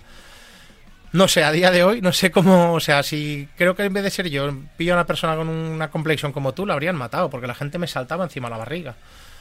no 1.12 1.28
sé, 1.28 1.44
a 1.44 1.52
día 1.52 1.72
de 1.72 1.84
hoy, 1.84 2.02
no 2.02 2.14
sé 2.14 2.32
cómo, 2.32 2.74
o 2.74 2.80
sea, 2.80 3.04
si 3.04 3.48
creo 3.58 3.76
que 3.76 3.84
en 3.84 3.94
vez 3.94 4.04
de 4.04 4.12
ser 4.12 4.30
yo, 4.30 4.54
pillo 4.78 4.94
a 4.94 4.98
una 4.98 5.06
persona 5.06 5.36
con 5.36 5.50
una 5.50 5.90
complexión 5.90 6.32
como 6.32 6.54
tú, 6.54 6.66
la 6.66 6.74
habrían 6.74 6.96
matado, 6.96 7.30
porque 7.30 7.48
la 7.48 7.56
gente 7.56 7.78
me 7.78 7.88
saltaba 7.88 8.24
encima 8.24 8.48
de 8.48 8.52
la 8.54 8.58
barriga. 8.60 8.96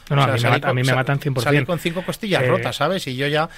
No, 0.09 0.27
no, 0.27 0.33
O 0.33 0.37
sea, 0.37 0.53
a, 0.53 0.55
mí 0.55 0.61
me, 0.61 0.69
a 0.69 0.73
mí 0.73 0.83
me 0.83 0.93
matan 0.93 1.19
100%. 1.19 1.41
Salí 1.41 1.65
con 1.65 1.79
cinco 1.79 2.03
costillas 2.03 2.43
Eh, 2.43 2.47
rotas, 2.47 2.75
¿sabes? 2.75 3.07
Y 3.07 3.15
yo 3.15 3.27
ya... 3.27 3.49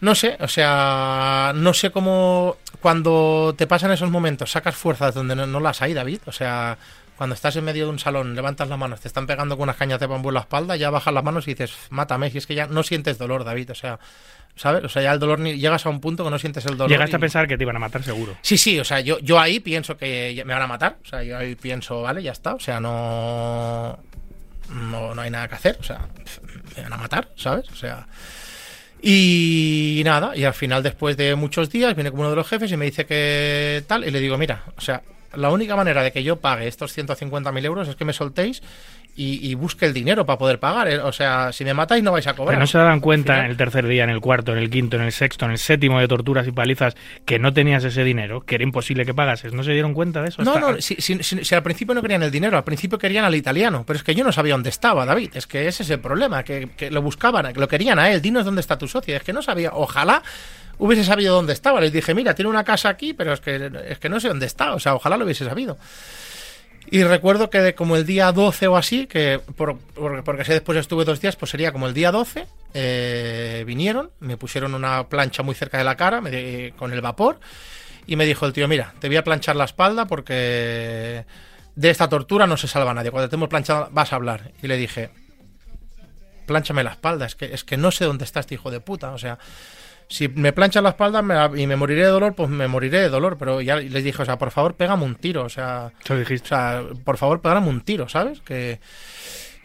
No 0.00 0.14
sé, 0.14 0.38
o 0.40 0.48
sea, 0.48 1.52
no 1.54 1.74
sé 1.74 1.90
cómo 1.90 2.56
cuando 2.80 3.54
te 3.56 3.66
pasan 3.66 3.92
esos 3.92 4.10
momentos 4.10 4.50
sacas 4.50 4.74
fuerzas 4.74 5.14
donde 5.14 5.36
no, 5.36 5.46
no 5.46 5.60
las 5.60 5.82
hay, 5.82 5.92
David. 5.92 6.20
O 6.24 6.32
sea, 6.32 6.78
cuando 7.20 7.34
estás 7.34 7.54
en 7.56 7.64
medio 7.64 7.84
de 7.84 7.90
un 7.90 7.98
salón, 7.98 8.34
levantas 8.34 8.66
las 8.66 8.78
manos, 8.78 9.00
te 9.00 9.08
están 9.08 9.26
pegando 9.26 9.58
con 9.58 9.64
unas 9.64 9.76
cañas 9.76 10.00
de 10.00 10.06
bambú 10.06 10.30
en 10.30 10.36
la 10.36 10.40
espalda, 10.40 10.76
ya 10.76 10.88
bajas 10.88 11.12
las 11.12 11.22
manos 11.22 11.46
y 11.46 11.50
dices, 11.50 11.74
mátame, 11.90 12.30
y 12.32 12.38
es 12.38 12.46
que 12.46 12.54
ya 12.54 12.66
no 12.66 12.82
sientes 12.82 13.18
dolor, 13.18 13.44
David. 13.44 13.72
O 13.72 13.74
sea, 13.74 13.98
¿sabes? 14.56 14.82
O 14.84 14.88
sea, 14.88 15.02
ya 15.02 15.12
el 15.12 15.18
dolor, 15.18 15.38
ni, 15.38 15.58
llegas 15.58 15.84
a 15.84 15.90
un 15.90 16.00
punto 16.00 16.24
que 16.24 16.30
no 16.30 16.38
sientes 16.38 16.64
el 16.64 16.78
dolor. 16.78 16.90
Llegaste 16.90 17.16
a 17.16 17.18
pensar 17.18 17.46
que 17.46 17.58
te 17.58 17.64
iban 17.64 17.76
a 17.76 17.78
matar 17.78 18.02
seguro. 18.02 18.36
Sí, 18.40 18.56
sí, 18.56 18.80
o 18.80 18.84
sea, 18.84 19.00
yo, 19.00 19.18
yo 19.18 19.38
ahí 19.38 19.60
pienso 19.60 19.98
que 19.98 20.42
me 20.46 20.54
van 20.54 20.62
a 20.62 20.66
matar. 20.66 20.96
O 21.04 21.06
sea, 21.06 21.22
yo 21.22 21.36
ahí 21.36 21.56
pienso, 21.56 22.00
vale, 22.00 22.22
ya 22.22 22.32
está. 22.32 22.54
O 22.54 22.60
sea, 22.60 22.80
no. 22.80 23.98
No, 24.70 25.14
no 25.14 25.22
hay 25.22 25.30
nada 25.30 25.48
que 25.48 25.54
hacer. 25.54 25.76
O 25.80 25.82
sea, 25.82 26.06
me 26.76 26.82
van 26.82 26.92
a 26.92 26.96
matar, 26.96 27.28
¿sabes? 27.36 27.68
O 27.70 27.76
sea. 27.76 28.06
Y 29.02 30.02
nada, 30.04 30.36
y 30.36 30.44
al 30.44 30.52
final, 30.52 30.82
después 30.82 31.16
de 31.16 31.34
muchos 31.34 31.70
días, 31.70 31.94
viene 31.94 32.10
como 32.10 32.22
uno 32.22 32.30
de 32.30 32.36
los 32.36 32.48
jefes 32.48 32.70
y 32.70 32.76
me 32.76 32.84
dice 32.84 33.06
que 33.06 33.82
tal. 33.86 34.06
Y 34.06 34.10
le 34.10 34.20
digo, 34.20 34.36
mira, 34.36 34.64
o 34.76 34.80
sea, 34.80 35.02
la 35.34 35.50
única 35.50 35.76
manera 35.76 36.02
de 36.02 36.12
que 36.12 36.22
yo 36.22 36.36
pague 36.36 36.66
estos 36.66 36.96
150.000 36.96 37.64
euros 37.64 37.88
es 37.88 37.96
que 37.96 38.04
me 38.04 38.12
soltéis 38.12 38.62
y, 39.16 39.50
y 39.50 39.54
busque 39.54 39.86
el 39.86 39.92
dinero 39.92 40.24
para 40.26 40.38
poder 40.38 40.58
pagar. 40.58 40.88
¿eh? 40.88 40.98
O 40.98 41.12
sea, 41.12 41.52
si 41.52 41.64
me 41.64 41.74
matáis, 41.74 42.02
no 42.02 42.12
vais 42.12 42.26
a 42.26 42.34
cobrar. 42.34 42.52
Pero 42.54 42.60
no 42.60 42.66
se 42.66 42.78
daban 42.78 43.00
cuenta 43.00 43.40
en 43.44 43.50
el 43.50 43.56
tercer 43.56 43.86
día, 43.86 44.04
en 44.04 44.10
el 44.10 44.20
cuarto, 44.20 44.52
en 44.52 44.58
el 44.58 44.70
quinto, 44.70 44.96
en 44.96 45.02
el 45.02 45.12
sexto, 45.12 45.44
en 45.44 45.50
el 45.52 45.58
séptimo 45.58 45.98
de 46.00 46.08
torturas 46.08 46.46
y 46.46 46.52
palizas 46.52 46.94
que 47.24 47.38
no 47.38 47.52
tenías 47.52 47.84
ese 47.84 48.04
dinero, 48.04 48.40
que 48.42 48.54
era 48.56 48.64
imposible 48.64 49.04
que 49.04 49.14
pagases. 49.14 49.52
¿No 49.52 49.62
se 49.62 49.72
dieron 49.72 49.94
cuenta 49.94 50.22
de 50.22 50.28
eso? 50.30 50.42
No, 50.42 50.54
Hasta- 50.54 50.72
no, 50.72 50.80
si, 50.80 50.96
si- 50.96 51.22
si- 51.22 51.44
si 51.44 51.54
al 51.54 51.62
principio 51.62 51.94
no 51.94 52.02
querían 52.02 52.22
el 52.22 52.30
dinero, 52.30 52.56
al 52.56 52.64
principio 52.64 52.98
querían 52.98 53.24
al 53.24 53.34
italiano, 53.34 53.84
pero 53.86 53.96
es 53.98 54.02
que 54.02 54.14
yo 54.14 54.24
no 54.24 54.32
sabía 54.32 54.54
dónde 54.54 54.70
estaba, 54.70 55.04
David. 55.04 55.30
Es 55.34 55.46
que 55.46 55.68
ese 55.68 55.82
es 55.82 55.90
el 55.90 56.00
problema, 56.00 56.42
que, 56.42 56.68
que 56.76 56.90
lo 56.90 57.02
buscaban, 57.02 57.52
que 57.52 57.60
lo 57.60 57.68
querían 57.68 57.98
a 57.98 58.10
él. 58.10 58.22
Dinos 58.22 58.44
dónde 58.44 58.60
está 58.60 58.78
tu 58.78 58.88
socio. 58.88 59.16
Es 59.16 59.22
que 59.22 59.32
no 59.32 59.42
sabía, 59.42 59.70
ojalá 59.74 60.22
hubiese 60.78 61.04
sabido 61.04 61.34
dónde 61.34 61.52
estaba. 61.52 61.80
Les 61.80 61.92
dije, 61.92 62.14
mira, 62.14 62.34
tiene 62.34 62.48
una 62.48 62.64
casa 62.64 62.88
aquí, 62.88 63.12
pero 63.12 63.34
es 63.34 63.40
que, 63.40 63.70
es 63.88 63.98
que 63.98 64.08
no 64.08 64.18
sé 64.18 64.28
dónde 64.28 64.46
está. 64.46 64.72
O 64.72 64.78
sea, 64.80 64.94
ojalá 64.94 65.16
lo 65.18 65.24
hubiese 65.26 65.44
sabido. 65.44 65.76
Y 66.92 67.04
recuerdo 67.04 67.50
que 67.50 67.60
de 67.60 67.74
como 67.76 67.94
el 67.96 68.04
día 68.04 68.32
12 68.32 68.66
o 68.66 68.76
así, 68.76 69.06
que 69.06 69.40
por, 69.56 69.78
por- 69.78 70.24
porque 70.24 70.44
sé 70.44 70.54
después 70.54 70.76
estuve 70.76 71.04
dos 71.04 71.20
días, 71.20 71.36
pues 71.36 71.50
sería 71.52 71.70
como 71.70 71.86
el 71.86 71.94
día 71.94 72.10
12, 72.10 72.46
eh, 72.74 73.62
vinieron, 73.66 74.10
me 74.18 74.36
pusieron 74.36 74.74
una 74.74 75.08
plancha 75.08 75.42
muy 75.44 75.54
cerca 75.54 75.78
de 75.78 75.84
la 75.84 75.96
cara 75.96 76.20
me 76.20 76.72
con 76.76 76.92
el 76.92 77.00
vapor 77.00 77.38
y 78.06 78.16
me 78.16 78.26
dijo 78.26 78.44
el 78.44 78.52
tío, 78.52 78.66
mira, 78.66 78.92
te 78.98 79.06
voy 79.06 79.16
a 79.18 79.22
planchar 79.24 79.54
la 79.54 79.64
espalda 79.66 80.06
porque 80.06 81.24
de 81.76 81.90
esta 81.90 82.08
tortura 82.08 82.48
no 82.48 82.56
se 82.56 82.66
salva 82.66 82.92
nadie. 82.92 83.12
Cuando 83.12 83.28
te 83.28 83.36
hemos 83.36 83.48
planchado 83.48 83.88
vas 83.92 84.12
a 84.12 84.16
hablar. 84.16 84.50
Y 84.60 84.66
le 84.66 84.76
dije, 84.76 85.10
plánchame 86.46 86.82
la 86.82 86.90
espalda, 86.90 87.26
es 87.26 87.36
que, 87.36 87.54
es 87.54 87.62
que 87.62 87.76
no 87.76 87.92
sé 87.92 88.04
dónde 88.04 88.24
está 88.24 88.40
este 88.40 88.54
hijo 88.56 88.70
de 88.72 88.80
puta. 88.80 89.12
O 89.12 89.18
sea, 89.18 89.38
si 90.10 90.26
me 90.26 90.52
planchas 90.52 90.82
la 90.82 90.88
espalda 90.90 91.22
me 91.22 91.62
y 91.62 91.68
me 91.68 91.76
moriré 91.76 92.02
de 92.02 92.08
dolor, 92.08 92.34
pues 92.34 92.50
me 92.50 92.66
moriré 92.66 92.98
de 92.98 93.08
dolor. 93.08 93.38
Pero 93.38 93.60
ya 93.60 93.76
les 93.76 94.02
dije, 94.02 94.20
o 94.20 94.24
sea, 94.24 94.38
por 94.38 94.50
favor, 94.50 94.74
pégame 94.74 95.04
un 95.04 95.14
tiro. 95.14 95.44
O 95.44 95.48
sea, 95.48 95.92
o 96.08 96.44
sea, 96.44 96.82
por 97.04 97.16
favor, 97.16 97.40
pegame 97.40 97.68
un 97.68 97.80
tiro, 97.82 98.08
¿sabes? 98.08 98.40
Que... 98.40 98.80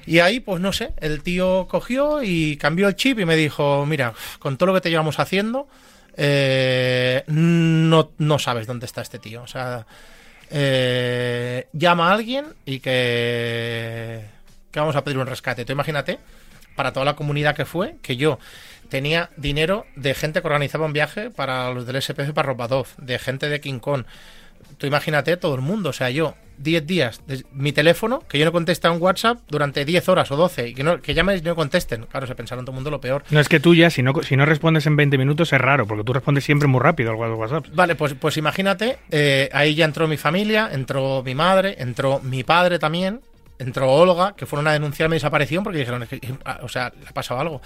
Y 0.06 0.20
ahí, 0.20 0.40
pues 0.40 0.62
no 0.62 0.72
sé, 0.72 0.94
el 0.98 1.24
tío 1.24 1.68
cogió 1.68 2.22
y 2.22 2.58
cambió 2.58 2.88
el 2.88 2.96
chip 2.96 3.18
y 3.18 3.26
me 3.26 3.36
dijo, 3.36 3.88
mira, 3.88 4.14
con 4.38 4.56
todo 4.56 4.68
lo 4.68 4.76
que 4.76 4.82
te 4.82 4.92
llevamos 4.92 5.18
haciendo, 5.18 5.68
eh, 6.16 7.24
no, 7.26 8.12
no 8.20 8.38
sabes 8.38 8.68
dónde 8.68 8.86
está 8.86 9.02
este 9.02 9.18
tío. 9.18 9.42
O 9.42 9.48
sea, 9.48 9.88
eh, 10.52 11.68
llama 11.74 12.10
a 12.12 12.14
alguien 12.14 12.46
y 12.66 12.82
que, 12.82 14.26
que 14.70 14.80
vamos 14.80 14.96
a 14.96 15.04
pedir 15.04 15.18
un 15.18 15.26
rescate. 15.26 15.66
Tú 15.66 15.74
imagínate, 15.74 16.20
para 16.76 16.94
toda 16.94 17.06
la 17.06 17.16
comunidad 17.16 17.56
que 17.56 17.66
fue, 17.66 17.96
que 18.04 18.16
yo 18.16 18.38
tenía 18.90 19.30
dinero 19.38 19.86
de 19.96 20.14
gente 20.14 20.42
que 20.42 20.48
organizaba 20.48 20.86
un 20.86 20.94
viaje 20.94 21.30
para 21.32 21.72
los 21.74 21.86
del 21.86 22.02
SPF 22.02 22.32
para 22.34 22.48
Ropadov, 22.48 22.88
de 22.98 23.20
gente 23.20 23.50
de 23.50 23.60
King 23.60 23.80
Kong. 23.80 24.04
Tú 24.78 24.88
imagínate 24.88 25.38
todo 25.38 25.56
el 25.56 25.62
mundo, 25.62 25.90
o 25.90 25.94
sea, 25.94 26.10
yo 26.10 26.36
10 26.58 26.86
días, 26.88 27.22
de- 27.28 27.46
mi 27.52 27.72
teléfono, 27.72 28.20
que 28.28 28.40
yo 28.40 28.46
no 28.46 28.52
conteste 28.52 28.88
a 28.88 28.92
un 28.92 29.02
WhatsApp 29.02 29.40
durante 29.50 29.86
10 29.86 30.08
horas 30.10 30.32
o 30.32 30.36
12, 30.38 30.70
y 30.70 30.74
que, 30.74 30.84
no, 30.84 31.02
que 31.02 31.14
llamen 31.14 31.38
y 31.38 31.42
no 31.42 31.56
contesten. 31.56 32.06
Claro, 32.08 32.26
se 32.28 32.36
pensaron 32.36 32.66
todo 32.66 32.72
el 32.72 32.76
mundo 32.76 32.90
lo 32.90 33.00
peor. 33.00 33.24
No 33.30 33.40
es 33.40 33.48
que 33.48 33.60
tú 33.60 33.76
ya, 33.76 33.90
si 33.90 34.02
no, 34.02 34.14
si 34.24 34.36
no 34.36 34.46
respondes 34.46 34.86
en 34.88 34.96
20 34.96 35.18
minutos, 35.18 35.52
es 35.54 35.62
raro, 35.62 35.86
porque 35.86 36.04
tú 36.04 36.14
respondes 36.14 36.44
siempre 36.44 36.68
muy 36.68 36.80
rápido 36.82 37.12
al 37.12 37.18
WhatsApp. 37.34 37.68
Vale, 37.74 37.96
pues, 37.96 38.16
pues 38.20 38.38
imagínate, 38.38 38.98
eh, 39.12 39.50
ahí 39.54 39.76
ya 39.76 39.86
entró 39.86 40.08
mi 40.08 40.18
familia, 40.18 40.70
entró 40.72 41.22
mi 41.24 41.36
madre, 41.36 41.76
entró 41.78 42.20
mi 42.22 42.44
padre 42.44 42.80
también, 42.80 43.22
entró 43.60 43.90
Olga, 43.92 44.34
que 44.36 44.46
fueron 44.46 44.68
a 44.68 44.74
denunciar 44.74 45.10
mi 45.10 45.16
desaparición 45.18 45.64
porque 45.64 45.80
dijeron, 45.80 46.04
"Es 46.04 46.10
que, 46.10 46.20
ah, 46.44 46.60
o 46.64 46.68
sea, 46.70 46.92
le 47.02 47.08
ha 47.08 47.14
pasado 47.14 47.40
algo. 47.40 47.62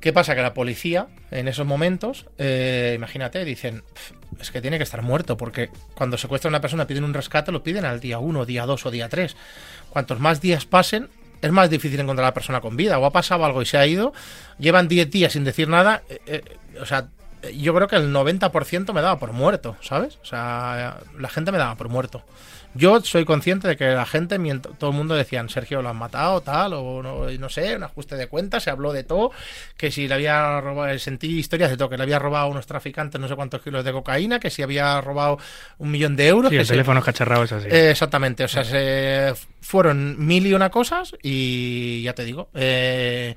¿Qué 0.00 0.12
pasa? 0.12 0.34
Que 0.34 0.42
la 0.42 0.54
policía, 0.54 1.08
en 1.30 1.48
esos 1.48 1.66
momentos, 1.66 2.26
eh, 2.38 2.92
imagínate, 2.96 3.44
dicen, 3.44 3.82
"Pf, 3.92 4.14
es 4.40 4.50
que 4.50 4.60
tiene 4.60 4.76
que 4.76 4.84
estar 4.84 5.02
muerto, 5.02 5.36
porque 5.36 5.70
cuando 5.94 6.18
secuestran 6.18 6.52
a 6.52 6.56
una 6.56 6.60
persona, 6.60 6.86
piden 6.86 7.04
un 7.04 7.14
rescate, 7.14 7.50
lo 7.50 7.62
piden 7.62 7.84
al 7.84 8.00
día 8.00 8.18
1, 8.18 8.44
día 8.44 8.66
2 8.66 8.86
o 8.86 8.90
día 8.90 9.08
3. 9.08 9.36
Cuantos 9.90 10.20
más 10.20 10.40
días 10.40 10.66
pasen, 10.66 11.08
es 11.40 11.50
más 11.50 11.70
difícil 11.70 12.00
encontrar 12.00 12.24
a 12.24 12.28
la 12.28 12.34
persona 12.34 12.60
con 12.60 12.76
vida. 12.76 12.98
O 12.98 13.06
ha 13.06 13.12
pasado 13.12 13.44
algo 13.44 13.62
y 13.62 13.66
se 13.66 13.78
ha 13.78 13.86
ido, 13.86 14.12
llevan 14.58 14.88
10 14.88 15.10
días 15.10 15.32
sin 15.32 15.44
decir 15.44 15.68
nada, 15.68 16.02
eh, 16.08 16.20
eh, 16.26 16.42
o 16.80 16.86
sea, 16.86 17.08
yo 17.54 17.74
creo 17.74 17.88
que 17.88 17.96
el 17.96 18.12
90% 18.12 18.92
me 18.92 19.02
daba 19.02 19.18
por 19.18 19.32
muerto, 19.32 19.76
¿sabes? 19.80 20.18
O 20.22 20.24
sea, 20.24 20.98
la 21.18 21.28
gente 21.28 21.52
me 21.52 21.58
daba 21.58 21.76
por 21.76 21.88
muerto. 21.88 22.22
Yo 22.76 23.00
soy 23.00 23.24
consciente 23.24 23.68
de 23.68 23.76
que 23.76 23.86
la 23.86 24.06
gente, 24.06 24.38
todo 24.78 24.90
el 24.90 24.96
mundo 24.96 25.14
decían, 25.14 25.48
Sergio 25.48 25.82
lo 25.82 25.88
han 25.88 25.96
matado, 25.96 26.40
tal, 26.40 26.72
o 26.74 27.02
no, 27.02 27.30
no 27.30 27.48
sé, 27.48 27.76
un 27.76 27.82
ajuste 27.84 28.16
de 28.16 28.26
cuentas, 28.26 28.62
se 28.64 28.70
habló 28.70 28.92
de 28.92 29.02
todo, 29.04 29.30
que 29.76 29.90
si 29.90 30.08
le 30.08 30.14
había 30.14 30.60
robado, 30.60 30.98
sentí 30.98 31.38
historias 31.38 31.70
de 31.70 31.76
todo, 31.76 31.88
que 31.88 31.96
le 31.96 32.02
había 32.02 32.18
robado 32.18 32.46
a 32.46 32.48
unos 32.48 32.66
traficantes 32.66 33.20
no 33.20 33.28
sé 33.28 33.36
cuántos 33.36 33.62
kilos 33.62 33.84
de 33.84 33.92
cocaína, 33.92 34.38
que 34.40 34.50
si 34.50 34.62
había 34.62 35.00
robado 35.00 35.38
un 35.78 35.90
millón 35.90 36.16
de 36.16 36.28
euros. 36.28 36.50
Sí, 36.50 36.56
que 36.56 36.60
el 36.60 36.66
si- 36.66 36.72
teléfono 36.72 37.02
cacharrado 37.02 37.44
es 37.44 37.52
así. 37.52 37.68
eh, 37.70 37.90
exactamente, 37.90 38.44
o 38.44 38.48
sea, 38.48 38.64
se 38.64 39.32
fueron 39.60 40.24
mil 40.26 40.46
y 40.46 40.54
una 40.54 40.70
cosas 40.70 41.14
y 41.22 42.02
ya 42.02 42.14
te 42.14 42.24
digo, 42.24 42.48
eh, 42.54 43.34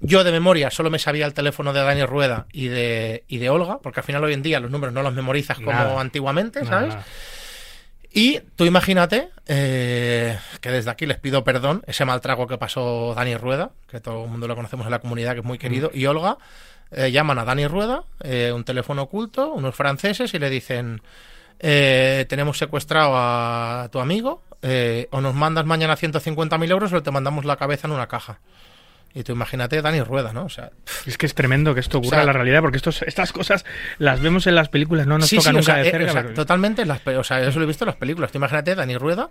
yo 0.00 0.24
de 0.24 0.32
memoria 0.32 0.70
solo 0.70 0.90
me 0.90 0.98
sabía 0.98 1.26
el 1.26 1.34
teléfono 1.34 1.72
de 1.72 1.80
Daniel 1.82 2.08
Rueda 2.08 2.46
y 2.52 2.68
de, 2.68 3.24
y 3.28 3.38
de 3.38 3.50
Olga, 3.50 3.78
porque 3.82 4.00
al 4.00 4.04
final 4.04 4.24
hoy 4.24 4.32
en 4.32 4.42
día 4.42 4.58
los 4.60 4.70
números 4.70 4.92
no 4.92 5.02
los 5.02 5.14
memorizas 5.14 5.58
como 5.58 5.72
Nada. 5.72 6.00
antiguamente, 6.00 6.64
¿sabes? 6.64 6.88
nada. 6.94 7.04
Y 8.12 8.40
tú 8.56 8.64
imagínate 8.64 9.30
eh, 9.46 10.38
que 10.60 10.70
desde 10.70 10.90
aquí 10.90 11.06
les 11.06 11.18
pido 11.18 11.44
perdón, 11.44 11.82
ese 11.86 12.04
mal 12.04 12.20
trago 12.20 12.46
que 12.46 12.58
pasó 12.58 13.14
Dani 13.14 13.36
Rueda, 13.36 13.70
que 13.88 14.00
todo 14.00 14.24
el 14.24 14.30
mundo 14.30 14.46
lo 14.46 14.54
conocemos 14.54 14.86
en 14.86 14.90
la 14.90 14.98
comunidad, 14.98 15.32
que 15.32 15.40
es 15.40 15.44
muy 15.44 15.58
querido, 15.58 15.90
y 15.94 16.04
Olga, 16.06 16.36
eh, 16.90 17.10
llaman 17.10 17.38
a 17.38 17.44
Dani 17.44 17.66
Rueda, 17.66 18.04
eh, 18.22 18.52
un 18.54 18.64
teléfono 18.64 19.02
oculto, 19.02 19.52
unos 19.52 19.74
franceses, 19.74 20.34
y 20.34 20.38
le 20.38 20.50
dicen, 20.50 21.00
eh, 21.58 22.26
tenemos 22.28 22.58
secuestrado 22.58 23.12
a 23.14 23.88
tu 23.90 23.98
amigo, 23.98 24.42
eh, 24.62 25.08
o 25.10 25.20
nos 25.20 25.34
mandas 25.34 25.64
mañana 25.64 25.96
150.000 25.96 26.70
euros 26.70 26.92
o 26.92 27.02
te 27.02 27.10
mandamos 27.10 27.44
la 27.44 27.56
cabeza 27.56 27.88
en 27.88 27.94
una 27.94 28.06
caja. 28.06 28.38
Y 29.14 29.24
tú 29.24 29.32
imagínate 29.32 29.82
Dani 29.82 30.00
Rueda, 30.02 30.32
¿no? 30.32 30.44
O 30.44 30.48
sea, 30.48 30.70
Es 31.06 31.18
que 31.18 31.26
es 31.26 31.34
tremendo 31.34 31.74
que 31.74 31.80
esto 31.80 31.98
ocurra 31.98 32.08
O 32.08 32.10
sea- 32.16 32.20
en 32.22 32.26
la 32.28 32.32
realidad, 32.32 32.60
porque 32.62 32.78
estos, 32.78 33.02
estas 33.02 33.32
cosas 33.32 33.64
las 33.98 34.20
vemos 34.20 34.46
en 34.46 34.54
las 34.54 34.68
películas, 34.70 35.06
no 35.06 35.18
nos 35.18 35.28
sí, 35.28 35.36
toca 35.36 35.50
sí, 35.50 35.50
o 35.50 35.52
nunca 35.58 35.64
sea, 35.74 35.76
de 35.82 35.88
eh, 35.88 35.90
cerca. 35.90 36.10
o 36.10 36.12
sea, 36.12 36.22
pero- 36.22 36.34
totalmente, 36.34 36.82
en 36.82 36.88
las, 36.88 37.06
o 37.06 37.24
sea, 37.24 37.40
eso 37.46 37.58
lo 37.58 37.64
he 37.64 37.68
visto 37.68 37.84
en 37.84 37.88
las 37.88 37.96
películas. 37.96 38.32
Tú 38.32 38.38
imagínate 38.38 38.74
Dani 38.74 38.96
Rueda, 38.96 39.28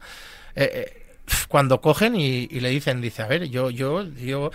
eh, 0.56 0.72
eh, 0.96 1.18
cuando 1.48 1.82
cogen 1.82 2.16
y, 2.16 2.48
y 2.52 2.60
le 2.60 2.70
dicen, 2.70 3.02
dice, 3.02 3.24
a 3.24 3.28
ver, 3.28 3.50
yo, 3.50 3.70
yo, 3.72 4.04
yo, 4.04 4.52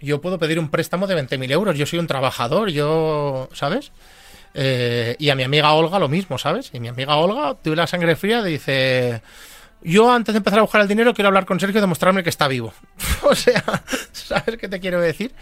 yo 0.00 0.20
puedo 0.20 0.38
pedir 0.38 0.58
un 0.60 0.70
préstamo 0.70 1.06
de 1.08 1.16
20.000 1.16 1.50
euros, 1.50 1.76
yo 1.76 1.84
soy 1.86 1.98
un 1.98 2.06
trabajador, 2.06 2.70
yo, 2.70 3.48
¿sabes? 3.52 3.90
Eh, 4.54 5.16
y 5.18 5.30
a 5.30 5.34
mi 5.34 5.42
amiga 5.44 5.72
Olga 5.72 5.98
lo 5.98 6.08
mismo, 6.08 6.38
¿sabes? 6.38 6.70
Y 6.72 6.80
mi 6.80 6.88
amiga 6.88 7.16
Olga 7.16 7.56
tuve 7.62 7.76
la 7.76 7.86
sangre 7.86 8.16
fría, 8.16 8.42
dice, 8.42 9.22
yo 9.82 10.12
antes 10.12 10.32
de 10.34 10.38
empezar 10.38 10.58
a 10.58 10.62
buscar 10.62 10.80
el 10.80 10.88
dinero 10.88 11.14
quiero 11.14 11.28
hablar 11.28 11.46
con 11.46 11.58
Sergio 11.60 11.78
y 11.78 11.80
demostrarme 11.80 12.22
que 12.22 12.30
está 12.30 12.48
vivo. 12.48 12.72
o 13.22 13.34
sea, 13.34 13.62
¿sabes 14.12 14.56
qué 14.58 14.68
te 14.68 14.80
quiero 14.80 15.00
decir? 15.00 15.32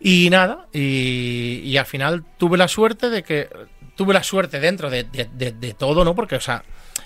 Y 0.00 0.28
nada, 0.30 0.66
y, 0.72 1.62
y 1.64 1.76
al 1.78 1.86
final 1.86 2.24
tuve 2.38 2.58
la 2.58 2.68
suerte 2.68 3.08
de 3.10 3.22
que. 3.22 3.48
Tuve 3.96 4.12
la 4.12 4.22
suerte 4.22 4.60
dentro 4.60 4.90
de, 4.90 5.04
de- 5.04 5.52
de- 5.52 5.72
todo, 5.72 6.04
¿no? 6.04 6.14
Porque, 6.14 6.36
o 6.36 6.40
sea, 6.40 6.62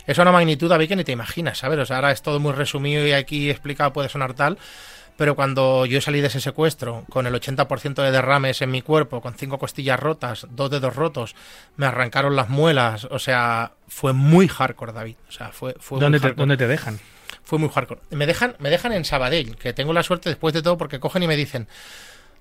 es 0.08 0.18
una 0.18 0.32
magnitud, 0.32 0.68
David, 0.68 0.88
que 0.88 0.96
ni 0.96 1.04
te 1.04 1.12
imaginas, 1.12 1.58
¿sabes? 1.58 1.78
O 1.78 1.86
sea, 1.86 1.96
ahora 1.96 2.10
es 2.10 2.20
todo 2.20 2.40
muy 2.40 2.52
resumido 2.52 3.06
y 3.06 3.12
aquí 3.12 3.48
explicado 3.48 3.92
puede 3.92 4.08
sonar 4.08 4.34
tal. 4.34 4.58
Pero 5.20 5.36
cuando 5.36 5.84
yo 5.84 6.00
salí 6.00 6.22
de 6.22 6.28
ese 6.28 6.40
secuestro 6.40 7.04
con 7.10 7.26
el 7.26 7.34
80% 7.34 8.02
de 8.02 8.10
derrames 8.10 8.62
en 8.62 8.70
mi 8.70 8.80
cuerpo, 8.80 9.20
con 9.20 9.34
cinco 9.34 9.58
costillas 9.58 10.00
rotas, 10.00 10.46
dos 10.48 10.70
dedos 10.70 10.96
rotos, 10.96 11.36
me 11.76 11.84
arrancaron 11.84 12.36
las 12.36 12.48
muelas, 12.48 13.04
o 13.04 13.18
sea, 13.18 13.72
fue 13.86 14.14
muy 14.14 14.48
hardcore, 14.48 14.94
David. 14.94 15.16
O 15.28 15.30
sea, 15.30 15.52
fue, 15.52 15.76
fue 15.78 15.96
muy 15.96 16.04
¿Dónde, 16.04 16.20
te, 16.20 16.22
hardcore 16.22 16.40
¿Dónde 16.40 16.56
te 16.56 16.66
dejan? 16.66 16.98
fue 17.44 17.58
muy 17.58 17.68
hardcore. 17.68 18.00
Me 18.08 18.24
dejan, 18.24 18.56
me 18.60 18.70
dejan 18.70 18.94
en 18.94 19.04
Sabadell, 19.04 19.56
que 19.56 19.74
tengo 19.74 19.92
la 19.92 20.02
suerte 20.02 20.30
después 20.30 20.54
de 20.54 20.62
todo 20.62 20.78
porque 20.78 21.00
cogen 21.00 21.22
y 21.22 21.26
me 21.26 21.36
dicen, 21.36 21.68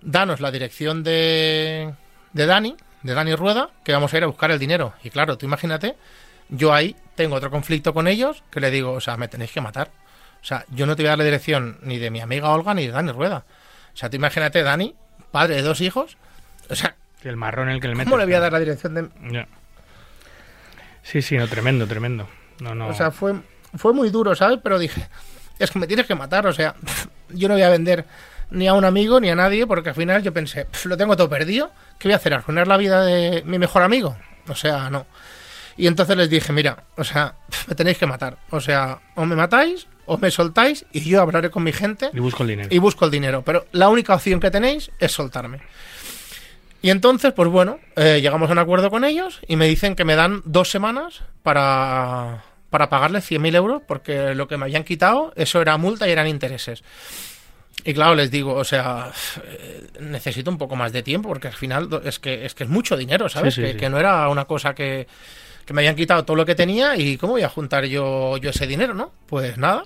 danos 0.02 0.40
la 0.40 0.50
dirección 0.50 1.04
de, 1.04 1.94
de 2.32 2.46
Dani, 2.46 2.78
de 3.04 3.14
Dani 3.14 3.36
Rueda, 3.36 3.72
que 3.84 3.92
vamos 3.92 4.14
a 4.14 4.18
ir 4.18 4.24
a 4.24 4.28
buscar 4.28 4.52
el 4.52 4.60
dinero. 4.60 4.94
Y 5.04 5.10
claro, 5.10 5.38
tú 5.38 5.46
imagínate, 5.46 5.98
yo 6.48 6.74
ahí 6.74 6.96
tengo 7.16 7.36
otro 7.36 7.52
conflicto 7.52 7.94
con 7.94 8.08
ellos 8.08 8.42
que 8.50 8.62
le 8.62 8.72
digo, 8.72 8.94
o 8.94 9.02
sea, 9.02 9.18
me 9.18 9.28
tenéis 9.28 9.52
que 9.52 9.60
matar. 9.60 9.92
O 10.42 10.46
sea, 10.46 10.66
yo 10.70 10.86
no 10.86 10.96
te 10.96 11.04
voy 11.04 11.08
a 11.08 11.12
dar 11.12 11.18
la 11.20 11.24
dirección 11.26 11.78
ni 11.82 11.98
de 11.98 12.10
mi 12.12 12.22
amiga 12.22 12.50
Olga 12.50 12.74
ni 12.74 12.86
de 12.88 12.92
Dani 12.94 13.12
Rueda. 13.12 13.44
O 13.94 13.98
sea, 13.98 14.10
tú 14.10 14.16
imagínate, 14.16 14.64
Dani, 14.64 14.96
padre 15.32 15.56
de 15.56 15.62
dos 15.62 15.82
hijos, 15.82 16.18
o 16.70 16.76
sea, 16.76 16.96
El 17.24 17.36
marrón 17.36 17.68
en 17.70 17.76
el 17.76 17.82
que 17.82 17.88
le 17.90 17.96
metes. 17.96 18.06
¿cómo 18.10 18.18
le 18.18 18.26
voy 18.26 18.34
a 18.36 18.40
dar 18.40 18.52
la 18.54 18.60
dirección 18.60 18.94
de, 18.96 19.10
Ya. 19.32 19.48
Sí, 21.04 21.22
sí, 21.22 21.38
no, 21.38 21.48
tremendo, 21.48 21.88
tremendo. 21.88 22.28
No, 22.60 22.76
no. 22.76 22.88
O 22.88 22.94
sea, 22.94 23.12
fue, 23.12 23.34
fue 23.76 23.94
muy 23.94 24.10
duro, 24.10 24.36
¿sabes? 24.36 24.60
Pero 24.64 24.78
dije, 24.80 25.08
es 25.58 25.72
que 25.72 25.80
me 25.80 25.88
tienes 25.88 26.06
que 26.06 26.16
matar, 26.16 26.46
o 26.48 26.54
sea, 26.54 26.76
yo 27.30 27.48
no 27.48 27.56
voy 27.56 27.64
a 27.64 27.70
vender 27.70 28.06
ni 28.52 28.68
a 28.68 28.74
un 28.74 28.86
amigo 28.86 29.20
ni 29.20 29.30
a 29.30 29.36
nadie, 29.36 29.68
porque 29.68 29.90
al 29.90 29.96
final 29.96 30.24
yo 30.24 30.34
pensé, 30.34 30.66
"Pf, 30.66 30.88
lo 30.88 30.98
tengo 30.98 31.16
todo 31.18 31.30
perdido, 31.30 31.72
¿qué 31.98 32.08
voy 32.08 32.14
a 32.14 32.18
hacer? 32.18 32.34
¿Arruinar 32.34 32.68
la 32.68 32.78
vida 32.78 33.04
de 33.04 33.44
mi 33.46 33.60
mejor 33.60 33.84
amigo? 33.84 34.18
O 34.48 34.56
sea, 34.56 34.90
no. 34.90 35.06
Y 35.80 35.88
entonces 35.88 36.18
les 36.18 36.30
dije, 36.30 36.52
mira, 36.52 36.84
o 36.98 37.06
sea, 37.06 37.36
me 37.68 37.74
tenéis 37.74 37.98
que 37.98 38.06
matar. 38.06 38.38
O 38.50 38.60
sea, 38.60 39.00
o 39.16 39.26
me 39.26 39.38
matáis, 39.38 39.88
o 40.06 40.18
me 40.18 40.30
soltáis, 40.30 40.86
y 40.92 41.00
yo 41.10 41.22
hablaré 41.22 41.50
con 41.50 41.64
mi 41.64 41.72
gente 41.72 42.10
y 42.14 42.20
busco 42.20 42.44
el 42.44 42.50
dinero. 42.50 42.68
y 42.70 42.78
busco 42.80 43.06
el 43.06 43.12
dinero. 43.12 43.44
Pero 43.46 43.66
la 43.72 43.88
única 43.88 44.14
opción 44.14 44.42
que 44.42 44.52
tenéis 44.52 44.92
es 45.00 45.14
soltarme. 45.14 45.62
Y 46.82 46.90
entonces, 46.90 47.32
pues 47.32 47.48
bueno, 47.48 47.80
eh, 47.96 48.20
llegamos 48.22 48.50
a 48.50 48.52
un 48.52 48.60
acuerdo 48.60 48.90
con 48.90 49.06
ellos 49.06 49.40
y 49.48 49.56
me 49.56 49.68
dicen 49.68 49.96
que 49.96 50.04
me 50.04 50.18
dan 50.18 50.42
dos 50.44 50.70
semanas 50.70 51.22
para, 51.44 52.44
para 52.70 52.90
pagarles 52.90 53.32
100.000 53.32 53.56
euros 53.56 53.82
porque 53.88 54.36
lo 54.36 54.50
que 54.50 54.58
me 54.58 54.66
habían 54.66 54.84
quitado, 54.84 55.32
eso 55.38 55.62
era 55.62 55.78
multa 55.78 56.10
y 56.10 56.12
eran 56.12 56.28
intereses. 56.28 56.84
Y 57.86 57.94
claro, 57.94 58.16
les 58.16 58.30
digo, 58.32 58.54
o 58.54 58.66
sea, 58.66 59.14
eh, 59.46 59.88
necesito 60.02 60.52
un 60.52 60.58
poco 60.58 60.76
más 60.76 60.92
de 60.92 61.04
tiempo 61.04 61.30
porque 61.30 61.48
al 61.48 61.54
final 61.54 61.88
es 62.04 62.20
que 62.20 62.46
es, 62.46 62.54
que 62.54 62.66
es 62.66 62.70
mucho 62.70 62.98
dinero, 62.98 63.30
¿sabes? 63.30 63.54
Sí, 63.56 63.62
sí, 63.62 63.68
que, 63.68 63.74
sí. 63.74 63.80
que 63.80 63.90
no 63.90 63.98
era 63.98 64.28
una 64.28 64.44
cosa 64.44 64.76
que, 64.76 65.08
que 65.66 65.74
me 65.74 65.82
habían 65.82 65.96
quitado 65.96 66.26
todo 66.26 66.38
lo 66.38 66.46
que 66.46 66.56
tenía 66.56 66.96
y 66.96 67.18
cómo 67.18 67.34
voy 67.34 67.44
a 67.44 67.50
juntar 67.50 67.86
yo, 67.86 68.38
yo 68.38 68.50
ese 68.50 68.68
dinero, 68.68 68.94
¿no? 68.94 69.12
Pues 69.28 69.58
nada, 69.58 69.86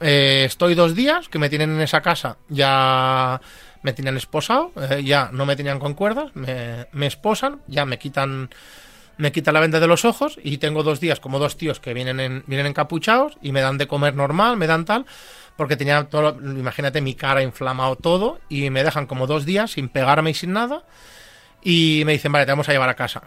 eh, 0.00 0.44
estoy 0.46 0.74
dos 0.74 0.94
días 0.94 1.28
que 1.28 1.38
me 1.38 1.48
tienen 1.48 1.70
en 1.70 1.80
esa 1.80 2.00
casa, 2.00 2.36
ya 2.48 3.40
me 3.82 3.92
tenían 3.92 4.16
esposado, 4.16 4.72
eh, 4.90 5.02
ya 5.04 5.30
no 5.32 5.46
me 5.46 5.56
tenían 5.56 5.78
con 5.78 5.94
cuerdas, 5.94 6.30
me, 6.34 6.86
me 6.92 7.06
esposan, 7.06 7.60
ya 7.66 7.84
me 7.84 7.98
quitan 7.98 8.50
me 9.18 9.32
quitan 9.32 9.52
la 9.52 9.60
venda 9.60 9.80
de 9.80 9.88
los 9.88 10.04
ojos 10.04 10.38
y 10.42 10.58
tengo 10.58 10.84
dos 10.84 11.00
días 11.00 11.18
como 11.18 11.40
dos 11.40 11.56
tíos 11.56 11.80
que 11.80 11.92
vienen 11.92 12.20
en, 12.20 12.44
vienen 12.46 12.66
encapuchados 12.66 13.36
y 13.42 13.50
me 13.50 13.60
dan 13.60 13.76
de 13.76 13.88
comer 13.88 14.14
normal, 14.14 14.56
me 14.56 14.68
dan 14.68 14.84
tal, 14.84 15.06
porque 15.56 15.76
tenía 15.76 16.04
todo, 16.04 16.38
imagínate 16.40 17.00
mi 17.00 17.14
cara 17.14 17.42
inflamado 17.42 17.96
todo 17.96 18.38
y 18.48 18.70
me 18.70 18.84
dejan 18.84 19.06
como 19.06 19.26
dos 19.26 19.44
días 19.44 19.72
sin 19.72 19.88
pegarme 19.88 20.30
y 20.30 20.34
sin 20.34 20.52
nada 20.52 20.84
y 21.62 22.04
me 22.06 22.12
dicen, 22.12 22.30
vale, 22.30 22.46
te 22.46 22.52
vamos 22.52 22.68
a 22.68 22.72
llevar 22.72 22.88
a 22.88 22.94
casa. 22.94 23.24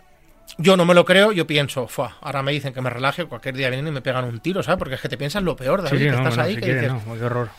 Yo 0.57 0.75
no 0.77 0.85
me 0.85 0.93
lo 0.93 1.05
creo, 1.05 1.31
yo 1.31 1.47
pienso, 1.47 1.87
"Fua, 1.87 2.17
ahora 2.21 2.43
me 2.43 2.51
dicen 2.51 2.73
que 2.73 2.81
me 2.81 2.89
relaje, 2.89 3.25
cualquier 3.25 3.55
día 3.55 3.69
vienen 3.69 3.87
y 3.87 3.91
me 3.91 4.01
pegan 4.01 4.25
un 4.25 4.39
tiro, 4.39 4.61
¿sabes? 4.63 4.77
Porque 4.77 4.95
es 4.95 5.01
que 5.01 5.09
te 5.09 5.17
piensas 5.17 5.41
lo 5.43 5.55
peor, 5.55 5.81
David, 5.81 5.97
sí, 5.97 6.03
que 6.05 6.11
no, 6.11 6.17
estás 6.17 6.37
ahí, 6.37 6.55
si 6.55 6.59
que 6.59 6.65
quiere, 6.65 6.81
dices, 6.89 7.05
no, 7.07 7.15
qué 7.15 7.23
horror. 7.23 7.49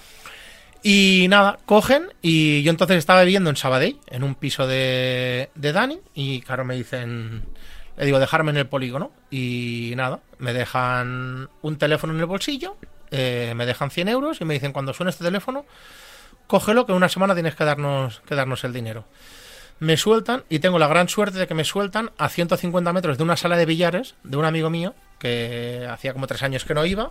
y 0.82 1.26
nada, 1.28 1.58
cogen 1.64 2.12
y 2.22 2.62
yo 2.62 2.70
entonces 2.70 2.98
estaba 2.98 3.22
viviendo 3.22 3.48
en 3.50 3.56
Sabadell, 3.56 3.98
en 4.08 4.22
un 4.24 4.34
piso 4.34 4.66
de, 4.66 5.50
de 5.54 5.72
Dani, 5.72 6.00
y 6.14 6.40
claro, 6.42 6.64
me 6.64 6.74
dicen, 6.74 7.44
le 7.96 8.04
digo, 8.04 8.18
dejarme 8.18 8.50
en 8.50 8.56
el 8.58 8.66
polígono, 8.66 9.10
y 9.30 9.92
nada, 9.96 10.20
me 10.38 10.52
dejan 10.52 11.48
un 11.62 11.76
teléfono 11.78 12.12
en 12.12 12.20
el 12.20 12.26
bolsillo, 12.26 12.76
eh, 13.10 13.52
me 13.56 13.64
dejan 13.66 13.90
100 13.90 14.08
euros 14.08 14.40
y 14.40 14.44
me 14.44 14.54
dicen, 14.54 14.72
cuando 14.72 14.92
suene 14.92 15.10
este 15.10 15.24
teléfono, 15.24 15.64
cógelo 16.46 16.84
que 16.86 16.92
en 16.92 16.96
una 16.96 17.08
semana 17.08 17.34
tienes 17.34 17.54
que 17.54 17.64
darnos, 17.64 18.20
que 18.26 18.34
darnos 18.34 18.64
el 18.64 18.72
dinero. 18.72 19.04
Me 19.82 19.96
sueltan 19.96 20.44
y 20.48 20.60
tengo 20.60 20.78
la 20.78 20.86
gran 20.86 21.08
suerte 21.08 21.40
de 21.40 21.48
que 21.48 21.54
me 21.54 21.64
sueltan 21.64 22.12
a 22.16 22.28
150 22.28 22.92
metros 22.92 23.18
de 23.18 23.24
una 23.24 23.36
sala 23.36 23.56
de 23.56 23.66
billares 23.66 24.14
de 24.22 24.36
un 24.36 24.44
amigo 24.44 24.70
mío 24.70 24.94
que 25.18 25.88
hacía 25.90 26.12
como 26.12 26.28
tres 26.28 26.44
años 26.44 26.64
que 26.64 26.72
no 26.72 26.86
iba. 26.86 27.10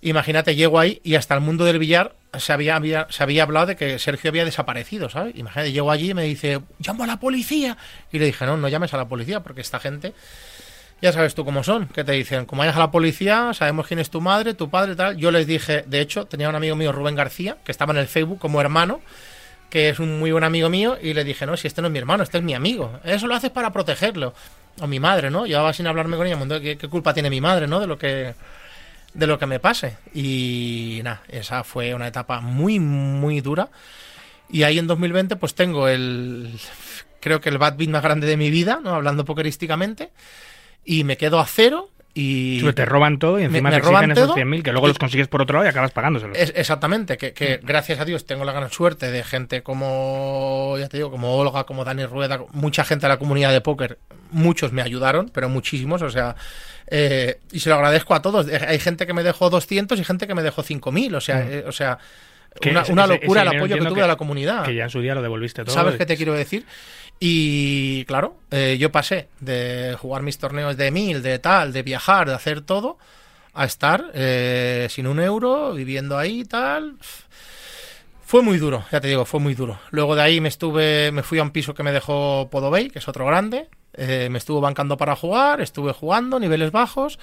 Imagínate, 0.00 0.54
llego 0.54 0.80
ahí 0.80 1.02
y 1.04 1.16
hasta 1.16 1.34
el 1.34 1.42
mundo 1.42 1.66
del 1.66 1.78
billar 1.78 2.14
se 2.38 2.54
había, 2.54 2.80
se 3.10 3.22
había 3.22 3.42
hablado 3.42 3.66
de 3.66 3.76
que 3.76 3.98
Sergio 3.98 4.30
había 4.30 4.46
desaparecido, 4.46 5.10
¿sabes? 5.10 5.36
Imagínate, 5.36 5.72
llego 5.72 5.90
allí 5.90 6.12
y 6.12 6.14
me 6.14 6.22
dice, 6.22 6.62
llamo 6.78 7.04
a 7.04 7.06
la 7.06 7.20
policía. 7.20 7.76
Y 8.10 8.18
le 8.18 8.24
dije, 8.24 8.46
no, 8.46 8.56
no 8.56 8.68
llames 8.68 8.94
a 8.94 8.96
la 8.96 9.06
policía 9.06 9.40
porque 9.40 9.60
esta 9.60 9.78
gente, 9.78 10.14
ya 11.02 11.12
sabes 11.12 11.34
tú 11.34 11.44
cómo 11.44 11.62
son, 11.62 11.88
que 11.88 12.04
te 12.04 12.12
dicen, 12.12 12.46
como 12.46 12.60
vayas 12.60 12.76
a 12.76 12.78
la 12.78 12.90
policía, 12.90 13.52
sabemos 13.52 13.86
quién 13.86 14.00
es 14.00 14.08
tu 14.08 14.22
madre, 14.22 14.54
tu 14.54 14.70
padre, 14.70 14.96
tal. 14.96 15.18
Yo 15.18 15.30
les 15.30 15.46
dije, 15.46 15.84
de 15.86 16.00
hecho, 16.00 16.24
tenía 16.24 16.48
un 16.48 16.54
amigo 16.54 16.74
mío, 16.74 16.90
Rubén 16.90 17.16
García, 17.16 17.58
que 17.62 17.70
estaba 17.70 17.92
en 17.92 17.98
el 17.98 18.06
Facebook 18.06 18.38
como 18.38 18.62
hermano, 18.62 19.02
que 19.72 19.88
es 19.88 20.00
un 20.00 20.18
muy 20.18 20.30
buen 20.30 20.44
amigo 20.44 20.68
mío, 20.68 20.98
y 21.00 21.14
le 21.14 21.24
dije, 21.24 21.46
no, 21.46 21.56
si 21.56 21.66
este 21.66 21.80
no 21.80 21.88
es 21.88 21.92
mi 21.92 21.98
hermano, 21.98 22.22
este 22.22 22.36
es 22.36 22.44
mi 22.44 22.52
amigo. 22.52 23.00
Eso 23.04 23.26
lo 23.26 23.34
haces 23.34 23.50
para 23.50 23.72
protegerlo. 23.72 24.34
O 24.78 24.86
mi 24.86 25.00
madre, 25.00 25.30
¿no? 25.30 25.46
Llevaba 25.46 25.72
sin 25.72 25.86
hablarme 25.86 26.18
con 26.18 26.26
ella, 26.26 26.60
¿qué, 26.60 26.76
qué 26.76 26.88
culpa 26.88 27.14
tiene 27.14 27.30
mi 27.30 27.40
madre, 27.40 27.66
¿no? 27.66 27.80
De 27.80 27.86
lo 27.86 27.96
que 27.96 28.34
de 29.14 29.26
lo 29.26 29.38
que 29.38 29.46
me 29.46 29.60
pase. 29.60 29.96
Y 30.12 31.00
nada, 31.02 31.22
esa 31.26 31.64
fue 31.64 31.94
una 31.94 32.06
etapa 32.06 32.42
muy, 32.42 32.80
muy 32.80 33.40
dura. 33.40 33.70
Y 34.50 34.64
ahí 34.64 34.78
en 34.78 34.86
2020 34.86 35.36
pues 35.36 35.54
tengo 35.54 35.88
el, 35.88 36.50
creo 37.20 37.40
que 37.40 37.48
el 37.48 37.56
bad 37.56 37.76
beat 37.78 37.88
más 37.88 38.02
grande 38.02 38.26
de 38.26 38.36
mi 38.36 38.50
vida, 38.50 38.78
¿no? 38.84 38.94
Hablando 38.94 39.24
pokerísticamente. 39.24 40.10
Y 40.84 41.04
me 41.04 41.16
quedo 41.16 41.40
a 41.40 41.46
cero 41.46 41.88
y... 42.14 42.62
Te 42.72 42.84
roban 42.84 43.18
todo 43.18 43.40
y 43.40 43.44
encima 43.44 43.70
me 43.70 43.76
te 43.76 43.76
exigen 43.78 43.94
roban 43.94 44.10
esos 44.12 44.26
todo 44.28 44.36
100.000 44.36 44.62
que 44.62 44.72
luego 44.72 44.86
los 44.88 44.98
consigues 44.98 45.28
por 45.28 45.40
otro 45.42 45.54
lado 45.54 45.66
y 45.66 45.68
acabas 45.70 45.92
pagándoselos. 45.92 46.36
Es- 46.36 46.52
exactamente, 46.56 47.16
que, 47.16 47.32
que 47.32 47.58
gracias 47.62 48.00
a 48.00 48.04
Dios 48.04 48.26
tengo 48.26 48.44
la 48.44 48.52
gran 48.52 48.70
suerte 48.70 49.10
de 49.10 49.22
gente 49.24 49.62
como, 49.62 50.76
ya 50.78 50.88
te 50.88 50.96
digo, 50.98 51.10
como 51.10 51.36
Olga, 51.36 51.64
como 51.64 51.84
Dani 51.84 52.04
Rueda, 52.06 52.40
mucha 52.52 52.84
gente 52.84 53.06
de 53.06 53.08
la 53.10 53.18
comunidad 53.18 53.52
de 53.52 53.60
póker, 53.60 53.98
muchos 54.30 54.72
me 54.72 54.82
ayudaron, 54.82 55.30
pero 55.32 55.48
muchísimos, 55.48 56.02
o 56.02 56.10
sea, 56.10 56.36
eh, 56.88 57.38
y 57.52 57.60
se 57.60 57.68
lo 57.70 57.76
agradezco 57.76 58.14
a 58.14 58.22
todos. 58.22 58.48
Eh, 58.48 58.60
Hay 58.68 58.78
gente 58.78 59.06
que 59.06 59.12
me 59.14 59.22
dejó 59.22 59.48
200 59.50 59.98
y 59.98 60.04
gente 60.04 60.26
que 60.26 60.34
me 60.34 60.42
dejó 60.42 60.62
5.000, 60.62 61.14
o 61.16 61.20
sea, 61.20 61.36
Mm. 61.36 61.48
eh, 61.50 61.64
o 61.66 61.72
sea, 61.72 61.98
Que 62.60 62.68
una, 62.68 62.82
ese- 62.82 62.92
una 62.92 63.04
ese- 63.04 63.14
locura 63.14 63.40
ese 63.42 63.50
el 63.50 63.56
apoyo 63.56 63.74
que 63.76 63.80
tuve 63.80 63.94
que- 63.94 64.00
de 64.02 64.08
la 64.08 64.16
comunidad. 64.16 64.64
Que 64.64 64.74
ya 64.74 64.84
en 64.84 64.90
su 64.90 65.00
día 65.00 65.14
lo 65.14 65.22
devolviste 65.22 65.64
todo. 65.64 65.74
¿Sabes 65.74 65.96
qué 65.96 66.04
te 66.04 66.18
quiero 66.18 66.34
decir? 66.34 66.66
Y 67.24 68.04
claro, 68.06 68.34
eh, 68.50 68.76
yo 68.80 68.90
pasé 68.90 69.28
de 69.38 69.96
jugar 69.96 70.22
mis 70.22 70.38
torneos 70.38 70.76
de 70.76 70.90
mil, 70.90 71.22
de 71.22 71.38
tal, 71.38 71.72
de 71.72 71.84
viajar, 71.84 72.26
de 72.26 72.34
hacer 72.34 72.62
todo, 72.62 72.98
a 73.54 73.64
estar 73.64 74.10
eh, 74.12 74.88
sin 74.90 75.06
un 75.06 75.20
euro, 75.20 75.72
viviendo 75.72 76.18
ahí 76.18 76.40
y 76.40 76.44
tal. 76.44 76.96
Fue 78.26 78.42
muy 78.42 78.58
duro, 78.58 78.84
ya 78.90 79.00
te 79.00 79.06
digo, 79.06 79.24
fue 79.24 79.38
muy 79.38 79.54
duro. 79.54 79.78
Luego 79.92 80.16
de 80.16 80.22
ahí 80.22 80.40
me 80.40 80.48
estuve, 80.48 81.12
me 81.12 81.22
fui 81.22 81.38
a 81.38 81.44
un 81.44 81.52
piso 81.52 81.74
que 81.74 81.84
me 81.84 81.92
dejó 81.92 82.48
Podobey, 82.50 82.90
que 82.90 82.98
es 82.98 83.06
otro 83.06 83.24
grande. 83.24 83.68
eh, 83.94 84.26
me 84.28 84.38
estuvo 84.38 84.60
bancando 84.60 84.96
para 84.96 85.14
jugar, 85.14 85.60
estuve 85.60 85.92
jugando, 85.92 86.40
niveles 86.40 86.72
bajos. 86.72 87.20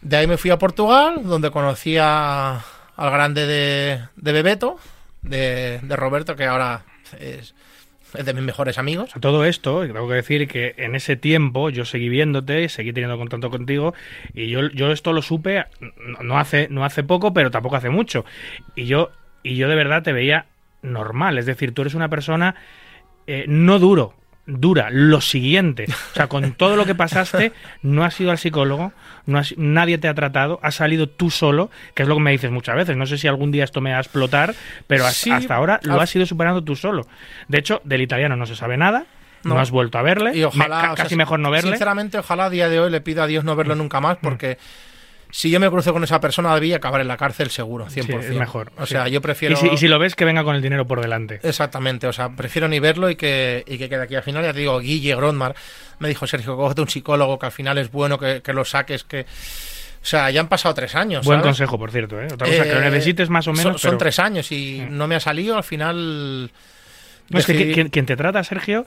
De 0.00 0.16
ahí 0.16 0.28
me 0.28 0.36
fui 0.38 0.52
a 0.52 0.58
Portugal, 0.58 1.22
donde 1.24 1.50
conocí 1.50 1.96
a- 1.98 2.62
al 2.94 3.10
grande 3.10 3.46
de, 3.46 4.00
de 4.14 4.32
Bebeto, 4.32 4.76
de, 5.22 5.80
de 5.82 5.96
Roberto, 5.96 6.36
que 6.36 6.44
ahora 6.46 6.84
es 7.18 7.54
es 8.14 8.24
de 8.24 8.32
mis 8.34 8.42
mejores 8.42 8.78
amigos. 8.78 9.14
A 9.16 9.20
todo 9.20 9.44
esto, 9.44 9.82
tengo 9.86 10.08
que 10.08 10.14
decir 10.14 10.48
que 10.48 10.74
en 10.78 10.94
ese 10.94 11.16
tiempo 11.16 11.70
yo 11.70 11.84
seguí 11.84 12.08
viéndote, 12.08 12.68
seguí 12.68 12.92
teniendo 12.92 13.18
contacto 13.18 13.50
contigo 13.50 13.94
y 14.34 14.48
yo, 14.48 14.68
yo 14.70 14.92
esto 14.92 15.12
lo 15.12 15.22
supe 15.22 15.64
no- 16.22 16.38
hace, 16.38 16.68
no 16.70 16.84
hace 16.84 17.02
poco, 17.02 17.32
pero 17.32 17.50
tampoco 17.50 17.76
hace 17.76 17.90
mucho. 17.90 18.24
Y 18.74 18.86
yo, 18.86 19.10
y 19.42 19.56
yo 19.56 19.68
de 19.68 19.74
verdad 19.74 20.02
te 20.02 20.12
veía 20.12 20.46
normal, 20.82 21.38
es 21.38 21.46
decir, 21.46 21.72
tú 21.74 21.82
eres 21.82 21.94
una 21.94 22.08
persona 22.08 22.54
eh, 23.26 23.44
no 23.48 23.78
duro, 23.78 24.14
dura, 24.48 24.88
lo 24.90 25.20
siguiente. 25.20 25.84
O 26.12 26.14
sea, 26.14 26.26
con 26.26 26.52
todo 26.54 26.74
lo 26.74 26.84
que 26.86 26.94
pasaste, 26.94 27.52
no 27.82 28.02
has 28.04 28.18
ido 28.20 28.30
al 28.30 28.38
psicólogo, 28.38 28.92
no 29.26 29.38
has- 29.38 29.54
nadie 29.58 29.98
te 29.98 30.08
ha 30.08 30.14
tratado, 30.14 30.58
has 30.62 30.74
salido 30.76 31.08
tú 31.08 31.30
solo, 31.30 31.70
que 31.94 32.02
es 32.02 32.08
lo 32.08 32.14
que 32.16 32.22
me 32.22 32.30
dices 32.32 32.50
muchas 32.50 32.74
veces. 32.74 32.96
No 32.96 33.06
sé 33.06 33.18
si 33.18 33.28
algún 33.28 33.52
día 33.52 33.64
esto 33.64 33.80
me 33.80 33.90
va 33.92 33.98
a 33.98 34.00
explotar, 34.00 34.54
pero 34.86 35.04
has- 35.06 35.16
Sí, 35.16 35.30
hasta 35.30 35.54
ahora 35.54 35.78
lo 35.82 36.00
has 36.00 36.16
ido 36.16 36.24
superando 36.26 36.64
tú 36.64 36.74
solo. 36.74 37.06
De 37.46 37.58
hecho, 37.58 37.80
del 37.84 38.00
italiano 38.02 38.36
no 38.36 38.46
se 38.46 38.56
sabe 38.56 38.76
nada, 38.78 39.04
no, 39.44 39.54
No. 39.54 39.60
has 39.60 39.70
vuelto 39.70 39.98
a 39.98 40.02
verle, 40.02 40.36
Y 40.36 40.42
ojalá. 40.44 40.76
me- 40.76 40.82
ca- 40.82 40.92
o 40.92 40.96
sea, 40.96 41.04
casi 41.04 41.14
mejor 41.16 41.38
no 41.40 41.50
verle. 41.50 41.70
Sinceramente, 41.72 42.18
ojalá 42.18 42.46
a 42.46 42.50
día 42.50 42.68
de 42.68 42.80
hoy 42.80 42.90
le 42.90 43.00
pido 43.02 43.22
a 43.22 43.26
Dios 43.26 43.44
no 43.44 43.54
verlo 43.54 43.74
nunca 43.76 44.00
más 44.00 44.16
porque. 44.20 44.58
Si 45.30 45.50
yo 45.50 45.60
me 45.60 45.68
cruzo 45.68 45.92
con 45.92 46.02
esa 46.04 46.20
persona, 46.20 46.54
debía 46.54 46.76
acabar 46.76 47.00
en 47.00 47.08
la 47.08 47.16
cárcel 47.16 47.50
seguro, 47.50 47.86
100%. 47.86 47.90
Sí, 47.90 48.12
es 48.12 48.30
mejor. 48.34 48.72
O 48.78 48.86
sí. 48.86 48.92
sea, 48.92 49.08
yo 49.08 49.20
prefiero. 49.20 49.54
Y 49.54 49.56
si, 49.58 49.68
y 49.68 49.76
si 49.76 49.88
lo 49.88 49.98
ves, 49.98 50.14
que 50.14 50.24
venga 50.24 50.42
con 50.42 50.56
el 50.56 50.62
dinero 50.62 50.86
por 50.86 51.00
delante. 51.02 51.40
Exactamente, 51.42 52.06
o 52.06 52.12
sea, 52.12 52.30
prefiero 52.30 52.66
ni 52.68 52.80
verlo 52.80 53.10
y 53.10 53.16
que, 53.16 53.62
y 53.66 53.76
que 53.76 53.88
quede 53.88 54.02
aquí 54.02 54.14
al 54.14 54.22
final. 54.22 54.42
Ya 54.42 54.52
te 54.52 54.60
digo, 54.60 54.78
Guille 54.80 55.14
Grondmar 55.14 55.54
me 55.98 56.08
dijo, 56.08 56.26
Sergio, 56.26 56.56
cógete 56.56 56.80
un 56.80 56.88
psicólogo 56.88 57.38
que 57.38 57.46
al 57.46 57.52
final 57.52 57.76
es 57.78 57.90
bueno 57.90 58.18
que, 58.18 58.40
que 58.42 58.52
lo 58.52 58.64
saques, 58.64 59.04
que... 59.04 59.26
O 60.00 60.06
sea, 60.08 60.30
ya 60.30 60.40
han 60.40 60.48
pasado 60.48 60.74
tres 60.74 60.94
años. 60.94 61.26
Buen 61.26 61.40
¿sabes? 61.40 61.48
consejo, 61.48 61.78
por 61.78 61.90
cierto. 61.90 62.20
¿eh? 62.20 62.28
Otra 62.32 62.46
cosa 62.46 62.62
que 62.62 62.72
lo 62.72 62.80
Eh, 62.80 62.90
necesites 62.90 63.28
más 63.28 63.48
o 63.48 63.52
menos. 63.52 63.80
Son, 63.80 63.98
tres 63.98 64.18
años 64.20 64.50
y 64.52 64.86
no 64.88 65.08
me 65.08 65.16
ha 65.16 65.20
salido, 65.20 65.56
al 65.56 65.64
final... 65.64 66.50
No, 67.30 67.38
es 67.38 67.44
que 67.44 67.90
quien 67.90 68.06
te 68.06 68.16
trata, 68.16 68.42
Sergio, 68.42 68.86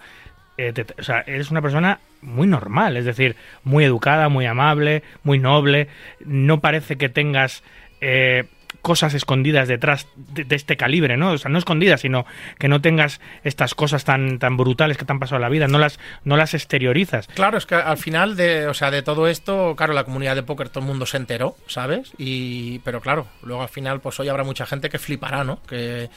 eh, 0.69 0.85
eres 1.25 1.51
una 1.51 1.61
persona 1.61 1.99
muy 2.21 2.47
normal, 2.47 2.97
es 2.97 3.05
decir, 3.05 3.35
muy 3.63 3.83
educada, 3.83 4.29
muy 4.29 4.45
amable, 4.45 5.03
muy 5.23 5.39
noble. 5.39 5.87
No 6.25 6.59
parece 6.59 6.97
que 6.97 7.09
tengas 7.09 7.63
eh, 7.99 8.45
cosas 8.81 9.13
escondidas 9.13 9.67
detrás 9.67 10.07
de, 10.15 10.43
de 10.43 10.55
este 10.55 10.77
calibre, 10.77 11.17
¿no? 11.17 11.31
O 11.31 11.37
sea, 11.37 11.49
no 11.49 11.57
escondidas, 11.57 12.01
sino 12.01 12.25
que 12.57 12.67
no 12.67 12.81
tengas 12.81 13.21
estas 13.43 13.75
cosas 13.75 14.03
tan, 14.03 14.39
tan 14.39 14.57
brutales 14.57 14.97
que 14.97 15.05
te 15.05 15.11
han 15.11 15.19
pasado 15.19 15.37
en 15.37 15.43
la 15.43 15.49
vida, 15.49 15.67
no 15.67 15.79
las, 15.79 15.99
no 16.23 16.37
las 16.37 16.53
exteriorizas. 16.53 17.27
Claro, 17.27 17.57
es 17.57 17.65
que 17.65 17.75
al 17.75 17.97
final 17.97 18.35
de, 18.35 18.67
o 18.67 18.73
sea, 18.73 18.91
de 18.91 19.01
todo 19.01 19.27
esto, 19.27 19.75
claro, 19.75 19.93
la 19.93 20.03
comunidad 20.03 20.35
de 20.35 20.43
póker 20.43 20.69
todo 20.69 20.81
el 20.81 20.87
mundo 20.87 21.05
se 21.05 21.17
enteró, 21.17 21.55
¿sabes? 21.67 22.13
Y, 22.17 22.79
pero 22.79 23.01
claro, 23.01 23.27
luego 23.43 23.61
al 23.61 23.69
final, 23.69 23.99
pues 23.99 24.19
hoy 24.19 24.29
habrá 24.29 24.43
mucha 24.43 24.65
gente 24.65 24.89
que 24.89 24.99
flipará, 24.99 25.43
¿no? 25.43 25.61
Que, 25.63 26.09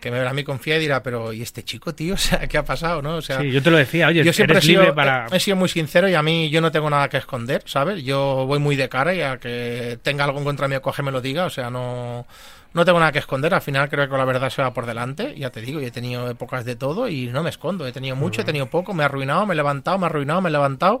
que 0.00 0.10
me 0.10 0.18
verá 0.18 0.30
a 0.30 0.34
mí 0.34 0.44
confía 0.44 0.76
y 0.76 0.80
dirá, 0.80 1.02
pero 1.02 1.32
¿y 1.32 1.42
este 1.42 1.62
chico, 1.64 1.94
tío? 1.94 2.14
O 2.18 2.18
sea, 2.18 2.46
¿qué 2.46 2.58
ha 2.58 2.64
pasado, 2.64 3.02
no? 3.02 3.16
O 3.16 3.22
sea, 3.22 3.40
Sí, 3.40 3.50
yo 3.50 3.62
te 3.62 3.70
lo 3.70 3.76
decía, 3.78 4.08
oye, 4.08 4.22
yo 4.24 4.32
siempre 4.32 4.58
he 4.58 4.62
sido, 4.62 4.82
libre 4.82 4.94
para... 4.94 5.26
he 5.32 5.40
sido 5.40 5.56
muy 5.56 5.68
sincero 5.68 6.08
y 6.08 6.14
a 6.14 6.22
mí 6.22 6.50
yo 6.50 6.60
no 6.60 6.70
tengo 6.72 6.88
nada 6.90 7.08
que 7.08 7.16
esconder, 7.18 7.62
¿sabes? 7.66 8.02
Yo 8.04 8.44
voy 8.46 8.58
muy 8.58 8.76
de 8.76 8.88
cara 8.88 9.14
y 9.14 9.22
a 9.22 9.38
que 9.38 9.98
tenga 10.02 10.24
algo 10.24 10.38
en 10.38 10.44
contra 10.44 10.68
mío, 10.68 10.80
coge 10.82 11.02
me 11.02 11.10
lo 11.12 11.20
diga, 11.20 11.44
o 11.46 11.50
sea, 11.50 11.70
no, 11.70 12.26
no 12.74 12.84
tengo 12.84 12.98
nada 13.00 13.12
que 13.12 13.18
esconder, 13.18 13.54
al 13.54 13.62
final 13.62 13.88
creo 13.88 14.08
que 14.08 14.16
la 14.16 14.24
verdad 14.24 14.50
se 14.50 14.62
va 14.62 14.72
por 14.72 14.86
delante, 14.86 15.34
ya 15.36 15.50
te 15.50 15.60
digo, 15.60 15.80
yo 15.80 15.86
he 15.88 15.90
tenido 15.90 16.28
épocas 16.30 16.64
de 16.64 16.76
todo 16.76 17.08
y 17.08 17.26
no 17.26 17.42
me 17.42 17.50
escondo, 17.50 17.86
he 17.86 17.92
tenido 17.92 18.14
mucho, 18.16 18.42
he 18.42 18.44
tenido 18.44 18.66
poco, 18.66 18.94
me 18.94 19.02
he 19.02 19.06
arruinado, 19.06 19.46
me 19.46 19.54
he 19.54 19.56
levantado, 19.56 19.98
me 19.98 20.04
he 20.04 20.10
arruinado, 20.10 20.40
me 20.42 20.48
he 20.48 20.52
levantado. 20.52 21.00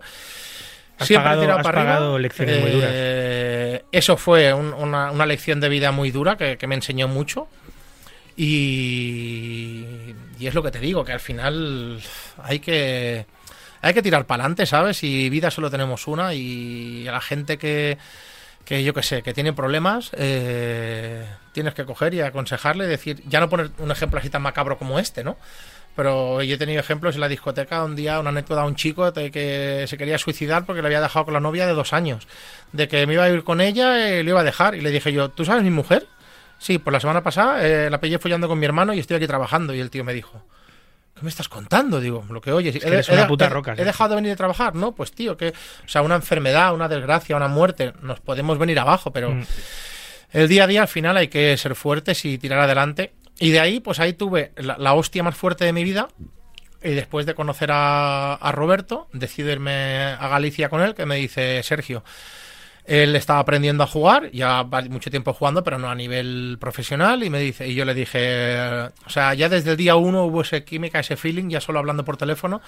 Has 0.98 1.06
Siempre 1.06 1.26
he 1.26 1.30
pagado- 1.30 1.40
tirado 1.42 1.58
has 1.60 1.64
para 1.64 1.80
arriba. 1.80 1.94
pagado 1.94 2.18
lecciones 2.18 2.60
muy 2.60 2.70
duras. 2.72 2.90
Eh, 2.92 3.84
Eso 3.92 4.16
fue 4.16 4.52
un- 4.52 4.72
una, 4.74 5.12
una 5.12 5.26
lección 5.26 5.60
de 5.60 5.68
vida 5.68 5.92
muy 5.92 6.10
dura 6.10 6.36
que, 6.36 6.56
que 6.58 6.66
me 6.66 6.74
enseñó 6.74 7.06
mucho. 7.06 7.46
Y, 8.40 9.84
es 10.40 10.54
lo 10.54 10.62
que 10.62 10.70
te 10.70 10.78
digo, 10.78 11.04
que 11.04 11.10
al 11.12 11.18
final 11.18 12.00
hay 12.40 12.60
que, 12.60 13.26
hay 13.82 13.92
que 13.92 14.00
tirar 14.00 14.26
para 14.26 14.44
adelante, 14.44 14.64
¿sabes? 14.64 15.02
Y 15.02 15.28
vida 15.28 15.50
solo 15.50 15.70
tenemos 15.70 16.06
una 16.06 16.32
y 16.34 17.08
a 17.08 17.12
la 17.12 17.20
gente 17.20 17.58
que, 17.58 17.98
que 18.64 18.84
yo 18.84 18.94
que 18.94 19.02
sé, 19.02 19.22
que 19.22 19.34
tiene 19.34 19.52
problemas, 19.52 20.12
eh, 20.16 21.26
tienes 21.52 21.74
que 21.74 21.84
coger 21.84 22.14
y 22.14 22.20
aconsejarle 22.20 22.86
decir, 22.86 23.24
ya 23.26 23.40
no 23.40 23.48
poner 23.48 23.72
un 23.78 23.90
ejemplo 23.90 24.20
así 24.20 24.30
tan 24.30 24.42
macabro 24.42 24.78
como 24.78 25.00
este, 25.00 25.24
¿no? 25.24 25.36
Pero 25.96 26.40
yo 26.40 26.54
he 26.54 26.58
tenido 26.58 26.78
ejemplos 26.78 27.16
en 27.16 27.22
la 27.22 27.28
discoteca, 27.28 27.82
un 27.82 27.96
día 27.96 28.20
una 28.20 28.30
anécdota 28.30 28.60
de 28.60 28.68
un 28.68 28.76
chico 28.76 29.12
que 29.12 29.84
se 29.88 29.98
quería 29.98 30.16
suicidar 30.16 30.64
porque 30.64 30.80
le 30.80 30.86
había 30.86 31.00
dejado 31.00 31.24
con 31.24 31.34
la 31.34 31.40
novia 31.40 31.66
de 31.66 31.72
dos 31.72 31.92
años, 31.92 32.28
de 32.70 32.86
que 32.86 33.04
me 33.08 33.14
iba 33.14 33.24
a 33.24 33.30
ir 33.30 33.42
con 33.42 33.60
ella 33.60 34.10
y 34.10 34.22
le 34.22 34.30
iba 34.30 34.42
a 34.42 34.44
dejar. 34.44 34.76
Y 34.76 34.80
le 34.80 34.92
dije 34.92 35.12
yo, 35.12 35.28
¿tú 35.28 35.44
sabes 35.44 35.64
mi 35.64 35.70
mujer? 35.70 36.06
Sí, 36.58 36.78
pues 36.78 36.92
la 36.92 37.00
semana 37.00 37.22
pasada 37.22 37.64
eh, 37.66 37.88
la 37.90 38.00
pillé 38.00 38.18
follando 38.18 38.48
con 38.48 38.58
mi 38.58 38.66
hermano 38.66 38.92
y 38.92 38.98
estoy 38.98 39.16
aquí 39.16 39.26
trabajando. 39.26 39.74
Y 39.74 39.80
el 39.80 39.90
tío 39.90 40.04
me 40.04 40.12
dijo, 40.12 40.44
¿qué 41.14 41.22
me 41.22 41.28
estás 41.28 41.48
contando? 41.48 42.00
Digo, 42.00 42.24
lo 42.30 42.40
que 42.40 42.52
oyes. 42.52 42.76
que 42.78 42.86
eres 42.86 43.08
una 43.08 43.26
puta 43.28 43.48
roca, 43.48 43.72
He 43.74 43.76
sí. 43.76 43.84
dejado 43.84 44.10
de 44.10 44.16
venir 44.16 44.32
a 44.32 44.36
trabajar, 44.36 44.74
¿no? 44.74 44.92
Pues 44.92 45.12
tío, 45.12 45.36
que, 45.36 45.48
o 45.50 45.88
sea, 45.88 46.02
una 46.02 46.16
enfermedad, 46.16 46.74
una 46.74 46.88
desgracia, 46.88 47.36
una 47.36 47.48
muerte, 47.48 47.92
nos 48.02 48.20
podemos 48.20 48.58
venir 48.58 48.78
abajo, 48.78 49.12
pero 49.12 49.30
Mm. 49.32 49.44
el 50.32 50.48
día 50.48 50.64
a 50.64 50.66
día 50.66 50.82
al 50.82 50.88
final 50.88 51.16
hay 51.16 51.28
que 51.28 51.56
ser 51.56 51.74
fuertes 51.74 52.24
y 52.24 52.38
tirar 52.38 52.58
adelante. 52.60 53.12
Y 53.38 53.50
de 53.50 53.60
ahí, 53.60 53.78
pues 53.80 54.00
ahí 54.00 54.14
tuve 54.14 54.50
la, 54.56 54.76
la 54.78 54.94
hostia 54.94 55.22
más 55.22 55.36
fuerte 55.36 55.64
de 55.64 55.72
mi 55.72 55.84
vida. 55.84 56.08
Y 56.82 56.90
después 56.90 57.26
de 57.26 57.34
conocer 57.34 57.70
a, 57.72 58.34
a 58.34 58.52
Roberto, 58.52 59.08
decido 59.12 59.50
irme 59.50 60.02
a 60.18 60.28
Galicia 60.28 60.68
con 60.68 60.80
él, 60.80 60.94
que 60.94 61.06
me 61.06 61.16
dice, 61.16 61.60
Sergio, 61.64 62.04
él 62.88 63.14
estaba 63.16 63.38
aprendiendo 63.40 63.84
a 63.84 63.86
jugar, 63.86 64.30
ya 64.32 64.64
mucho 64.88 65.10
tiempo 65.10 65.34
jugando, 65.34 65.62
pero 65.62 65.78
no 65.78 65.90
a 65.90 65.94
nivel 65.94 66.56
profesional, 66.58 67.22
y 67.22 67.28
me 67.28 67.38
dice, 67.38 67.68
y 67.68 67.74
yo 67.74 67.84
le 67.84 67.92
dije, 67.92 68.58
o 69.04 69.10
sea, 69.10 69.34
ya 69.34 69.50
desde 69.50 69.72
el 69.72 69.76
día 69.76 69.94
uno 69.94 70.24
hubo 70.24 70.40
esa 70.40 70.62
química, 70.62 70.98
ese 70.98 71.16
feeling, 71.16 71.50
ya 71.50 71.60
solo 71.60 71.78
hablando 71.78 72.06
por 72.06 72.16
teléfono, 72.16 72.62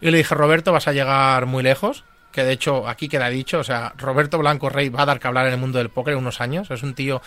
y 0.00 0.10
le 0.10 0.18
dije, 0.18 0.34
Roberto, 0.34 0.72
vas 0.72 0.88
a 0.88 0.92
llegar 0.92 1.46
muy 1.46 1.62
lejos, 1.62 2.04
que 2.36 2.44
de 2.44 2.52
hecho 2.52 2.86
aquí 2.86 3.08
queda 3.08 3.30
dicho, 3.30 3.58
o 3.60 3.64
sea, 3.64 3.94
Roberto 3.96 4.36
Blanco 4.36 4.68
Rey 4.68 4.90
va 4.90 5.02
a 5.02 5.06
dar 5.06 5.18
que 5.18 5.26
hablar 5.26 5.46
en 5.46 5.54
el 5.54 5.58
mundo 5.58 5.78
del 5.78 5.88
póker 5.88 6.12
en 6.12 6.18
unos 6.18 6.42
años, 6.42 6.70
es 6.70 6.82
un 6.82 6.94
tío 6.94 7.22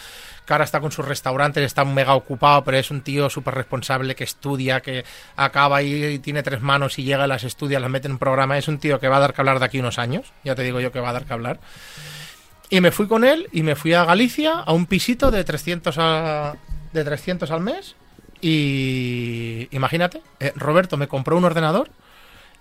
que 0.45 0.53
ahora 0.53 0.65
está 0.65 0.79
con 0.79 0.91
sus 0.91 1.03
restaurantes, 1.03 1.65
está 1.65 1.83
mega 1.83 2.13
ocupado, 2.13 2.63
pero 2.63 2.77
es 2.77 2.91
un 2.91 3.01
tío 3.01 3.27
súper 3.27 3.55
responsable 3.55 4.13
que 4.13 4.23
estudia, 4.23 4.81
que 4.81 5.03
acaba 5.35 5.81
y, 5.81 6.19
tiene 6.19 6.43
tres 6.43 6.61
manos 6.61 6.99
y 6.99 7.05
llega, 7.05 7.25
las 7.25 7.43
estudia, 7.43 7.79
las 7.79 7.89
mete 7.89 8.05
en 8.07 8.13
un 8.13 8.17
programa, 8.19 8.55
es 8.59 8.67
un 8.67 8.77
tío 8.77 8.99
que 8.99 9.07
va 9.07 9.17
a 9.17 9.19
dar 9.19 9.33
que 9.33 9.41
hablar 9.41 9.57
de 9.57 9.65
aquí 9.65 9.79
unos 9.79 9.97
años, 9.97 10.31
ya 10.43 10.53
te 10.53 10.61
digo 10.61 10.79
yo 10.79 10.91
que 10.91 10.99
va 10.99 11.09
a 11.09 11.13
dar 11.13 11.25
que 11.25 11.33
hablar. 11.33 11.59
Y 12.69 12.79
me 12.79 12.91
fui 12.91 13.07
con 13.07 13.23
él 13.23 13.47
y 13.51 13.63
me 13.63 13.75
fui 13.75 13.95
a 13.95 14.05
Galicia 14.05 14.59
a 14.59 14.73
un 14.73 14.85
pisito 14.85 15.31
de 15.31 15.43
300, 15.43 15.95
a- 15.97 16.55
de 16.93 17.03
300 17.03 17.49
al 17.49 17.61
mes. 17.61 17.95
Y 18.41 19.67
imagínate, 19.71 20.21
eh, 20.39 20.53
Roberto 20.55 20.97
me 20.97 21.07
compró 21.07 21.35
un 21.35 21.45
ordenador 21.45 21.89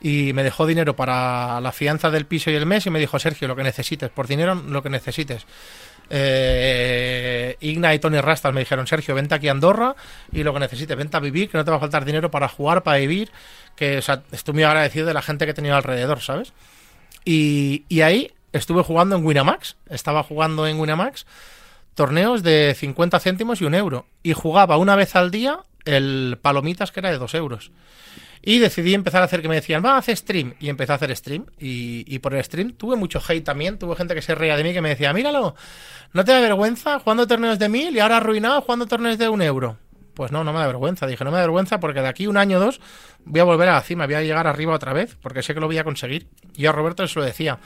y 0.01 0.33
me 0.33 0.43
dejó 0.43 0.67
dinero 0.67 0.95
para 0.95 1.61
la 1.61 1.73
fianza 1.73 2.11
del 2.11 2.27
piso 2.27 2.51
y 2.51 2.55
el 2.55 2.67
mes 2.67 2.87
y 2.87 2.91
me 2.91 2.99
dijo, 2.99 3.19
Sergio, 3.19 3.49
lo 3.49 3.57
que 3.57 3.63
necesites, 3.63 4.11
por 4.11 4.27
dinero 4.27 4.55
lo 4.55 4.83
que 4.83 4.91
necesites. 4.91 5.47
Eh, 6.11 7.57
Igna 7.61 7.95
y 7.95 7.99
Tony 7.99 8.21
Rastas 8.21 8.55
me 8.55 8.61
dijeron, 8.61 8.87
Sergio, 8.87 9.15
vente 9.15 9.35
aquí 9.35 9.49
a 9.49 9.53
Andorra 9.53 9.95
y 10.33 10.43
lo 10.43 10.55
que 10.55 10.61
necesites, 10.61 10.97
vente 10.97 11.17
a 11.17 11.21
vivir, 11.21 11.51
que 11.51 11.59
no 11.59 11.65
te 11.65 11.71
va 11.71 11.77
a 11.77 11.81
faltar 11.81 12.05
dinero 12.05 12.31
para 12.31 12.49
jugar, 12.49 12.83
para 12.83 12.99
vivir, 12.99 13.31
que 13.77 13.99
o 13.99 14.53
muy 14.53 14.63
agradecido 14.63 15.07
de 15.07 15.15
la 15.15 15.23
gente 15.23 15.45
que 15.45 15.51
he 15.51 15.55
tenido 15.55 15.77
alrededor, 15.77 16.21
¿sabes? 16.21 16.53
Y, 17.25 17.85
y 17.89 18.01
ahí 18.01 18.33
estuve 18.53 18.83
jugando 18.83 19.17
en 19.17 19.25
Winamax, 19.25 19.77
estaba 19.91 20.23
jugando 20.23 20.67
en 20.67 20.79
Winamax 20.81 21.27
torneos 21.99 22.45
de 22.45 22.77
50 22.79 23.19
céntimos 23.19 23.61
y 23.61 23.65
un 23.65 23.75
euro. 23.75 24.07
Y 24.23 24.33
jugaba 24.33 24.77
una 24.77 24.95
vez 24.95 25.17
al 25.17 25.33
día 25.33 25.59
el 25.85 26.39
Palomitas, 26.41 26.93
que 26.93 27.01
era 27.01 27.11
de 27.11 27.19
2 27.19 27.35
euros. 27.35 27.73
Y 28.43 28.59
decidí 28.59 28.95
empezar 28.95 29.23
a 29.23 29.25
hacer 29.25 29.43
que 29.43 29.49
me 29.49 29.57
decían, 29.57 29.85
va, 29.85 29.97
hace 29.97 30.15
stream. 30.15 30.55
Y 30.61 30.69
empecé 30.69 30.93
a 30.93 30.95
hacer 30.97 31.15
stream. 31.17 31.47
Y, 31.59 32.05
y 32.07 32.19
por 32.21 32.35
el 32.35 32.43
stream 32.45 32.73
tuve 32.73 32.97
mucho 32.97 33.21
hate 33.27 33.45
también. 33.45 33.79
Tuve 33.79 33.97
gente 33.97 34.15
que 34.15 34.23
se 34.23 34.35
reía 34.35 34.57
de 34.57 34.65
mí 34.65 34.73
que 34.73 34.81
me 34.81 34.91
decía, 34.91 35.13
míralo, 35.13 35.55
¿no 36.13 36.25
te 36.25 36.33
da 36.33 36.41
vergüenza 36.41 36.99
jugando 37.01 37.27
torneos 37.27 37.59
de 37.59 37.69
mil 37.69 37.95
y 37.95 38.01
ahora 38.01 38.19
arruinado 38.19 38.61
jugando 38.63 38.87
torneos 38.87 39.19
de 39.19 39.29
un 39.29 39.43
euro? 39.43 39.77
Pues 40.15 40.33
no, 40.33 40.43
no 40.43 40.53
me 40.53 40.59
da 40.59 40.67
vergüenza. 40.67 41.07
Dije, 41.07 41.25
no 41.25 41.31
me 41.31 41.37
da 41.37 41.43
vergüenza 41.43 41.79
porque 41.79 42.01
de 42.01 42.09
aquí 42.09 42.27
un 42.27 42.37
año 42.37 42.59
o 42.59 42.61
dos 42.61 42.81
voy 43.25 43.41
a 43.41 43.45
volver 43.45 43.69
a 43.69 43.75
la 43.75 43.83
cima, 43.83 44.07
voy 44.07 44.15
a 44.15 44.23
llegar 44.23 44.47
arriba 44.47 44.75
otra 44.75 44.93
vez, 44.93 45.17
porque 45.21 45.43
sé 45.43 45.55
que 45.55 45.61
lo 45.61 45.67
voy 45.67 45.79
a 45.79 45.85
conseguir. 45.85 46.29
Y 46.55 46.63
yo 46.63 46.71
a 46.71 46.73
Roberto 46.73 47.07
se 47.07 47.19
lo 47.19 47.25
decía. 47.25 47.59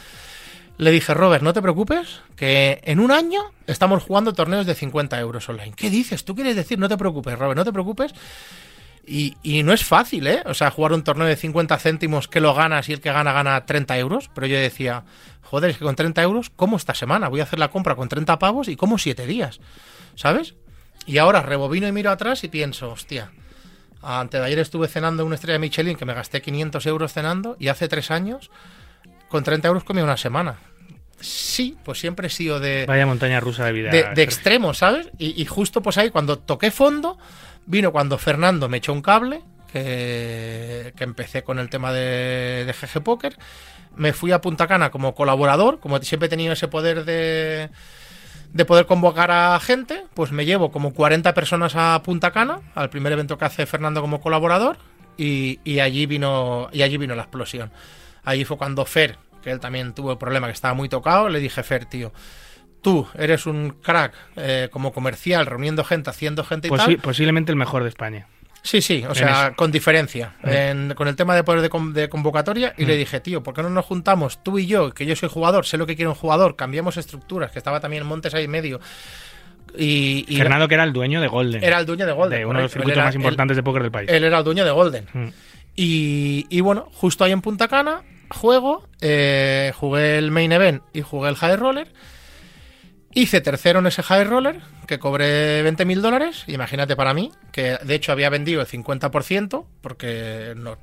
Le 0.79 0.91
dije, 0.91 1.15
Robert, 1.15 1.43
no 1.43 1.53
te 1.53 1.63
preocupes, 1.63 2.21
que 2.35 2.81
en 2.85 2.99
un 2.99 3.11
año 3.11 3.41
estamos 3.67 4.03
jugando 4.03 4.33
torneos 4.33 4.67
de 4.67 4.75
50 4.75 5.19
euros 5.21 5.49
online. 5.49 5.73
¿Qué 5.77 5.91
dices? 5.91 6.25
¿Tú 6.25 6.35
quieres 6.35 6.57
decir? 6.57 6.79
No 6.79 6.89
te 6.89 6.97
preocupes, 6.97 7.39
Robert, 7.39 7.57
no 7.57 7.65
te 7.65 7.73
preocupes. 7.73 8.13
Y, 9.05 9.37
y 9.43 9.63
no 9.65 9.73
es 9.73 9.85
fácil, 9.85 10.27
¿eh? 10.27 10.43
O 10.47 10.55
sea, 10.55 10.71
jugar 10.71 10.93
un 10.93 11.03
torneo 11.03 11.27
de 11.27 11.37
50 11.37 11.77
céntimos 11.79 12.29
que 12.29 12.41
lo 12.41 12.55
ganas 12.55 12.89
y 12.89 12.93
el 12.93 13.01
que 13.01 13.11
gana 13.11 13.33
gana 13.33 13.67
30 13.67 13.99
euros. 13.99 14.31
Pero 14.35 14.47
yo 14.47 14.57
decía, 14.57 15.05
joder, 15.43 15.71
es 15.71 15.79
que 15.79 15.85
con 15.85 15.97
30 15.97 16.23
euros, 16.23 16.51
¿cómo 16.55 16.77
esta 16.77 16.95
semana? 16.95 17.29
Voy 17.29 17.41
a 17.41 17.43
hacer 17.43 17.59
la 17.59 17.69
compra 17.69 17.97
con 17.97 18.09
30 18.09 18.39
pavos 18.39 18.69
y 18.69 18.77
como 18.77 18.99
7 18.99 19.27
días, 19.27 19.61
¿sabes? 20.15 20.55
Y 21.05 21.19
ahora 21.19 21.43
rebobino 21.43 21.89
y 21.89 21.93
miro 21.93 22.11
atrás 22.11 22.45
y 22.45 22.49
pienso, 22.49 22.93
hostia, 22.93 23.33
antes 24.03 24.41
de 24.41 24.47
ayer 24.47 24.61
estuve 24.61 24.87
cenando 24.87 25.23
en 25.23 25.27
una 25.27 25.35
estrella 25.35 25.59
Michelin 25.59 25.97
que 25.97 26.05
me 26.05 26.15
gasté 26.15 26.41
500 26.41 26.87
euros 26.87 27.13
cenando 27.13 27.57
y 27.59 27.69
hace 27.69 27.89
3 27.89 28.11
años 28.13 28.51
con 29.29 29.43
30 29.43 29.67
euros 29.69 29.85
comí 29.85 30.01
una 30.01 30.17
semana. 30.17 30.57
Sí, 31.21 31.77
pues 31.85 32.01
siempre 32.01 32.27
he 32.27 32.31
sido 32.31 32.59
de, 32.61 32.85
Vaya 32.87 33.07
montaña 33.07 33.39
rusa 33.41 33.65
de 33.65 33.73
vida. 33.73 33.91
de, 33.91 34.05
de 34.15 34.23
extremo, 34.23 34.75
¿sabes? 34.75 35.09
Y, 35.19 35.41
y 35.41 35.45
justo 35.47 35.81
pues 35.81 35.97
ahí 35.99 36.11
cuando 36.11 36.39
toqué 36.39 36.71
fondo, 36.73 37.17
vino 37.67 37.93
cuando 37.93 38.19
Fernando 38.19 38.69
me 38.69 38.79
echó 38.79 38.93
un 38.93 39.03
cable, 39.03 39.43
que, 39.73 40.93
que 40.97 41.05
empecé 41.05 41.43
con 41.43 41.59
el 41.59 41.71
tema 41.71 41.93
de, 41.93 42.65
de 42.67 42.73
GG 42.73 43.03
Poker. 43.03 43.37
Me 43.97 44.13
fui 44.13 44.33
a 44.33 44.41
Punta 44.41 44.67
Cana 44.67 44.91
como 44.91 45.15
colaborador, 45.15 45.81
como 45.81 45.99
siempre 46.01 46.27
he 46.27 46.31
tenido 46.31 46.53
ese 46.53 46.69
poder 46.69 47.05
de, 47.05 47.71
de 48.53 48.65
poder 48.65 48.87
convocar 48.87 49.31
a 49.31 49.59
gente, 49.61 50.05
pues 50.15 50.33
me 50.33 50.45
llevo 50.45 50.71
como 50.71 50.93
40 50.95 51.35
personas 51.35 51.75
a 51.77 52.03
Punta 52.03 52.31
Cana, 52.31 52.61
al 52.75 52.91
primer 52.91 53.13
evento 53.13 53.39
que 53.39 53.45
hace 53.45 53.67
Fernando 53.67 54.01
como 54.01 54.21
colaborador, 54.21 54.79
y, 55.17 55.61
y 55.65 55.81
allí 55.81 56.07
vino 56.07 56.69
y 56.73 56.83
allí 56.83 56.97
vino 56.97 57.15
la 57.15 57.23
explosión. 57.23 57.71
Allí 58.25 58.45
fue 58.45 58.57
cuando 58.57 58.85
Fer, 58.85 59.19
que 59.43 59.51
él 59.51 59.61
también 59.61 59.93
tuvo 59.93 60.13
el 60.13 60.19
problema 60.19 60.47
que 60.47 60.53
estaba 60.53 60.75
muy 60.75 60.89
tocado, 60.89 61.29
le 61.29 61.41
dije, 61.41 61.63
Fer, 61.63 61.87
tío, 61.87 62.13
tú 62.83 63.07
eres 63.17 63.47
un 63.47 63.71
crack 63.83 64.13
eh, 64.37 64.69
como 64.71 64.93
comercial, 64.93 65.47
reuniendo 65.47 65.85
gente, 65.85 66.11
haciendo 66.11 66.45
gente 66.45 66.69
y 66.69 66.71
Posi- 66.71 66.77
tal. 66.85 66.97
posiblemente 66.99 67.51
el 67.53 67.57
mejor 67.57 67.83
de 67.85 67.89
España. 67.89 68.27
Sí, 68.65 68.81
sí, 68.81 69.03
o 69.09 69.15
sea, 69.15 69.47
eso. 69.49 69.57
con 69.57 69.73
diferencia. 69.73 70.35
Mm. 70.45 70.49
En- 70.49 70.95
con 70.95 71.09
el 71.09 71.17
tema 71.17 71.35
de 71.35 71.43
poder 71.43 71.63
de, 71.63 71.69
con- 71.69 71.93
de 71.93 72.09
convocatoria, 72.09 72.75
y 72.79 72.85
Mm. 72.85 72.87
le 72.89 72.97
dije, 72.97 73.19
tío, 73.21 73.43
¿por 73.43 73.55
qué 73.55 73.63
no 73.63 73.71
nos 73.71 73.85
juntamos 73.85 74.43
tú 74.45 74.59
y 74.59 74.67
yo, 74.67 74.93
que 74.95 75.05
yo 75.07 75.17
soy 75.17 75.29
jugador, 75.29 75.67
sé 75.67 75.79
lo 75.79 75.87
que 75.87 75.97
quiere 75.97 76.09
un 76.09 76.15
jugador, 76.15 76.55
cambiamos 76.55 76.97
estructuras, 76.97 77.51
que 77.51 77.59
estaba 77.59 77.81
también 77.81 78.07
Montes 78.07 78.35
ahí 78.35 78.45
en 78.45 78.51
medio. 78.53 78.81
Y, 79.77 80.25
y 80.29 80.37
Fernando, 80.37 80.69
que 80.69 80.75
era 80.75 80.85
el 80.85 80.93
dueño 80.93 81.21
de 81.21 81.29
Golden. 81.29 81.65
era 81.65 81.79
el 81.79 81.87
dueño 81.87 82.05
de 82.07 82.13
Golden. 82.13 82.39
de 82.41 82.47
uno 82.47 82.59
de 82.59 82.63
los 82.65 82.73
circuitos 82.73 82.97
era- 82.99 83.07
más 83.07 83.15
él- 83.15 83.21
importantes 83.21 83.57
de 83.57 83.63
póker 83.63 83.83
del 83.83 83.91
país. 83.91 84.09
Él 84.11 84.23
era 84.25 84.39
el 84.39 84.45
dueño 84.45 84.65
de 84.65 84.71
Golden. 84.71 85.07
Mm. 85.13 85.29
Y, 85.77 86.47
y 86.51 86.61
bueno, 86.61 86.89
justo 86.93 87.25
ahí 87.25 87.33
en 87.33 87.41
Punta 87.41 87.67
Cana, 87.69 88.03
juego, 88.31 88.87
eh, 89.01 89.73
jugué 89.75 90.19
el 90.19 90.31
main 90.31 90.53
event 90.53 90.83
y 90.93 91.01
jugué 91.01 91.31
el 91.31 91.37
high 91.37 91.57
roller. 91.57 91.89
Hice 93.15 93.41
tercero 93.43 93.81
en 93.81 93.87
ese 93.87 94.03
high 94.03 94.25
roller, 94.25 94.61
que 94.87 94.99
cobré 94.99 95.63
20 95.63 95.85
mil 95.85 96.01
dólares. 96.01 96.45
Imagínate 96.47 96.97
para 96.97 97.13
mí, 97.13 97.31
que 97.53 97.77
de 97.83 97.95
hecho 97.95 98.13
había 98.13 98.31
vendido 98.31 98.63
el 98.63 98.67
50%, 98.67 99.67
porque 99.83 100.55
no, 100.57 100.79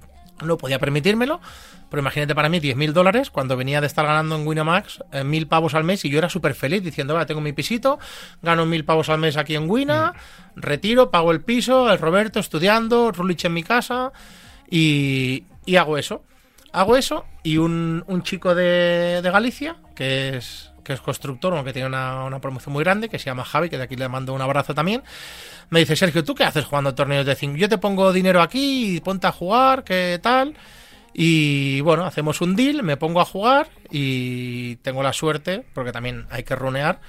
no 0.46 0.58
podía 0.58 0.80
permitírmelo. 0.80 1.42
Pero 1.90 2.02
imagínate 2.02 2.36
para 2.36 2.50
mí 2.50 2.60
10 2.60 2.78
mil 2.78 2.94
dólares 2.94 3.32
cuando 3.32 3.58
venía 3.58 3.82
de 3.82 3.88
estar 3.88 4.06
ganando 4.06 4.36
en 4.36 4.46
Winamax 4.46 5.00
eh, 5.12 5.24
mil 5.24 5.48
pavos 5.48 5.74
al 5.74 5.84
mes 5.84 6.06
y 6.06 6.10
yo 6.10 6.20
era 6.20 6.30
súper 6.30 6.54
feliz 6.54 6.84
diciendo, 6.84 7.16
va, 7.16 7.26
tengo 7.26 7.42
mi 7.42 7.52
pisito, 7.52 7.98
gano 8.44 8.68
mil 8.68 8.86
pavos 8.86 9.10
al 9.10 9.18
mes 9.18 9.38
aquí 9.38 9.56
en 9.56 9.68
Wina, 9.68 10.14
retiro, 10.56 11.10
pago 11.10 11.32
el 11.32 11.42
piso, 11.42 11.92
el 11.92 11.98
Roberto 11.98 12.40
estudiando, 12.40 13.12
Rulich 13.12 13.46
en 13.46 13.54
mi 13.54 13.64
casa 13.64 14.12
y, 14.70 15.46
y 15.66 15.78
hago 15.78 15.98
eso. 15.98 16.24
Hago 16.72 16.96
eso 16.96 17.26
y 17.42 17.58
un, 17.58 18.04
un 18.06 18.22
chico 18.22 18.54
de, 18.54 19.22
de 19.24 19.32
Galicia, 19.32 19.78
que 19.96 20.38
es, 20.38 20.69
que 20.90 20.94
es 20.96 21.02
constructor, 21.02 21.54
aunque 21.54 21.72
tiene 21.72 21.88
una, 21.88 22.24
una 22.24 22.42
promoción 22.42 22.74
muy 22.74 22.84
grande, 22.84 23.10
que 23.10 23.20
se 23.20 23.26
llama 23.26 23.46
Javi, 23.46 23.70
que 23.70 23.78
de 23.78 23.84
aquí 23.84 23.96
le 23.96 24.10
mando 24.10 24.34
un 24.34 24.42
abrazo 24.42 24.74
también, 24.74 25.04
me 25.70 25.82
dice, 25.82 25.96
Sergio, 25.96 26.24
¿tú 26.24 26.34
qué 26.34 26.46
haces 26.46 26.66
jugando 26.66 26.96
torneos 26.96 27.28
de 27.28 27.36
5? 27.36 27.58
Yo 27.58 27.70
te 27.70 27.78
pongo 27.78 28.12
dinero 28.12 28.42
aquí 28.42 28.96
y 28.96 29.00
ponte 29.00 29.28
a 29.28 29.32
jugar, 29.32 29.84
¿qué 29.84 30.20
tal? 30.20 30.56
Y 31.14 31.82
bueno, 31.82 32.06
hacemos 32.06 32.42
un 32.42 32.56
deal, 32.56 32.82
me 32.82 32.98
pongo 32.98 33.22
a 33.22 33.26
jugar 33.26 33.70
y 33.92 34.78
tengo 34.78 35.04
la 35.04 35.14
suerte, 35.14 35.64
porque 35.76 35.92
también 35.92 36.26
hay 36.32 36.42
que 36.42 36.56
runear, 36.56 37.00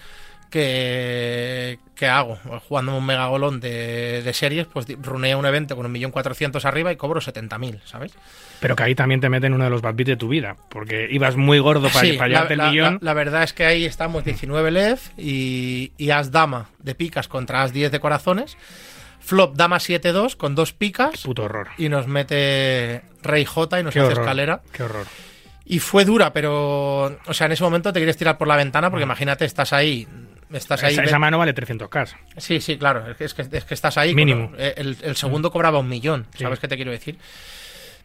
que, 0.51 1.79
que 1.95 2.07
hago. 2.07 2.37
Jugando 2.69 2.99
un 2.99 3.07
mega 3.07 3.29
golón 3.29 3.61
de, 3.61 4.21
de 4.23 4.35
series, 4.35 4.67
pues 4.67 4.89
runeo 5.01 5.39
un 5.39 5.47
evento 5.47 5.75
con 5.75 5.87
un 5.87 5.93
millón 5.93 6.11
cuatrocientos 6.11 6.67
arriba 6.67 6.93
y 6.93 6.97
cobro 6.97 7.23
70.000, 7.23 7.81
¿sabes? 7.87 8.13
Pero 8.61 8.77
que 8.77 8.83
ahí 8.83 8.95
también 8.95 9.21
te 9.21 9.29
meten 9.29 9.55
uno 9.55 9.65
de 9.65 9.71
los 9.71 9.81
bad 9.83 9.95
beats 9.95 10.09
de 10.09 10.17
tu 10.17 10.29
vida. 10.29 10.57
Porque 10.69 11.09
ibas 11.11 11.37
muy 11.37 11.59
gordo 11.59 11.89
para, 11.89 12.01
Sí, 12.07 12.13
para 12.15 12.29
la, 12.29 12.41
el 12.49 12.61
millón. 12.71 12.95
la- 13.01 13.11
la 13.11 13.15
verdad 13.15 13.43
es 13.43 13.53
que 13.53 13.65
ahí 13.65 13.85
estamos 13.87 14.23
19 14.25 14.71
lef 14.71 15.09
y, 15.17 15.93
y 15.97 16.11
as 16.11 16.31
dama 16.31 16.69
de 16.79 16.95
picas 16.95 17.27
contra 17.29 17.63
as 17.63 17.73
10 17.73 17.91
de 17.91 18.01
corazones. 18.01 18.57
Flop 19.21 19.55
dama 19.57 19.79
7-2 19.79 20.37
con 20.37 20.55
dos 20.55 20.73
picas 20.73 21.23
Puto 21.23 21.45
horror. 21.45 21.69
y 21.79 21.89
nos 21.89 22.07
mete 22.07 23.03
rey 23.23 23.45
J 23.45 23.81
y 23.81 23.83
nos 23.85 23.93
Qué 23.95 24.01
hace 24.01 24.09
horror. 24.13 24.23
escalera. 24.25 24.61
Qué 24.73 24.83
horror. 24.83 25.07
Y 25.67 25.79
fue 25.79 26.05
dura, 26.05 26.33
pero. 26.33 27.19
O 27.27 27.33
sea, 27.35 27.47
en 27.47 27.53
ese 27.53 27.63
momento 27.63 27.93
te 27.93 28.01
quieres 28.01 28.17
tirar 28.17 28.37
por 28.39 28.49
la 28.49 28.57
ventana 28.57 28.91
porque 28.91 29.05
imagínate, 29.05 29.45
estás 29.45 29.73
ahí. 29.73 30.07
Estás 30.53 30.83
ahí. 30.83 30.95
Esa, 30.95 31.05
esa 31.05 31.19
mano 31.21 31.39
vale 31.39 31.55
300k. 31.55 32.09
Sí, 32.39 32.61
sí, 32.61 32.77
claro. 32.77 33.09
Es 33.09 33.17
que, 33.17 33.25
es 33.25 33.35
que, 33.35 33.43
es 33.57 33.65
que 33.65 33.75
estás 33.75 33.97
ahí. 33.97 34.15
Mínimo. 34.15 34.51
con- 34.51 34.59
el, 34.61 34.97
el 35.01 35.17
segundo 35.17 35.53
cobraba 35.53 35.79
un 35.79 35.89
millón. 35.89 36.27
Sí. 36.35 36.43
¿Sabes 36.43 36.59
qué 36.59 36.67
te 36.67 36.75
quiero 36.75 36.91
decir? 36.91 37.19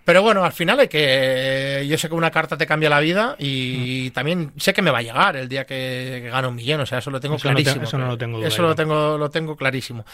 Pero 0.06 0.22
bueno, 0.22 0.45
al 0.45 0.53
final 0.53 0.80
hay 0.80 0.88
que. 0.88 1.84
Yo 1.90 1.98
sé 1.98 2.07
que 2.07 2.14
una 2.15 2.30
carta 2.32 2.56
te 2.57 2.65
cambia 2.68 2.90
la 2.90 2.99
vida 2.99 3.36
y 3.40 4.11
también 4.11 4.53
sé 4.56 4.72
que 4.72 4.82
me 4.84 4.91
va 4.91 4.99
a 4.99 5.02
llegar 5.02 5.36
el 5.36 5.49
día 5.49 5.65
que, 5.65 6.22
que 6.23 6.30
gane 6.30 6.48
un 6.48 6.56
millón. 6.56 6.80
O 6.82 6.86
sea, 6.86 6.99
eso 6.99 7.10
lo 7.11 7.19
tengo 7.19 7.36
Eso 7.38 7.49
no 7.49 7.56
te- 7.56 7.64
clarísimo. 7.64 7.84
eso 7.86 7.98
no 7.98 8.07
lo 8.07 8.18
tengo 8.18 8.38
duda 8.38 8.48
Eso 8.48 8.61
lo 8.61 8.76
tengo, 8.76 9.18
lo 9.18 9.30
tengo 9.32 9.56
clarísimo. 9.57 10.06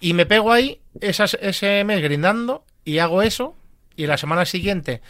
Y 0.00 0.14
me 0.14 0.24
pego 0.26 0.50
ahí 0.50 0.80
esas, 1.00 1.34
ese 1.40 1.84
mes 1.84 2.02
grindando 2.02 2.64
y 2.84 2.98
hago 2.98 3.20
eso. 3.22 3.54
Y 3.96 4.06
la 4.06 4.16
semana 4.16 4.44
siguiente 4.46 5.02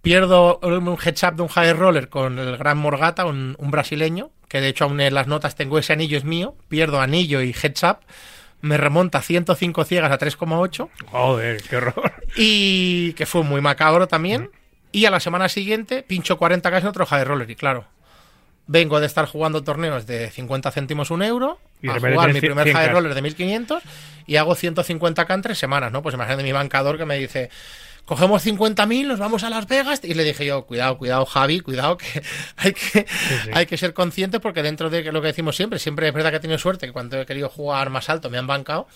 pierdo 0.00 0.58
un 0.62 0.96
heads 1.04 1.22
up 1.24 1.34
de 1.36 1.42
un 1.42 1.48
high 1.48 1.72
roller 1.74 2.08
con 2.08 2.38
el 2.38 2.56
gran 2.56 2.78
Morgata, 2.78 3.24
un, 3.26 3.56
un 3.58 3.70
brasileño, 3.70 4.30
que 4.48 4.60
de 4.60 4.68
hecho 4.68 4.84
aún 4.84 5.00
en 5.00 5.12
las 5.14 5.26
notas 5.26 5.54
tengo 5.54 5.78
ese 5.78 5.92
anillo 5.92 6.16
es 6.18 6.24
mío, 6.24 6.56
pierdo 6.68 7.00
anillo 7.00 7.40
y 7.42 7.50
heads 7.50 7.82
up, 7.84 7.98
me 8.62 8.76
remonta 8.78 9.20
105 9.20 9.84
ciegas 9.84 10.10
a 10.10 10.18
3,8 10.18 10.88
Joder, 11.10 11.62
qué 11.62 11.76
horror. 11.76 12.12
y 12.36 13.12
que 13.12 13.26
fue 13.26 13.42
muy 13.42 13.60
macabro 13.60 14.08
también. 14.08 14.50
Y 14.92 15.04
a 15.06 15.10
la 15.10 15.20
semana 15.20 15.48
siguiente 15.48 16.02
pincho 16.02 16.38
40k 16.38 16.80
en 16.80 16.86
otro 16.86 17.04
high 17.06 17.24
roller 17.24 17.50
y 17.50 17.56
claro, 17.56 17.84
vengo 18.66 19.00
de 19.00 19.06
estar 19.06 19.26
jugando 19.26 19.62
torneos 19.64 20.06
de 20.06 20.30
50 20.30 20.70
céntimos 20.70 21.10
un 21.10 21.22
euro 21.22 21.58
Y 21.82 21.88
de 21.88 21.92
a 21.94 21.98
jugar 22.00 22.32
mi 22.32 22.40
primer 22.40 22.66
100K. 22.68 22.72
high 22.72 22.88
roller 22.90 23.14
de 23.14 23.22
1500 23.22 23.82
y 24.26 24.36
hago 24.36 24.54
150k 24.54 25.34
en 25.34 25.42
tres 25.42 25.58
semanas, 25.58 25.90
¿no? 25.92 26.02
Pues 26.02 26.14
imagínate 26.14 26.42
mi 26.42 26.52
bancador 26.52 26.96
que 26.98 27.04
me 27.06 27.18
dice, 27.18 27.50
cogemos 28.04 28.44
50.000, 28.44 29.06
nos 29.06 29.18
vamos 29.18 29.44
a 29.44 29.50
Las 29.50 29.66
Vegas 29.66 30.00
y 30.04 30.14
le 30.14 30.24
dije 30.24 30.44
yo, 30.44 30.64
cuidado, 30.66 30.98
cuidado 30.98 31.24
Javi, 31.26 31.60
cuidado 31.60 31.96
que 31.96 32.22
hay 32.56 32.72
que, 32.72 33.06
sí. 33.06 33.50
hay 33.54 33.66
que 33.66 33.76
ser 33.76 33.94
consciente 33.94 34.40
porque 34.40 34.62
dentro 34.62 34.90
de 34.90 35.02
lo 35.12 35.20
que 35.20 35.28
decimos 35.28 35.56
siempre, 35.56 35.78
siempre 35.78 36.08
es 36.08 36.14
verdad 36.14 36.30
que 36.30 36.36
he 36.36 36.40
tenido 36.40 36.58
suerte 36.58 36.86
que 36.86 36.92
cuando 36.92 37.20
he 37.20 37.26
querido 37.26 37.48
jugar 37.48 37.90
más 37.90 38.08
alto 38.08 38.28
me 38.30 38.38
han 38.38 38.46
bancado 38.46 38.86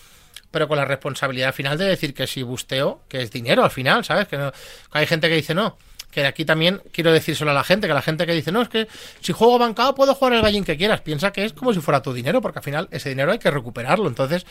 pero 0.51 0.67
con 0.69 0.77
la 0.77 0.85
responsabilidad 0.85 1.53
final 1.53 1.77
de 1.77 1.85
decir 1.85 2.13
que 2.13 2.25
si 2.25 2.41
busteo, 2.41 3.01
que 3.09 3.21
es 3.21 3.31
dinero 3.31 3.65
al 3.65 3.69
final, 3.71 4.05
¿sabes? 4.05 4.29
Que, 4.29 4.37
no- 4.37 4.51
que 4.51 4.57
hay 4.97 5.05
gente 5.05 5.27
que 5.27 5.35
dice 5.35 5.53
no. 5.53 5.77
Que 6.09 6.25
aquí 6.25 6.45
también 6.45 6.81
quiero 6.93 7.11
decírselo 7.11 7.51
a 7.51 7.53
la 7.53 7.65
gente, 7.65 7.85
que 7.85 7.93
la 7.93 8.01
gente 8.01 8.25
que 8.25 8.31
dice, 8.31 8.53
no, 8.53 8.61
es 8.61 8.69
que 8.69 8.87
si 9.19 9.33
juego 9.33 9.59
bancado 9.59 9.93
puedo 9.93 10.15
jugar 10.15 10.33
el 10.35 10.41
gallín 10.41 10.63
que 10.63 10.77
quieras. 10.77 11.01
Piensa 11.01 11.31
que 11.33 11.43
es 11.43 11.51
como 11.51 11.73
si 11.73 11.81
fuera 11.81 12.01
tu 12.01 12.13
dinero, 12.13 12.39
porque 12.41 12.59
al 12.59 12.63
final 12.63 12.87
ese 12.91 13.09
dinero 13.09 13.33
hay 13.33 13.39
que 13.39 13.51
recuperarlo. 13.51 14.07
Entonces 14.07 14.45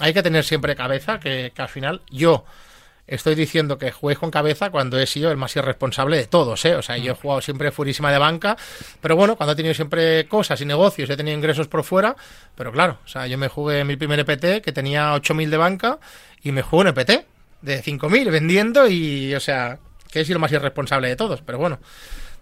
hay 0.00 0.12
que 0.12 0.22
tener 0.24 0.44
siempre 0.44 0.74
cabeza 0.74 1.20
que, 1.20 1.52
que 1.54 1.62
al 1.62 1.68
final 1.68 2.02
yo 2.10 2.44
estoy 3.06 3.34
diciendo 3.34 3.78
que 3.78 3.92
juegues 3.92 4.18
con 4.18 4.30
cabeza 4.30 4.70
cuando 4.70 4.98
he 4.98 5.06
sido 5.06 5.30
el 5.30 5.36
más 5.36 5.54
irresponsable 5.56 6.16
de 6.16 6.26
todos, 6.26 6.64
¿eh? 6.64 6.74
O 6.74 6.82
sea, 6.82 6.96
yo 6.96 7.12
he 7.12 7.14
jugado 7.14 7.40
siempre 7.40 7.70
furísima 7.70 8.10
de 8.12 8.18
banca, 8.18 8.56
pero 9.00 9.16
bueno, 9.16 9.36
cuando 9.36 9.52
he 9.52 9.56
tenido 9.56 9.74
siempre 9.74 10.26
cosas 10.26 10.60
y 10.60 10.64
negocios, 10.64 11.08
he 11.10 11.16
tenido 11.16 11.36
ingresos 11.36 11.68
por 11.68 11.84
fuera, 11.84 12.16
pero 12.54 12.72
claro, 12.72 12.98
o 13.04 13.08
sea, 13.08 13.26
yo 13.26 13.38
me 13.38 13.48
jugué 13.48 13.84
mi 13.84 13.96
primer 13.96 14.20
EPT 14.20 14.62
que 14.62 14.72
tenía 14.72 15.14
8.000 15.14 15.50
de 15.50 15.56
banca 15.56 15.98
y 16.42 16.52
me 16.52 16.62
jugué 16.62 16.82
un 16.82 16.88
EPT 16.88 17.10
de 17.62 17.82
5.000 17.82 18.30
vendiendo 18.30 18.88
y, 18.88 19.34
o 19.34 19.40
sea, 19.40 19.78
que 20.10 20.20
he 20.20 20.24
sido 20.24 20.36
el 20.36 20.40
más 20.40 20.52
irresponsable 20.52 21.08
de 21.08 21.16
todos, 21.16 21.42
pero 21.42 21.58
bueno. 21.58 21.78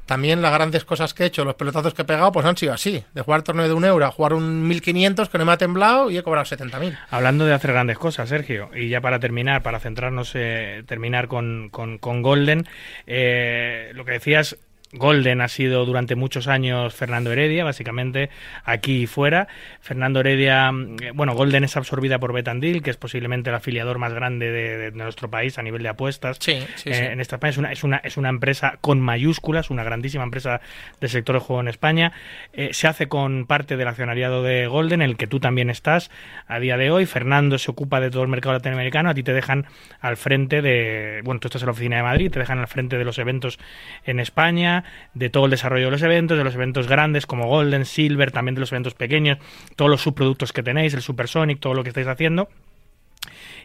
También 0.06 0.42
las 0.42 0.52
grandes 0.52 0.84
cosas 0.84 1.14
que 1.14 1.22
he 1.22 1.26
hecho, 1.26 1.44
los 1.44 1.54
pelotazos 1.54 1.94
que 1.94 2.02
he 2.02 2.04
pegado, 2.04 2.30
pues 2.30 2.44
han 2.44 2.56
sido 2.56 2.74
así. 2.74 3.02
De 3.14 3.22
jugar 3.22 3.42
torneo 3.42 3.66
de 3.66 3.72
un 3.74 3.84
euro 3.86 4.04
a 4.04 4.10
jugar 4.10 4.34
un 4.34 4.68
1500 4.68 5.28
que 5.30 5.38
no 5.38 5.44
me 5.46 5.52
ha 5.52 5.56
temblado 5.56 6.10
y 6.10 6.18
he 6.18 6.22
cobrado 6.22 6.44
70.000. 6.44 6.98
Hablando 7.10 7.46
de 7.46 7.54
hacer 7.54 7.72
grandes 7.72 7.96
cosas, 7.98 8.28
Sergio, 8.28 8.70
y 8.74 8.88
ya 8.90 9.00
para 9.00 9.18
terminar, 9.18 9.62
para 9.62 9.80
centrarnos, 9.80 10.32
eh, 10.34 10.82
terminar 10.86 11.26
con, 11.28 11.68
con- 11.70 11.96
con 11.98 12.20
Golden, 12.20 12.66
eh, 13.06 13.92
lo 13.94 14.04
que 14.04 14.12
decías, 14.12 14.56
Golden 14.94 15.40
ha 15.40 15.48
sido 15.48 15.84
durante 15.84 16.14
muchos 16.14 16.48
años 16.48 16.94
Fernando 16.94 17.32
Heredia, 17.32 17.64
básicamente 17.64 18.30
aquí 18.64 19.02
y 19.02 19.06
fuera. 19.06 19.48
Fernando 19.80 20.20
Heredia, 20.20 20.70
mm, 20.72 20.96
eh, 21.02 21.10
bueno, 21.14 21.34
Golden 21.34 21.64
es 21.64 21.76
absorbida 21.76 22.18
por 22.18 22.32
Betandil, 22.32 22.82
que 22.82 22.90
es 22.90 22.96
posiblemente 22.96 23.50
el 23.50 23.56
afiliador 23.56 23.98
más 23.98 24.14
grande 24.14 24.50
de, 24.50 24.78
de 24.78 24.90
nuestro 24.92 25.28
país 25.30 25.58
a 25.58 25.62
nivel 25.62 25.82
de 25.82 25.88
apuestas. 25.88 26.38
Sí, 26.40 26.58
sí, 26.76 26.90
Eh, 26.90 26.94
sí. 26.94 27.02
En 27.04 27.20
esta 27.20 27.36
España 27.36 27.50
es 27.50 27.58
una, 27.58 27.72
es, 27.72 27.84
una, 27.84 27.96
es 27.98 28.16
una 28.16 28.28
empresa 28.28 28.78
con 28.80 29.00
mayúsculas, 29.00 29.70
una 29.70 29.84
grandísima 29.84 30.24
empresa 30.24 30.60
del 31.00 31.10
sector 31.10 31.34
de 31.36 31.40
juego 31.40 31.60
en 31.60 31.68
España. 31.68 32.12
Eh, 32.52 32.70
se 32.72 32.86
hace 32.86 33.08
con 33.08 33.46
parte 33.46 33.76
del 33.76 33.88
accionariado 33.88 34.42
de 34.42 34.66
Golden, 34.66 35.02
en 35.02 35.10
el 35.10 35.16
que 35.16 35.26
tú 35.26 35.40
también 35.40 35.70
estás 35.70 36.10
a 36.46 36.58
día 36.58 36.76
de 36.76 36.90
hoy. 36.90 37.06
Fernando 37.06 37.58
se 37.58 37.70
ocupa 37.70 38.00
de 38.00 38.10
todo 38.10 38.22
el 38.22 38.28
mercado 38.28 38.54
latinoamericano. 38.54 39.10
A 39.10 39.14
ti 39.14 39.22
te 39.22 39.32
dejan 39.32 39.66
al 40.00 40.16
frente 40.16 40.62
de. 40.62 41.20
Bueno, 41.24 41.40
tú 41.40 41.48
estás 41.48 41.62
en 41.62 41.66
la 41.66 41.72
oficina 41.72 41.96
de 41.96 42.02
Madrid, 42.02 42.30
te 42.30 42.38
dejan 42.38 42.58
al 42.58 42.68
frente 42.68 42.98
de 42.98 43.04
los 43.04 43.18
eventos 43.18 43.58
en 44.04 44.20
España, 44.20 44.83
de 45.14 45.30
todo 45.30 45.44
el 45.46 45.50
desarrollo 45.50 45.86
de 45.86 45.90
los 45.90 46.02
eventos, 46.02 46.38
de 46.38 46.44
los 46.44 46.54
eventos 46.54 46.88
grandes 46.88 47.26
como 47.26 47.46
Golden, 47.46 47.84
Silver, 47.84 48.30
también 48.32 48.54
de 48.54 48.60
los 48.60 48.72
eventos 48.72 48.94
pequeños, 48.94 49.38
todos 49.76 49.90
los 49.90 50.02
subproductos 50.02 50.52
que 50.52 50.62
tenéis, 50.62 50.94
el 50.94 51.02
Supersonic, 51.02 51.60
todo 51.60 51.74
lo 51.74 51.82
que 51.82 51.90
estáis 51.90 52.06
haciendo. 52.06 52.48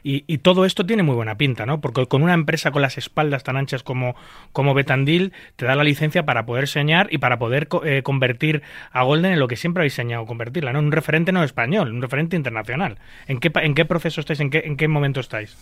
Y, 0.01 0.37
todo 0.37 0.63
esto 0.63 0.85
tiene 0.85 1.03
muy 1.03 1.13
buena 1.15 1.35
pinta, 1.35 1.65
¿no? 1.65 1.81
Porque 1.81 2.05
con 2.05 2.23
una 2.23 2.33
empresa 2.33 2.71
con 2.71 2.81
las 2.81 2.97
espaldas 2.97 3.43
tan 3.43 3.57
anchas 3.57 3.83
como, 3.83 4.15
como 4.53 4.73
Betandil, 4.73 5.33
te 5.57 5.65
da 5.65 5.75
la 5.75 5.83
licencia 5.83 6.25
para 6.25 6.45
poder 6.45 6.69
señar 6.69 7.07
y 7.11 7.17
para 7.17 7.37
poder 7.37 7.67
co- 7.67 7.83
eh, 7.85 8.01
convertir 8.01 8.61
a 8.91 9.03
Golden 9.03 9.33
en 9.33 9.39
lo 9.39 9.49
que 9.49 9.57
siempre 9.57 9.81
habéis 9.81 9.95
soñado 9.95 10.25
convertirla, 10.25 10.71
¿no? 10.71 10.79
Un 10.79 10.93
referente 10.93 11.33
no 11.33 11.43
español, 11.43 11.91
un 11.91 12.01
referente 12.01 12.37
internacional. 12.37 12.97
¿En 13.27 13.39
qué, 13.41 13.51
en 13.53 13.75
qué 13.75 13.83
proceso 13.83 14.21
estáis? 14.21 14.39
¿En 14.39 14.49
qué, 14.49 14.59
en 14.65 14.77
qué 14.77 14.87
momento 14.87 15.19
estáis? 15.19 15.57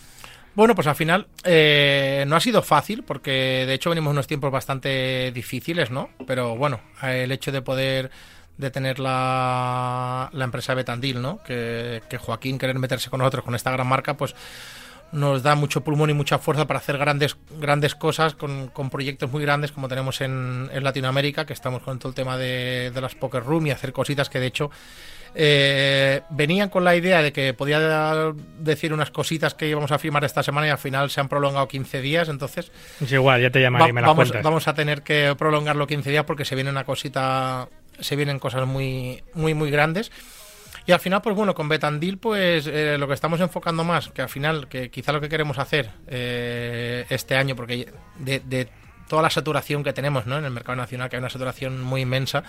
Bueno, 0.54 0.74
pues 0.74 0.86
al 0.86 0.96
final 0.96 1.28
eh, 1.44 2.24
no 2.26 2.36
ha 2.36 2.40
sido 2.40 2.62
fácil 2.62 3.04
porque 3.04 3.64
de 3.66 3.74
hecho 3.74 3.90
venimos 3.90 4.10
unos 4.10 4.26
tiempos 4.26 4.50
bastante 4.50 5.30
difíciles, 5.32 5.90
¿no? 5.90 6.10
Pero 6.26 6.56
bueno, 6.56 6.80
el 7.02 7.30
hecho 7.30 7.52
de 7.52 7.62
poder 7.62 8.10
de 8.56 8.70
tener 8.70 8.98
la, 8.98 10.28
la 10.32 10.44
empresa 10.44 10.74
Betandil, 10.74 11.22
¿no? 11.22 11.40
Que, 11.44 12.02
que 12.10 12.18
Joaquín 12.18 12.58
querer 12.58 12.78
meterse 12.78 13.08
con 13.08 13.18
nosotros 13.18 13.44
con 13.44 13.54
esta 13.54 13.70
gran 13.70 13.86
marca, 13.86 14.16
pues 14.16 14.34
nos 15.12 15.42
da 15.42 15.54
mucho 15.54 15.82
pulmón 15.82 16.10
y 16.10 16.14
mucha 16.14 16.38
fuerza 16.38 16.66
para 16.66 16.80
hacer 16.80 16.98
grandes 16.98 17.36
grandes 17.58 17.94
cosas 17.94 18.34
con, 18.34 18.68
con 18.68 18.90
proyectos 18.90 19.30
muy 19.30 19.42
grandes 19.42 19.72
como 19.72 19.88
tenemos 19.88 20.20
en, 20.20 20.68
en, 20.72 20.84
Latinoamérica, 20.84 21.46
que 21.46 21.54
estamos 21.54 21.82
con 21.82 21.98
todo 21.98 22.10
el 22.10 22.14
tema 22.14 22.36
de, 22.36 22.90
de 22.92 23.00
las 23.00 23.14
Poker 23.14 23.42
Room 23.42 23.68
y 23.68 23.70
hacer 23.70 23.92
cositas 23.92 24.28
que 24.28 24.40
de 24.40 24.46
hecho 24.48 24.70
eh, 25.34 26.22
venían 26.30 26.68
con 26.68 26.84
la 26.84 26.96
idea 26.96 27.22
de 27.22 27.32
que 27.32 27.54
podía 27.54 28.32
decir 28.58 28.92
unas 28.92 29.10
cositas 29.10 29.54
que 29.54 29.68
íbamos 29.68 29.92
a 29.92 29.98
firmar 29.98 30.24
esta 30.24 30.42
semana 30.42 30.66
y 30.66 30.70
al 30.70 30.78
final 30.78 31.10
se 31.10 31.20
han 31.20 31.28
prolongado 31.28 31.68
15 31.68 32.00
días, 32.00 32.28
entonces... 32.28 32.72
Es 33.00 33.12
igual, 33.12 33.40
ya 33.40 33.50
te 33.50 33.60
llamaré 33.60 33.84
va, 33.84 33.90
y 33.90 33.92
me 33.92 34.00
las 34.00 34.08
vamos, 34.08 34.28
cuentas. 34.28 34.42
vamos 34.42 34.68
a 34.68 34.74
tener 34.74 35.02
que 35.02 35.34
prolongarlo 35.38 35.86
15 35.86 36.10
días 36.10 36.24
porque 36.24 36.44
se 36.44 36.54
viene 36.54 36.70
una 36.70 36.84
cosita, 36.84 37.68
se 38.00 38.16
vienen 38.16 38.38
cosas 38.38 38.66
muy, 38.66 39.22
muy, 39.34 39.54
muy 39.54 39.70
grandes. 39.70 40.10
Y 40.88 40.92
al 40.92 41.00
final, 41.00 41.20
pues 41.20 41.36
bueno, 41.36 41.54
con 41.54 41.68
Betandil, 41.68 42.16
pues 42.16 42.66
eh, 42.66 42.96
lo 42.98 43.06
que 43.06 43.12
estamos 43.12 43.40
enfocando 43.40 43.84
más, 43.84 44.08
que 44.08 44.22
al 44.22 44.30
final, 44.30 44.68
que 44.68 44.90
quizá 44.90 45.12
lo 45.12 45.20
que 45.20 45.28
queremos 45.28 45.58
hacer 45.58 45.90
eh, 46.06 47.04
este 47.10 47.36
año, 47.36 47.54
porque 47.54 47.92
de, 48.18 48.40
de, 48.40 48.68
toda 49.06 49.20
la 49.20 49.30
saturación 49.30 49.84
que 49.84 49.92
tenemos 49.92 50.26
¿no? 50.26 50.38
en 50.38 50.46
el 50.46 50.50
mercado 50.50 50.76
nacional, 50.76 51.10
que 51.10 51.16
hay 51.16 51.20
una 51.20 51.30
saturación 51.30 51.82
muy 51.82 52.02
inmensa, 52.02 52.42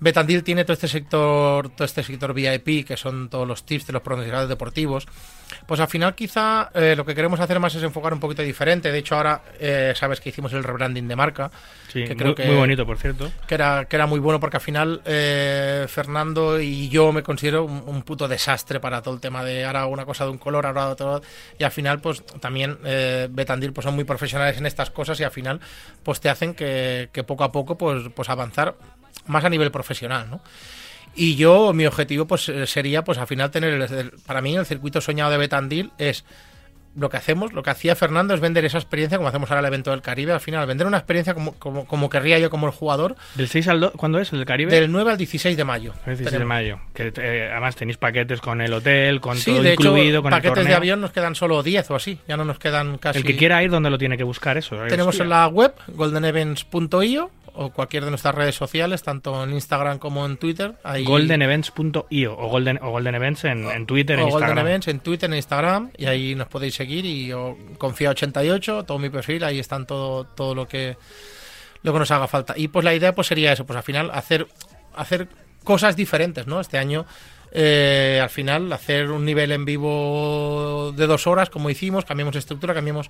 Betandil 0.00 0.42
tiene 0.42 0.64
todo 0.64 0.74
este 0.74 0.88
sector, 0.88 1.70
todo 1.70 1.84
este 1.84 2.02
sector 2.02 2.34
VIP, 2.34 2.86
que 2.86 2.96
son 2.96 3.28
todos 3.28 3.46
los 3.46 3.64
tips 3.64 3.86
de 3.86 3.92
los 3.92 4.02
profesionales 4.02 4.48
deportivos. 4.48 5.06
Pues 5.66 5.80
al 5.80 5.88
final 5.88 6.14
quizá 6.14 6.70
eh, 6.74 6.94
lo 6.96 7.04
que 7.04 7.14
queremos 7.14 7.38
hacer 7.40 7.60
más 7.60 7.74
es 7.74 7.82
enfocar 7.82 8.12
un 8.12 8.20
poquito 8.20 8.42
diferente. 8.42 8.90
De 8.90 8.98
hecho 8.98 9.16
ahora 9.16 9.42
eh, 9.58 9.92
sabes 9.94 10.20
que 10.20 10.28
hicimos 10.28 10.52
el 10.52 10.64
rebranding 10.64 11.06
de 11.08 11.16
marca. 11.16 11.50
Sí, 11.88 12.04
que 12.04 12.16
creo 12.16 12.28
muy, 12.28 12.34
que, 12.34 12.46
muy 12.46 12.56
bonito, 12.56 12.84
por 12.84 12.98
cierto. 12.98 13.30
Que 13.46 13.54
era, 13.54 13.84
que 13.86 13.96
era 13.96 14.06
muy 14.06 14.18
bueno 14.18 14.40
porque 14.40 14.56
al 14.56 14.62
final 14.62 15.02
eh, 15.04 15.86
Fernando 15.88 16.60
y 16.60 16.88
yo 16.88 17.12
me 17.12 17.22
considero 17.22 17.64
un, 17.64 17.82
un, 17.86 18.02
puto 18.02 18.28
desastre 18.28 18.80
para 18.80 19.02
todo 19.02 19.14
el 19.14 19.20
tema 19.20 19.44
de 19.44 19.64
ahora 19.64 19.86
una 19.86 20.04
cosa 20.04 20.24
de 20.24 20.30
un 20.30 20.38
color, 20.38 20.66
ahora 20.66 20.88
otro. 20.88 21.22
Y 21.58 21.64
al 21.64 21.72
final 21.72 22.00
pues 22.00 22.24
también 22.40 22.78
Betandil 23.30 23.72
pues 23.72 23.84
son 23.84 23.94
muy 23.94 24.04
profesionales 24.04 24.58
en 24.58 24.66
estas 24.66 24.90
cosas 24.90 25.18
y 25.20 25.24
al 25.24 25.30
final 25.30 25.60
pues 26.02 26.20
te 26.20 26.28
hacen 26.28 26.54
que, 26.54 27.08
que 27.12 27.24
poco 27.24 27.44
a 27.44 27.52
poco 27.52 27.78
pues, 27.78 28.04
pues 28.14 28.28
avanzar 28.28 28.74
más 29.26 29.44
a 29.44 29.50
nivel 29.50 29.70
profesional, 29.70 30.28
¿no? 30.30 30.40
Y 31.14 31.36
yo, 31.36 31.72
mi 31.72 31.86
objetivo, 31.86 32.26
pues 32.26 32.52
sería, 32.66 33.02
pues 33.02 33.16
al 33.16 33.26
final 33.26 33.50
tener, 33.50 33.72
el, 33.72 34.10
para 34.26 34.42
mí, 34.42 34.54
el 34.54 34.66
circuito 34.66 35.00
soñado 35.00 35.30
de 35.30 35.38
Betandil 35.38 35.90
es 35.96 36.24
lo 36.96 37.10
que 37.10 37.16
hacemos, 37.18 37.52
lo 37.52 37.62
que 37.62 37.70
hacía 37.70 37.94
Fernando 37.94 38.34
es 38.34 38.40
vender 38.40 38.64
esa 38.64 38.78
experiencia 38.78 39.18
como 39.18 39.28
hacemos 39.28 39.50
ahora 39.50 39.60
el 39.60 39.66
evento 39.66 39.90
del 39.90 40.00
Caribe, 40.00 40.32
al 40.32 40.40
final, 40.40 40.66
vender 40.66 40.86
una 40.86 40.96
experiencia 40.96 41.34
como, 41.34 41.52
como, 41.54 41.86
como 41.86 42.08
querría 42.08 42.38
yo 42.38 42.48
como 42.50 42.66
el 42.66 42.72
jugador. 42.72 43.16
¿Del 43.34 43.48
6 43.48 43.68
al 43.68 43.80
2? 43.80 43.92
¿Cuándo 43.96 44.18
es 44.18 44.32
el 44.32 44.38
del 44.38 44.46
Caribe? 44.46 44.72
Del 44.72 44.90
9 44.90 45.12
al 45.12 45.18
16 45.18 45.56
de 45.56 45.64
mayo. 45.64 45.92
El 46.06 46.16
16 46.16 46.38
de 46.38 46.44
mayo. 46.44 46.80
Que 46.94 47.12
eh, 47.16 47.48
además 47.52 47.76
tenéis 47.76 47.98
paquetes 47.98 48.40
con 48.40 48.60
el 48.60 48.72
hotel, 48.72 49.20
con 49.20 49.36
sí, 49.36 49.52
todo 49.52 49.62
de 49.62 49.74
incluido, 49.74 50.18
hecho, 50.18 50.22
con 50.22 50.30
paquetes 50.30 50.50
el 50.50 50.54
torneo. 50.54 50.70
de 50.70 50.76
avión 50.76 51.00
nos 51.00 51.12
quedan 51.12 51.34
solo 51.34 51.62
10 51.62 51.90
o 51.90 51.94
así, 51.96 52.18
ya 52.26 52.36
no 52.36 52.44
nos 52.44 52.58
quedan 52.58 52.98
casi... 52.98 53.18
El 53.18 53.24
que 53.24 53.36
quiera 53.36 53.62
ir, 53.62 53.70
¿dónde 53.70 53.90
lo 53.90 53.98
tiene 53.98 54.16
que 54.16 54.24
buscar 54.24 54.56
eso? 54.56 54.76
Tenemos 54.88 55.08
Hostia. 55.08 55.24
en 55.24 55.30
la 55.30 55.48
web 55.48 55.74
goldenevents.io 55.88 57.30
o 57.56 57.70
cualquier 57.70 58.04
de 58.04 58.10
nuestras 58.10 58.34
redes 58.34 58.54
sociales, 58.54 59.02
tanto 59.02 59.42
en 59.42 59.52
Instagram 59.52 59.98
como 59.98 60.24
en 60.26 60.36
Twitter. 60.36 60.74
Ahí... 60.82 61.04
Goldenevents.io 61.04 62.38
o 62.38 62.48
Golden, 62.48 62.78
o 62.82 62.90
Golden 62.90 63.14
Events 63.14 63.44
en, 63.44 63.70
en 63.70 63.86
Twitter, 63.86 64.16
o 64.16 64.20
en 64.20 64.26
Instagram. 64.26 64.50
Golden 64.50 64.66
Events 64.66 64.88
en 64.88 65.00
Twitter, 65.00 65.30
en 65.30 65.36
Instagram, 65.36 65.90
y 65.96 66.06
ahí 66.06 66.34
nos 66.34 66.48
podéis 66.48 66.74
seguir. 66.74 67.04
Y 67.04 67.26
yo 67.28 67.56
Confía88, 67.78 68.86
todo 68.86 68.98
mi 68.98 69.10
perfil, 69.10 69.44
ahí 69.44 69.58
están 69.58 69.86
todo, 69.86 70.24
todo 70.24 70.54
lo 70.54 70.68
que 70.68 70.96
lo 71.82 71.92
que 71.92 71.98
nos 71.98 72.10
haga 72.10 72.26
falta. 72.26 72.54
Y 72.56 72.68
pues 72.68 72.84
la 72.84 72.94
idea 72.94 73.14
pues 73.14 73.28
sería 73.28 73.52
eso, 73.52 73.64
pues 73.64 73.76
al 73.76 73.82
final 73.82 74.10
hacer, 74.12 74.46
hacer 74.94 75.28
cosas 75.62 75.94
diferentes, 75.94 76.46
¿no? 76.46 76.60
Este 76.60 76.78
año 76.78 77.06
eh, 77.52 78.20
al 78.22 78.28
final 78.28 78.72
hacer 78.72 79.10
un 79.10 79.24
nivel 79.24 79.52
en 79.52 79.64
vivo 79.64 80.92
de 80.96 81.06
dos 81.06 81.26
horas, 81.26 81.48
como 81.48 81.70
hicimos, 81.70 82.04
cambiamos 82.04 82.36
estructura, 82.36 82.74
cambiamos 82.74 83.08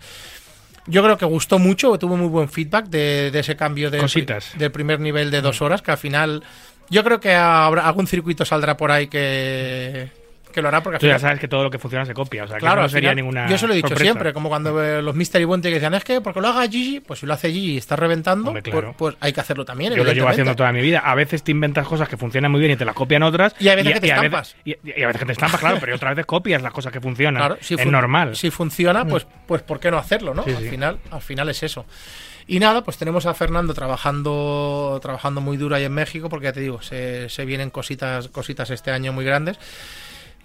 yo 0.87 1.03
creo 1.03 1.19
que 1.19 1.25
gustó 1.25 1.59
mucho, 1.59 1.99
tuvo 1.99 2.17
muy 2.17 2.29
buen 2.29 2.49
feedback 2.49 2.87
de, 2.87 3.31
de 3.31 3.39
ese 3.41 3.57
cambio 3.57 3.91
de, 3.91 3.99
Cositas. 3.99 4.53
del 4.59 4.71
primer 4.71 5.01
nivel 5.01 5.31
de 5.31 5.41
dos 5.41 5.63
horas, 5.63 5.83
que 5.83 5.91
al 5.91 5.99
final 5.99 6.43
yo 6.91 7.03
creo 7.05 7.21
que 7.21 7.35
habrá, 7.35 7.87
algún 7.87 8.07
circuito 8.07 8.45
saldrá 8.45 8.77
por 8.77 8.91
ahí 8.91 9.09
que, 9.09 10.09
que 10.57 10.63
lo 10.63 10.69
hará 10.69 10.83
porque 10.83 10.97
al 10.97 11.01
Tú 11.01 11.07
final, 11.07 11.17
ya 11.19 11.21
sabes 11.21 11.39
que 11.39 11.47
todo 11.47 11.63
lo 11.63 11.71
que 11.71 11.79
funciona 11.79 12.05
se 12.05 12.15
copia, 12.15 12.43
o 12.43 12.49
sea, 12.49 12.57
claro, 12.59 12.81
eso 12.81 12.83
no 12.83 12.89
sería 12.89 13.11
final, 13.11 13.17
ninguna 13.25 13.47
yo 13.49 13.57
se 13.59 13.67
lo 13.69 13.73
he 13.73 13.77
dicho 13.77 13.89
sorpresa. 13.89 14.11
siempre, 14.13 14.33
como 14.33 14.49
cuando 14.49 15.01
los 15.03 15.15
Mystery 15.15 15.45
Bounty 15.45 15.69
que 15.69 15.75
decían, 15.75 15.95
es 15.95 16.03
que 16.03 16.21
porque 16.21 16.41
lo 16.41 16.49
haga 16.49 16.67
Gigi, 16.69 16.99
pues 16.99 17.21
si 17.21 17.27
lo 17.27 17.35
hace 17.35 17.53
Gigi 17.53 17.75
y 17.75 17.77
está 17.77 17.95
reventando, 17.95 18.49
Hombre, 18.49 18.63
claro. 18.63 18.95
pues, 18.99 19.15
pues 19.15 19.17
hay 19.21 19.33
que 19.33 19.41
hacerlo 19.41 19.65
también, 19.65 19.95
Yo 19.95 20.03
lo 20.03 20.13
llevo 20.13 20.29
haciendo 20.29 20.57
toda 20.57 20.73
mi 20.73 20.81
vida. 20.81 20.99
A 21.01 21.15
veces 21.15 21.43
te 21.45 21.53
inventas 21.53 21.87
cosas 21.87 22.09
que 22.09 22.17
funcionan 22.17 22.51
muy 22.51 22.59
bien 22.61 22.73
y 22.73 22.77
te 22.77 22.85
las 22.85 22.95
copian 22.95 23.23
otras. 23.23 23.55
Y 23.61 23.69
hay 23.69 23.77
veces 23.77 23.93
que 23.95 24.01
te 24.01 24.13
a 24.13 24.17
estampas. 24.17 24.57
veces- 24.65 24.81
y, 24.85 25.01
y 25.01 25.03
a 25.05 25.07
veces 25.07 25.21
que 25.21 25.27
te 25.27 25.33
estampas, 25.33 25.61
claro, 25.61 25.77
pero 25.81 25.95
otras 25.95 26.13
veces 26.17 26.27
copias 26.27 26.63
las 26.63 26.73
cosas 26.73 26.93
que 26.93 27.01
funcionan. 27.01 27.41
Claro, 27.41 27.59
si 27.61 27.75
es 27.75 27.83
fun- 27.83 27.93
normal. 27.93 28.35
Si 28.35 28.51
funciona, 28.51 29.05
pues, 29.05 29.27
pues 29.47 29.63
¿por 29.63 29.79
qué 29.79 29.91
no 29.91 29.99
hacerlo, 29.99 30.35
no? 30.35 30.43
Sí, 30.45 30.51
al 30.53 30.63
sí. 30.63 30.69
final, 30.71 30.99
al 31.11 31.21
final 31.21 31.49
es 31.51 31.63
eso. 31.63 31.85
Y 32.49 32.61
nada, 32.61 32.85
pues 32.85 32.97
tenemos 32.97 33.27
a 33.27 33.35
Fernando 33.35 33.75
trabajando, 33.75 34.99
trabajando 35.03 35.41
muy 35.41 35.57
duro 35.57 35.75
ahí 35.75 35.85
en 35.85 35.93
México, 35.93 36.29
porque 36.29 36.45
ya 36.45 36.53
te 36.53 36.61
digo, 36.61 36.81
se, 36.81 37.29
se 37.29 37.45
vienen 37.45 37.71
cositas, 37.71 38.29
cositas 38.29 38.71
este 38.71 38.91
año 38.93 39.13
muy 39.13 39.25
grandes. 39.25 39.59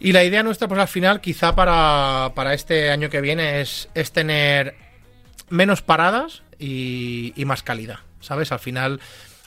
Y 0.04 0.14
la 0.14 0.24
idea 0.24 0.42
nuestra, 0.42 0.68
pues 0.68 0.82
al 0.82 0.88
final, 0.88 1.22
quizá 1.22 1.56
para, 1.56 2.32
para 2.34 2.56
este 2.56 2.90
año 2.90 3.12
que 3.12 3.22
viene, 3.22 3.62
es, 3.62 3.88
es 3.94 4.12
tener 4.12 4.76
menos 5.50 5.84
paradas 5.84 6.42
y, 6.58 7.34
y 7.36 7.46
más 7.46 7.62
calidad. 7.62 8.00
¿Sabes? 8.20 8.52
Al 8.52 8.60
final 8.60 9.00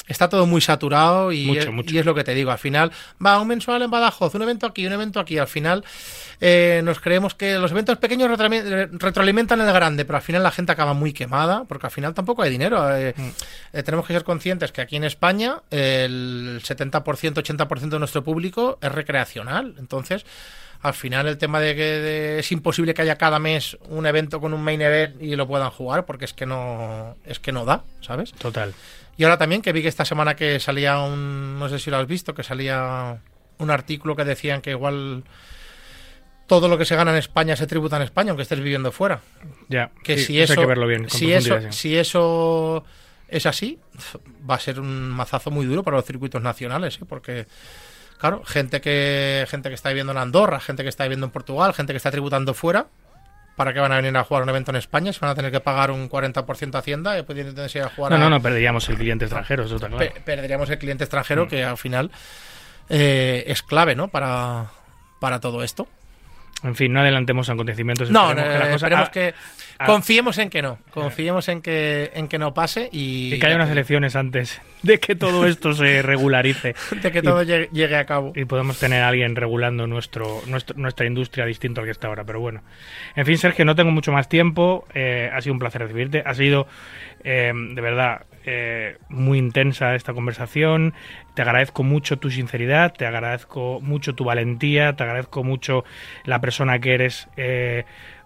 está 0.06 0.28
todo 0.28 0.46
muy 0.46 0.60
saturado 0.60 1.32
y, 1.32 1.46
Mucho, 1.46 1.60
es, 1.60 1.70
mucho. 1.70 1.94
y 1.94 1.98
es 1.98 2.04
lo 2.06 2.14
que 2.14 2.24
te 2.24 2.34
digo. 2.34 2.50
Al 2.50 2.58
final 2.58 2.90
va 3.24 3.40
un 3.40 3.48
mensual 3.48 3.82
en 3.82 3.90
Badajoz, 3.90 4.34
un 4.34 4.42
evento 4.42 4.66
aquí, 4.66 4.86
un 4.86 4.92
evento 4.92 5.18
aquí. 5.20 5.38
Al 5.38 5.46
final 5.48 5.84
eh, 6.40 6.82
nos 6.84 7.00
creemos 7.00 7.34
que 7.34 7.54
los 7.58 7.70
eventos 7.70 7.96
pequeños 7.98 8.28
retroalime- 8.30 8.88
retroalimentan 8.98 9.60
el 9.60 9.72
grande, 9.72 10.04
pero 10.04 10.16
al 10.16 10.22
final 10.22 10.42
la 10.42 10.50
gente 10.50 10.72
acaba 10.72 10.92
muy 10.92 11.12
quemada 11.12 11.64
porque 11.64 11.86
al 11.86 11.92
final 11.92 12.12
tampoco 12.14 12.42
hay 12.42 12.50
dinero. 12.50 12.94
Eh, 12.96 13.14
eh, 13.72 13.82
tenemos 13.82 14.06
que 14.06 14.12
ser 14.12 14.24
conscientes 14.24 14.72
que 14.72 14.80
aquí 14.82 14.96
en 14.96 15.04
España 15.04 15.62
el 15.70 16.60
70%, 16.62 17.34
80% 17.42 17.88
de 17.88 17.98
nuestro 17.98 18.22
público 18.24 18.78
es 18.82 18.92
recreacional. 18.92 19.74
Entonces 19.78 20.26
al 20.82 20.92
final 20.92 21.26
el 21.28 21.38
tema 21.38 21.60
de 21.60 21.74
que 21.74 21.82
de- 21.82 22.38
es 22.40 22.52
imposible 22.52 22.92
que 22.92 23.00
haya 23.00 23.16
cada 23.16 23.38
mes 23.38 23.78
un 23.88 24.04
evento 24.06 24.38
con 24.38 24.52
un 24.52 24.62
main 24.62 24.82
event 24.82 25.22
y 25.22 25.34
lo 25.34 25.46
puedan 25.46 25.70
jugar 25.70 26.04
porque 26.04 26.26
es 26.26 26.34
que 26.34 26.44
no 26.44 27.16
es 27.24 27.38
que 27.38 27.52
no 27.52 27.64
da, 27.64 27.84
¿sabes? 28.02 28.32
Total. 28.32 28.74
Y 29.16 29.24
ahora 29.24 29.38
también 29.38 29.62
que 29.62 29.72
vi 29.72 29.82
que 29.82 29.88
esta 29.88 30.04
semana 30.04 30.34
que 30.34 30.58
salía 30.60 30.98
un 30.98 31.58
no 31.58 31.68
sé 31.68 31.78
si 31.78 31.90
lo 31.90 31.98
has 31.98 32.06
visto, 32.06 32.34
que 32.34 32.42
salía 32.42 33.20
un 33.58 33.70
artículo 33.70 34.16
que 34.16 34.24
decían 34.24 34.60
que 34.60 34.70
igual 34.70 35.24
todo 36.46 36.68
lo 36.68 36.76
que 36.76 36.84
se 36.84 36.96
gana 36.96 37.12
en 37.12 37.18
España 37.18 37.56
se 37.56 37.66
tributa 37.66 37.96
en 37.96 38.02
España 38.02 38.30
aunque 38.30 38.42
estés 38.42 38.60
viviendo 38.60 38.92
fuera. 38.92 39.20
Ya. 39.68 39.90
Que 40.02 40.18
sí, 40.18 40.24
si 40.24 40.40
eso 40.40 40.52
eso 40.52 40.60
hay 40.60 40.64
que 40.64 40.68
verlo 40.68 40.86
bien. 40.86 41.02
con 41.02 41.10
si 41.10 41.32
eso 41.32 41.58
si 41.70 41.96
eso 41.96 42.84
es 43.28 43.46
así, 43.46 43.78
va 44.48 44.56
a 44.56 44.60
ser 44.60 44.80
un 44.80 45.10
mazazo 45.10 45.50
muy 45.50 45.66
duro 45.66 45.82
para 45.82 45.96
los 45.96 46.06
circuitos 46.06 46.42
nacionales, 46.42 46.98
¿eh? 47.00 47.04
porque 47.08 47.46
claro, 48.18 48.44
gente 48.44 48.80
que 48.80 49.46
gente 49.48 49.68
que 49.68 49.74
está 49.74 49.88
viviendo 49.88 50.12
en 50.12 50.18
Andorra, 50.18 50.60
gente 50.60 50.82
que 50.82 50.88
está 50.88 51.04
viviendo 51.04 51.26
en 51.26 51.32
Portugal, 51.32 51.72
gente 51.72 51.92
que 51.92 51.96
está 51.98 52.10
tributando 52.10 52.52
fuera, 52.52 52.88
¿para 53.56 53.72
qué 53.72 53.80
van 53.80 53.92
a 53.92 53.96
venir 53.96 54.16
a 54.16 54.24
jugar 54.24 54.42
un 54.42 54.48
evento 54.48 54.70
en 54.70 54.76
España? 54.76 55.12
Se 55.12 55.20
van 55.20 55.30
a 55.30 55.34
tener 55.34 55.50
que 55.52 55.60
pagar 55.60 55.90
un 55.90 56.08
40% 56.08 56.70
de 56.72 56.78
Hacienda 56.78 57.18
y 57.18 57.22
a 57.80 57.88
jugar 57.88 58.10
No, 58.12 58.16
a- 58.16 58.20
no, 58.20 58.30
no, 58.30 58.40
perderíamos 58.42 58.88
el 58.88 58.96
cliente 58.96 59.24
extranjero, 59.26 59.64
eso 59.64 59.76
está 59.76 59.88
claro. 59.88 59.98
pe- 60.12 60.20
perderíamos 60.20 60.68
el 60.70 60.78
cliente 60.78 61.04
Mm. 61.04 61.06
extranjero 61.06 61.48
que 61.48 61.64
al 61.64 61.76
final 61.78 62.10
eh, 62.88 63.44
es 63.46 63.62
clave, 63.62 63.94
¿no? 63.94 64.08
Para, 64.08 64.66
para 65.20 65.40
todo 65.40 65.62
esto. 65.62 65.88
En 66.64 66.74
fin, 66.74 66.92
no 66.92 67.00
adelantemos 67.00 67.48
acontecimientos. 67.50 68.10
No, 68.10 68.30
esperemos 68.30 68.48
no, 68.48 68.58
que 68.58 68.64
la 68.66 68.72
cosa- 68.72 68.88
ah, 69.06 69.10
que 69.12 69.34
ah. 69.78 69.86
confiemos 69.86 70.38
en 70.38 70.48
que 70.50 70.62
no, 70.62 70.78
confiemos 70.90 71.48
en 71.48 71.60
que 71.60 72.10
en 72.14 72.26
que 72.26 72.38
no 72.38 72.54
pase 72.54 72.88
y 72.90 73.34
y 73.34 73.38
que 73.38 73.46
haya 73.46 73.56
unas 73.56 73.70
elecciones 73.70 74.16
antes 74.16 74.60
de 74.82 74.98
que 74.98 75.14
todo 75.14 75.46
esto 75.46 75.72
se 75.74 76.00
regularice 76.02 76.74
de 77.02 77.12
que 77.12 77.20
todo 77.22 77.42
llegue, 77.42 77.68
llegue 77.72 77.96
a 77.96 78.06
cabo. 78.06 78.32
y 78.34 78.44
podemos 78.46 78.78
tener 78.80 79.02
a 79.02 79.08
alguien 79.08 79.36
regulando 79.36 79.86
nuestro, 79.86 80.40
nuestro- 80.46 80.76
nuestra 80.78 81.06
industria 81.06 81.44
distinto 81.44 81.80
al 81.82 81.86
que 81.86 81.90
está 81.92 82.08
ahora. 82.08 82.24
Pero 82.24 82.40
bueno, 82.40 82.62
en 83.14 83.26
fin, 83.26 83.36
Sergio, 83.38 83.64
no 83.64 83.74
tengo 83.74 83.90
mucho 83.90 84.10
más 84.10 84.28
tiempo. 84.28 84.86
eh, 84.94 85.30
ha 85.32 85.40
sido 85.42 85.52
un 85.52 85.58
placer 85.58 85.82
recibirte. 85.82 86.22
Ha 86.24 86.34
sido, 86.34 86.66
eh, 87.22 87.52
de 87.54 87.80
verdad, 87.80 88.22
eh, 88.44 88.98
muy 89.08 89.38
intensa 89.38 89.94
esta 89.94 90.12
conversación. 90.12 90.94
Te 91.34 91.42
agradezco 91.42 91.82
mucho 91.82 92.18
tu 92.18 92.30
sinceridad, 92.30 92.92
te 92.92 93.06
agradezco 93.06 93.80
mucho 93.80 94.14
tu 94.14 94.24
valentía, 94.24 94.94
te 94.94 95.02
agradezco 95.02 95.44
mucho 95.44 95.84
la 96.24 96.40
persona 96.40 96.78
que 96.78 96.94
eres. 96.94 97.28
eh, 97.36 97.84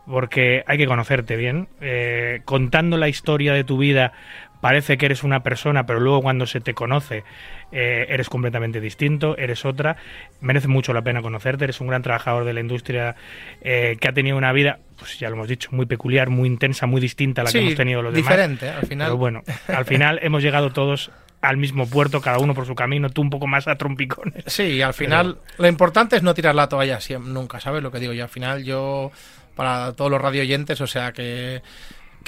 porque 0.09 0.65
hay 0.67 0.79
que 0.79 0.87
conocerte 0.87 1.37
bien. 1.37 1.69
Eh, 1.81 2.41
contando 2.45 2.97
la 2.97 3.09
historia 3.09 3.53
de 3.53 3.63
tu 3.63 3.77
vida 3.79 4.13
parece 4.61 4.99
que 4.99 5.07
eres 5.07 5.23
una 5.23 5.43
persona, 5.43 5.87
pero 5.87 6.01
luego 6.01 6.23
cuando 6.23 6.47
se 6.47 6.61
te 6.61 6.75
conoce 6.75 7.25
eh, 7.73 8.07
eres 8.09 8.29
completamente 8.29 8.81
distinto, 8.81 9.37
eres 9.37 9.65
otra. 9.65 9.97
Merece 10.41 10.69
mucho 10.69 10.93
la 10.93 11.03
pena 11.03 11.23
conocerte, 11.23 11.65
eres 11.65 11.81
un 11.81 11.89
gran 11.89 12.03
trabajador 12.03 12.45
de 12.45 12.53
la 12.53 12.61
industria 12.61 13.17
eh, 13.61 13.97
que 14.01 14.09
ha 14.09 14.13
tenido 14.13 14.37
una 14.37 14.53
vida, 14.53 14.79
pues 14.99 15.19
ya 15.19 15.29
lo 15.29 15.37
hemos 15.37 15.49
dicho, 15.49 15.71
muy 15.73 15.87
peculiar, 15.87 16.31
muy 16.31 16.49
intensa, 16.49 16.87
muy 16.87 17.01
distinta 17.01 17.43
a 17.43 17.45
la 17.45 17.53
que 17.53 17.59
hemos 17.59 17.75
tenido 17.75 18.03
los 18.03 18.13
demás. 18.13 18.29
diferente, 18.29 18.69
al 18.69 18.87
final. 18.87 19.09
Pero 19.09 19.17
bueno, 19.17 19.43
al 19.69 19.85
final 19.85 20.19
hemos 20.23 20.43
llegado 20.43 20.71
todos 20.71 21.11
al 21.41 21.57
mismo 21.57 21.89
puerto, 21.89 22.21
cada 22.21 22.39
uno 22.39 22.55
por 22.55 22.67
su 22.67 22.75
camino, 22.75 23.11
tú 23.11 23.23
un 23.23 23.31
poco 23.31 23.47
más 23.47 23.69
a 23.69 23.77
trompicones. 23.77 24.45
Sí, 24.47 24.83
al 24.83 24.95
final 24.95 25.39
lo 25.57 25.69
importante 25.69 26.17
es 26.17 26.23
no 26.23 26.35
tirar 26.35 26.55
la 26.55 26.69
toalla 26.69 27.01
siempre, 27.01 27.33
nunca, 27.33 27.61
¿sabes 27.61 27.83
lo 27.83 27.93
que 27.93 28.01
digo? 28.01 28.13
Y 28.13 28.21
al 28.21 28.29
final 28.29 28.65
yo, 28.65 29.13
para 29.55 29.93
todos 29.93 30.11
los 30.11 30.21
radio 30.21 30.43
oyentes, 30.43 30.81
o 30.81 30.87
sea 30.87 31.13
que, 31.13 31.63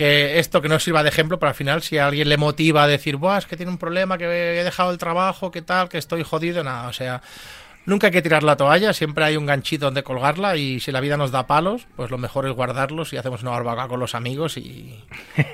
que 0.00 0.38
esto 0.38 0.62
que 0.62 0.70
no 0.70 0.78
sirva 0.78 1.02
de 1.02 1.10
ejemplo, 1.10 1.38
pero 1.38 1.50
al 1.50 1.54
final 1.54 1.82
si 1.82 1.98
a 1.98 2.06
alguien 2.06 2.30
le 2.30 2.38
motiva 2.38 2.84
a 2.84 2.86
decir, 2.86 3.16
Buah, 3.16 3.36
es 3.36 3.44
que 3.44 3.58
tiene 3.58 3.70
un 3.70 3.76
problema, 3.76 4.16
que 4.16 4.24
he 4.24 4.64
dejado 4.64 4.92
el 4.92 4.96
trabajo, 4.96 5.50
que 5.50 5.60
tal, 5.60 5.90
que 5.90 5.98
estoy 5.98 6.22
jodido, 6.22 6.64
nada, 6.64 6.88
o 6.88 6.92
sea... 6.94 7.20
Nunca 7.86 8.08
hay 8.08 8.12
que 8.12 8.20
tirar 8.20 8.42
la 8.42 8.56
toalla, 8.56 8.92
siempre 8.92 9.24
hay 9.24 9.38
un 9.38 9.46
ganchito 9.46 9.86
donde 9.86 10.02
colgarla 10.02 10.54
y 10.54 10.80
si 10.80 10.92
la 10.92 11.00
vida 11.00 11.16
nos 11.16 11.30
da 11.30 11.46
palos, 11.46 11.86
pues 11.96 12.10
lo 12.10 12.18
mejor 12.18 12.46
es 12.46 12.52
guardarlos 12.52 13.12
y 13.14 13.16
hacemos 13.16 13.40
una 13.40 13.52
barbacoa 13.52 13.88
con 13.88 13.98
los 13.98 14.14
amigos 14.14 14.58
y, 14.58 15.02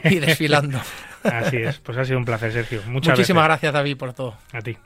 y 0.03 0.19
desfilando. 0.19 0.81
Así 1.23 1.59
es, 1.59 1.79
pues 1.79 1.97
ha 1.97 2.05
sido 2.05 2.19
un 2.19 2.25
placer, 2.25 2.53
Sergio. 2.53 2.83
Muchas 2.89 3.17
Muchísimas 3.17 3.45
gracias 3.45 3.73
David 3.73 3.97
por 3.97 4.13
todo. 4.13 4.37
A 4.53 4.61
ti. 4.61 4.77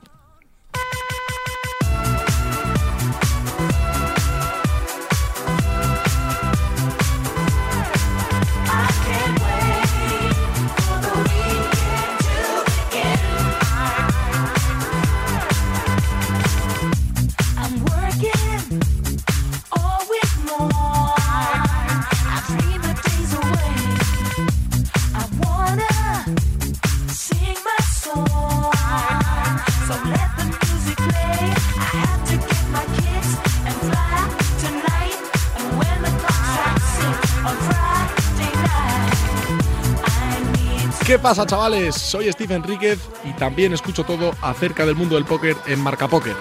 ¿Qué 41.10 41.18
pasa, 41.18 41.44
chavales? 41.44 41.96
Soy 41.96 42.30
Steve 42.30 42.54
Enríquez 42.54 43.00
y 43.24 43.32
también 43.32 43.72
escucho 43.72 44.04
todo 44.04 44.32
acerca 44.42 44.86
del 44.86 44.94
mundo 44.94 45.16
del 45.16 45.24
póker 45.24 45.56
en 45.66 45.80
Marca 45.80 46.06
Póker. 46.06 46.36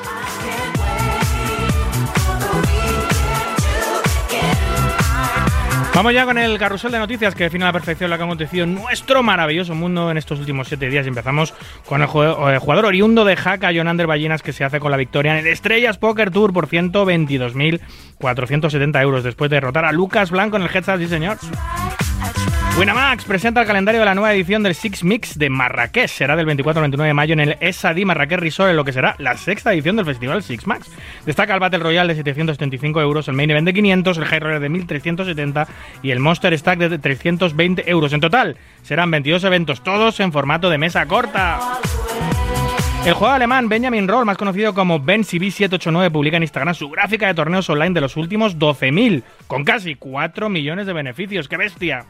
Vamos 5.96 6.14
ya 6.14 6.24
con 6.24 6.38
el 6.38 6.60
carrusel 6.60 6.92
de 6.92 7.00
noticias 7.00 7.34
que 7.34 7.46
define 7.46 7.64
a 7.64 7.70
la 7.70 7.74
perfección 7.74 8.12
lo 8.12 8.18
que 8.18 8.22
ha 8.22 8.26
acontecido 8.26 8.66
en 8.66 8.76
nuestro 8.76 9.24
maravilloso 9.24 9.74
mundo 9.74 10.12
en 10.12 10.18
estos 10.18 10.38
últimos 10.38 10.68
siete 10.68 10.88
días. 10.88 11.08
Empezamos 11.08 11.56
con 11.88 12.04
el 12.04 12.08
eh, 12.08 12.60
jugador 12.60 12.86
oriundo 12.86 13.26
de 13.26 13.36
Jaca, 13.36 13.72
Jonander 13.72 14.06
Ballinas, 14.06 14.44
que 14.44 14.54
se 14.54 14.64
hace 14.64 14.80
con 14.80 14.92
la 14.92 14.98
victoria 14.98 15.32
en 15.32 15.40
el 15.40 15.48
Estrellas 15.48 15.98
Poker 15.98 16.30
Tour 16.30 16.54
por 16.54 16.68
122.470 16.68 19.02
euros 19.02 19.24
después 19.24 19.50
de 19.50 19.56
derrotar 19.56 19.86
a 19.86 19.92
Lucas 19.92 20.30
Blanco 20.30 20.58
en 20.58 20.62
el 20.62 20.70
Headsap, 20.70 21.00
sí 21.00 21.08
señor. 21.08 21.40
Winamax 22.80 23.26
presenta 23.26 23.60
el 23.60 23.68
calendario 23.68 24.00
de 24.00 24.06
la 24.06 24.16
nueva 24.16 24.34
edición 24.34 24.64
del 24.64 24.74
Six 24.74 25.04
Mix 25.04 25.38
de 25.38 25.50
Marrakech. 25.50 26.08
Será 26.08 26.38
del 26.38 26.46
24 26.46 26.80
al 26.80 26.84
29 26.84 27.10
de 27.10 27.14
mayo 27.14 27.34
en 27.34 27.42
el 27.42 27.58
Esadi 27.60 28.06
Marrakech 28.06 28.40
Resort, 28.40 28.70
en 28.70 28.78
lo 28.78 28.86
que 28.86 28.94
será 28.94 29.16
la 29.18 29.36
sexta 29.36 29.74
edición 29.74 29.98
del 29.98 30.06
festival 30.06 30.42
Six 30.42 30.66
Max. 30.66 30.90
Destaca 31.26 31.54
el 31.54 31.60
Battle 31.60 31.80
Royale 31.80 32.14
de 32.14 32.16
775 32.16 33.02
euros, 33.02 33.28
el 33.28 33.34
Main 33.34 33.52
Event 33.52 33.66
de 33.66 33.74
500, 33.74 34.18
el 34.20 34.24
High 34.24 34.40
Roller 34.40 34.60
de 34.62 34.70
1370 34.70 35.68
y 36.04 36.12
el 36.12 36.22
Monster 36.22 36.58
Stack 36.58 36.80
de 36.80 36.98
320 37.00 37.84
euros. 37.92 38.14
En 38.14 38.22
total, 38.22 38.56
serán 38.82 39.12
22 39.12 39.44
eventos, 39.44 39.84
todos 39.84 40.18
en 40.22 40.32
formato 40.32 40.70
de 40.70 40.78
mesa 40.78 41.06
corta. 41.06 41.60
El 43.06 43.14
jugador 43.14 43.36
alemán 43.36 43.68
Benjamin 43.68 44.08
Roll, 44.08 44.26
más 44.26 44.38
conocido 44.38 44.74
como 44.74 45.02
BenCB789, 45.02 46.12
publica 46.12 46.38
en 46.38 46.44
Instagram 46.44 46.74
su 46.74 46.90
gráfica 46.90 47.28
de 47.28 47.34
torneos 47.34 47.70
online 47.70 47.94
de 47.94 48.02
los 48.02 48.16
últimos 48.16 48.58
12.000, 48.58 49.24
con 49.48 49.66
casi 49.66 49.96
4 49.96 50.48
millones 50.48 50.88
de 50.88 50.94
beneficios. 50.94 51.50
¡Qué 51.50 51.58
bestia! 51.58 52.06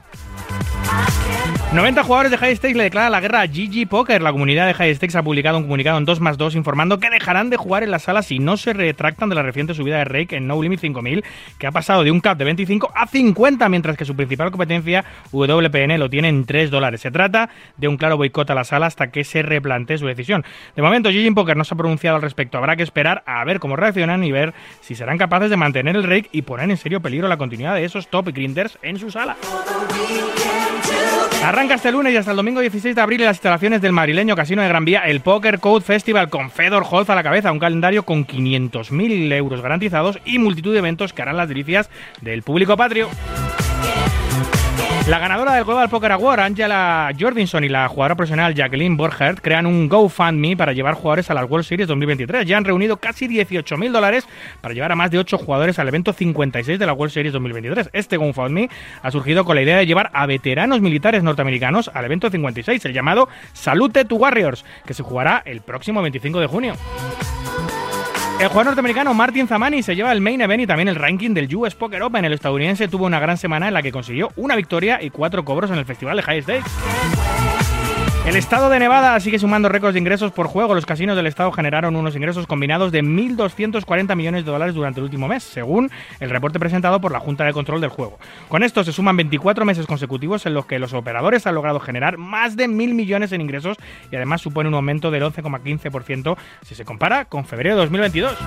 90 1.71 2.03
jugadores 2.03 2.31
de 2.31 2.37
High 2.39 2.55
Stakes 2.55 2.75
le 2.75 2.85
declaran 2.85 3.11
la 3.11 3.19
guerra 3.19 3.41
a 3.41 3.45
GG 3.45 3.87
Poker. 3.87 4.23
La 4.23 4.31
comunidad 4.31 4.65
de 4.65 4.73
High 4.73 4.95
Stakes 4.95 5.15
ha 5.15 5.21
publicado 5.21 5.59
un 5.59 5.65
comunicado 5.65 5.99
en 5.99 6.05
2 6.05 6.19
más 6.19 6.35
2 6.35 6.55
informando 6.55 6.99
que 6.99 7.11
dejarán 7.11 7.51
de 7.51 7.57
jugar 7.57 7.83
en 7.83 7.91
la 7.91 7.99
sala 7.99 8.23
si 8.23 8.39
no 8.39 8.57
se 8.57 8.73
retractan 8.73 9.29
de 9.29 9.35
la 9.35 9.43
reciente 9.43 9.75
subida 9.75 9.99
de 9.99 10.05
Rake 10.05 10.35
en 10.35 10.47
No 10.47 10.59
Limit 10.59 10.79
5000, 10.79 11.23
que 11.59 11.67
ha 11.67 11.71
pasado 11.71 12.03
de 12.03 12.09
un 12.09 12.21
cap 12.21 12.39
de 12.39 12.45
25 12.45 12.91
a 12.95 13.05
50, 13.05 13.69
mientras 13.69 13.97
que 13.97 14.05
su 14.05 14.15
principal 14.15 14.49
competencia, 14.49 15.05
WPN, 15.31 15.99
lo 15.99 16.09
tiene 16.09 16.29
en 16.29 16.43
3 16.43 16.71
dólares. 16.71 17.01
Se 17.01 17.11
trata 17.11 17.51
de 17.77 17.87
un 17.87 17.97
claro 17.97 18.17
boicot 18.17 18.49
a 18.49 18.55
la 18.55 18.63
sala 18.63 18.87
hasta 18.87 19.11
que 19.11 19.23
se 19.23 19.43
replantee 19.43 19.99
su 19.99 20.07
decisión. 20.07 20.43
De 20.75 20.81
momento, 20.81 21.09
GG 21.09 21.35
Poker 21.35 21.55
no 21.55 21.65
se 21.65 21.75
ha 21.75 21.77
pronunciado 21.77 22.15
al 22.15 22.23
respecto. 22.23 22.57
Habrá 22.57 22.77
que 22.77 22.83
esperar 22.83 23.21
a 23.27 23.45
ver 23.45 23.59
cómo 23.59 23.75
reaccionan 23.75 24.23
y 24.23 24.31
ver 24.31 24.55
si 24.81 24.95
serán 24.95 25.19
capaces 25.19 25.51
de 25.51 25.57
mantener 25.57 25.95
el 25.95 26.03
Rake 26.03 26.29
y 26.31 26.41
poner 26.41 26.67
en 26.71 26.77
serio 26.77 26.99
peligro 26.99 27.27
la 27.27 27.37
continuidad 27.37 27.75
de 27.75 27.85
esos 27.85 28.07
top 28.07 28.29
grinders 28.29 28.79
en 28.81 28.97
su 28.97 29.11
sala. 29.11 29.37
Arranca 31.43 31.75
este 31.75 31.91
lunes 31.91 32.13
y 32.13 32.17
hasta 32.17 32.31
el 32.31 32.37
domingo 32.37 32.59
16 32.59 32.93
de 32.93 33.01
abril 33.01 33.21
en 33.21 33.27
las 33.27 33.37
instalaciones 33.37 33.81
del 33.81 33.93
madrileño 33.93 34.35
Casino 34.35 34.61
de 34.61 34.67
Gran 34.67 34.83
Vía 34.83 34.99
el 35.05 35.21
Poker 35.21 35.59
Code 35.59 35.85
Festival 35.85 36.29
con 36.29 36.51
Fedor 36.51 36.85
Holz 36.89 37.09
a 37.09 37.15
la 37.15 37.23
cabeza, 37.23 37.51
un 37.53 37.59
calendario 37.59 38.03
con 38.03 38.27
500.000 38.27 39.33
euros 39.33 39.61
garantizados 39.61 40.19
y 40.25 40.37
multitud 40.37 40.73
de 40.73 40.79
eventos 40.79 41.13
que 41.13 41.21
harán 41.21 41.37
las 41.37 41.47
delicias 41.47 41.89
del 42.21 42.43
público 42.43 42.75
patrio. 42.75 43.09
La 45.09 45.17
ganadora 45.17 45.55
del 45.55 45.65
Global 45.65 45.89
Poker 45.89 46.11
Award, 46.11 46.39
Angela 46.39 47.11
Jordanson, 47.19 47.63
y 47.63 47.67
la 47.67 47.87
jugadora 47.87 48.13
profesional 48.13 48.53
Jacqueline 48.53 48.95
Borchert 48.95 49.39
crean 49.41 49.65
un 49.65 49.89
GoFundMe 49.89 50.55
para 50.55 50.71
llevar 50.71 50.93
jugadores 50.93 51.31
a 51.31 51.33
las 51.33 51.49
World 51.49 51.65
Series 51.65 51.87
2023. 51.87 52.45
Ya 52.45 52.57
han 52.57 52.63
reunido 52.63 52.97
casi 52.97 53.27
18.000 53.27 53.91
dólares 53.91 54.27
para 54.61 54.75
llevar 54.75 54.91
a 54.91 54.95
más 54.95 55.09
de 55.09 55.17
8 55.17 55.39
jugadores 55.39 55.79
al 55.79 55.87
evento 55.87 56.13
56 56.13 56.77
de 56.77 56.85
la 56.85 56.93
World 56.93 57.11
Series 57.11 57.33
2023. 57.33 57.89
Este 57.91 58.17
GoFundMe 58.17 58.69
ha 59.01 59.09
surgido 59.09 59.45
con 59.45 59.55
la 59.55 59.63
idea 59.63 59.77
de 59.77 59.87
llevar 59.87 60.11
a 60.13 60.27
veteranos 60.27 60.79
militares 60.79 61.23
norteamericanos 61.23 61.89
al 61.91 62.05
evento 62.05 62.29
56, 62.29 62.85
el 62.85 62.93
llamado 62.93 63.29
Salute 63.53 64.05
to 64.05 64.15
Warriors, 64.15 64.63
que 64.85 64.93
se 64.93 65.01
jugará 65.01 65.41
el 65.43 65.61
próximo 65.61 66.03
25 66.03 66.39
de 66.39 66.45
junio. 66.45 66.73
El 68.39 68.47
jugador 68.47 68.67
norteamericano 68.67 69.13
Martin 69.13 69.49
Zamani 69.49 69.83
se 69.83 69.97
lleva 69.97 70.13
el 70.13 70.21
main 70.21 70.39
event 70.39 70.61
y 70.61 70.67
también 70.67 70.87
el 70.87 70.95
ranking 70.95 71.33
del 71.33 71.53
US 71.57 71.75
Poker 71.75 72.01
Open. 72.03 72.23
El 72.23 72.31
estadounidense 72.31 72.87
tuvo 72.87 73.05
una 73.05 73.19
gran 73.19 73.37
semana 73.37 73.67
en 73.67 73.73
la 73.73 73.81
que 73.81 73.91
consiguió 73.91 74.31
una 74.37 74.55
victoria 74.55 75.03
y 75.03 75.09
cuatro 75.09 75.43
cobros 75.43 75.71
en 75.71 75.77
el 75.77 75.83
festival 75.83 76.15
de 76.15 76.23
High 76.23 76.43
Stakes. 76.43 77.68
El 78.25 78.35
estado 78.35 78.69
de 78.69 78.77
Nevada 78.77 79.19
sigue 79.19 79.39
sumando 79.39 79.69
récords 79.69 79.93
de 79.95 79.99
ingresos 79.99 80.31
por 80.31 80.45
juego. 80.45 80.75
Los 80.75 80.85
casinos 80.85 81.15
del 81.15 81.25
estado 81.25 81.51
generaron 81.51 81.95
unos 81.95 82.15
ingresos 82.15 82.45
combinados 82.45 82.91
de 82.91 83.01
1.240 83.03 84.15
millones 84.15 84.45
de 84.45 84.51
dólares 84.51 84.75
durante 84.75 84.99
el 84.99 85.05
último 85.05 85.27
mes, 85.27 85.41
según 85.41 85.89
el 86.19 86.29
reporte 86.29 86.59
presentado 86.59 87.01
por 87.01 87.11
la 87.11 87.19
Junta 87.19 87.43
de 87.43 87.53
Control 87.53 87.81
del 87.81 87.89
Juego. 87.89 88.19
Con 88.47 88.61
esto 88.61 88.83
se 88.83 88.91
suman 88.93 89.17
24 89.17 89.65
meses 89.65 89.87
consecutivos 89.87 90.45
en 90.45 90.53
los 90.53 90.67
que 90.67 90.77
los 90.77 90.93
operadores 90.93 91.47
han 91.47 91.55
logrado 91.55 91.79
generar 91.79 92.17
más 92.17 92.55
de 92.55 92.67
1.000 92.67 92.93
millones 92.93 93.31
en 93.31 93.41
ingresos 93.41 93.77
y 94.11 94.15
además 94.15 94.41
supone 94.41 94.69
un 94.69 94.75
aumento 94.75 95.09
del 95.09 95.23
11,15% 95.23 96.37
si 96.61 96.75
se 96.75 96.85
compara 96.85 97.25
con 97.25 97.45
febrero 97.45 97.77
de 97.77 97.81
2022. 97.81 98.37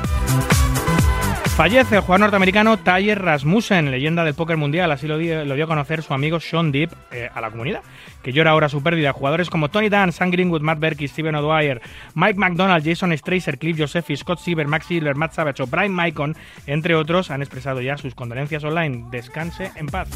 Fallece 1.56 1.96
el 1.96 2.00
jugador 2.00 2.20
norteamericano 2.20 2.78
Tyler 2.78 3.20
Rasmussen, 3.20 3.90
leyenda 3.90 4.24
del 4.24 4.32
póker 4.32 4.56
mundial, 4.56 4.90
así 4.90 5.06
lo, 5.06 5.18
di- 5.18 5.28
lo 5.44 5.54
dio 5.54 5.64
a 5.64 5.66
conocer 5.66 6.02
su 6.02 6.14
amigo 6.14 6.40
Sean 6.40 6.72
Deep 6.72 6.90
eh, 7.10 7.28
a 7.34 7.42
la 7.42 7.50
comunidad, 7.50 7.82
que 8.22 8.32
llora 8.32 8.52
ahora 8.52 8.68
su 8.68 8.82
pérdida. 8.82 9.12
Jugadores 9.12 9.50
como 9.50 9.68
Tony 9.68 9.88
Dan, 9.88 10.12
Sam 10.12 10.30
Greenwood, 10.30 10.62
Matt 10.62 10.78
Berkey, 10.78 11.08
Steven 11.08 11.34
O'Dwyer, 11.34 11.82
Mike 12.14 12.38
McDonald, 12.38 12.84
Jason 12.84 13.16
Stracer, 13.16 13.58
Cliff 13.58 13.78
Josephi, 13.78 14.16
Scott 14.16 14.38
Siever, 14.38 14.68
Max 14.68 14.86
Silver, 14.86 15.16
Matt 15.16 15.32
Savage 15.32 15.62
o 15.62 15.66
Brian 15.66 15.92
Maicon, 15.92 16.36
entre 16.66 16.94
otros, 16.94 17.30
han 17.30 17.42
expresado 17.42 17.80
ya 17.80 17.96
sus 17.98 18.14
condolencias 18.14 18.64
online. 18.64 19.06
Descanse 19.10 19.72
en 19.76 19.86
paz. 19.86 20.08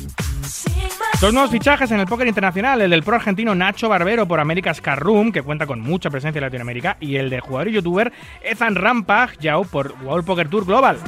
Dos 1.21 1.33
nuevos 1.33 1.51
fichajes 1.51 1.91
en 1.91 2.01
el 2.01 2.07
póker 2.07 2.29
internacional, 2.29 2.81
el 2.83 2.91
del 2.91 3.03
pro 3.03 3.17
argentino 3.17 3.55
Nacho 3.55 3.89
Barbero 3.89 4.29
por 4.29 4.39
America's 4.39 4.81
Car 4.81 4.99
Room, 4.99 5.33
que 5.33 5.43
cuenta 5.43 5.67
con 5.67 5.81
mucha 5.81 6.11
presencia 6.11 6.39
en 6.39 6.45
Latinoamérica, 6.45 6.99
y 7.01 7.17
el 7.17 7.31
de 7.31 7.41
jugador 7.41 7.69
y 7.69 7.73
youtuber 7.73 8.13
Ethan 8.43 8.75
Rampage 8.75 9.39
Yao 9.41 9.65
por 9.65 9.95
World 10.03 10.27
Poker 10.27 10.49
Tour 10.49 10.67
Global. 10.67 10.99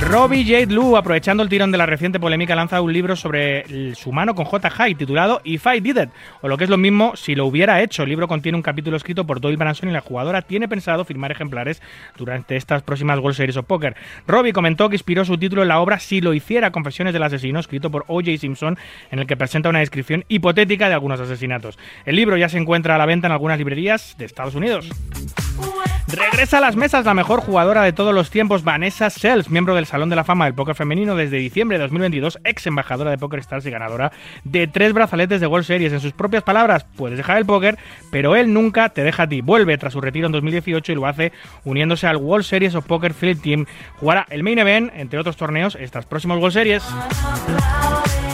Robbie 0.00 0.44
Jade 0.44 0.72
Lu, 0.72 0.96
aprovechando 0.96 1.42
el 1.42 1.48
tirón 1.48 1.72
de 1.72 1.78
la 1.78 1.86
reciente 1.86 2.20
polémica, 2.20 2.54
lanza 2.54 2.80
un 2.80 2.92
libro 2.92 3.16
sobre 3.16 3.94
su 3.94 4.12
mano 4.12 4.34
con 4.34 4.44
J. 4.44 4.70
High 4.70 4.94
titulado 4.94 5.40
If 5.42 5.66
I 5.66 5.80
Did 5.80 5.96
It, 5.96 6.10
o 6.42 6.48
lo 6.48 6.58
que 6.58 6.64
es 6.64 6.70
lo 6.70 6.76
mismo, 6.76 7.16
si 7.16 7.34
lo 7.34 7.46
hubiera 7.46 7.80
hecho. 7.82 8.02
El 8.02 8.10
libro 8.10 8.28
contiene 8.28 8.56
un 8.56 8.62
capítulo 8.62 8.96
escrito 8.96 9.26
por 9.26 9.40
Doyle 9.40 9.56
Branson 9.56 9.88
y 9.88 9.92
la 9.92 10.02
jugadora 10.02 10.42
tiene 10.42 10.68
pensado 10.68 11.04
firmar 11.04 11.32
ejemplares 11.32 11.80
durante 12.16 12.56
estas 12.56 12.82
próximas 12.82 13.18
World 13.18 13.36
Series 13.36 13.56
of 13.56 13.64
Poker. 13.64 13.96
Robbie 14.26 14.52
comentó 14.52 14.88
que 14.90 14.96
inspiró 14.96 15.24
su 15.24 15.38
título 15.38 15.62
en 15.62 15.68
la 15.68 15.80
obra 15.80 15.98
Si 15.98 16.20
lo 16.20 16.34
hiciera, 16.34 16.70
Confesiones 16.70 17.14
del 17.14 17.22
asesino, 17.22 17.58
escrito 17.58 17.90
por 17.90 18.04
O.J. 18.06 18.36
Simpson, 18.38 18.78
en 19.10 19.18
el 19.18 19.26
que 19.26 19.36
presenta 19.36 19.70
una 19.70 19.80
descripción 19.80 20.24
hipotética 20.28 20.88
de 20.88 20.94
algunos 20.94 21.20
asesinatos. 21.20 21.78
El 22.04 22.16
libro 22.16 22.36
ya 22.36 22.50
se 22.50 22.58
encuentra 22.58 22.94
a 22.94 22.98
la 22.98 23.06
venta 23.06 23.28
en 23.28 23.32
algunas 23.32 23.58
librerías 23.58 24.14
de 24.18 24.26
Estados 24.26 24.54
Unidos. 24.54 24.90
Regresa 26.16 26.58
a 26.58 26.60
las 26.62 26.76
mesas 26.76 27.04
la 27.04 27.12
mejor 27.12 27.40
jugadora 27.40 27.82
de 27.82 27.92
todos 27.92 28.14
los 28.14 28.30
tiempos, 28.30 28.64
Vanessa 28.64 29.10
Sells, 29.10 29.50
miembro 29.50 29.74
del 29.74 29.84
Salón 29.84 30.08
de 30.08 30.16
la 30.16 30.24
Fama 30.24 30.46
del 30.46 30.54
Póker 30.54 30.74
Femenino 30.74 31.14
desde 31.14 31.36
diciembre 31.36 31.76
de 31.76 31.82
2022, 31.82 32.38
ex 32.42 32.66
embajadora 32.66 33.10
de 33.10 33.18
Poker 33.18 33.40
Stars 33.40 33.66
y 33.66 33.70
ganadora 33.70 34.12
de 34.42 34.66
tres 34.66 34.94
brazaletes 34.94 35.42
de 35.42 35.46
World 35.46 35.66
Series. 35.66 35.92
En 35.92 36.00
sus 36.00 36.14
propias 36.14 36.42
palabras, 36.42 36.86
puedes 36.96 37.18
dejar 37.18 37.36
el 37.36 37.44
póker, 37.44 37.76
pero 38.10 38.34
él 38.34 38.54
nunca 38.54 38.88
te 38.88 39.02
deja 39.02 39.24
a 39.24 39.28
ti. 39.28 39.42
Vuelve 39.42 39.76
tras 39.76 39.92
su 39.92 40.00
retiro 40.00 40.26
en 40.26 40.32
2018 40.32 40.92
y 40.92 40.94
lo 40.94 41.06
hace 41.06 41.32
uniéndose 41.64 42.06
al 42.06 42.16
World 42.16 42.46
Series 42.46 42.74
of 42.74 42.86
Poker 42.86 43.12
Field 43.12 43.42
Team. 43.42 43.66
Jugará 44.00 44.26
el 44.30 44.42
Main 44.42 44.58
Event, 44.58 44.92
entre 44.96 45.18
otros 45.18 45.36
torneos, 45.36 45.76
estas 45.78 46.06
próximas 46.06 46.38
World 46.38 46.54
Series. 46.54 46.82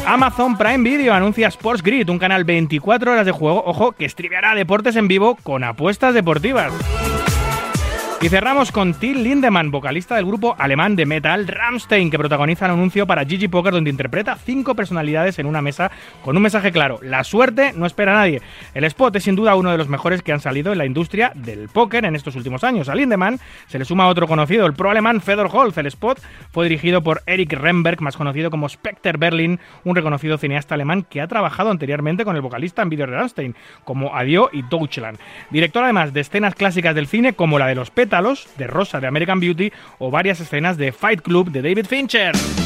Amazon 0.07 0.57
Prime 0.57 0.89
Video 0.89 1.15
anuncia 1.15 1.49
Sports 1.49 1.83
Grid, 1.83 2.09
un 2.11 2.19
canal 2.19 2.45
24 2.45 3.13
horas 3.13 3.27
de 3.27 3.33
juego, 3.33 3.65
ojo, 3.67 3.93
que 3.93 4.09
streameará 4.09 4.55
deportes 4.55 4.95
en 4.95 5.09
vivo 5.09 5.37
con 5.43 5.65
apuestas 5.65 6.15
deportivas. 6.15 6.73
Y 8.23 8.29
cerramos 8.29 8.71
con 8.71 8.95
Till 8.95 9.25
Lindemann, 9.25 9.73
vocalista 9.73 10.15
del 10.15 10.27
grupo 10.27 10.55
alemán 10.57 10.95
de 10.95 11.07
metal 11.07 11.49
Rammstein, 11.49 12.09
que 12.09 12.19
protagoniza 12.21 12.67
el 12.67 12.71
anuncio 12.71 13.05
para 13.05 13.25
Gigi 13.25 13.49
Poker, 13.49 13.73
donde 13.73 13.91
interpreta 13.91 14.37
cinco 14.37 14.77
personalidades 14.77 15.41
en 15.41 15.47
una 15.47 15.61
mesa 15.61 15.91
con 16.23 16.37
un 16.37 16.43
mensaje 16.43 16.71
claro: 16.71 17.01
la 17.03 17.25
suerte 17.25 17.73
no 17.75 17.85
espera 17.85 18.13
a 18.13 18.21
nadie. 18.21 18.41
El 18.75 18.85
spot 18.85 19.17
es 19.17 19.25
sin 19.25 19.35
duda 19.35 19.57
uno 19.57 19.73
de 19.73 19.77
los 19.77 19.89
mejores 19.89 20.23
que 20.23 20.33
han 20.33 20.39
salido 20.39 20.71
en 20.71 20.79
la 20.79 20.87
industria 20.87 21.33
del 21.35 21.69
póker 21.69 22.05
en 22.05 22.15
estos 22.15 22.37
últimos 22.37 22.63
años. 22.63 22.89
A 22.89 22.95
Lindemann 22.95 23.41
se 23.67 23.81
le 23.81 23.85
suma 23.85 24.07
otro 24.07 24.29
conocido, 24.29 24.67
el 24.67 24.75
pro 24.75 24.91
alemán 24.91 25.21
Fedor 25.21 25.51
Holz. 25.53 25.77
El 25.79 25.87
spot 25.87 26.21
fue 26.53 26.69
dirigido 26.69 27.03
por 27.03 27.23
Eric 27.27 27.55
Remberg, 27.55 28.01
más 28.03 28.17
conocido 28.17 28.51
como 28.51 28.69
Specter 28.69 29.19
Berlin, 29.19 29.59
un 29.83 29.97
reconocido 29.97 30.39
cineasta 30.39 30.77
alemán 30.77 31.03
que 31.03 31.21
ha 31.21 31.27
trabajado 31.27 31.73
anteriormente 31.73 32.25
con 32.25 32.37
el 32.37 32.43
vocalista 32.43 32.83
en 32.83 32.89
vídeos 32.89 33.11
de 33.11 33.17
Rammstein, 33.17 33.57
como 33.83 34.15
Adio 34.15 34.49
y 34.53 34.63
Deutschland. 34.63 35.19
Director 35.51 35.83
además 35.83 36.13
de 36.13 36.21
escenas 36.21 36.55
clásicas 36.55 36.95
del 36.95 37.09
cine 37.09 37.33
como 37.33 37.59
la 37.59 37.67
de 37.67 37.75
los 37.75 37.91
de 38.13 38.67
Rosa 38.67 39.01
de 39.01 39.07
American 39.07 39.41
Beauty 39.41 39.73
o 39.99 40.11
varias 40.11 40.39
escenas 40.39 40.77
de 40.77 40.93
Fight 40.93 41.23
Club 41.23 41.51
de 41.51 41.63
David 41.63 41.87
Fincher. 41.87 42.62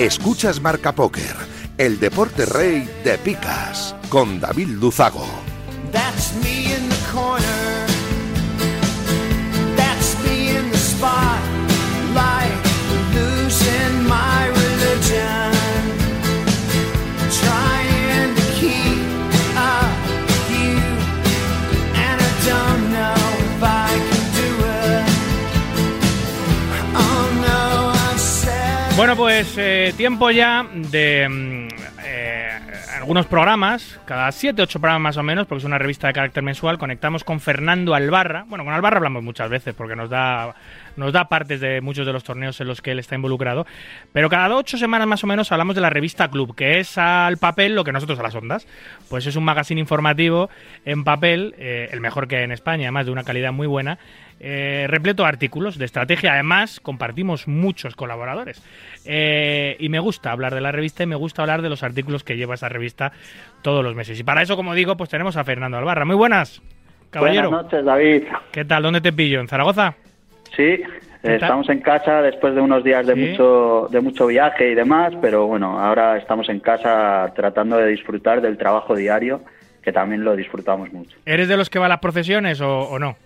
Escuchas 0.00 0.62
Marca 0.62 0.94
Póker, 0.94 1.36
el 1.76 2.00
deporte 2.00 2.46
rey 2.46 2.88
de 3.04 3.18
picas, 3.18 3.94
con 4.08 4.40
David 4.40 4.68
Luzago. 4.68 5.39
Bueno, 29.00 29.16
pues 29.16 29.56
eh, 29.56 29.94
tiempo 29.96 30.30
ya 30.30 30.62
de 30.74 31.26
mm, 31.26 31.68
eh, 32.04 32.50
algunos 32.98 33.24
programas, 33.24 33.98
cada 34.04 34.28
7-8 34.28 34.72
programas 34.72 35.00
más 35.00 35.16
o 35.16 35.22
menos, 35.22 35.46
porque 35.46 35.60
es 35.60 35.64
una 35.64 35.78
revista 35.78 36.08
de 36.08 36.12
carácter 36.12 36.42
mensual, 36.42 36.76
conectamos 36.76 37.24
con 37.24 37.40
Fernando 37.40 37.94
Albarra. 37.94 38.44
Bueno, 38.46 38.62
con 38.62 38.74
Albarra 38.74 38.98
hablamos 38.98 39.22
muchas 39.22 39.48
veces 39.48 39.74
porque 39.74 39.96
nos 39.96 40.10
da, 40.10 40.54
nos 40.96 41.14
da 41.14 41.30
partes 41.30 41.60
de 41.60 41.80
muchos 41.80 42.04
de 42.04 42.12
los 42.12 42.24
torneos 42.24 42.60
en 42.60 42.66
los 42.66 42.82
que 42.82 42.90
él 42.90 42.98
está 42.98 43.14
involucrado. 43.14 43.66
Pero 44.12 44.28
cada 44.28 44.54
8 44.54 44.76
semanas 44.76 45.08
más 45.08 45.24
o 45.24 45.26
menos 45.26 45.50
hablamos 45.50 45.74
de 45.76 45.80
la 45.80 45.88
revista 45.88 46.28
Club, 46.28 46.54
que 46.54 46.78
es 46.78 46.98
al 46.98 47.38
papel 47.38 47.74
lo 47.74 47.84
que 47.84 47.92
nosotros 47.92 48.18
a 48.18 48.22
las 48.22 48.34
ondas. 48.34 48.66
Pues 49.08 49.26
es 49.26 49.34
un 49.34 49.44
magazine 49.44 49.80
informativo 49.80 50.50
en 50.84 51.04
papel, 51.04 51.54
eh, 51.56 51.88
el 51.90 52.00
mejor 52.00 52.28
que 52.28 52.36
hay 52.36 52.44
en 52.44 52.52
España, 52.52 52.84
además 52.84 53.06
de 53.06 53.12
una 53.12 53.24
calidad 53.24 53.50
muy 53.50 53.66
buena. 53.66 53.98
Eh, 54.40 54.86
repleto 54.88 55.22
de 55.22 55.28
artículos 55.28 55.78
de 55.78 55.84
estrategia. 55.84 56.32
Además, 56.32 56.80
compartimos 56.80 57.46
muchos 57.46 57.94
colaboradores. 57.94 58.62
Eh, 59.04 59.76
y 59.78 59.88
me 59.90 59.98
gusta 60.00 60.32
hablar 60.32 60.54
de 60.54 60.60
la 60.62 60.72
revista 60.72 61.02
y 61.02 61.06
me 61.06 61.14
gusta 61.16 61.42
hablar 61.42 61.62
de 61.62 61.68
los 61.68 61.82
artículos 61.82 62.24
que 62.24 62.36
lleva 62.36 62.54
esa 62.54 62.68
revista 62.68 63.12
todos 63.62 63.84
los 63.84 63.94
meses. 63.94 64.18
Y 64.18 64.24
para 64.24 64.42
eso, 64.42 64.56
como 64.56 64.74
digo, 64.74 64.96
pues 64.96 65.10
tenemos 65.10 65.36
a 65.36 65.44
Fernando 65.44 65.76
Albarra. 65.76 66.04
Muy 66.04 66.16
buenas, 66.16 66.62
caballero. 67.10 67.50
Buenas 67.50 67.64
noches, 67.66 67.84
David. 67.84 68.22
¿Qué 68.50 68.64
tal? 68.64 68.82
¿Dónde 68.82 69.00
te 69.00 69.12
pillo? 69.12 69.40
¿En 69.40 69.48
Zaragoza? 69.48 69.94
Sí, 70.56 70.82
estamos 71.22 71.68
en 71.68 71.80
casa 71.80 72.22
después 72.22 72.54
de 72.54 72.60
unos 72.60 72.82
días 72.82 73.06
de 73.06 73.14
Sí. 73.14 73.20
mucho 73.20 73.88
de 73.90 74.00
mucho 74.00 74.26
viaje 74.26 74.70
y 74.70 74.74
demás, 74.74 75.12
pero 75.20 75.46
bueno, 75.46 75.78
ahora 75.78 76.16
estamos 76.16 76.48
en 76.48 76.60
casa 76.60 77.30
tratando 77.36 77.76
de 77.76 77.88
disfrutar 77.88 78.40
del 78.40 78.56
trabajo 78.56 78.96
diario, 78.96 79.42
que 79.82 79.92
también 79.92 80.24
lo 80.24 80.34
disfrutamos 80.34 80.92
mucho. 80.92 81.16
¿Eres 81.26 81.46
de 81.48 81.56
los 81.56 81.70
que 81.70 81.78
va 81.78 81.86
a 81.86 81.88
las 81.90 82.00
procesiones 82.00 82.60
o, 82.60 82.80
o 82.88 82.98
no? 82.98 83.16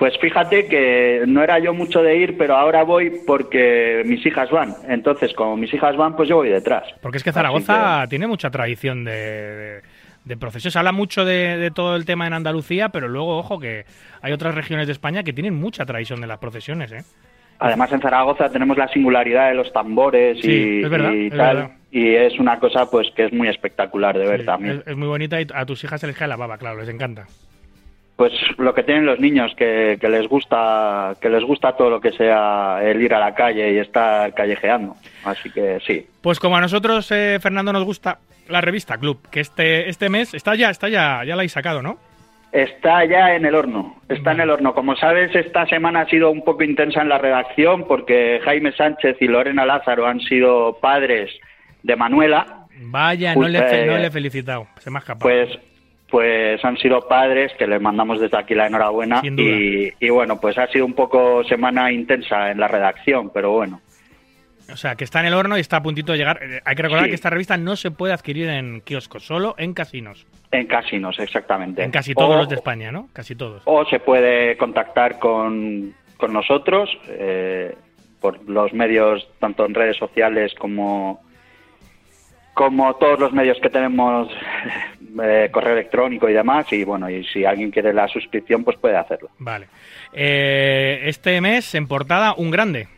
Pues 0.00 0.16
fíjate 0.18 0.66
que 0.66 1.24
no 1.26 1.42
era 1.42 1.58
yo 1.58 1.74
mucho 1.74 2.02
de 2.02 2.16
ir, 2.16 2.38
pero 2.38 2.56
ahora 2.56 2.84
voy 2.84 3.12
porque 3.26 4.02
mis 4.06 4.24
hijas 4.24 4.50
van. 4.50 4.74
Entonces, 4.88 5.34
como 5.34 5.58
mis 5.58 5.72
hijas 5.74 5.94
van, 5.94 6.16
pues 6.16 6.26
yo 6.26 6.36
voy 6.36 6.48
detrás. 6.48 6.84
Porque 7.02 7.18
es 7.18 7.22
que 7.22 7.32
Zaragoza 7.32 8.06
tiene 8.08 8.26
mucha 8.26 8.50
tradición 8.50 9.04
de, 9.04 9.12
de, 9.12 9.82
de 10.24 10.36
procesiones. 10.38 10.72
Se 10.72 10.78
habla 10.78 10.92
mucho 10.92 11.26
de, 11.26 11.58
de 11.58 11.70
todo 11.70 11.96
el 11.96 12.06
tema 12.06 12.26
en 12.26 12.32
Andalucía, 12.32 12.88
pero 12.88 13.08
luego, 13.08 13.36
ojo, 13.36 13.60
que 13.60 13.84
hay 14.22 14.32
otras 14.32 14.54
regiones 14.54 14.86
de 14.86 14.94
España 14.94 15.22
que 15.22 15.34
tienen 15.34 15.54
mucha 15.54 15.84
tradición 15.84 16.22
de 16.22 16.26
las 16.28 16.38
procesiones, 16.38 16.90
¿eh? 16.92 17.02
Además, 17.58 17.92
en 17.92 18.00
Zaragoza 18.00 18.48
tenemos 18.48 18.78
la 18.78 18.88
singularidad 18.88 19.50
de 19.50 19.54
los 19.54 19.70
tambores 19.70 20.38
Sí, 20.40 20.78
y, 20.80 20.82
es 20.82 20.88
verdad, 20.88 21.12
y 21.12 21.26
es 21.26 21.36
tal. 21.36 21.56
verdad. 21.56 21.70
Y 21.90 22.14
es 22.14 22.38
una 22.40 22.58
cosa 22.58 22.90
pues 22.90 23.08
que 23.14 23.26
es 23.26 23.34
muy 23.34 23.48
espectacular 23.48 24.16
de 24.16 24.26
ver 24.26 24.40
Sí, 24.40 24.46
también. 24.46 24.76
es, 24.78 24.86
es 24.86 24.96
muy 24.96 25.08
bonita 25.08 25.38
y 25.38 25.46
a 25.54 25.66
tus 25.66 25.84
hijas 25.84 26.00
se 26.00 26.06
les 26.06 26.16
cae 26.16 26.26
la 26.26 26.36
baba, 26.36 26.56
claro, 26.56 26.80
les 26.80 26.88
encanta. 26.88 27.26
Pues 28.20 28.34
lo 28.58 28.74
que 28.74 28.82
tienen 28.82 29.06
los 29.06 29.18
niños, 29.18 29.54
que, 29.56 29.96
que 29.98 30.06
les 30.10 30.28
gusta 30.28 31.14
que 31.22 31.30
les 31.30 31.42
gusta 31.42 31.74
todo 31.74 31.88
lo 31.88 32.02
que 32.02 32.12
sea 32.12 32.78
el 32.82 33.00
ir 33.00 33.14
a 33.14 33.18
la 33.18 33.34
calle 33.34 33.72
y 33.72 33.78
estar 33.78 34.34
callejeando. 34.34 34.94
Así 35.24 35.50
que 35.50 35.78
sí. 35.86 36.06
Pues 36.20 36.38
como 36.38 36.54
a 36.58 36.60
nosotros, 36.60 37.10
eh, 37.12 37.38
Fernando, 37.40 37.72
nos 37.72 37.84
gusta 37.84 38.18
la 38.46 38.60
revista 38.60 38.98
Club, 38.98 39.26
que 39.30 39.40
este, 39.40 39.88
este 39.88 40.10
mes 40.10 40.34
está 40.34 40.54
ya, 40.54 40.68
está 40.68 40.90
ya, 40.90 41.24
ya 41.24 41.28
la 41.28 41.36
habéis 41.36 41.52
sacado, 41.52 41.80
¿no? 41.80 41.96
Está 42.52 43.06
ya 43.06 43.34
en 43.34 43.46
el 43.46 43.54
horno, 43.54 43.96
está 44.06 44.32
en 44.32 44.40
el 44.40 44.50
horno. 44.50 44.74
Como 44.74 44.96
sabes, 44.96 45.34
esta 45.34 45.64
semana 45.64 46.02
ha 46.02 46.06
sido 46.10 46.30
un 46.30 46.44
poco 46.44 46.62
intensa 46.62 47.00
en 47.00 47.08
la 47.08 47.16
redacción 47.16 47.86
porque 47.88 48.38
Jaime 48.44 48.72
Sánchez 48.72 49.16
y 49.20 49.28
Lorena 49.28 49.64
Lázaro 49.64 50.06
han 50.06 50.20
sido 50.20 50.76
padres 50.78 51.30
de 51.82 51.96
Manuela. 51.96 52.66
Vaya, 52.82 53.32
no 53.34 53.40
Pues, 53.40 53.52
le, 53.52 53.58
eh, 53.60 53.86
no 53.86 53.96
le 53.96 54.08
he 54.08 54.10
felicitado, 54.10 54.66
se 54.78 54.90
me 54.90 54.98
ha 54.98 55.00
escapado. 55.00 55.22
Pues 55.22 55.58
pues 56.10 56.64
han 56.64 56.76
sido 56.76 57.00
padres 57.08 57.52
que 57.58 57.66
les 57.66 57.80
mandamos 57.80 58.20
desde 58.20 58.36
aquí 58.38 58.54
la 58.54 58.66
enhorabuena 58.66 59.20
y, 59.24 59.90
y 59.98 60.10
bueno, 60.10 60.40
pues 60.40 60.58
ha 60.58 60.66
sido 60.68 60.84
un 60.86 60.94
poco 60.94 61.44
semana 61.44 61.90
intensa 61.92 62.50
en 62.50 62.58
la 62.60 62.68
redacción, 62.68 63.30
pero 63.30 63.52
bueno. 63.52 63.80
O 64.72 64.76
sea, 64.76 64.94
que 64.94 65.02
está 65.04 65.18
en 65.20 65.26
el 65.26 65.34
horno 65.34 65.56
y 65.56 65.60
está 65.60 65.78
a 65.78 65.82
puntito 65.82 66.12
de 66.12 66.18
llegar. 66.18 66.38
Eh, 66.42 66.60
hay 66.64 66.76
que 66.76 66.82
recordar 66.82 67.04
Sí. 67.06 67.10
que 67.10 67.14
esta 67.16 67.30
revista 67.30 67.56
no 67.56 67.74
se 67.74 67.90
puede 67.90 68.12
adquirir 68.12 68.48
en 68.48 68.80
kioscos, 68.82 69.24
solo 69.26 69.54
en 69.58 69.74
casinos. 69.74 70.26
En 70.52 70.66
casinos, 70.66 71.18
exactamente. 71.18 71.82
En 71.82 71.90
casi 71.90 72.14
todos 72.14 72.36
O- 72.36 72.38
los 72.38 72.48
de 72.48 72.54
España, 72.56 72.92
¿no? 72.92 73.08
Casi 73.12 73.34
todos. 73.34 73.62
O 73.64 73.84
se 73.86 73.98
puede 73.98 74.56
contactar 74.56 75.18
con, 75.18 75.92
con 76.16 76.32
nosotros 76.32 76.88
eh, 77.08 77.74
por 78.20 78.48
los 78.48 78.72
medios, 78.72 79.26
tanto 79.40 79.66
en 79.66 79.74
redes 79.74 79.96
sociales 79.96 80.52
como, 80.56 81.20
como 82.54 82.94
todos 82.96 83.18
los 83.18 83.32
medios 83.32 83.58
que 83.60 83.70
tenemos 83.70 84.28
eh, 85.22 85.48
correo 85.52 85.74
electrónico 85.74 86.28
y 86.28 86.32
demás. 86.32 86.72
Y 86.72 86.84
bueno, 86.84 87.08
y 87.08 87.24
si 87.24 87.44
alguien 87.44 87.70
quiere 87.70 87.92
la 87.92 88.08
suscripción, 88.08 88.64
pues 88.64 88.76
puede 88.78 88.96
hacerlo. 88.96 89.30
Vale. 89.38 89.68
Eh, 90.12 91.02
este 91.04 91.40
mes 91.40 91.74
en 91.74 91.86
portada 91.86 92.34
un 92.34 92.50
grande. 92.50 92.88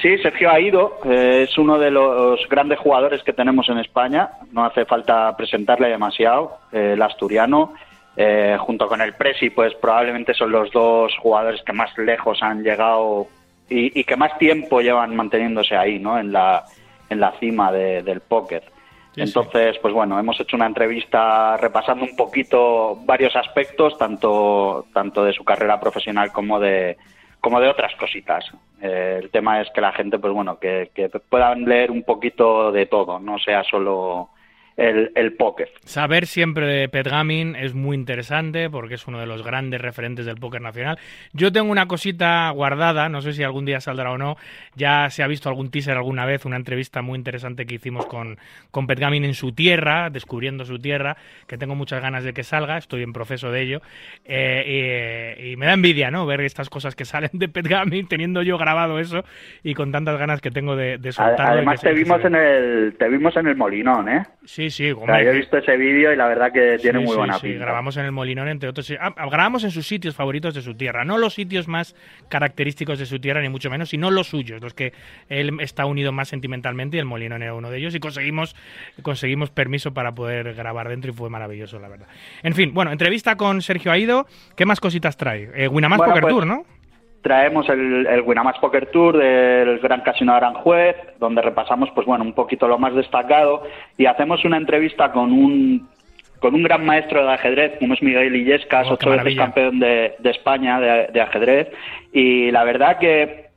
Sí, 0.00 0.16
Sergio 0.18 0.50
Aido 0.50 0.98
eh, 1.04 1.46
es 1.46 1.58
uno 1.58 1.78
de 1.78 1.90
los 1.90 2.40
grandes 2.48 2.78
jugadores 2.78 3.22
que 3.22 3.34
tenemos 3.34 3.68
en 3.68 3.78
España. 3.78 4.30
No 4.50 4.64
hace 4.64 4.86
falta 4.86 5.36
presentarle 5.36 5.88
demasiado. 5.88 6.58
Eh, 6.72 6.92
el 6.94 7.02
asturiano, 7.02 7.74
eh, 8.16 8.56
junto 8.58 8.88
con 8.88 9.02
el 9.02 9.12
Presi, 9.12 9.50
pues 9.50 9.74
probablemente 9.74 10.32
son 10.32 10.52
los 10.52 10.70
dos 10.70 11.14
jugadores 11.18 11.60
que 11.62 11.74
más 11.74 11.96
lejos 11.98 12.42
han 12.42 12.62
llegado 12.62 13.26
y, 13.68 14.00
y 14.00 14.04
que 14.04 14.16
más 14.16 14.38
tiempo 14.38 14.80
llevan 14.80 15.14
manteniéndose 15.14 15.76
ahí, 15.76 15.98
¿no? 15.98 16.18
En 16.18 16.32
la, 16.32 16.64
en 17.10 17.20
la 17.20 17.32
cima 17.38 17.70
de- 17.70 18.02
del 18.02 18.20
póker. 18.20 18.62
Sí, 19.14 19.22
Entonces, 19.22 19.76
pues 19.82 19.92
bueno, 19.92 20.18
hemos 20.18 20.38
hecho 20.40 20.56
una 20.56 20.66
entrevista 20.66 21.56
repasando 21.56 22.04
un 22.04 22.14
poquito 22.16 22.96
varios 23.04 23.34
aspectos, 23.34 23.98
tanto, 23.98 24.86
tanto 24.94 25.24
de 25.24 25.32
su 25.32 25.42
carrera 25.44 25.80
profesional 25.80 26.30
como 26.32 26.60
de, 26.60 26.96
como 27.40 27.60
de 27.60 27.68
otras 27.68 27.92
cositas. 27.96 28.44
Eh, 28.80 29.18
el 29.20 29.30
tema 29.30 29.60
es 29.60 29.68
que 29.74 29.80
la 29.80 29.92
gente, 29.92 30.18
pues 30.20 30.32
bueno, 30.32 30.58
que, 30.60 30.90
que 30.94 31.08
puedan 31.08 31.64
leer 31.64 31.90
un 31.90 32.04
poquito 32.04 32.70
de 32.70 32.86
todo, 32.86 33.18
no 33.18 33.36
sea 33.38 33.64
solo 33.64 34.28
el, 34.80 35.12
el 35.14 35.34
póker. 35.34 35.70
Saber 35.84 36.26
siempre 36.26 36.66
de 36.66 36.88
Pet 36.88 37.06
Gaming 37.06 37.54
es 37.54 37.74
muy 37.74 37.96
interesante 37.96 38.70
porque 38.70 38.94
es 38.94 39.06
uno 39.06 39.20
de 39.20 39.26
los 39.26 39.44
grandes 39.44 39.80
referentes 39.80 40.26
del 40.26 40.36
póker 40.36 40.62
nacional. 40.62 40.98
Yo 41.32 41.52
tengo 41.52 41.70
una 41.70 41.86
cosita 41.86 42.50
guardada, 42.50 43.08
no 43.08 43.20
sé 43.20 43.32
si 43.34 43.42
algún 43.42 43.66
día 43.66 43.80
saldrá 43.80 44.10
o 44.10 44.18
no. 44.18 44.36
Ya 44.74 45.10
se 45.10 45.22
ha 45.22 45.26
visto 45.26 45.48
algún 45.48 45.70
teaser 45.70 45.96
alguna 45.96 46.24
vez, 46.24 46.44
una 46.44 46.56
entrevista 46.56 47.02
muy 47.02 47.18
interesante 47.18 47.66
que 47.66 47.74
hicimos 47.74 48.06
con, 48.06 48.38
con 48.70 48.86
Pet 48.86 48.98
Gaming 48.98 49.24
en 49.24 49.34
su 49.34 49.52
tierra, 49.52 50.10
descubriendo 50.10 50.64
su 50.64 50.78
tierra, 50.78 51.16
que 51.46 51.58
tengo 51.58 51.74
muchas 51.74 52.00
ganas 52.00 52.24
de 52.24 52.32
que 52.32 52.42
salga, 52.42 52.78
estoy 52.78 53.02
en 53.02 53.12
proceso 53.12 53.52
de 53.52 53.60
ello. 53.60 53.82
Eh, 54.24 55.36
y, 55.38 55.52
y 55.52 55.56
me 55.56 55.66
da 55.66 55.74
envidia, 55.74 56.10
¿no? 56.10 56.24
Ver 56.24 56.40
estas 56.40 56.70
cosas 56.70 56.94
que 56.94 57.04
salen 57.04 57.30
de 57.34 57.48
Pet 57.48 57.68
Gaming, 57.68 58.08
teniendo 58.08 58.42
yo 58.42 58.56
grabado 58.56 58.98
eso 58.98 59.24
y 59.62 59.74
con 59.74 59.92
tantas 59.92 60.18
ganas 60.18 60.40
que 60.40 60.50
tengo 60.50 60.74
de, 60.74 60.96
de 60.98 61.10
y 61.10 61.12
que 61.12 61.42
Además 61.42 61.80
te 61.80 61.92
vimos 61.92 62.24
en 62.24 62.34
el 62.34 62.94
te 62.98 63.08
vimos 63.08 63.36
en 63.36 63.46
el 63.46 63.56
Molinón, 63.56 64.08
¿eh? 64.08 64.22
Sí, 64.44 64.69
sí, 64.70 64.90
O 64.92 65.04
sea, 65.06 65.22
yo 65.22 65.30
he 65.30 65.34
visto 65.34 65.56
ese 65.56 65.76
vídeo 65.76 66.12
y 66.12 66.16
la 66.16 66.26
verdad 66.28 66.52
que 66.52 66.76
tiene 66.80 66.98
Sí, 67.00 67.04
muy 67.04 67.12
sí, 67.12 67.16
buena 67.18 67.34
sí, 67.34 67.48
pinta. 67.48 67.64
grabamos 67.64 67.96
en 67.96 68.04
el 68.04 68.12
Molinón, 68.12 68.48
entre 68.48 68.68
otros. 68.68 68.86
sí. 68.86 68.94
Ah, 69.00 69.12
grabamos 69.30 69.64
en 69.64 69.70
sus 69.70 69.86
sitios 69.86 70.14
favoritos 70.14 70.54
de 70.54 70.62
su 70.62 70.74
tierra. 70.74 71.04
No 71.04 71.18
los 71.18 71.34
sitios 71.34 71.68
más 71.68 71.94
característicos 72.28 72.98
de 72.98 73.06
su 73.06 73.18
tierra, 73.20 73.40
ni 73.40 73.48
mucho 73.48 73.70
menos, 73.70 73.88
sino 73.90 74.10
los 74.10 74.28
suyos, 74.28 74.60
los 74.62 74.74
que 74.74 74.92
él 75.28 75.56
está 75.60 75.84
unido 75.86 76.12
más 76.12 76.28
sentimentalmente 76.28 76.96
y 76.96 77.00
el 77.00 77.06
Molinón 77.06 77.42
era 77.42 77.54
uno 77.54 77.70
de 77.70 77.78
ellos. 77.78 77.94
Y 77.94 78.00
conseguimos, 78.00 78.54
conseguimos 79.02 79.50
permiso 79.50 79.92
para 79.94 80.12
poder 80.14 80.54
grabar 80.54 80.88
dentro 80.88 81.10
y 81.10 81.14
fue 81.14 81.30
maravilloso, 81.30 81.78
la 81.78 81.88
verdad. 81.88 82.06
En 82.42 82.54
fin, 82.54 82.72
bueno, 82.74 82.92
entrevista 82.92 83.36
con 83.36 83.62
Sergio 83.62 83.92
Aido. 83.92 84.26
¿Qué 84.56 84.66
más 84.66 84.80
cositas 84.80 85.16
trae? 85.16 85.50
Eh, 85.54 85.68
Winamax 85.68 85.98
Bueno, 85.98 86.10
Poker 86.12 86.22
pues, 86.22 86.34
Tour, 86.34 86.46
¿no? 86.46 86.64
Traemos 87.22 87.68
el, 87.68 88.06
el 88.06 88.22
Winamax 88.22 88.58
Poker 88.58 88.86
Tour 88.86 89.18
del 89.18 89.78
Gran 89.80 90.00
Casino 90.00 90.32
de 90.32 90.38
Aranjuez, 90.38 90.96
donde 91.18 91.42
repasamos, 91.42 91.90
pues 91.94 92.06
bueno, 92.06 92.24
un 92.24 92.32
poquito 92.32 92.66
lo 92.66 92.78
más 92.78 92.94
destacado 92.94 93.62
y 93.96 94.06
hacemos 94.06 94.44
una 94.44 94.56
entrevista 94.56 95.12
con 95.12 95.32
un 95.32 95.88
con 96.38 96.54
un 96.54 96.62
gran 96.62 96.86
maestro 96.86 97.22
de 97.22 97.32
ajedrez, 97.34 97.78
como 97.78 97.92
es 97.92 98.02
Miguel 98.02 98.34
Illescas, 98.34 98.86
Oh, 98.88 98.94
ocho 98.94 99.10
veces 99.10 99.36
campeón 99.36 99.78
de, 99.78 100.14
de 100.18 100.30
España 100.30 100.80
de, 100.80 101.08
de 101.12 101.20
ajedrez. 101.20 101.68
Y 102.14 102.50
la 102.50 102.64
verdad 102.64 102.98
que 102.98 103.50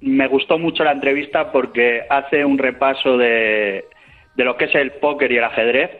me 0.00 0.26
gustó 0.26 0.58
mucho 0.58 0.82
la 0.82 0.92
entrevista 0.92 1.52
porque 1.52 2.02
hace 2.08 2.42
un 2.46 2.56
repaso 2.56 3.18
de, 3.18 3.84
de 4.36 4.44
lo 4.44 4.56
que 4.56 4.64
es 4.64 4.74
el 4.74 4.92
póker 4.92 5.30
y 5.30 5.36
el 5.36 5.44
ajedrez 5.44 5.90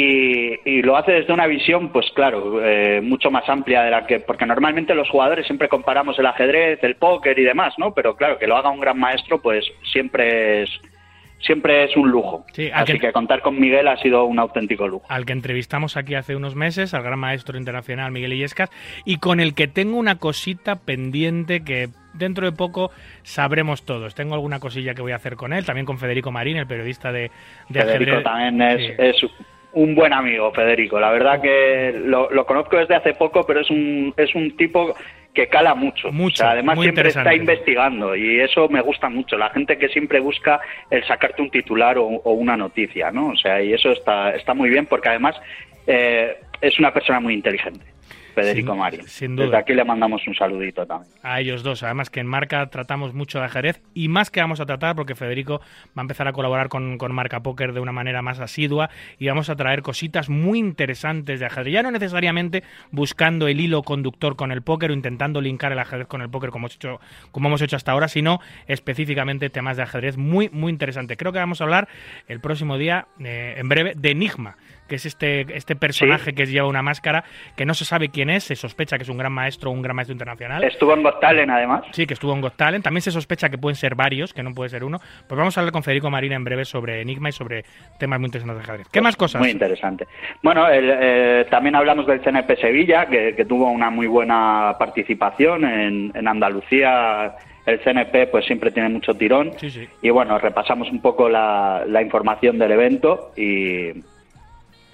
y, 0.00 0.60
y 0.64 0.82
lo 0.82 0.96
hace 0.96 1.12
desde 1.12 1.32
una 1.32 1.46
visión, 1.46 1.90
pues 1.90 2.06
claro, 2.14 2.60
eh, 2.64 3.00
mucho 3.02 3.30
más 3.30 3.48
amplia 3.48 3.82
de 3.82 3.90
la 3.90 4.06
que, 4.06 4.20
porque 4.20 4.46
normalmente 4.46 4.94
los 4.94 5.08
jugadores 5.10 5.46
siempre 5.46 5.68
comparamos 5.68 6.18
el 6.18 6.26
ajedrez, 6.26 6.78
el 6.82 6.96
póker 6.96 7.38
y 7.38 7.42
demás, 7.44 7.74
¿no? 7.78 7.92
Pero 7.94 8.14
claro, 8.16 8.38
que 8.38 8.46
lo 8.46 8.56
haga 8.56 8.70
un 8.70 8.80
gran 8.80 8.98
maestro, 8.98 9.40
pues 9.40 9.64
siempre 9.92 10.62
es, 10.62 10.70
siempre 11.40 11.84
es 11.84 11.96
un 11.96 12.10
lujo. 12.10 12.44
Sí, 12.52 12.68
Así 12.72 12.94
que- 12.94 12.98
que 12.98 13.12
contar 13.12 13.40
con 13.42 13.58
Miguel 13.58 13.88
ha 13.88 13.96
sido 13.96 14.24
un 14.24 14.38
auténtico 14.38 14.86
lujo. 14.88 15.06
al 15.08 15.24
que 15.24 15.32
entrevistamos 15.32 15.96
aquí 15.96 16.14
hace 16.14 16.34
unos 16.36 16.54
meses, 16.54 16.94
al 16.94 17.02
gran 17.02 17.18
maestro 17.18 17.56
internacional 17.58 18.10
Miguel 18.12 18.32
Illescas, 18.32 18.70
y 19.04 19.18
con 19.18 19.40
el 19.40 19.54
que 19.54 19.68
tengo 19.68 19.96
una 19.96 20.16
cosita 20.18 20.76
pendiente 20.76 21.62
que 21.64 21.88
dentro 22.14 22.44
de 22.50 22.56
poco 22.56 22.90
sabremos 23.22 23.84
todos. 23.84 24.14
Tengo 24.16 24.34
alguna 24.34 24.58
cosilla 24.58 24.94
que 24.94 25.02
voy 25.02 25.12
a 25.12 25.16
hacer 25.16 25.36
con 25.36 25.52
él, 25.52 25.64
también 25.64 25.86
con 25.86 25.98
Federico 25.98 26.32
Marín, 26.32 26.56
el 26.56 26.66
periodista 26.66 27.12
de, 27.12 27.30
de 27.68 27.80
Federico 27.82 28.16
ajedrez. 28.18 28.24
también 28.24 28.62
es, 28.62 28.86
Sí. 29.20 29.26
es 29.26 29.32
un 29.78 29.94
buen 29.94 30.12
amigo, 30.12 30.50
Federico. 30.52 30.98
La 30.98 31.12
verdad 31.12 31.40
que 31.40 31.94
lo, 32.04 32.30
lo 32.30 32.44
conozco 32.44 32.76
desde 32.76 32.96
hace 32.96 33.14
poco, 33.14 33.44
pero 33.46 33.60
es 33.60 33.70
un, 33.70 34.12
es 34.16 34.34
un 34.34 34.56
tipo 34.56 34.94
que 35.32 35.46
cala 35.46 35.74
mucho. 35.76 36.10
Mucho, 36.10 36.42
O 36.42 36.46
sea, 36.46 36.50
además 36.50 36.80
siempre 36.80 37.08
está 37.08 37.32
investigando 37.32 38.16
y 38.16 38.40
eso 38.40 38.68
me 38.68 38.80
gusta 38.80 39.08
mucho. 39.08 39.38
La 39.38 39.50
gente 39.50 39.78
que 39.78 39.88
siempre 39.88 40.18
busca 40.18 40.60
el 40.90 41.06
sacarte 41.06 41.42
un 41.42 41.50
titular 41.50 41.96
o, 41.96 42.06
o 42.06 42.32
una 42.32 42.56
noticia, 42.56 43.12
¿no? 43.12 43.28
O 43.28 43.36
sea, 43.36 43.62
y 43.62 43.72
eso 43.72 43.92
está, 43.92 44.34
está 44.34 44.52
muy 44.52 44.68
bien 44.68 44.86
porque 44.86 45.10
además 45.10 45.36
eh, 45.86 46.36
es 46.60 46.76
una 46.80 46.92
persona 46.92 47.20
muy 47.20 47.34
inteligente. 47.34 47.84
Federico 48.42 48.72
Sin- 48.72 48.78
Marín. 48.80 49.02
sin 49.08 49.36
Desde 49.36 49.46
duda. 49.48 49.58
aquí 49.58 49.74
le 49.74 49.84
mandamos 49.84 50.26
un 50.26 50.34
saludito 50.34 50.86
también. 50.86 51.12
a 51.22 51.40
ellos 51.40 51.62
dos. 51.62 51.82
Además 51.82 52.10
que 52.10 52.20
en 52.20 52.26
Marca 52.26 52.66
tratamos 52.70 53.14
mucho 53.14 53.38
de 53.38 53.46
ajedrez 53.46 53.80
y 53.94 54.08
más 54.08 54.30
que 54.30 54.40
vamos 54.40 54.60
a 54.60 54.66
tratar 54.66 54.94
porque 54.96 55.14
Federico 55.14 55.60
va 55.96 56.00
a 56.00 56.00
empezar 56.02 56.28
a 56.28 56.32
colaborar 56.32 56.68
con, 56.68 56.98
con 56.98 57.14
Marca 57.14 57.40
Póker 57.40 57.72
de 57.72 57.80
una 57.80 57.92
manera 57.92 58.22
más 58.22 58.40
asidua 58.40 58.90
y 59.18 59.26
vamos 59.28 59.50
a 59.50 59.56
traer 59.56 59.82
cositas 59.82 60.28
muy 60.28 60.58
interesantes 60.58 61.40
de 61.40 61.46
ajedrez. 61.46 61.72
Ya 61.74 61.82
no 61.82 61.90
necesariamente 61.90 62.62
buscando 62.90 63.48
el 63.48 63.60
hilo 63.60 63.82
conductor 63.82 64.36
con 64.36 64.52
el 64.52 64.62
póker 64.62 64.90
o 64.90 64.94
intentando 64.94 65.40
linkar 65.40 65.72
el 65.72 65.78
ajedrez 65.78 66.06
con 66.06 66.22
el 66.22 66.28
póker 66.30 66.50
como 66.50 66.66
hemos 66.66 66.74
hecho, 66.76 67.00
como 67.32 67.48
hemos 67.48 67.62
hecho 67.62 67.76
hasta 67.76 67.92
ahora, 67.92 68.08
sino 68.08 68.40
específicamente 68.66 69.50
temas 69.50 69.76
de 69.76 69.82
ajedrez 69.82 70.16
muy, 70.16 70.48
muy 70.50 70.70
interesante. 70.70 71.16
Creo 71.16 71.32
que 71.32 71.38
vamos 71.38 71.60
a 71.60 71.64
hablar 71.64 71.88
el 72.28 72.40
próximo 72.40 72.78
día, 72.78 73.06
eh, 73.20 73.54
en 73.58 73.68
breve, 73.68 73.94
de 73.96 74.10
Enigma 74.10 74.56
que 74.88 74.96
es 74.96 75.06
este, 75.06 75.46
este 75.56 75.76
personaje 75.76 76.32
que 76.32 76.46
lleva 76.46 76.66
una 76.66 76.82
máscara 76.82 77.24
que 77.56 77.66
no 77.66 77.74
se 77.74 77.84
sabe 77.84 78.08
quién 78.08 78.30
es, 78.30 78.44
se 78.44 78.56
sospecha 78.56 78.96
que 78.96 79.02
es 79.02 79.08
un 79.08 79.18
gran 79.18 79.32
maestro 79.32 79.70
o 79.70 79.72
un 79.72 79.82
gran 79.82 79.94
maestro 79.94 80.12
internacional. 80.12 80.64
Estuvo 80.64 80.94
en 80.94 81.02
Got 81.02 81.20
Talent, 81.20 81.50
además. 81.50 81.84
Sí, 81.92 82.06
que 82.06 82.14
estuvo 82.14 82.32
en 82.32 82.40
Got 82.40 82.56
Talent. 82.56 82.84
También 82.84 83.02
se 83.02 83.10
sospecha 83.10 83.48
que 83.48 83.58
pueden 83.58 83.76
ser 83.76 83.94
varios, 83.94 84.32
que 84.32 84.42
no 84.42 84.52
puede 84.54 84.70
ser 84.70 84.84
uno. 84.84 84.98
Pues 85.26 85.38
vamos 85.38 85.56
a 85.56 85.60
hablar 85.60 85.72
con 85.72 85.82
Federico 85.82 86.10
Marina 86.10 86.36
en 86.36 86.44
breve 86.44 86.64
sobre 86.64 87.00
Enigma 87.00 87.28
y 87.28 87.32
sobre 87.32 87.64
temas 87.98 88.18
muy 88.18 88.26
interesantes 88.26 88.58
de 88.58 88.64
ajedrez. 88.64 88.88
¿Qué 88.90 89.00
más 89.00 89.16
cosas? 89.16 89.40
Muy 89.40 89.50
interesante. 89.50 90.06
Bueno, 90.42 90.68
el, 90.68 90.90
eh, 90.90 91.46
también 91.50 91.74
hablamos 91.74 92.06
del 92.06 92.20
CNP 92.20 92.56
Sevilla, 92.56 93.06
que, 93.06 93.34
que 93.36 93.44
tuvo 93.44 93.70
una 93.70 93.90
muy 93.90 94.06
buena 94.06 94.76
participación 94.78 95.64
en, 95.64 96.12
en 96.14 96.28
Andalucía. 96.28 97.36
El 97.66 97.80
CNP 97.80 98.28
pues 98.28 98.46
siempre 98.46 98.70
tiene 98.70 98.88
mucho 98.88 99.12
tirón. 99.12 99.52
Sí, 99.58 99.70
sí. 99.70 99.86
Y 100.00 100.08
bueno, 100.08 100.38
repasamos 100.38 100.90
un 100.90 101.02
poco 101.02 101.28
la, 101.28 101.84
la 101.86 102.00
información 102.00 102.58
del 102.58 102.72
evento 102.72 103.32
y, 103.36 103.92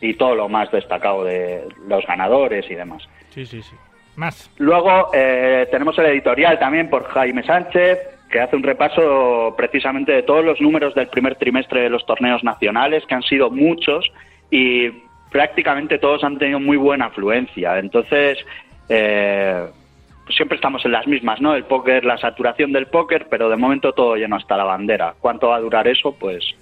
y 0.05 0.15
todo 0.15 0.35
lo 0.35 0.49
más 0.49 0.71
destacado 0.71 1.25
de 1.25 1.67
los 1.89 2.07
ganadores 2.07 2.71
y 2.71 2.75
demás. 2.75 3.09
Sí, 3.31 3.47
sí, 3.47 3.63
sí. 3.63 3.75
Más. 4.17 4.51
Luego 4.59 5.11
eh, 5.13 5.67
tenemos 5.71 5.99
el 5.99 6.07
editorial 6.07 6.59
también 6.59 6.89
por 6.89 7.05
Jaime 7.05 7.43
Sánchez, 7.43 7.99
que 8.31 8.41
hace 8.41 8.55
un 8.55 8.63
repaso 8.63 9.55
precisamente 9.57 10.13
de 10.13 10.23
todos 10.23 10.45
los 10.45 10.61
números 10.61 10.95
del 10.95 11.09
primer 11.09 11.37
trimestre 11.37 11.83
de 11.83 11.91
los 11.91 12.05
torneos 12.07 12.45
nacionales, 12.45 13.05
que 13.07 13.15
han 13.15 13.23
sido 13.23 13.51
muchos 13.51 14.13
y 14.51 14.91
prácticamente 15.31 15.99
todos 15.99 16.23
han 16.23 16.39
tenido 16.39 16.61
muy 16.61 16.77
buena 16.77 17.07
afluencia. 17.07 17.79
Entonces, 17.79 18.39
eh, 18.89 19.67
siempre 20.29 20.57
estamos 20.57 20.85
en 20.85 20.93
las 20.93 21.07
mismas, 21.07 21.41
¿no? 21.41 21.55
El 21.55 21.65
póker, 21.65 22.05
la 22.05 22.19
saturación 22.19 22.73
del 22.73 22.87
póker, 22.87 23.27
pero 23.29 23.49
de 23.49 23.57
momento 23.57 23.93
todo 23.93 24.17
lleno 24.17 24.37
hasta 24.37 24.57
la 24.57 24.65
bandera. 24.65 25.15
¿Cuánto 25.19 25.49
va 25.49 25.57
a 25.57 25.61
durar 25.61 25.89
eso? 25.89 26.13
Pues 26.13 26.55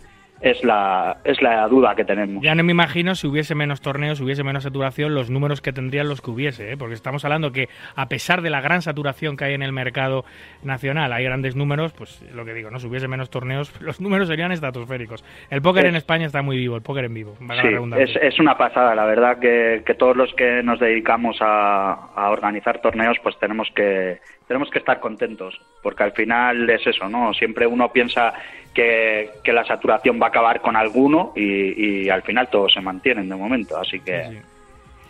es 0.43 0.63
la, 0.65 1.19
es 1.25 1.41
la 1.41 1.67
duda 1.69 1.95
que 1.95 2.05
tenemos. 2.05 2.43
Ya 2.43 2.55
no 2.55 2.65
me 2.65 2.73
imagino 2.73 3.15
si 3.15 3.27
hubiese 3.29 3.55
menos 3.55 3.81
torneos, 3.81 4.19
si 4.19 4.25
hubiese 4.25 4.43
menos 4.43 4.65
saturación, 4.65 5.15
los 5.15 5.31
números 5.31 5.61
que 5.61 5.73
tendrían 5.73 6.09
los 6.09 6.21
que 6.21 6.31
hubiese, 6.31 6.73
¿eh? 6.73 6.77
porque 6.77 6.95
estamos 6.95 7.25
hablando 7.25 7.53
que 7.53 7.69
a 7.95 8.09
pesar 8.09 8.43
de 8.43 8.51
la 8.51 8.61
gran 8.61 8.83
saturación 8.83 9.37
que 9.37 9.45
hay 9.45 9.55
en 9.55 9.63
el 9.63 9.73
mercado 9.73 10.25
nacional, 10.65 11.13
hay 11.13 11.25
grandes 11.25 11.57
números, 11.57 11.93
pues 11.93 12.23
lo 12.35 12.45
que 12.45 12.55
digo, 12.55 12.71
no 12.71 12.79
si 12.81 12.89
hubiese 12.89 13.09
menos 13.09 13.31
torneos, 13.31 13.73
los 13.81 14.01
números 14.01 14.29
serían 14.29 14.53
estratosféricos. 14.53 15.25
El 15.51 15.63
póker 15.63 15.85
Es- 15.85 15.91
en 15.91 15.97
España 15.97 16.27
está 16.27 16.43
muy 16.43 16.57
vivo, 16.57 16.77
el 16.77 16.83
póker 16.83 17.05
en 17.05 17.15
vivo. 17.15 17.37
Sí, 17.39 17.69
es, 17.99 18.17
es 18.21 18.39
una 18.41 18.59
pasada, 18.59 18.95
la 18.95 19.05
verdad 19.05 19.39
que, 19.39 19.83
que 19.87 19.95
todos 19.95 20.17
los 20.17 20.33
que 20.35 20.63
nos 20.63 20.81
dedicamos 20.81 21.37
a, 21.41 21.93
a 22.17 22.31
organizar 22.31 22.81
torneos, 22.81 23.17
pues 23.23 23.39
tenemos 23.39 23.69
que 23.75 24.21
tenemos 24.49 24.71
que 24.71 24.81
estar 24.81 25.01
contentos, 25.01 25.59
porque 25.83 26.03
al 26.03 26.13
final 26.13 26.69
es 26.69 26.87
eso, 26.87 27.09
¿no? 27.09 27.33
Siempre 27.33 27.67
uno 27.67 27.91
piensa 27.91 28.35
que, 28.75 29.31
que 29.43 29.53
la 29.53 29.65
saturación 29.65 30.21
va 30.21 30.27
a 30.27 30.29
acabar 30.29 30.61
con 30.61 30.77
alguno 30.77 31.33
y, 31.37 32.05
y 32.05 32.09
al 32.09 32.23
final 32.23 32.49
todos 32.49 32.73
se 32.73 32.81
mantienen 32.81 33.29
de 33.29 33.37
momento, 33.37 33.79
así 33.79 34.01
que... 34.01 34.25
Sí. 34.29 34.39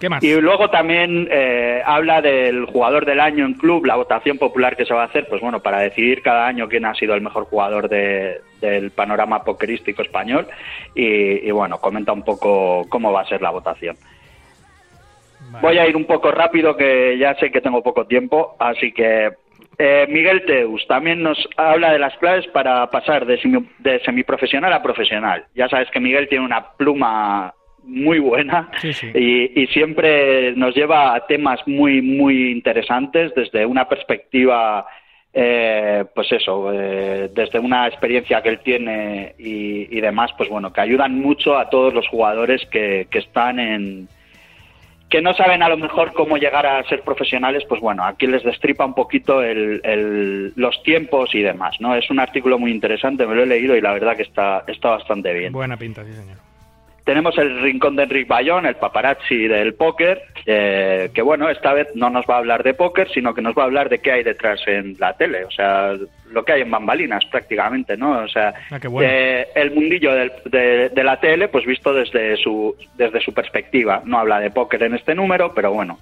¿Qué 0.01 0.09
más? 0.09 0.24
Y 0.24 0.34
luego 0.40 0.68
también 0.68 1.28
eh, 1.30 1.80
habla 1.86 2.20
del 2.20 2.64
jugador 2.64 3.06
del 3.06 3.20
año 3.20 3.47
en 3.47 3.55
club, 3.55 3.86
la 3.86 3.94
votación 3.94 4.36
popular 4.36 4.76
que 4.76 4.84
se 4.84 4.93
va 4.93 5.02
a 5.02 5.06
hacer, 5.06 5.28
pues 5.28 5.40
bueno, 5.40 5.60
para 5.60 5.78
decidir 5.78 6.22
cada 6.22 6.48
año 6.48 6.68
quién 6.68 6.84
ha 6.86 6.94
sido 6.94 7.14
el 7.14 7.20
mejor 7.20 7.44
jugador 7.44 7.89
de, 7.89 8.40
del 8.60 8.90
panorama 8.90 9.44
pokerístico 9.44 10.02
español 10.02 10.48
y, 10.97 11.47
y, 11.47 11.51
bueno, 11.52 11.78
comenta 11.78 12.12
un 12.12 12.24
poco 12.24 12.84
cómo 12.89 13.12
va 13.12 13.20
a 13.20 13.28
ser 13.28 13.43
la 13.43 13.51
votación. 13.51 13.97
Vale. 15.52 15.62
Voy 15.62 15.78
a 15.78 15.86
ir 15.86 15.97
un 15.97 16.06
poco 16.06 16.32
rápido 16.32 16.76
que 16.76 17.16
ya 17.16 17.36
sé 17.36 17.52
que 17.52 17.60
tengo 17.60 17.80
poco 17.80 18.05
tiempo, 18.05 18.56
así 18.59 18.90
que 18.90 19.30
eh, 19.78 20.07
Miguel 20.09 20.44
Teus 20.47 20.86
también 20.86 21.23
nos 21.23 21.39
habla 21.57 21.93
de 21.93 21.99
las 21.99 22.16
claves 22.19 22.47
para 22.49 22.86
pasar 22.90 23.27
de, 23.27 23.39
semi- 23.40 23.69
de 23.78 24.01
semiprofesional 24.01 24.73
a 24.73 24.82
profesional. 24.82 25.44
Ya 25.55 25.69
sabes 25.69 25.90
que 25.90 26.01
Miguel 26.01 26.28
tiene 26.28 26.44
una 26.44 26.73
pluma 26.77 27.55
muy 27.85 28.20
buena 28.20 28.70
Sí, 28.78 28.93
sí. 28.93 29.11
y, 29.15 29.61
y 29.62 29.66
siempre 29.69 30.53
nos 30.55 30.74
lleva 30.74 31.15
a 31.15 31.27
temas 31.27 31.61
muy, 31.66 32.01
muy 32.01 32.53
interesantes 32.53 33.35
desde 33.35 33.66
una 33.66 33.89
perspectiva, 33.89 34.86
eh, 35.35 36.05
pues 36.15 36.31
eso, 36.31 36.70
eh, 36.73 37.28
desde 37.35 37.59
una 37.59 37.89
experiencia 37.89 38.40
que 38.40 38.51
él 38.51 38.61
tiene 38.61 39.35
y, 39.39 39.89
y 39.97 40.01
demás, 40.01 40.31
pues 40.36 40.49
bueno, 40.49 40.73
que 40.73 40.81
ayudan 40.81 41.19
mucho 41.19 41.57
a 41.59 41.70
todos 41.70 41.93
los 41.93 42.07
jugadores 42.07 42.65
que, 42.66 43.09
que 43.11 43.19
están 43.19 43.59
en, 43.59 44.09
que 45.12 45.20
no 45.20 45.34
saben 45.34 45.62
a 45.62 45.68
lo 45.68 45.76
mejor 45.76 46.14
cómo 46.14 46.39
llegar 46.39 46.64
a 46.66 46.82
ser 46.89 47.02
profesionales, 47.02 47.64
pues 47.68 47.82
bueno, 47.82 48.02
aquí 48.02 48.26
les 48.26 48.43
destripa 48.43 48.86
un 48.86 48.94
poquito 48.94 49.43
el, 49.43 49.82
el- 49.84 50.55
los 50.56 50.82
tiempos 50.84 51.34
y 51.34 51.43
demás, 51.43 51.76
¿no? 51.80 51.94
Es 51.94 52.10
un 52.10 52.18
artículo 52.18 52.59
muy 52.59 52.70
interesante, 52.70 53.26
me 53.26 53.34
lo 53.34 53.43
he 53.43 53.47
leído 53.47 53.76
y 53.76 53.82
la 53.82 53.93
verdad 53.93 54.16
que 54.16 54.22
está, 54.22 54.64
está 54.66 54.89
bastante 54.89 55.34
bien. 55.34 55.52
Buena 55.52 55.76
pinta, 55.76 56.02
sí, 56.02 56.14
señor. 56.14 56.39
Tenemos 57.05 57.37
el 57.39 57.61
rincón 57.61 57.97
de 57.97 58.05
Enrique 58.05 58.29
Bayón, 58.29 58.65
el 58.65 58.77
paparazzi 58.77 59.49
del 59.49 59.74
póker, 59.74 60.23
eh, 60.47 61.11
que 61.12 61.20
bueno, 61.23 61.49
esta 61.51 61.73
vez 61.73 61.89
no 61.97 62.11
nos 62.11 62.24
va 62.27 62.37
a 62.37 62.39
hablar 62.39 62.62
de 62.62 62.74
póker, 62.74 63.11
sino 63.11 63.35
que 63.35 63.43
nos 63.43 63.57
va 63.57 63.62
a 63.62 63.66
hablar 63.66 63.89
de 63.89 63.99
qué 63.99 64.12
hay 64.12 64.23
detrás 64.23 64.61
en 64.69 64.95
la 65.01 65.16
tele, 65.16 65.45
o 65.45 65.51
sea, 65.51 65.95
lo 66.31 66.45
que 66.45 66.53
hay 66.53 66.62
en 66.62 66.70
bambalinas 66.70 67.24
prácticamente, 67.27 67.97
¿no? 67.97 68.20
O 68.23 68.29
sea, 68.29 68.55
Ah, 68.70 68.79
bueno. 68.89 69.09
eh, 69.12 69.49
el 69.57 69.73
mundillo 69.73 70.15
del- 70.15 70.33
de, 70.45 70.89
de 70.91 71.05
la 71.05 71.19
tele, 71.19 71.49
pues 71.49 71.66
visto 71.66 71.93
desde 71.93 72.37
su, 72.37 72.77
desde 72.97 73.20
su 73.20 73.35
perspectiva. 73.35 74.01
No 74.05 74.19
habla 74.20 74.39
de 74.39 74.51
póker 74.51 74.85
en 74.85 74.95
este 74.95 75.15
número, 75.15 75.53
pero 75.55 75.73
bueno, 75.73 75.99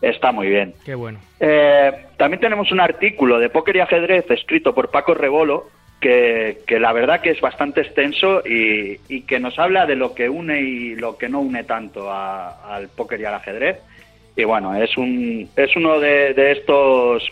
está 0.00 0.30
muy 0.30 0.46
bien. 0.48 0.72
Qué 0.84 0.94
bueno. 0.94 1.18
Eh, 1.40 1.90
también 2.16 2.40
tenemos 2.40 2.70
un 2.70 2.80
artículo 2.80 3.40
de 3.40 3.50
póker 3.50 3.74
y 3.76 3.80
ajedrez 3.80 4.30
escrito 4.30 4.72
por 4.72 4.90
Paco 4.92 5.14
Rebolo 5.14 5.68
que, 6.00 6.58
que 6.66 6.78
la 6.78 6.92
verdad 6.92 7.20
que 7.20 7.30
es 7.30 7.40
bastante 7.40 7.80
extenso 7.80 8.42
y, 8.46 8.98
y 9.08 9.22
que 9.22 9.40
nos 9.40 9.58
habla 9.58 9.86
de 9.86 9.96
lo 9.96 10.14
que 10.14 10.28
une 10.28 10.60
y 10.60 10.94
lo 10.96 11.16
que 11.16 11.28
no 11.28 11.40
une 11.40 11.64
tanto 11.64 12.10
a- 12.10 12.74
al 12.74 12.88
póker 12.88 13.20
y 13.20 13.24
al 13.24 13.34
ajedrez. 13.34 13.78
Y 14.36 14.44
bueno, 14.44 14.74
es 14.74 14.96
un 14.98 15.48
es 15.56 15.74
uno 15.76 16.00
de, 16.00 16.34
de 16.34 16.52
estos 16.52 17.26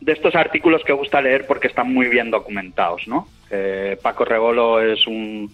de 0.00 0.12
estos 0.12 0.34
artículos 0.34 0.82
que 0.84 0.92
gusta 0.92 1.20
leer 1.22 1.46
porque 1.46 1.68
están 1.68 1.92
muy 1.92 2.08
bien 2.08 2.30
documentados, 2.30 3.06
¿no? 3.08 3.26
Eh, 3.50 3.96
Paco 4.02 4.24
Rebolo 4.24 4.80
es 4.80 5.06
un 5.06 5.50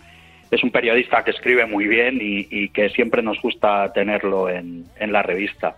es 0.50 0.62
un 0.62 0.70
periodista 0.70 1.22
que 1.24 1.30
escribe 1.32 1.66
muy 1.66 1.86
bien 1.86 2.18
y, 2.20 2.46
y 2.50 2.68
que 2.70 2.88
siempre 2.90 3.22
nos 3.22 3.40
gusta 3.42 3.92
tenerlo 3.92 4.48
en, 4.48 4.84
en 4.98 5.12
la 5.12 5.22
revista. 5.22 5.76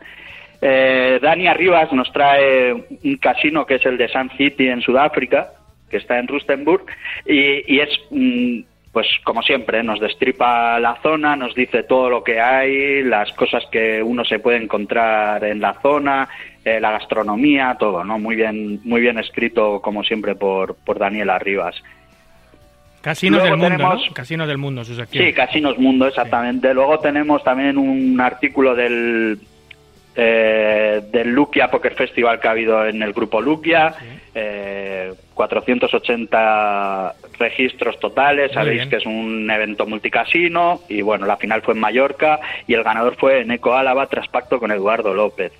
Eh, 0.63 1.19
Dani 1.21 1.47
Arribas 1.49 1.93
nos 1.93 2.13
trae 2.13 2.73
un 2.73 3.17
casino 3.17 3.67
que 3.67 3.77
es 3.77 3.87
el 3.87 3.97
de 3.99 4.09
Sun 4.09 4.31
City 4.37 4.69
en 4.69 4.81
Sudáfrica, 4.83 5.51
que 5.91 5.97
está 5.99 6.19
en 6.19 6.29
Rustenburg, 6.29 6.85
y, 7.27 7.75
y 7.75 7.81
es, 7.81 7.91
mm, 8.11 8.61
pues 8.93 9.07
como 9.25 9.43
siempre, 9.43 9.83
nos 9.83 10.01
destripa 10.01 10.81
la 10.81 10.97
zona, 11.03 11.37
nos 11.37 11.55
dice 11.55 11.83
todo 11.83 12.09
lo 12.11 12.25
que 12.25 12.41
hay, 12.41 13.03
las 13.05 13.33
cosas 13.33 13.65
que 13.71 14.03
uno 14.03 14.25
se 14.25 14.39
puede 14.39 14.59
encontrar 14.63 15.45
en 15.45 15.61
la 15.61 15.75
zona, 15.81 16.29
eh, 16.65 16.81
la 16.81 16.91
gastronomía, 16.93 17.77
todo, 17.79 18.03
¿no? 18.05 18.19
Muy 18.19 18.37
bien, 18.37 18.81
muy 18.85 19.01
bien 19.01 19.19
escrito, 19.19 19.81
como 19.81 20.03
siempre, 20.05 20.35
por, 20.35 20.75
por 20.77 20.99
Daniel 20.99 21.31
Arribas. 21.31 21.77
Casinos 23.01 23.41
Luego 23.41 23.57
del 23.57 23.59
mundo, 23.59 23.77
tenemos- 23.77 24.07
¿no? 24.09 24.15
Casinos 24.15 24.49
del 24.49 24.59
mundo, 24.59 24.85
su 24.85 24.95
sección. 24.95 25.25
Sí, 25.25 25.33
Casinos 25.33 25.79
Mundo, 25.79 26.07
exactamente. 26.07 26.75
Luego 26.75 26.99
tenemos 26.99 27.43
también 27.43 27.79
un 27.79 28.21
artículo 28.21 28.75
del 28.75 29.39
eh, 30.23 31.01
del 31.11 31.31
Luquia 31.31 31.71
Poker 31.71 31.95
Festival 31.95 32.39
que 32.39 32.49
ha 32.49 32.51
habido 32.51 32.85
en 32.87 33.03
el 33.03 33.15
grupo 33.15 33.41
Luquia. 33.41 33.95
Eh, 34.35 35.15
480 35.33 37.15
registros 37.39 37.99
totales. 37.99 38.53
Sabéis 38.53 38.87
que 38.87 38.97
es 38.97 39.07
un 39.07 39.51
evento 39.51 39.87
multicasino. 39.87 40.81
Y 40.91 41.01
bueno, 41.01 41.25
la 41.25 41.39
final 41.39 41.63
fue 41.63 41.73
en 41.73 41.81
Mallorca 41.81 42.39
y 42.67 42.75
el 42.75 42.83
ganador 42.83 43.17
fue 43.17 43.41
Eco 43.41 43.75
Álava 43.75 44.07
tras 44.09 44.29
pacto 44.29 44.61
con 44.61 44.71
Eduardo 44.71 45.15
López. 45.15 45.53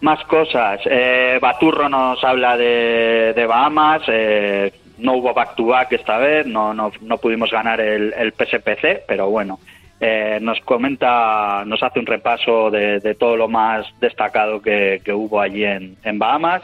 Más 0.00 0.24
cosas. 0.24 0.80
Eh, 0.86 1.38
Baturro 1.40 1.90
nos 1.90 2.24
habla 2.24 2.56
de, 2.56 3.34
de 3.36 3.46
Bahamas. 3.46 4.02
eh, 4.08 4.72
no 4.98 5.14
hubo 5.14 5.34
back 5.34 5.54
to 5.54 5.66
back 5.66 5.92
esta 5.92 6.16
vez. 6.16 6.46
No, 6.46 6.72
no, 6.72 6.90
no 7.02 7.18
pudimos 7.18 7.50
ganar 7.50 7.78
el, 7.78 8.14
el 8.16 8.32
PSPC, 8.32 9.04
pero 9.06 9.28
bueno. 9.28 9.58
Eh, 10.04 10.40
nos 10.42 10.58
comenta, 10.62 11.62
nos 11.64 11.80
hace 11.80 12.00
un 12.00 12.06
repaso 12.06 12.72
de, 12.72 13.14
todo 13.14 13.36
lo 13.36 13.46
más 13.46 13.86
destacado 14.00 14.60
que, 14.60 15.00
que 15.04 15.12
hubo 15.12 15.40
allí 15.40 15.64
en, 15.64 15.96
en 16.02 16.18
Bahamas. 16.18 16.62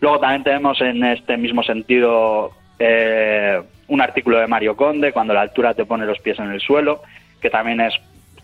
Luego 0.00 0.20
también 0.20 0.44
tenemos 0.44 0.80
en 0.80 1.02
este 1.02 1.36
mismo 1.36 1.64
sentido 1.64 2.52
eh, 2.78 3.60
un 3.88 4.00
artículo 4.00 4.38
de 4.38 4.46
Mario 4.46 4.76
Conde, 4.76 5.12
cuando 5.12 5.34
la 5.34 5.40
altura 5.40 5.74
te 5.74 5.84
pone 5.84 6.06
los 6.06 6.20
pies 6.20 6.38
en 6.38 6.52
el 6.52 6.60
suelo, 6.60 7.02
que 7.40 7.50
también 7.50 7.80
es, 7.80 7.94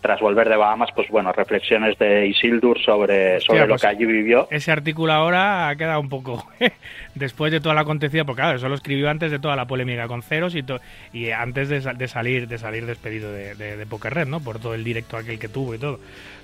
tras 0.03 0.19
volver 0.19 0.49
de 0.49 0.57
Bahamas, 0.57 0.89
pues 0.93 1.07
bueno, 1.09 1.31
reflexiones 1.31 1.97
de 1.97 2.27
Isildur 2.27 2.77
sobre, 2.83 3.39
sobre 3.39 3.61
lo 3.61 3.69
pues, 3.69 3.81
que 3.81 3.87
allí 3.87 4.05
vivió. 4.05 4.47
Ese 4.51 4.69
artículo 4.69 5.13
ahora 5.13 5.69
ha 5.69 5.75
quedado 5.77 6.01
un 6.01 6.09
poco 6.09 6.45
después 7.15 7.53
de 7.53 7.61
toda 7.61 7.73
la 7.73 7.81
acontecida, 7.81 8.25
porque 8.25 8.41
claro, 8.41 8.57
eso 8.57 8.67
lo 8.67 8.75
escribió 8.75 9.09
antes 9.09 9.31
de 9.31 9.39
toda 9.39 9.55
la 9.55 9.65
polémica 9.65 10.07
con 10.09 10.21
ceros 10.21 10.55
y, 10.55 10.61
to- 10.63 10.81
y 11.13 11.31
antes 11.31 11.69
de, 11.69 11.81
sa- 11.81 11.93
de 11.93 12.07
salir 12.09 12.49
de 12.49 12.57
salir 12.57 12.85
despedido 12.85 13.31
de, 13.31 13.55
de, 13.55 13.77
de 13.77 13.85
Poker 13.85 14.13
Red, 14.13 14.27
¿no? 14.27 14.41
Por 14.41 14.59
todo 14.59 14.73
el 14.73 14.83
directo 14.83 15.15
aquel 15.15 15.39
que 15.39 15.47
tuvo 15.47 15.73
y 15.73 15.77
todo. 15.79 15.99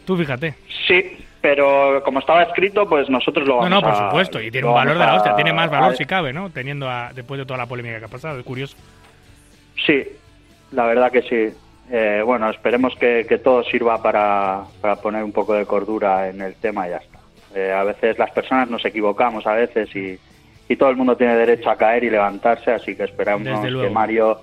Tú 0.06 0.16
fíjate. 0.16 0.56
Sí, 0.88 1.18
pero 1.42 2.02
como 2.06 2.20
estaba 2.20 2.44
escrito, 2.44 2.88
pues 2.88 3.10
nosotros 3.10 3.46
lo 3.46 3.56
No, 3.56 3.60
vamos 3.62 3.70
no, 3.72 3.82
por 3.82 3.92
a- 3.92 4.08
supuesto. 4.10 4.42
Y 4.42 4.50
tiene 4.52 4.68
un 4.68 4.74
valor 4.74 4.94
de 4.98 5.06
la 5.06 5.16
hostia. 5.16 5.36
Tiene 5.36 5.52
más 5.52 5.68
a- 5.68 5.80
valor 5.82 5.98
si 5.98 6.06
cabe, 6.06 6.32
¿no? 6.32 6.50
Teniendo 6.50 6.90
a- 6.90 7.12
después 7.14 7.38
de 7.38 7.46
toda 7.46 7.58
la 7.58 7.66
polémica 7.66 8.00
que 8.00 8.06
ha 8.06 8.10
pasado. 8.10 8.40
Es 8.40 8.46
curioso. 8.46 8.78
Sí, 9.86 10.02
la 10.72 10.86
verdad 10.86 11.12
que 11.12 11.22
sí. 11.24 11.58
Eh, 11.92 12.22
bueno, 12.24 12.50
esperemos 12.50 12.96
que, 12.96 13.26
que 13.28 13.40
todo 13.40 13.64
sirva 13.64 14.02
para, 14.02 14.64
para 14.80 14.96
poner 14.98 15.24
un 15.24 15.32
poco 15.32 15.54
de 15.54 15.66
cordura 15.66 16.30
en 16.30 16.42
el 16.42 16.56
tema 16.56 16.88
y 16.88 16.92
ya 16.92 16.98
está. 16.98 17.20
Eh, 17.56 17.72
a 17.72 17.84
veces 17.84 18.18
las 18.20 18.30
personas 18.32 18.70
nos 18.70 18.86
equivocamos, 18.86 19.48
a 19.48 19.54
veces, 19.54 19.96
y, 19.96 20.20
y 20.68 20.76
todo 20.76 20.90
el 20.90 20.96
mundo 20.96 21.18
tiene 21.18 21.36
derecho 21.36 21.70
a 21.70 21.76
caer 21.76 22.04
y 22.04 22.10
levantarse, 22.10 22.72
así 22.72 22.96
que 22.96 23.04
esperamos 23.04 23.48
que. 23.62 23.90
Mario 23.90 24.42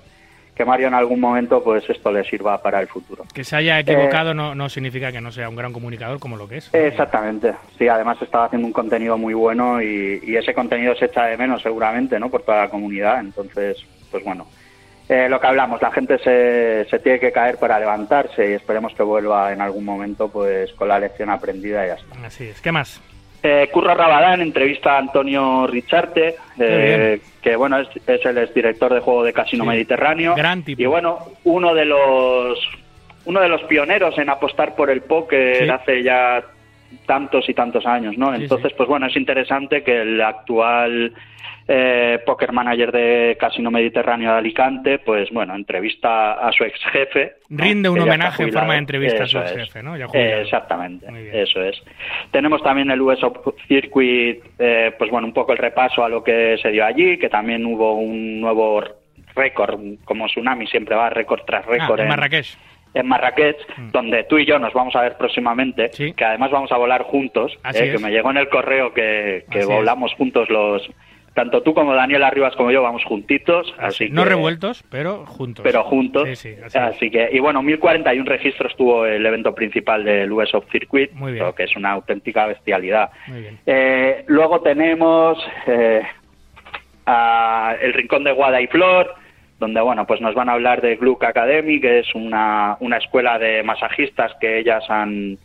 que 0.53 0.65
Mario 0.65 0.87
en 0.87 0.95
algún 0.95 1.19
momento 1.19 1.63
pues 1.63 1.87
esto 1.87 2.11
le 2.11 2.23
sirva 2.23 2.59
para 2.59 2.81
el 2.81 2.87
futuro. 2.87 3.23
Que 3.31 3.43
se 3.43 3.55
haya 3.55 3.79
equivocado 3.79 4.33
no, 4.33 4.55
no 4.55 4.69
significa 4.69 5.11
que 5.11 5.21
no 5.21 5.31
sea 5.31 5.47
un 5.49 5.55
gran 5.55 5.71
comunicador 5.71 6.17
como 6.17 6.35
lo 6.35 6.49
que 6.49 6.57
es. 6.57 6.73
Exactamente, 6.73 7.53
sí, 7.77 7.87
además 7.87 8.19
estaba 8.23 8.45
haciendo 8.45 8.65
un 8.65 8.73
contenido 8.73 9.19
muy 9.19 9.35
bueno 9.35 9.79
y, 9.83 10.19
y 10.23 10.35
ese 10.35 10.55
contenido 10.55 10.95
se 10.95 11.05
echa 11.05 11.25
de 11.25 11.37
menos 11.37 11.61
seguramente, 11.61 12.19
¿no? 12.19 12.31
Por 12.31 12.41
toda 12.41 12.63
la 12.63 12.69
comunidad, 12.69 13.19
entonces, 13.19 13.85
pues 14.09 14.23
bueno, 14.23 14.47
eh, 15.09 15.27
lo 15.29 15.39
que 15.39 15.47
hablamos, 15.47 15.81
la 15.81 15.91
gente 15.91 16.17
se, 16.19 16.85
se 16.89 16.99
tiene 16.99 17.19
que 17.19 17.31
caer 17.31 17.57
para 17.57 17.79
levantarse 17.79 18.49
y 18.49 18.53
esperemos 18.53 18.93
que 18.93 19.03
vuelva 19.03 19.53
en 19.53 19.61
algún 19.61 19.85
momento 19.85 20.29
pues 20.29 20.71
con 20.73 20.87
la 20.89 20.99
lección 20.99 21.29
aprendida 21.29 21.85
y 21.85 21.87
ya 21.89 21.93
está. 21.95 22.25
Así 22.25 22.45
es. 22.49 22.59
¿Qué 22.61 22.71
más? 22.71 23.01
Eh, 23.43 23.69
Curro 23.71 23.93
Rabadán 23.93 24.41
entrevista 24.41 24.95
a 24.95 24.97
Antonio 24.97 25.67
Richarte, 25.67 26.35
eh, 26.59 27.21
que 27.41 27.55
bueno 27.55 27.79
es, 27.79 27.87
es 28.07 28.25
el 28.25 28.37
exdirector 28.39 28.93
de 28.93 28.99
juego 28.99 29.23
de 29.23 29.31
Casino 29.31 29.63
Sí. 29.63 29.69
Mediterráneo. 29.69 30.35
Gran 30.35 30.63
tipo. 30.63 30.81
Y 30.81 30.85
bueno, 30.87 31.19
uno 31.43 31.73
de 31.73 31.85
los 31.85 32.59
uno 33.25 33.39
de 33.41 33.47
los 33.49 33.61
pioneros 33.63 34.17
en 34.17 34.29
apostar 34.29 34.75
por 34.75 34.89
el 34.89 35.01
póker 35.01 35.65
Sí. 35.65 35.69
hace 35.69 36.03
ya 36.03 36.43
tantos 37.05 37.47
y 37.49 37.53
tantos 37.53 37.85
años, 37.85 38.17
¿no? 38.17 38.35
Sí, 38.35 38.43
Entonces, 38.43 38.73
pues 38.73 38.87
bueno, 38.89 39.07
es 39.07 39.15
interesante 39.15 39.83
que 39.83 40.01
el 40.01 40.21
actual 40.21 41.13
eh, 41.67 42.19
poker 42.25 42.51
manager 42.53 42.91
de 42.91 43.37
Casino 43.39 43.69
Mediterráneo 43.71 44.31
de 44.31 44.37
Alicante, 44.37 44.99
pues 44.99 45.29
bueno, 45.31 45.53
entrevista 45.55 46.33
a 46.33 46.51
su 46.51 46.63
ex 46.63 46.79
jefe. 46.91 47.33
Rinde 47.49 47.89
un 47.89 47.99
homenaje 47.99 48.43
en 48.43 48.53
forma 48.53 48.73
de 48.73 48.79
entrevista 48.79 49.23
a 49.23 49.27
su 49.27 49.37
Eso 49.37 49.45
es. 49.47 49.51
ex-jefe, 49.51 49.83
¿no? 49.83 49.97
Ya. 49.97 50.05
Eh, 50.13 50.41
exactamente, 50.43 51.05
eso 51.41 51.61
es. 51.61 51.75
Tenemos 52.31 52.61
también 52.63 52.89
el 52.91 53.01
US 53.01 53.19
Circuit, 53.67 54.39
eh, 54.59 54.91
pues 54.97 55.09
bueno, 55.11 55.27
un 55.27 55.33
poco 55.33 55.51
el 55.51 55.57
repaso 55.57 56.03
a 56.03 56.09
lo 56.09 56.23
que 56.23 56.57
se 56.61 56.69
dio 56.71 56.85
allí, 56.85 57.17
que 57.17 57.29
también 57.29 57.65
hubo 57.65 57.93
un 57.95 58.39
nuevo 58.41 58.81
récord, 59.35 59.79
como 60.05 60.27
Tsunami 60.27 60.67
siempre 60.67 60.95
va 60.95 61.09
récord 61.09 61.41
tras 61.45 61.65
Ah, 61.67 61.71
récord 61.71 61.99
en 61.99 62.07
Marrakech. 62.07 62.57
en 62.93 63.07
Marrakech, 63.07 63.57
Mm. 63.77 63.91
donde 63.91 64.23
tú 64.23 64.39
y 64.39 64.45
yo 64.45 64.57
nos 64.57 64.73
vamos 64.73 64.95
a 64.95 65.01
ver 65.01 65.17
próximamente, 65.17 65.89
Sí. 65.91 66.13
que 66.13 66.25
además 66.25 66.49
vamos 66.49 66.71
a 66.71 66.77
volar 66.77 67.03
juntos, 67.03 67.53
eh, 67.75 67.91
que 67.91 67.99
me 67.99 68.09
llegó 68.09 68.31
en 68.31 68.37
el 68.37 68.49
correo 68.49 68.93
que, 68.93 69.43
volamos 69.67 70.13
juntos 70.13 70.49
los... 70.49 70.89
Tanto 71.37 71.61
tú 71.61 71.75
como 71.75 71.93
Daniel 71.93 72.23
Arribas 72.23 72.55
como 72.55 72.71
yo 72.71 72.81
vamos 72.81 73.03
juntitos, 73.05 73.71
así, 73.77 74.09
no 74.09 74.23
que- 74.23 74.29
revueltos, 74.29 74.83
pero 74.89 75.23
juntos. 75.27 75.61
pero 75.63 75.83
juntos. 75.83 76.27
Sí, 76.29 76.35
sí, 76.35 76.55
así 76.75 77.11
que, 77.11 77.29
y 77.31 77.37
bueno, 77.37 77.61
1041 77.61 78.25
registros 78.27 78.75
tuvo 78.75 79.05
el 79.05 79.23
evento 79.23 79.53
principal 79.53 80.03
del 80.03 80.31
US 80.31 80.51
of 80.55 80.65
Circuit, 80.71 81.11
Muy 81.13 81.33
bien. 81.33 81.45
lo 81.45 81.53
que 81.53 81.65
es 81.65 81.75
una 81.75 81.91
auténtica 81.91 82.47
bestialidad. 82.47 83.11
Muy 83.27 83.41
bien. 83.41 83.59
Eh, 83.67 84.23
luego 84.25 84.61
tenemos 84.61 85.37
eh, 85.67 86.01
a 87.05 87.75
el 87.81 87.93
Rincón 87.93 88.23
de 88.23 88.31
Guada 88.31 88.59
y 88.59 88.65
Flor, 88.65 89.13
donde 89.59 89.79
bueno, 89.81 90.07
pues 90.07 90.19
nos 90.21 90.33
van 90.33 90.49
a 90.49 90.53
hablar 90.53 90.81
de 90.81 90.95
Gluck 90.95 91.23
Academy, 91.23 91.79
que 91.79 91.99
es 91.99 92.15
una, 92.15 92.77
una 92.79 92.97
escuela 92.97 93.37
de 93.37 93.61
masajistas 93.61 94.33
que 94.41 94.57
ellas 94.57 94.83
han, 94.89 95.37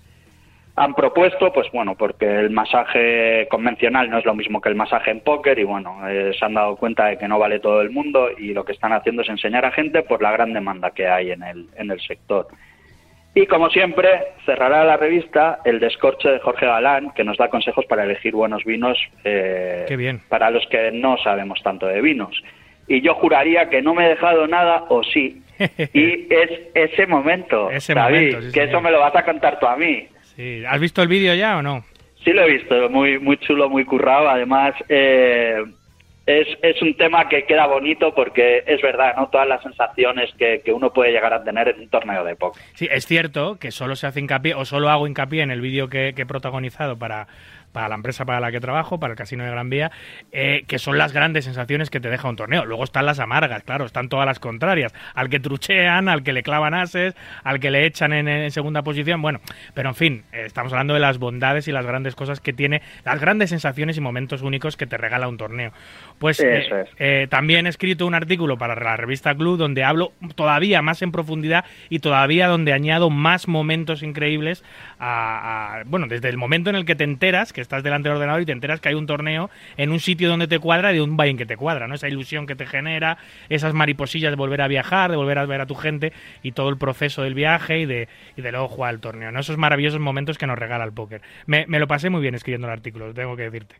han 0.74 0.94
propuesto, 0.94 1.52
pues 1.52 1.70
bueno, 1.72 1.94
porque 1.96 2.24
el 2.26 2.50
masaje 2.50 3.46
convencional 3.50 4.08
no 4.08 4.18
es 4.18 4.24
lo 4.24 4.34
mismo 4.34 4.60
que 4.60 4.70
el 4.70 4.74
masaje 4.74 5.10
en 5.10 5.20
póker 5.20 5.58
y 5.58 5.64
bueno, 5.64 5.98
eh, 6.08 6.32
se 6.38 6.44
han 6.44 6.54
dado 6.54 6.76
cuenta 6.76 7.06
de 7.06 7.18
que 7.18 7.28
no 7.28 7.38
vale 7.38 7.58
todo 7.60 7.82
el 7.82 7.90
mundo 7.90 8.30
y 8.38 8.54
lo 8.54 8.64
que 8.64 8.72
están 8.72 8.92
haciendo 8.92 9.20
es 9.22 9.28
enseñar 9.28 9.64
a 9.66 9.70
gente 9.72 10.02
por 10.02 10.22
la 10.22 10.32
gran 10.32 10.52
demanda 10.54 10.90
que 10.92 11.06
hay 11.06 11.30
en 11.32 11.42
el, 11.42 11.66
en 11.76 11.90
el 11.90 12.00
sector. 12.00 12.46
Y 13.34 13.46
como 13.46 13.70
siempre, 13.70 14.08
cerrará 14.44 14.84
la 14.84 14.96
revista 14.98 15.60
el 15.64 15.80
descorche 15.80 16.28
de 16.28 16.38
Jorge 16.40 16.66
Galán, 16.66 17.12
que 17.14 17.24
nos 17.24 17.38
da 17.38 17.48
consejos 17.48 17.86
para 17.86 18.04
elegir 18.04 18.34
buenos 18.34 18.64
vinos 18.64 18.98
eh, 19.24 19.84
Qué 19.88 19.96
bien. 19.96 20.20
para 20.28 20.50
los 20.50 20.66
que 20.68 20.90
no 20.92 21.16
sabemos 21.18 21.62
tanto 21.62 21.86
de 21.86 22.00
vinos. 22.02 22.42
Y 22.88 23.00
yo 23.00 23.14
juraría 23.14 23.70
que 23.70 23.80
no 23.80 23.94
me 23.94 24.04
he 24.06 24.08
dejado 24.10 24.46
nada 24.46 24.84
o 24.88 25.02
sí. 25.02 25.42
Y 25.94 26.26
es 26.32 26.50
ese 26.74 27.06
momento, 27.06 27.70
Ese 27.70 27.94
David, 27.94 28.16
momento, 28.32 28.40
sí, 28.42 28.46
que 28.48 28.52
señor. 28.52 28.68
eso 28.68 28.80
me 28.80 28.90
lo 28.90 29.00
vas 29.00 29.14
a 29.16 29.24
contar 29.24 29.58
tú 29.58 29.66
a 29.66 29.76
mí. 29.76 30.08
Sí. 30.36 30.64
¿Has 30.66 30.80
visto 30.80 31.02
el 31.02 31.08
vídeo 31.08 31.34
ya 31.34 31.58
o 31.58 31.62
no? 31.62 31.84
Sí 32.24 32.32
lo 32.32 32.42
he 32.42 32.52
visto, 32.52 32.88
muy 32.88 33.18
muy 33.18 33.36
chulo, 33.38 33.68
muy 33.68 33.84
currado. 33.84 34.28
Además, 34.28 34.74
eh, 34.88 35.62
es, 36.24 36.46
es 36.62 36.80
un 36.80 36.94
tema 36.96 37.28
que 37.28 37.44
queda 37.44 37.66
bonito 37.66 38.14
porque 38.14 38.62
es 38.66 38.80
verdad, 38.80 39.16
¿no? 39.16 39.28
Todas 39.28 39.48
las 39.48 39.62
sensaciones 39.62 40.32
que, 40.38 40.60
que 40.64 40.72
uno 40.72 40.92
puede 40.92 41.10
llegar 41.10 41.34
a 41.34 41.42
tener 41.42 41.68
en 41.68 41.80
un 41.80 41.88
torneo 41.88 42.22
de 42.22 42.36
póker. 42.36 42.62
Sí, 42.74 42.88
es 42.90 43.06
cierto 43.06 43.58
que 43.58 43.72
solo 43.72 43.96
se 43.96 44.06
hace 44.06 44.20
hincapié, 44.20 44.54
o 44.54 44.64
solo 44.64 44.88
hago 44.88 45.08
hincapié 45.08 45.42
en 45.42 45.50
el 45.50 45.60
vídeo 45.60 45.88
que, 45.88 46.12
que 46.14 46.22
he 46.22 46.26
protagonizado 46.26 46.96
para, 46.96 47.26
para 47.72 47.88
la 47.88 47.94
empresa 47.94 48.24
para 48.24 48.38
la 48.40 48.52
que 48.52 48.60
trabajo, 48.60 49.00
para 49.00 49.12
el 49.12 49.18
Casino 49.18 49.44
de 49.44 49.50
Gran 49.50 49.70
Vía, 49.70 49.90
eh, 50.30 50.64
que 50.66 50.78
son 50.78 50.98
las 50.98 51.12
grandes 51.12 51.44
sensaciones 51.46 51.90
que 51.90 52.00
te 52.00 52.10
deja 52.10 52.28
un 52.28 52.36
torneo. 52.36 52.64
Luego 52.64 52.84
están 52.84 53.06
las 53.06 53.18
amargas, 53.18 53.62
claro, 53.64 53.84
están 53.86 54.08
todas 54.08 54.26
las 54.26 54.38
contrarias. 54.38 54.94
Al 55.14 55.28
que 55.28 55.40
truchean, 55.40 56.08
al 56.08 56.22
que 56.22 56.32
le 56.32 56.42
clavan 56.42 56.74
ases, 56.74 57.14
al 57.44 57.60
que 57.60 57.70
le 57.70 57.86
echan 57.86 58.12
en, 58.12 58.28
en 58.28 58.50
segunda 58.50 58.82
posición, 58.82 59.22
bueno, 59.22 59.40
pero 59.74 59.88
en 59.88 59.94
fin, 59.94 60.24
eh, 60.32 60.42
estamos 60.46 60.72
hablando 60.72 60.94
de 60.94 61.00
las 61.00 61.18
bondades 61.18 61.66
y 61.68 61.72
las 61.72 61.86
grandes 61.86 62.14
cosas 62.14 62.40
que 62.40 62.52
tiene, 62.52 62.82
las 63.04 63.20
grandes 63.20 63.50
sensaciones 63.50 63.96
y 63.96 64.00
momentos 64.00 64.42
únicos 64.42 64.76
que 64.76 64.86
te 64.86 64.96
regala 64.98 65.28
un 65.28 65.38
torneo. 65.38 65.72
Pues 66.18 66.38
eh, 66.40 66.58
Eso 66.66 66.76
es. 66.76 66.88
eh, 66.98 67.26
también 67.30 67.66
he 67.66 67.68
escrito 67.70 68.06
un 68.06 68.14
artículo 68.14 68.58
para 68.58 68.74
la 68.74 68.96
revista 68.96 69.34
Club 69.34 69.56
donde 69.56 69.82
hablo 69.84 70.12
todavía 70.34 70.82
más 70.82 71.02
en 71.02 71.10
profundidad 71.12 71.64
y 71.88 72.00
todavía 72.00 72.48
donde 72.48 72.72
añado 72.72 73.08
más 73.10 73.48
momentos 73.48 74.02
increíbles 74.02 74.62
a, 74.98 75.78
a- 75.78 75.82
bueno, 75.86 76.06
desde 76.06 76.28
el 76.28 76.36
momento 76.36 76.70
en 76.70 76.76
el 76.76 76.84
que 76.84 76.94
te 76.94 77.04
enteras 77.04 77.52
que 77.52 77.61
estás 77.62 77.82
delante 77.82 78.08
del 78.08 78.16
ordenador 78.16 78.42
y 78.42 78.46
te 78.46 78.52
enteras 78.52 78.80
que 78.80 78.88
hay 78.88 78.94
un 78.94 79.06
torneo 79.06 79.50
en 79.76 79.90
un 79.90 80.00
sitio 80.00 80.28
donde 80.28 80.46
te 80.46 80.58
cuadra 80.58 80.92
y 80.92 80.96
de 80.96 81.02
un 81.02 81.16
valle 81.16 81.36
que 81.36 81.46
te 81.46 81.56
cuadra, 81.56 81.88
¿no? 81.88 81.94
Esa 81.94 82.08
ilusión 82.08 82.46
que 82.46 82.54
te 82.54 82.66
genera, 82.66 83.18
esas 83.48 83.74
mariposillas 83.74 84.30
de 84.32 84.36
volver 84.36 84.60
a 84.60 84.68
viajar, 84.68 85.10
de 85.10 85.16
volver 85.16 85.38
a 85.38 85.46
ver 85.46 85.60
a 85.60 85.66
tu 85.66 85.74
gente 85.74 86.12
y 86.42 86.52
todo 86.52 86.68
el 86.68 86.78
proceso 86.78 87.22
del 87.22 87.34
viaje 87.34 87.78
y 87.78 87.86
de, 87.86 88.08
y 88.36 88.42
de 88.42 88.52
luego 88.52 88.68
jugar 88.68 88.94
el 88.94 89.00
torneo, 89.00 89.32
¿no? 89.32 89.40
Esos 89.40 89.56
maravillosos 89.56 90.00
momentos 90.00 90.38
que 90.38 90.46
nos 90.46 90.58
regala 90.58 90.84
el 90.84 90.92
póker. 90.92 91.22
Me, 91.46 91.64
me 91.66 91.78
lo 91.78 91.86
pasé 91.86 92.10
muy 92.10 92.20
bien 92.20 92.34
escribiendo 92.34 92.66
el 92.66 92.72
artículo, 92.72 93.14
tengo 93.14 93.36
que 93.36 93.44
decirte. 93.44 93.76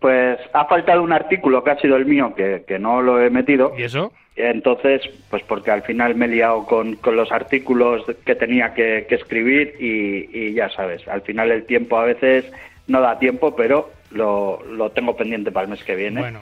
Pues 0.00 0.38
ha 0.52 0.64
faltado 0.66 1.02
un 1.02 1.12
artículo 1.12 1.64
que 1.64 1.70
ha 1.72 1.80
sido 1.80 1.96
el 1.96 2.06
mío, 2.06 2.32
que, 2.36 2.62
que 2.66 2.78
no 2.78 3.02
lo 3.02 3.20
he 3.20 3.30
metido. 3.30 3.72
¿Y 3.76 3.82
eso? 3.82 4.12
Entonces, 4.36 5.02
pues 5.28 5.42
porque 5.42 5.72
al 5.72 5.82
final 5.82 6.14
me 6.14 6.26
he 6.26 6.28
liado 6.28 6.64
con, 6.64 6.94
con 6.96 7.16
los 7.16 7.32
artículos 7.32 8.04
que 8.24 8.36
tenía 8.36 8.72
que, 8.72 9.06
que 9.08 9.16
escribir 9.16 9.74
y, 9.80 10.28
y 10.32 10.52
ya 10.54 10.68
sabes, 10.70 11.06
al 11.08 11.22
final 11.22 11.50
el 11.50 11.66
tiempo 11.66 11.98
a 11.98 12.04
veces 12.04 12.44
no 12.88 13.00
da 13.00 13.18
tiempo, 13.18 13.54
pero 13.54 13.90
lo, 14.10 14.62
lo 14.64 14.90
tengo 14.90 15.16
pendiente 15.16 15.52
para 15.52 15.64
el 15.64 15.70
mes 15.70 15.84
que 15.84 15.94
viene. 15.94 16.20
Bueno. 16.20 16.40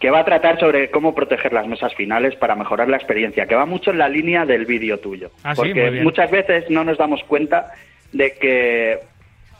Que 0.00 0.10
va 0.10 0.20
a 0.20 0.24
tratar 0.24 0.58
sobre 0.58 0.90
cómo 0.90 1.14
proteger 1.14 1.52
las 1.52 1.68
mesas 1.68 1.94
finales 1.94 2.34
para 2.34 2.56
mejorar 2.56 2.88
la 2.88 2.96
experiencia, 2.96 3.46
que 3.46 3.54
va 3.54 3.66
mucho 3.66 3.92
en 3.92 3.98
la 3.98 4.08
línea 4.08 4.44
del 4.44 4.66
vídeo 4.66 4.98
tuyo. 4.98 5.30
Ah, 5.44 5.52
porque 5.54 6.00
muchas 6.02 6.28
veces 6.28 6.68
no 6.70 6.82
nos 6.82 6.98
damos 6.98 7.22
cuenta 7.24 7.72
de 8.10 8.32
que 8.32 8.98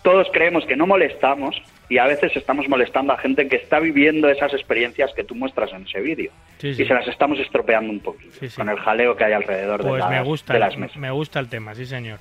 todos 0.03 0.27
creemos 0.33 0.67
que 0.67 0.75
no 0.75 0.89
molestamos 0.89 1.63
y 1.89 1.99
a 1.99 2.07
veces 2.07 2.35
estamos 2.37 2.69
molestando 2.69 3.13
a 3.13 3.19
gente 3.19 3.47
que 3.47 3.55
está 3.57 3.79
viviendo 3.79 4.29
esas 4.29 4.53
experiencias 4.53 5.13
que 5.15 5.23
tú 5.23 5.37
muestras 5.37 5.73
en 5.75 5.83
ese 5.87 6.01
vídeo. 6.01 6.33
Sí, 6.59 6.75
sí. 6.75 6.83
Y 6.83 6.87
se 6.87 6.95
las 6.95 7.07
estamos 7.07 7.39
estropeando 7.39 7.93
un 7.93 8.01
poquito 8.01 8.33
Sí, 8.41 8.49
con 8.57 8.69
el 8.69 8.79
jaleo 8.81 9.15
que 9.15 9.25
hay 9.25 9.35
alrededor 9.35 9.83
de, 9.85 9.91
Pues 9.91 10.01
las, 10.01 10.11
me 10.11 10.23
gusta, 10.23 10.55
de 10.55 10.59
las 10.59 10.77
mesas. 10.77 10.97
me 10.97 11.11
gusta 11.13 11.39
el 11.39 11.49
tema, 11.49 11.75
sí 11.77 11.87
señor. 11.87 12.19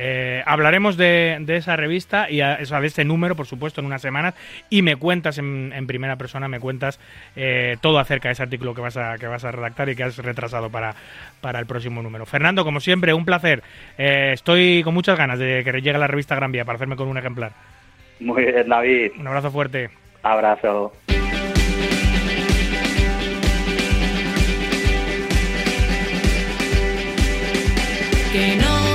Eh, 0.00 0.44
hablaremos 0.46 0.96
de, 0.96 1.38
de 1.40 1.56
esa 1.56 1.74
revista 1.74 2.30
y 2.30 2.40
a- 2.40 2.56
de 2.58 2.86
ese 2.86 3.04
número, 3.04 3.34
por 3.34 3.46
supuesto, 3.46 3.80
en 3.80 3.86
unas 3.86 4.00
semanas 4.00 4.34
y 4.70 4.82
me 4.82 4.94
cuentas 4.94 5.38
en, 5.38 5.72
en 5.74 5.88
primera 5.88 6.14
persona, 6.14 6.46
me 6.46 6.60
cuentas 6.60 7.00
eh, 7.34 7.76
todo 7.80 7.98
acerca 7.98 8.28
de 8.28 8.34
ese 8.34 8.44
artículo 8.44 8.74
que 8.74 8.80
vas 8.80 8.96
a 8.96 9.18
que 9.18 9.26
vas 9.26 9.44
a 9.44 9.50
redactar 9.50 9.88
y 9.88 9.96
que 9.96 10.04
has 10.04 10.16
retrasado 10.18 10.70
para, 10.70 10.94
para 11.40 11.58
el 11.58 11.66
próximo 11.66 12.00
número. 12.00 12.26
Fernando, 12.26 12.64
como 12.64 12.78
siempre, 12.78 13.12
un 13.12 13.24
placer. 13.24 13.64
Eh, 13.98 14.30
estoy 14.34 14.82
con 14.84 14.94
muchas 14.94 15.18
ganas 15.18 15.40
de 15.40 15.62
que 15.64 15.72
llegue 15.72 15.98
la 15.98 16.06
revista 16.06 16.36
Gran 16.36 16.52
Vía 16.52 16.64
para 16.64 16.76
hacerme 16.76 16.94
con 16.94 17.08
un 17.08 17.18
ejemplar. 17.18 17.50
Muy 18.20 18.44
bien, 18.44 18.68
David. 18.68 19.12
Un 19.18 19.26
abrazo 19.26 19.50
fuerte. 19.50 19.90
Abrazo. 20.22 20.92
Que 28.32 28.56
no 28.56 28.87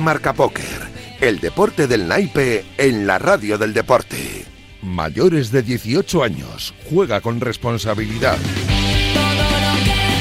Marca 0.00 0.32
Póker, 0.32 0.64
el 1.20 1.40
deporte 1.40 1.86
del 1.86 2.08
naipe 2.08 2.64
en 2.78 3.06
la 3.06 3.18
radio 3.18 3.58
del 3.58 3.72
deporte. 3.72 4.44
Mayores 4.82 5.50
de 5.52 5.62
18 5.62 6.22
años, 6.22 6.74
juega 6.88 7.20
con 7.20 7.40
responsabilidad. 7.40 8.38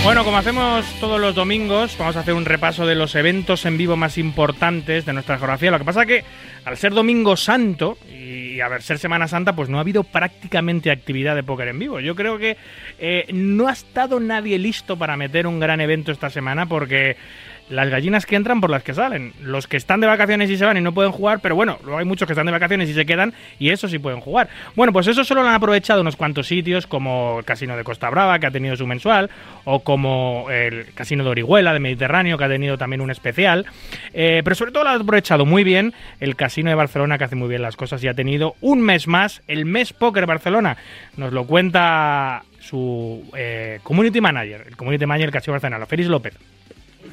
Bueno, 0.04 0.24
como 0.24 0.38
hacemos 0.38 0.86
todos 1.00 1.22
los 1.22 1.36
domingos, 1.36 1.96
vamos 2.00 2.16
a 2.16 2.22
hacer 2.22 2.34
un 2.34 2.46
repaso 2.46 2.88
de 2.88 2.96
los 2.96 3.14
eventos 3.14 3.66
en 3.66 3.78
vivo 3.78 3.96
más 3.96 4.18
importantes 4.18 5.06
de 5.06 5.14
nuestra 5.14 5.38
geografía. 5.38 5.70
Lo 5.70 5.78
que 5.78 5.86
pasa 5.86 6.08
que 6.08 6.24
al 6.66 6.76
ser 6.76 6.94
Domingo 6.94 7.38
Santo 7.38 8.00
y 8.12 8.60
a 8.62 8.68
ver 8.68 8.82
ser 8.82 8.98
Semana 8.98 9.28
Santa, 9.28 9.56
pues 9.56 9.70
no 9.70 9.78
ha 9.78 9.82
habido 9.82 10.04
prácticamente 10.04 10.90
actividad 10.90 11.36
de 11.36 11.44
póker 11.44 11.68
en 11.68 11.80
vivo. 11.80 12.00
Yo 12.00 12.16
creo 12.16 12.40
que 12.40 12.58
eh, 13.00 13.28
no 13.32 13.68
ha 13.68 13.74
estado 13.74 14.20
nadie 14.20 14.58
listo 14.58 14.98
para 14.98 15.18
meter 15.18 15.46
un 15.46 15.60
gran 15.60 15.80
evento 15.82 16.12
esta 16.12 16.32
semana 16.32 16.66
porque 16.66 17.16
las 17.72 17.90
gallinas 17.90 18.26
que 18.26 18.36
entran 18.36 18.62
por 18.62 18.70
las 18.70 18.84
que 18.84 18.94
salen. 18.94 19.34
Los 19.42 19.66
que 19.66 19.78
están 19.78 20.02
de 20.02 20.08
vacaciones 20.08 20.50
y 20.50 20.58
se 20.58 20.66
van 20.66 20.78
y 20.78 20.82
no 20.82 20.94
pueden 20.94 21.12
jugar, 21.12 21.40
pero 21.40 21.56
bueno, 21.56 21.80
luego 21.84 22.00
hay 22.00 22.06
muchos 22.06 22.28
que 22.28 22.34
están 22.34 22.46
de 22.46 22.52
vacaciones 22.52 22.90
y 22.90 22.94
se 22.94 23.06
quedan 23.06 23.34
y 23.60 23.70
eso 23.70 23.88
sí 23.88 23.98
pueden 23.98 24.20
jugar. 24.20 24.50
Bueno, 24.76 24.92
pues 24.92 25.08
eso 25.08 25.24
solo 25.24 25.42
lo 25.42 25.50
han 25.50 25.56
aprovechado 25.56 26.02
unos 26.02 26.18
cuantos 26.18 26.48
sitios, 26.48 26.86
como 26.86 27.40
el 27.40 27.46
Casino 27.46 27.78
de 27.78 27.84
Costa 27.84 28.10
Brava, 28.10 28.38
que 28.40 28.48
ha 28.48 28.52
tenido 28.52 28.76
su 28.76 28.86
mensual, 28.86 29.30
o 29.64 29.80
como 29.80 30.48
el 30.52 30.94
Casino 30.94 31.24
de 31.24 31.30
Orihuela, 31.30 31.74
de 31.74 31.80
Mediterráneo, 31.80 32.38
que 32.38 32.44
ha 32.44 32.50
tenido 32.50 32.78
también 32.78 33.02
un 33.02 33.10
especial. 33.10 33.66
Eh, 34.14 34.42
pero 34.44 34.56
sobre 34.56 34.74
todo 34.74 34.84
lo 34.84 34.90
ha 34.90 34.96
aprovechado 34.96 35.46
muy 35.46 35.64
bien 35.64 35.94
el 36.20 36.36
Casino 36.36 36.70
de 36.70 36.76
Barcelona, 36.76 37.18
que 37.18 37.24
hace 37.24 37.36
muy 37.36 37.48
bien 37.48 37.62
las 37.62 37.78
cosas 37.78 38.04
y 38.04 38.10
ha 38.10 38.14
tenido 38.14 38.56
un 38.60 38.82
mes 38.82 39.08
más, 39.08 39.42
el 39.48 39.66
mes 39.66 39.94
Póker 39.94 40.26
Barcelona. 40.26 40.76
Nos 41.16 41.32
lo 41.32 41.46
cuenta 41.46 42.44
su 42.60 43.24
eh, 43.36 43.80
community 43.82 44.20
manager, 44.20 44.66
el 44.68 44.76
community 44.76 45.06
manager 45.06 45.28
del 45.28 45.34
Casino 45.34 45.54
Barcelona, 45.54 45.86
Félix 45.86 46.10
López. 46.10 46.34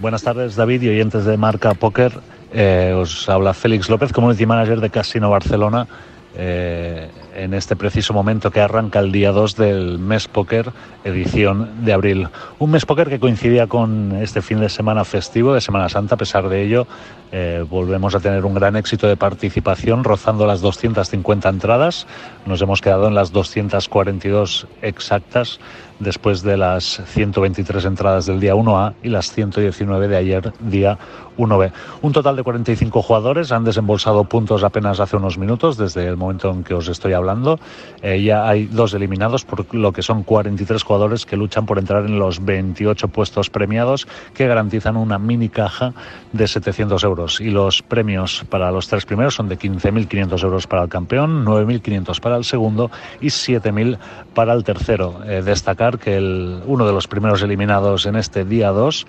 Buenas 0.01 0.23
tardes, 0.23 0.55
David 0.55 0.83
y 0.83 0.91
oyentes 0.91 1.25
de 1.25 1.37
Marca 1.37 1.75
Póker. 1.75 2.13
Eh, 2.53 2.95
os 2.97 3.29
habla 3.29 3.53
Félix 3.53 3.91
López, 3.91 4.13
Community 4.13 4.47
Manager 4.47 4.81
de 4.81 4.91
Casino 4.91 5.29
Barcelona. 5.29 5.89
Eh, 6.37 7.11
en 7.35 7.53
este 7.53 7.75
preciso 7.75 8.13
momento 8.13 8.53
que 8.53 8.61
arranca 8.61 9.01
el 9.01 9.11
día 9.11 9.33
2 9.33 9.57
del 9.57 9.99
mes 9.99 10.29
póker 10.29 10.71
edición 11.03 11.85
de 11.85 11.93
abril. 11.93 12.29
Un 12.61 12.71
mes 12.71 12.87
póker 12.87 13.09
que 13.09 13.19
coincidía 13.19 13.67
con 13.67 14.15
este 14.23 14.41
fin 14.41 14.61
de 14.61 14.69
semana 14.69 15.05
festivo 15.05 15.53
de 15.53 15.61
Semana 15.61 15.89
Santa, 15.89 16.15
a 16.15 16.19
pesar 16.19 16.49
de 16.49 16.63
ello 16.63 16.87
eh, 17.33 17.65
volvemos 17.69 18.15
a 18.15 18.21
tener 18.21 18.45
un 18.45 18.55
gran 18.55 18.77
éxito 18.77 19.09
de 19.09 19.17
participación, 19.17 20.05
rozando 20.05 20.47
las 20.47 20.61
250 20.61 21.49
entradas. 21.49 22.07
Nos 22.47 22.63
hemos 22.63 22.81
quedado 22.81 23.09
en 23.09 23.15
las 23.15 23.33
242 23.33 24.69
exactas 24.83 25.59
después 26.01 26.43
de 26.43 26.57
las 26.57 27.03
123 27.07 27.85
entradas 27.85 28.27
del 28.27 28.41
día 28.41 28.55
1A 28.55 28.95
y 29.03 29.09
las 29.09 29.33
119 29.33 30.09
de 30.09 30.17
ayer, 30.17 30.53
día 30.61 30.99
1B. 31.39 31.73
Un 32.03 32.13
total 32.13 32.37
de 32.37 32.43
45 32.43 33.01
jugadores 33.01 33.53
han 33.53 33.65
desembolsado 33.65 34.25
puntos 34.25 34.65
apenas 34.65 35.01
hace 35.01 35.17
unos 35.17 35.39
minutos, 35.39 35.77
desde 35.77 36.07
el 36.07 36.17
momento 36.17 36.51
en 36.51 36.65
que 36.65 36.75
os 36.75 36.89
estoy 36.89 37.13
hablando. 37.15 37.59
Eh, 38.03 38.23
ya 38.23 38.49
hay 38.49 38.67
dos 38.67 38.93
eliminados, 38.93 39.45
por 39.45 39.75
lo 39.75 39.93
que 39.93 40.03
son 40.03 40.23
43 40.23 40.83
jugadores 40.83 41.25
que 41.25 41.37
luchan 41.37 41.65
por 41.65 41.79
entrar 41.79 42.05
en 42.05 42.19
los 42.19 42.45
28 42.45 43.09
puestos 43.09 43.49
premiados 43.51 44.07
que 44.35 44.47
garantizan 44.47 44.97
una 44.97 45.19
mini 45.19 45.49
caja 45.49 45.95
de 46.33 46.47
700 46.47 47.03
euros. 47.05 47.41
Y 47.41 47.51
los 47.51 47.83
premios 47.83 48.45
para 48.49 48.71
los 48.71 48.89
tres 48.89 49.07
primeros 49.07 49.35
son 49.35 49.49
de 49.49 49.59
15.500 49.59 50.43
euros 50.43 50.67
para 50.67 50.83
el 50.83 50.89
campeón, 50.89 51.45
9.500 51.45 52.21
para 52.21 52.37
el 52.37 52.45
segundo 52.45 52.91
y 53.21 53.27
7.000 53.27 53.99
para 54.35 54.53
el 54.53 54.65
tercero. 54.65 55.21
Eh, 55.27 55.43
destacar 55.43 55.99
que 55.99 56.17
el, 56.17 56.63
uno 56.67 56.87
de 56.87 56.93
los 56.93 57.07
primeros 57.09 57.43
eliminados 57.43 58.07
en 58.07 58.17
este 58.17 58.45
día 58.45 58.71
2 58.71 59.07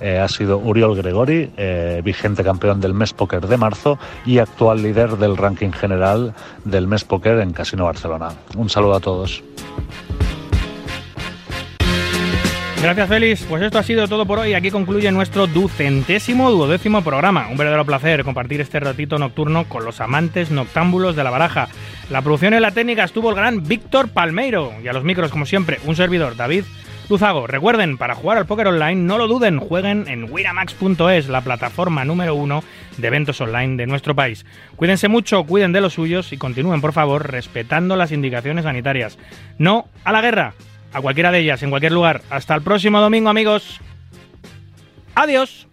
eh, 0.00 0.18
ha 0.18 0.28
sido 0.28 0.58
Uriol 0.58 0.96
Gregori, 0.96 1.50
eh, 1.56 2.00
vigente 2.04 2.44
campeón 2.44 2.80
del 2.80 2.94
Mes 2.94 3.12
Poker 3.12 3.46
de 3.46 3.56
marzo 3.56 3.98
y 4.24 4.38
actual 4.38 4.82
líder 4.82 5.16
del 5.16 5.36
ranking 5.36 5.70
general 5.70 6.34
del 6.64 6.86
Mes 6.86 7.04
Poker 7.04 7.38
en 7.40 7.52
Casino 7.52 7.84
Barcelona. 7.84 8.28
Un 8.56 8.68
saludo 8.68 8.94
a 8.94 9.00
todos. 9.00 9.42
Gracias, 12.82 13.08
Félix. 13.08 13.42
Pues 13.48 13.62
esto 13.62 13.78
ha 13.78 13.82
sido 13.82 14.06
todo 14.06 14.26
por 14.26 14.38
hoy. 14.38 14.54
Aquí 14.54 14.70
concluye 14.70 15.10
nuestro 15.10 15.46
ducentésimo 15.46 16.50
duodécimo 16.50 17.02
programa. 17.02 17.48
Un 17.50 17.56
verdadero 17.56 17.84
placer 17.84 18.22
compartir 18.22 18.60
este 18.60 18.78
ratito 18.78 19.18
nocturno 19.18 19.64
con 19.64 19.84
los 19.84 20.00
amantes 20.00 20.50
noctámbulos 20.50 21.16
de 21.16 21.24
la 21.24 21.30
baraja. 21.30 21.68
La 22.10 22.22
producción 22.22 22.54
y 22.54 22.60
la 22.60 22.70
técnica 22.70 23.02
estuvo 23.02 23.30
el 23.30 23.36
gran 23.36 23.66
Víctor 23.66 24.10
Palmeiro. 24.10 24.72
Y 24.84 24.88
a 24.88 24.92
los 24.92 25.04
micros, 25.04 25.30
como 25.30 25.46
siempre, 25.46 25.80
un 25.84 25.96
servidor, 25.96 26.36
David 26.36 26.64
Luzago. 27.08 27.46
Recuerden, 27.46 27.98
para 27.98 28.14
jugar 28.14 28.38
al 28.38 28.46
póker 28.46 28.68
online, 28.68 28.96
no 28.96 29.18
lo 29.18 29.28
duden, 29.28 29.60
jueguen 29.60 30.06
en 30.08 30.30
Winamax.es, 30.30 31.28
la 31.28 31.40
plataforma 31.40 32.04
número 32.04 32.34
uno 32.34 32.62
de 32.96 33.06
eventos 33.06 33.40
online 33.40 33.76
de 33.76 33.86
nuestro 33.86 34.14
país. 34.14 34.44
Cuídense 34.76 35.08
mucho, 35.08 35.44
cuiden 35.44 35.72
de 35.72 35.80
los 35.80 35.94
suyos 35.94 36.32
y 36.32 36.36
continúen, 36.36 36.80
por 36.80 36.92
favor, 36.92 37.30
respetando 37.30 37.96
las 37.96 38.12
indicaciones 38.12 38.64
sanitarias. 38.64 39.18
No 39.58 39.88
a 40.04 40.12
la 40.12 40.20
guerra 40.20 40.54
a 40.92 41.00
cualquiera 41.00 41.30
de 41.30 41.40
ellas, 41.40 41.62
en 41.62 41.70
cualquier 41.70 41.92
lugar. 41.92 42.22
Hasta 42.30 42.54
el 42.54 42.62
próximo 42.62 43.00
domingo, 43.00 43.28
amigos. 43.28 43.80
Adiós. 45.14 45.68